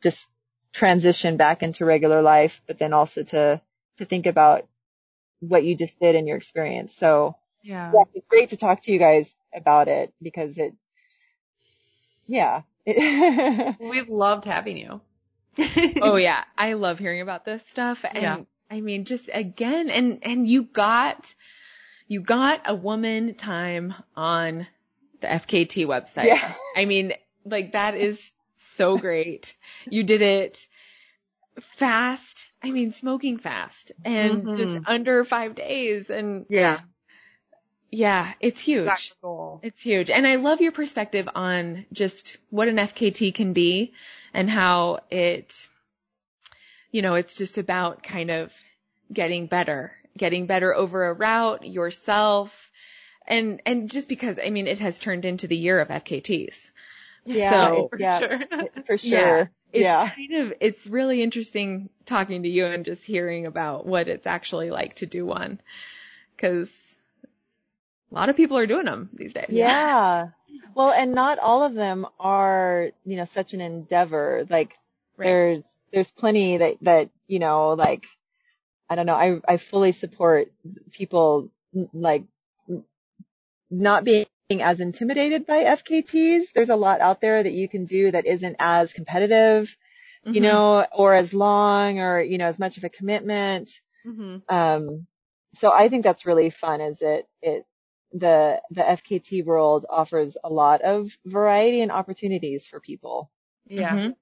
just 0.02 0.26
transition 0.72 1.36
back 1.36 1.62
into 1.62 1.84
regular 1.84 2.22
life, 2.22 2.62
but 2.66 2.78
then 2.78 2.94
also 2.94 3.22
to, 3.24 3.60
to 3.98 4.04
think 4.06 4.26
about 4.26 4.66
what 5.40 5.64
you 5.64 5.74
just 5.74 5.98
did 6.00 6.14
in 6.14 6.26
your 6.26 6.38
experience. 6.38 6.96
So 6.96 7.36
yeah. 7.62 7.92
yeah, 7.94 8.04
it's 8.14 8.26
great 8.28 8.50
to 8.50 8.56
talk 8.56 8.80
to 8.82 8.92
you 8.92 8.98
guys 8.98 9.34
about 9.54 9.88
it 9.88 10.14
because 10.22 10.56
it, 10.56 10.72
yeah. 12.26 12.62
It, 12.86 13.76
We've 13.80 14.08
loved 14.08 14.44
having 14.44 14.76
you. 14.76 15.00
Oh 16.02 16.16
yeah, 16.16 16.44
I 16.56 16.74
love 16.74 16.98
hearing 16.98 17.20
about 17.20 17.44
this 17.44 17.62
stuff. 17.66 18.04
And 18.04 18.22
Yeah. 18.22 18.40
I 18.70 18.80
mean, 18.80 19.04
just 19.04 19.28
again, 19.32 19.90
and 19.90 20.20
and 20.22 20.48
you 20.48 20.62
got 20.62 21.34
you 22.08 22.20
got 22.20 22.62
a 22.66 22.74
woman 22.74 23.34
time 23.34 23.92
on 24.16 24.66
the 25.20 25.26
FKT 25.26 25.86
website. 25.86 26.26
Yeah. 26.26 26.54
I 26.76 26.84
mean, 26.84 27.12
like 27.44 27.72
that 27.72 27.94
is 27.94 28.32
so 28.56 28.96
great. 28.96 29.56
You 29.90 30.04
did 30.04 30.22
it 30.22 30.66
fast. 31.60 32.46
I 32.62 32.70
mean, 32.70 32.90
smoking 32.92 33.38
fast 33.38 33.92
and 34.04 34.46
Mhm. 34.46 34.56
just 34.56 34.78
under 34.86 35.24
five 35.24 35.54
days. 35.54 36.10
And 36.10 36.46
Yeah. 36.48 36.80
Yeah, 37.90 38.32
it's 38.40 38.60
huge. 38.60 39.12
It's 39.62 39.82
huge. 39.82 40.10
And 40.10 40.26
I 40.26 40.36
love 40.36 40.60
your 40.60 40.72
perspective 40.72 41.28
on 41.34 41.86
just 41.92 42.36
what 42.50 42.68
an 42.68 42.76
FKT 42.76 43.34
can 43.34 43.52
be 43.52 43.92
and 44.32 44.48
how 44.48 45.00
it, 45.10 45.68
you 46.92 47.02
know, 47.02 47.14
it's 47.14 47.36
just 47.36 47.58
about 47.58 48.02
kind 48.02 48.30
of 48.30 48.54
getting 49.12 49.46
better, 49.46 49.92
getting 50.16 50.46
better 50.46 50.74
over 50.74 51.06
a 51.06 51.12
route 51.12 51.66
yourself. 51.66 52.70
And, 53.26 53.60
and 53.66 53.90
just 53.90 54.08
because, 54.08 54.38
I 54.44 54.50
mean, 54.50 54.66
it 54.66 54.78
has 54.80 54.98
turned 54.98 55.24
into 55.24 55.46
the 55.46 55.56
year 55.56 55.80
of 55.80 55.88
FKTs. 55.88 56.70
yeah, 57.26 57.50
So- 57.50 57.74
oh, 57.76 57.88
For 57.88 57.98
yeah, 58.00 58.18
sure. 58.18 58.40
for 58.86 58.98
sure. 59.10 59.50
It's 59.72 59.82
Yeah. 59.82 60.08
kind 60.08 60.34
of, 60.34 60.52
it's 60.60 60.86
really 60.86 61.22
interesting 61.22 61.90
talking 62.06 62.42
to 62.42 62.48
you 62.48 62.66
and 62.66 62.84
just 62.84 63.04
hearing 63.04 63.46
about 63.46 63.86
what 63.86 64.08
it's 64.08 64.26
actually 64.26 64.70
like 64.70 64.94
to 64.96 65.06
do 65.06 65.24
one. 65.26 65.60
Cause 66.38 66.89
a 68.10 68.14
lot 68.14 68.28
of 68.28 68.36
people 68.36 68.56
are 68.58 68.66
doing 68.66 68.84
them 68.86 69.10
these 69.12 69.32
days. 69.34 69.58
Yeah. 69.58 70.28
Well, 70.74 70.92
and 70.92 71.14
not 71.14 71.38
all 71.38 71.62
of 71.62 71.74
them 71.74 72.06
are, 72.18 72.90
you 73.04 73.16
know, 73.16 73.24
such 73.24 73.54
an 73.54 73.60
endeavor. 73.60 74.46
Like 74.48 74.76
Right. 75.16 75.26
there's, 75.28 75.62
there's 75.92 76.10
plenty 76.10 76.58
that, 76.58 76.76
that, 76.82 77.10
you 77.26 77.38
know, 77.38 77.70
like, 77.70 78.06
I 78.88 78.96
don't 78.96 79.06
know, 79.06 79.14
I, 79.16 79.40
I 79.46 79.56
fully 79.58 79.92
support 79.92 80.48
people 80.92 81.50
like 81.92 82.24
not 83.70 84.04
being 84.04 84.26
as 84.60 84.80
intimidated 84.80 85.46
by 85.46 85.58
FKTs. 85.64 86.52
There's 86.54 86.70
a 86.70 86.76
lot 86.76 87.00
out 87.00 87.20
there 87.20 87.42
that 87.42 87.52
you 87.52 87.68
can 87.68 87.84
do 87.84 88.10
that 88.10 88.26
isn't 88.26 88.56
as 88.58 88.92
competitive, 88.92 89.76
you 90.30 90.40
Mhm. 90.40 90.40
know, 90.40 90.86
or 90.92 91.14
as 91.14 91.34
long 91.34 92.00
or, 92.00 92.20
you 92.20 92.38
know, 92.38 92.46
as 92.46 92.58
much 92.58 92.76
of 92.78 92.84
a 92.84 92.88
commitment. 92.90 93.70
hmm 94.04 94.42
Um, 94.48 95.06
so 95.54 95.72
I 95.72 95.88
think 95.88 96.04
that's 96.04 96.26
really 96.26 96.50
fun 96.50 96.80
is 96.80 97.02
it, 97.02 97.26
it, 97.42 97.66
the, 98.12 98.60
the 98.70 98.82
FKT 98.82 99.44
world 99.44 99.86
offers 99.88 100.36
a 100.42 100.48
lot 100.50 100.82
of 100.82 101.16
variety 101.24 101.80
and 101.80 101.90
opportunities 101.92 102.66
for 102.66 102.80
people. 102.80 103.30
Yeah. 103.66 103.94
Mhm. 103.96 104.14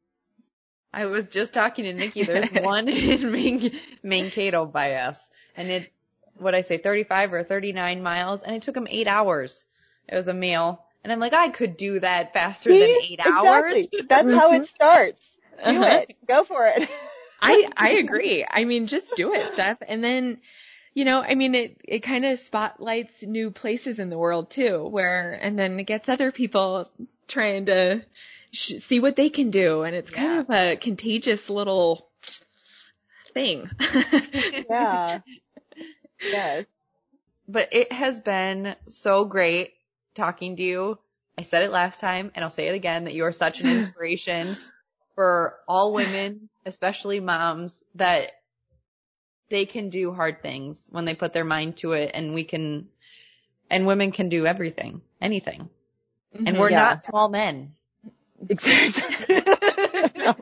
I 0.93 1.07
was 1.07 1.27
just 1.27 1.53
talking 1.53 1.85
to 1.85 1.93
Nikki. 1.93 2.23
There's 2.25 2.51
one 2.53 2.89
in 2.89 3.31
Man- 3.33 3.73
Mankato 4.03 4.67
by 4.67 4.95
us, 4.95 5.19
and 5.57 5.71
it's 5.71 5.95
what 6.37 6.55
I 6.55 6.61
say, 6.63 6.79
35 6.79 7.33
or 7.33 7.43
39 7.45 8.03
miles, 8.03 8.43
and 8.43 8.55
it 8.57 8.63
took 8.63 8.77
him 8.77 8.87
eight 8.89 9.09
hours. 9.09 9.65
It 10.09 10.15
was 10.15 10.29
a 10.29 10.35
meal, 10.35 10.85
and 11.05 11.13
I'm 11.13 11.19
like, 11.21 11.35
I 11.35 11.51
could 11.51 11.77
do 11.77 12.01
that 12.01 12.33
faster 12.33 12.71
than 12.71 12.81
See? 12.81 13.09
eight 13.13 13.21
hours. 13.25 13.77
Exactly. 13.77 14.03
That's 14.09 14.33
how 14.33 14.53
it 14.53 14.67
starts. 14.69 15.37
Do 15.59 15.83
Uh-huh. 15.83 16.05
it. 16.09 16.17
Go 16.27 16.45
for 16.45 16.65
it. 16.67 16.89
I 17.41 17.69
I 17.77 17.91
agree. 18.05 18.47
I 18.49 18.65
mean, 18.65 18.87
just 18.87 19.15
do 19.17 19.35
it, 19.35 19.53
Steph. 19.53 19.79
And 19.87 20.03
then, 20.05 20.41
you 20.99 21.05
know, 21.05 21.23
I 21.23 21.37
mean, 21.37 21.55
it 21.55 21.81
it 21.85 22.01
kind 22.01 22.25
of 22.25 22.41
spotlights 22.41 23.23
new 23.23 23.53
places 23.53 24.01
in 24.01 24.11
the 24.11 24.19
world 24.19 24.51
too, 24.51 24.85
where 24.85 25.31
and 25.31 25.57
then 25.57 25.79
it 25.79 25.85
gets 25.85 26.09
other 26.09 26.33
people 26.33 26.91
trying 27.29 27.67
to 27.67 28.03
sh- 28.51 28.81
see 28.81 28.99
what 28.99 29.15
they 29.15 29.31
can 29.31 29.53
do, 29.53 29.83
and 29.83 29.95
it's 29.95 30.11
kind 30.11 30.41
of 30.41 30.51
a 30.51 30.75
contagious 30.75 31.49
little 31.49 32.09
thing. 33.33 33.71
yeah. 34.69 35.21
Yes. 36.21 36.67
But 37.47 37.69
it 37.71 37.93
has 37.93 38.19
been 38.19 38.75
so 38.89 39.25
great 39.25 39.75
talking 40.17 40.57
to 40.57 40.63
you. 40.65 40.99
I 41.39 41.43
said 41.43 41.63
it 41.63 41.71
last 41.71 42.01
time, 42.01 42.33
and 42.35 42.43
I'll 42.43 42.51
say 42.51 42.67
it 42.67 42.75
again 42.75 43.05
that 43.05 43.15
you 43.15 43.23
are 43.23 43.31
such 43.31 43.61
an 43.61 43.69
inspiration 43.79 44.57
for 45.15 45.61
all 45.69 45.93
women, 45.93 46.49
especially 46.67 47.21
moms, 47.21 47.85
that 47.95 48.33
they 49.51 49.67
can 49.67 49.89
do 49.89 50.13
hard 50.13 50.43
things 50.43 50.87
when 50.91 51.05
they 51.05 51.15
put 51.15 51.33
their 51.33 51.45
mind 51.45 51.77
to 51.79 51.93
it, 51.93 52.11
and 52.15 52.35
we 52.35 52.45
can, 52.45 52.89
and 53.71 53.87
women 53.87 54.13
can 54.13 54.29
do 54.29 54.47
everything, 54.47 55.03
anything. 55.21 55.69
And 56.35 56.47
mm-hmm. 56.49 56.59
we're 56.59 56.71
Yeah. 56.71 56.81
not 56.81 57.05
small 57.05 57.29
men. 57.29 57.75
Exactly. 58.49 59.43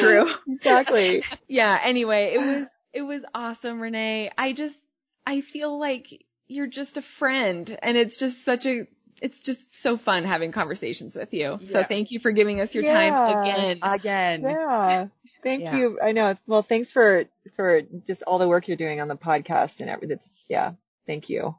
True. 0.00 0.28
exactly. 0.48 1.22
yeah, 1.48 1.78
anyway, 1.82 2.32
it 2.34 2.38
was 2.40 2.68
it 2.92 3.02
was 3.02 3.22
awesome, 3.34 3.80
Renee. 3.80 4.30
I 4.36 4.52
just 4.52 4.78
I 5.26 5.40
feel 5.40 5.78
like 5.78 6.24
you're 6.48 6.66
just 6.66 6.96
a 6.96 7.02
friend 7.02 7.78
and 7.82 7.96
it's 7.96 8.18
just 8.18 8.44
such 8.44 8.66
a 8.66 8.86
it's 9.20 9.40
just 9.40 9.72
so 9.74 9.96
fun 9.96 10.24
having 10.24 10.50
conversations 10.50 11.14
with 11.14 11.32
you. 11.32 11.60
So 11.66 11.84
thank 11.84 12.10
you 12.10 12.18
for 12.18 12.32
giving 12.32 12.60
us 12.60 12.74
your 12.74 12.84
Yeah. 12.84 12.92
time 12.92 13.42
again. 13.42 13.78
Again. 13.82 14.42
Yeah. 14.42 15.06
Thank 15.42 15.62
Yeah. 15.62 15.76
you. 15.76 15.98
I 16.00 16.12
know. 16.12 16.36
Well, 16.46 16.62
thanks 16.62 16.90
for, 16.90 17.24
for 17.56 17.82
just 18.06 18.22
all 18.22 18.38
the 18.38 18.48
work 18.48 18.68
you're 18.68 18.76
doing 18.76 19.00
on 19.00 19.08
the 19.08 19.16
podcast 19.16 19.80
and 19.80 19.90
everything. 19.90 20.16
It's, 20.18 20.30
yeah. 20.48 20.72
Thank 21.06 21.28
you. 21.28 21.56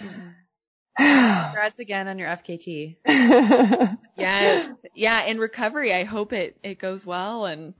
Congrats 0.98 1.78
again 1.78 2.08
on 2.08 2.18
your 2.18 2.28
FKT. 2.28 2.96
yes. 4.16 4.72
Yeah, 4.94 5.24
in 5.26 5.38
recovery, 5.38 5.94
I 5.94 6.04
hope 6.04 6.32
it 6.32 6.56
it 6.62 6.78
goes 6.78 7.06
well 7.06 7.44
and 7.44 7.74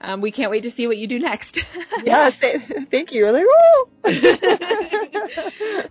um, 0.00 0.20
we 0.20 0.30
can't 0.30 0.50
wait 0.50 0.62
to 0.64 0.70
see 0.70 0.86
what 0.86 0.96
you 0.96 1.06
do 1.06 1.18
next. 1.18 1.58
yeah. 2.02 2.30
thank 2.90 3.12
you. 3.12 3.30
Like, 3.30 3.44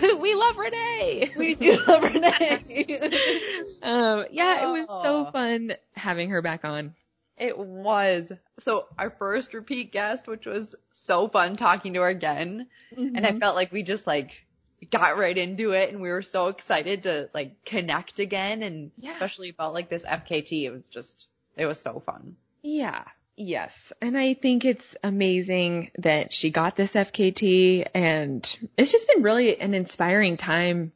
we 0.20 0.34
love 0.34 0.56
Renee. 0.58 1.32
We 1.36 1.54
do 1.54 1.78
love 1.86 2.02
Renee. 2.02 3.00
Um, 3.82 4.24
yeah, 4.32 4.64
it 4.68 4.72
was 4.80 4.88
so 4.88 5.30
fun 5.30 5.74
having 5.92 6.30
her 6.30 6.42
back 6.42 6.64
on. 6.64 6.94
It 7.36 7.56
was. 7.56 8.32
So 8.58 8.86
our 8.98 9.10
first 9.10 9.54
repeat 9.54 9.92
guest, 9.92 10.26
which 10.26 10.44
was 10.46 10.74
so 10.92 11.28
fun 11.28 11.56
talking 11.56 11.94
to 11.94 12.00
her 12.00 12.08
again. 12.08 12.66
And 12.96 13.24
I 13.24 13.38
felt 13.38 13.54
like 13.54 13.70
we 13.70 13.82
just 13.84 14.06
like 14.06 14.44
got 14.90 15.18
right 15.18 15.36
into 15.36 15.70
it 15.72 15.90
and 15.92 16.00
we 16.02 16.08
were 16.08 16.22
so 16.22 16.48
excited 16.48 17.04
to 17.04 17.28
like 17.32 17.64
connect 17.64 18.18
again 18.18 18.62
and 18.64 18.90
Yeah. 18.98 19.12
especially 19.12 19.50
about 19.50 19.72
like 19.74 19.88
this 19.88 20.04
FKT. 20.04 20.64
It 20.64 20.70
was 20.70 20.88
just, 20.88 21.26
it 21.56 21.66
was 21.66 21.78
so 21.78 22.00
fun. 22.00 22.36
Yeah. 22.62 23.04
Yes. 23.36 23.92
And 24.00 24.16
I 24.16 24.34
think 24.34 24.64
it's 24.64 24.96
amazing 25.02 25.90
that 25.98 26.32
she 26.32 26.50
got 26.50 26.74
this 26.76 26.94
FKT 26.94 27.86
and 27.94 28.58
it's 28.78 28.92
just 28.92 29.08
been 29.08 29.22
really 29.22 29.60
an 29.60 29.74
inspiring 29.74 30.36
time 30.36 30.92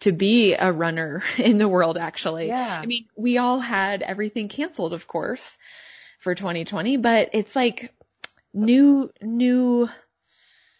to 0.00 0.12
be 0.12 0.54
a 0.54 0.72
runner 0.72 1.22
in 1.38 1.58
the 1.58 1.68
world 1.68 1.98
actually. 1.98 2.48
Yeah. 2.48 2.80
I 2.82 2.86
mean, 2.86 3.06
we 3.16 3.38
all 3.38 3.60
had 3.60 4.02
everything 4.02 4.48
canceled, 4.48 4.92
of 4.94 5.06
course, 5.06 5.56
for 6.20 6.34
2020, 6.34 6.96
but 6.96 7.30
it's 7.34 7.54
like 7.54 7.92
new, 8.54 9.10
new, 9.20 9.88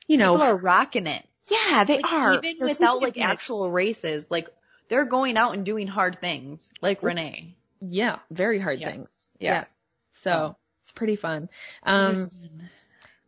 you 0.07 0.17
know, 0.17 0.33
People 0.35 0.47
are 0.47 0.57
rocking 0.57 1.07
it. 1.07 1.25
yeah, 1.51 1.85
they 1.85 1.97
Like, 1.97 2.13
are. 2.13 2.35
Even 2.35 2.57
They're 2.59 2.69
without 2.69 3.03
like 3.03 3.19
actual 3.19 3.71
races, 3.71 4.25
like 4.31 4.49
they're 4.89 5.05
going 5.05 5.37
out 5.37 5.55
and 5.55 5.65
doing 5.67 5.87
hard 5.87 6.19
things, 6.21 6.73
like 6.81 7.03
Renee. 7.03 7.57
Yeah, 7.81 8.21
very 8.31 8.59
hard 8.59 8.81
Yeah. 8.81 8.91
things. 8.91 9.11
Yeah. 9.39 9.61
Yes. 9.61 9.75
So 10.13 10.57
pretty 10.95 11.17
fun. 11.17 11.49
Um, 11.83 12.31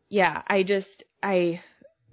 yeah, 0.09 0.43
I 0.47 0.63
just, 0.63 1.05
I 1.23 1.61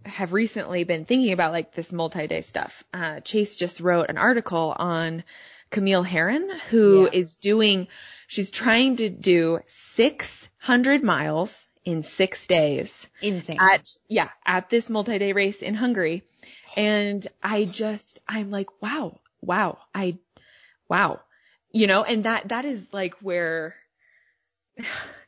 have 0.05 0.33
recently 0.33 0.83
been 0.83 1.05
thinking 1.05 1.31
about 1.31 1.51
like 1.53 1.73
this 1.73 1.93
multi-day 1.93 2.41
stuff. 2.41 2.83
Uh, 2.93 3.19
Chase 3.21 3.55
just 3.55 3.79
wrote 3.79 4.09
an 4.09 4.17
article 4.17 4.73
on 4.77 5.23
Camille 5.69 6.03
Herron, 6.03 6.49
who 6.69 7.07
is 7.11 7.35
Yeah. 7.35 7.39
doing, 7.41 7.87
she's 8.27 8.51
trying 8.51 8.97
to 8.97 9.09
do 9.09 9.59
600 9.67 11.03
miles 11.03 11.67
in 11.85 12.03
six 12.03 12.47
days 12.47 13.07
Insane. 13.21 13.57
at, 13.59 13.87
yeah, 14.07 14.29
at 14.45 14.69
this 14.69 14.89
multi-day 14.89 15.33
race 15.33 15.61
in 15.61 15.73
Hungary. 15.73 16.23
And 16.75 17.25
I 17.41 17.65
just, 17.65 18.19
I'm 18.27 18.51
like, 18.51 18.81
wow, 18.81 19.19
wow, 19.41 19.77
I, 19.93 20.17
wow, 20.89 21.21
you 21.71 21.87
know, 21.87 22.03
and 22.03 22.25
that, 22.25 22.49
that 22.49 22.65
is 22.65 22.85
like 22.91 23.15
where, 23.21 23.75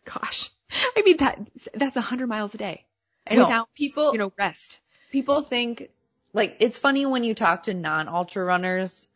gosh, 0.05 0.51
I 0.71 1.01
mean, 1.03 1.17
that, 1.17 1.39
that's 1.73 1.95
a 1.95 2.01
hundred 2.01 2.27
miles 2.27 2.53
a 2.53 2.57
day 2.57 2.85
know. 3.29 3.43
without 3.43 3.73
people, 3.75 4.11
you 4.11 4.19
know, 4.19 4.31
rest. 4.37 4.79
people 5.11 5.41
think 5.41 5.89
like 6.33 6.57
it's 6.59 6.77
funny 6.77 7.05
when 7.05 7.23
you 7.23 7.33
talk 7.33 7.63
to 7.63 7.73
non-ultra 7.73 8.43
runners 8.43 9.07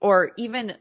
or 0.00 0.32
even 0.36 0.74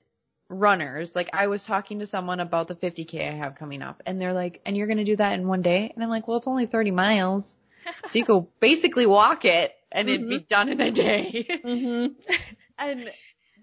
runners. 0.50 1.16
Like 1.16 1.30
I 1.34 1.48
was 1.48 1.64
talking 1.64 2.00
to 2.00 2.06
someone 2.06 2.40
about 2.40 2.68
the 2.68 2.76
50k 2.76 3.30
I 3.30 3.38
have 3.38 3.56
coming 3.56 3.82
up 3.82 4.04
and 4.06 4.22
they're 4.22 4.34
like, 4.34 4.62
and 4.66 4.76
you're 4.76 4.88
going 4.88 4.98
to 4.98 5.04
do 5.04 5.16
that 5.16 5.34
in 5.34 5.48
one 5.48 5.62
day? 5.62 5.92
And 5.94 6.04
I'm 6.04 6.10
like, 6.10 6.28
well, 6.28 6.38
it's 6.38 6.48
only 6.48 6.66
30 6.66 6.92
miles. 6.92 7.56
So 8.10 8.20
you 8.20 8.26
could 8.26 8.46
basically 8.60 9.08
walk 9.08 9.44
it 9.44 9.74
and 9.92 10.08
it'd 10.08 10.30
be 10.30 10.40
done 10.40 10.70
in 10.70 10.80
a 10.80 10.92
day. 10.92 11.48
Mm-hmm. 11.50 12.14
and, 12.78 13.12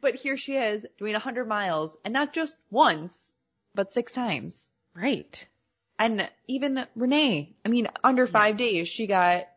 but 0.01 0.17
here 0.17 0.37
she 0.37 0.57
is 0.57 0.85
doing 0.99 1.13
100 1.13 1.47
miles 1.47 1.97
and 2.05 2.13
not 2.13 2.33
just 2.33 2.57
once, 2.69 3.31
but 3.77 3.95
six 3.95 4.11
times. 4.11 4.67
Right. 5.01 5.47
And 5.99 6.29
even 6.47 6.87
Renee, 6.95 7.55
I 7.65 7.69
mean, 7.69 7.89
under 8.05 8.27
five 8.27 8.57
days, 8.57 8.89
she 8.89 9.07
got 9.07 9.49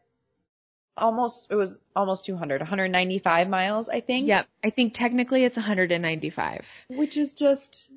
almost, 0.98 1.48
it 1.50 1.56
was 1.56 1.78
almost 1.96 2.26
200, 2.26 2.62
195 2.62 3.50
miles, 3.50 3.90
I 3.90 4.02
think. 4.02 4.28
Yep. 4.28 4.48
I 4.64 4.70
think 4.72 4.94
technically 4.94 5.44
it's 5.44 5.56
195. 5.56 6.86
Which 6.90 7.18
is 7.18 7.34
just, 7.34 7.92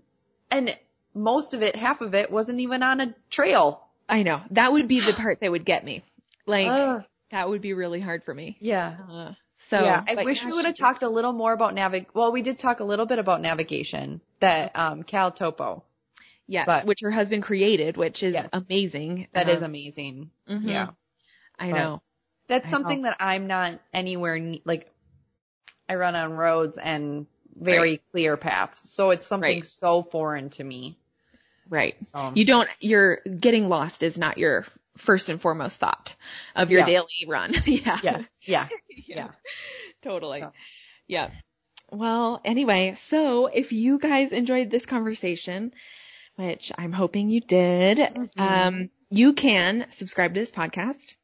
and 0.51 0.77
most 1.15 1.55
of 1.55 1.63
it, 1.63 1.75
half 1.75 2.01
of 2.01 2.15
it 2.15 2.31
wasn't 2.31 2.61
even 2.61 2.83
on 2.83 3.01
a 3.01 3.15
trail. 3.31 3.83
I 4.09 4.23
know. 4.23 4.43
That 4.51 4.73
would 4.73 4.89
be 4.89 5.01
the 5.01 5.13
part 5.19 5.41
that 5.41 5.51
would 5.51 5.65
get 5.65 5.85
me. 5.85 6.03
Like, 6.47 6.69
Ugh. 6.69 7.05
that 7.31 7.49
would 7.49 7.63
be 7.63 7.73
really 7.73 8.01
hard 8.01 8.25
for 8.25 8.35
me. 8.35 8.57
yeah. 8.61 8.97
Uh, 9.11 9.33
so, 9.69 9.81
yeah, 9.81 10.05
I 10.07 10.25
wish 10.25 10.45
we 10.45 10.53
would 10.53 10.67
have 10.67 10.75
talked 10.75 11.03
a 11.03 11.09
little 11.09 11.33
more 11.33 11.53
about 11.55 11.75
navig. 11.75 12.07
Well, 12.13 12.33
we 12.33 12.43
did 12.43 12.59
talk 12.59 12.81
a 12.81 12.85
little 12.85 13.07
bit 13.07 13.19
about 13.19 13.41
navigation 13.41 14.21
that 14.41 14.73
um 14.75 15.05
Cal 15.05 15.31
Topo. 15.31 15.85
Yes, 16.47 16.67
but- 16.67 16.85
which 16.85 17.01
her 17.03 17.11
husband 17.11 17.43
created, 17.43 17.97
which 17.97 18.23
is 18.23 18.35
Yes. 18.35 18.49
amazing. 18.53 19.29
That 19.33 19.49
is 19.49 19.59
Um, 19.63 19.71
amazing. 19.71 20.31
mhm. 20.49 20.69
Yeah, 20.69 20.91
I 21.59 21.71
but- 21.71 21.79
know. 21.79 22.03
that's 22.49 22.69
I 22.69 22.71
something 22.71 23.03
that 23.03 23.17
I'm 23.21 23.47
not 23.47 23.81
anywhere 23.93 24.39
ne- 24.39 24.63
like. 24.65 24.91
I 25.89 25.97
run 25.97 26.15
on 26.15 26.33
roads 26.33 26.79
and 26.79 27.27
very 27.55 28.01
clear 28.11 28.37
paths, 28.39 28.91
so 28.91 29.11
it's 29.11 29.27
something 29.27 29.59
Right. 29.59 29.65
so 29.67 30.03
foreign 30.03 30.49
to 30.51 30.65
me. 30.65 30.99
Right. 31.69 31.95
So 32.07 32.33
You 32.35 32.45
don't, 32.47 32.69
you're 32.81 33.17
getting 33.17 33.69
lost 33.69 34.03
is 34.03 34.17
not 34.19 34.39
your 34.39 34.67
first 34.97 35.29
and 35.29 35.41
foremost 35.41 35.79
thought 35.81 36.15
of 36.57 36.71
your 36.71 36.81
Yeah. 36.81 36.87
daily 36.87 37.25
run. 37.27 37.53
yeah. 37.67 37.99
yes, 38.03 38.29
yeah, 38.43 38.69
yeah. 39.07 39.31
Totally. 40.03 40.41
So. 40.41 40.53
Yeah. 41.07 41.31
Well, 41.91 42.41
anyway, 42.45 42.95
so 42.97 43.47
if 43.47 43.73
you 43.73 43.99
guys 43.99 44.33
enjoyed 44.33 44.71
this 44.71 44.87
conversation, 44.87 45.75
which 46.37 46.73
I'm 46.77 46.93
hoping 46.93 47.31
you 47.31 47.41
did, 47.41 47.99
Mm-hmm. 47.99 48.41
um, 48.41 48.91
you 49.11 49.33
can 49.33 49.87
subscribe 49.91 50.35
to 50.35 50.41
this 50.41 50.51
podcast, 50.53 51.15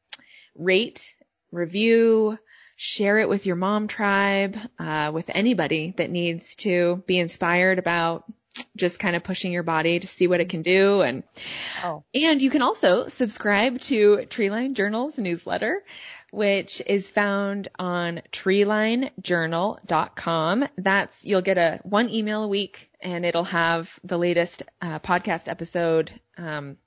rate, 0.55 1.13
review, 1.51 2.37
share 2.77 3.19
it 3.19 3.27
with 3.29 3.45
your 3.45 3.55
mom 3.57 3.87
tribe, 3.87 4.55
uh, 4.79 5.11
with 5.13 5.29
anybody 5.33 5.93
that 5.97 6.09
needs 6.09 6.55
to 6.57 7.03
be 7.05 7.19
inspired 7.19 7.79
about 7.79 8.23
just 8.75 8.99
kind 8.99 9.15
of 9.15 9.23
pushing 9.23 9.51
your 9.53 9.63
body 9.63 9.99
to 9.99 10.07
see 10.07 10.27
what 10.27 10.41
it 10.41 10.49
can 10.49 10.61
do 10.61 11.01
and 11.01 11.23
Oh. 11.83 12.03
and 12.13 12.41
you 12.41 12.49
can 12.49 12.61
also 12.61 13.07
subscribe 13.07 13.79
to 13.81 14.25
Treeline 14.29 14.73
Journal's 14.73 15.17
newsletter, 15.17 15.83
which 16.31 16.81
is 16.85 17.09
found 17.09 17.67
on 17.77 18.21
treelinejournal.com. 18.31 20.67
That's, 20.77 21.25
you'll 21.25 21.41
get 21.41 21.57
a 21.57 21.81
one 21.83 22.09
email 22.09 22.43
a 22.43 22.47
week 22.47 22.89
and 23.01 23.25
it'll 23.25 23.43
have 23.43 23.99
the 24.03 24.17
latest 24.17 24.63
uh, 24.81 24.99
podcast 24.99 25.49
episode, 25.49 26.17
um, 26.37 26.77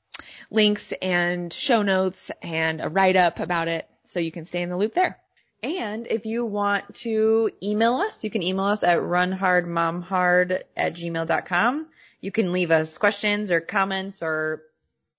links 0.50 0.92
and 1.02 1.52
show 1.52 1.82
notes 1.82 2.30
and 2.42 2.80
a 2.80 2.88
write 2.88 3.16
up 3.16 3.38
about 3.38 3.68
it 3.68 3.86
so 4.06 4.18
you 4.18 4.32
can 4.32 4.46
stay 4.46 4.62
in 4.62 4.70
the 4.70 4.76
loop 4.76 4.94
there. 4.94 5.18
And 5.62 6.06
if 6.06 6.26
you 6.26 6.44
want 6.44 6.96
to 6.96 7.50
email 7.62 7.94
us, 7.94 8.22
you 8.22 8.30
can 8.30 8.42
email 8.42 8.66
us 8.66 8.82
at 8.82 8.98
runhardmomhard 8.98 10.62
at 10.76 10.94
gmail.com. 10.94 11.86
You 12.20 12.32
can 12.32 12.52
leave 12.52 12.70
us 12.70 12.98
questions 12.98 13.50
or 13.50 13.60
comments 13.60 14.22
or 14.22 14.62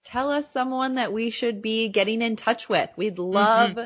tell 0.03 0.31
us 0.31 0.52
someone 0.52 0.95
that 0.95 1.11
we 1.11 1.31
should 1.31 1.61
be 1.61 1.89
getting 1.89 2.22
in 2.22 2.35
touch 2.35 2.69
with. 2.69 2.89
We'd 2.95 3.19
love 3.19 3.77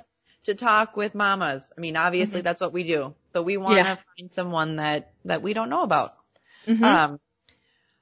to 0.44 0.56
talk 0.56 0.96
with 0.96 1.16
mamas. 1.16 1.72
I 1.78 1.82
mean, 1.82 1.96
obviously 1.98 2.42
that's 2.42 2.62
what 2.62 2.74
we 2.74 2.84
do, 2.84 3.14
but 3.34 3.44
we 3.44 3.58
want 3.58 3.74
to 3.74 3.78
Yeah. 3.84 3.96
find 4.18 4.32
someone 4.32 4.78
that, 4.78 5.12
that 5.26 5.42
we 5.42 5.54
don't 5.54 5.70
know 5.70 5.84
about. 5.84 6.12
Mhm. 6.68 6.82
Um, 6.84 7.20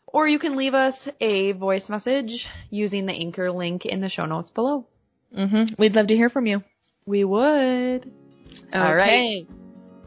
or 0.05 0.27
you 0.27 0.39
can 0.39 0.55
leave 0.55 0.73
us 0.73 1.07
a 1.19 1.51
voice 1.53 1.89
message 1.89 2.47
using 2.69 3.05
the 3.05 3.14
anchor 3.14 3.51
link 3.51 3.85
in 3.85 4.01
the 4.01 4.09
show 4.09 4.26
notes 4.26 4.49
below. 4.51 4.88
Mm-hmm. 5.35 5.76
We'd 5.77 5.95
love 5.95 6.07
to 6.07 6.15
hear 6.15 6.30
from 6.30 6.45
you. 6.45 6.64
We 7.05 7.23
would. 7.23 8.11
All 8.73 8.95
right. 8.95 9.45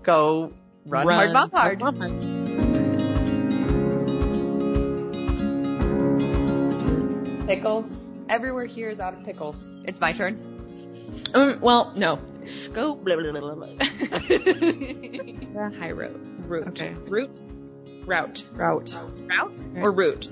Go 0.02 0.52
run, 0.86 1.06
hard, 1.06 1.32
mom 1.32 1.50
hard. 1.50 1.78
Mom 1.80 1.96
hard. 1.96 2.40
Pickles. 7.46 7.92
Everywhere 8.28 8.64
here 8.64 8.90
is 8.90 9.00
out 9.00 9.12
of 9.14 9.24
pickles. 9.24 9.74
It's 9.84 10.00
my 10.00 10.12
turn. 10.12 10.38
Um, 11.34 11.60
well, 11.60 11.92
no. 11.96 12.18
Go 12.72 12.94
blah, 12.94 13.16
blah, 13.16 13.30
blah, 13.32 13.40
blah, 13.40 13.54
blah. 13.54 13.66
the 13.78 15.76
high 15.78 15.90
road. 15.92 16.20
Route. 16.48 16.68
Okay. 16.68 16.94
Route. 17.06 17.30
Route. 18.04 18.44
Route. 18.54 18.98
Route 19.28 19.66
or 19.76 19.92
route. 19.92 20.28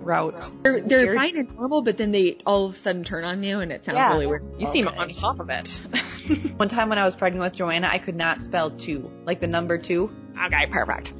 Route. 0.00 0.50
They're, 0.64 0.80
they're 0.80 1.04
You're- 1.04 1.16
fine 1.16 1.36
and 1.36 1.54
normal, 1.56 1.82
but 1.82 1.96
then 1.96 2.10
they 2.10 2.38
all 2.44 2.66
of 2.66 2.74
a 2.74 2.76
sudden 2.76 3.04
turn 3.04 3.24
on 3.24 3.42
you, 3.44 3.60
and 3.60 3.70
it 3.72 3.84
sounds 3.84 3.96
Yeah. 3.96 4.10
really 4.12 4.26
weird. 4.26 4.42
You 4.58 4.66
seem 4.66 4.88
Okay. 4.88 4.96
on 4.98 5.08
top 5.10 5.38
of 5.40 5.48
it. 5.48 5.68
One 6.56 6.68
time 6.68 6.88
when 6.88 6.98
I 6.98 7.04
was 7.04 7.14
pregnant 7.16 7.42
with 7.44 7.54
Joanna, 7.56 7.88
I 7.90 7.98
could 7.98 8.16
not 8.16 8.42
spell 8.42 8.70
two, 8.72 9.10
like 9.24 9.40
the 9.40 9.46
number 9.46 9.78
two. 9.78 10.10
okay, 10.46 10.66
perfect. 10.66 11.12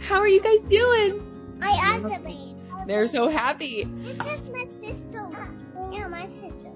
How 0.00 0.16
are 0.16 0.28
you 0.28 0.40
guys 0.40 0.64
doing? 0.64 1.58
I 1.62 1.78
activate. 1.96 2.56
They're 2.86 3.06
so 3.08 3.28
happy. 3.28 3.84
This 3.84 4.40
is 4.40 4.48
my 4.48 4.66
sister. 4.66 5.28
Yeah, 5.92 6.08
my 6.08 6.26
sister. 6.26 6.67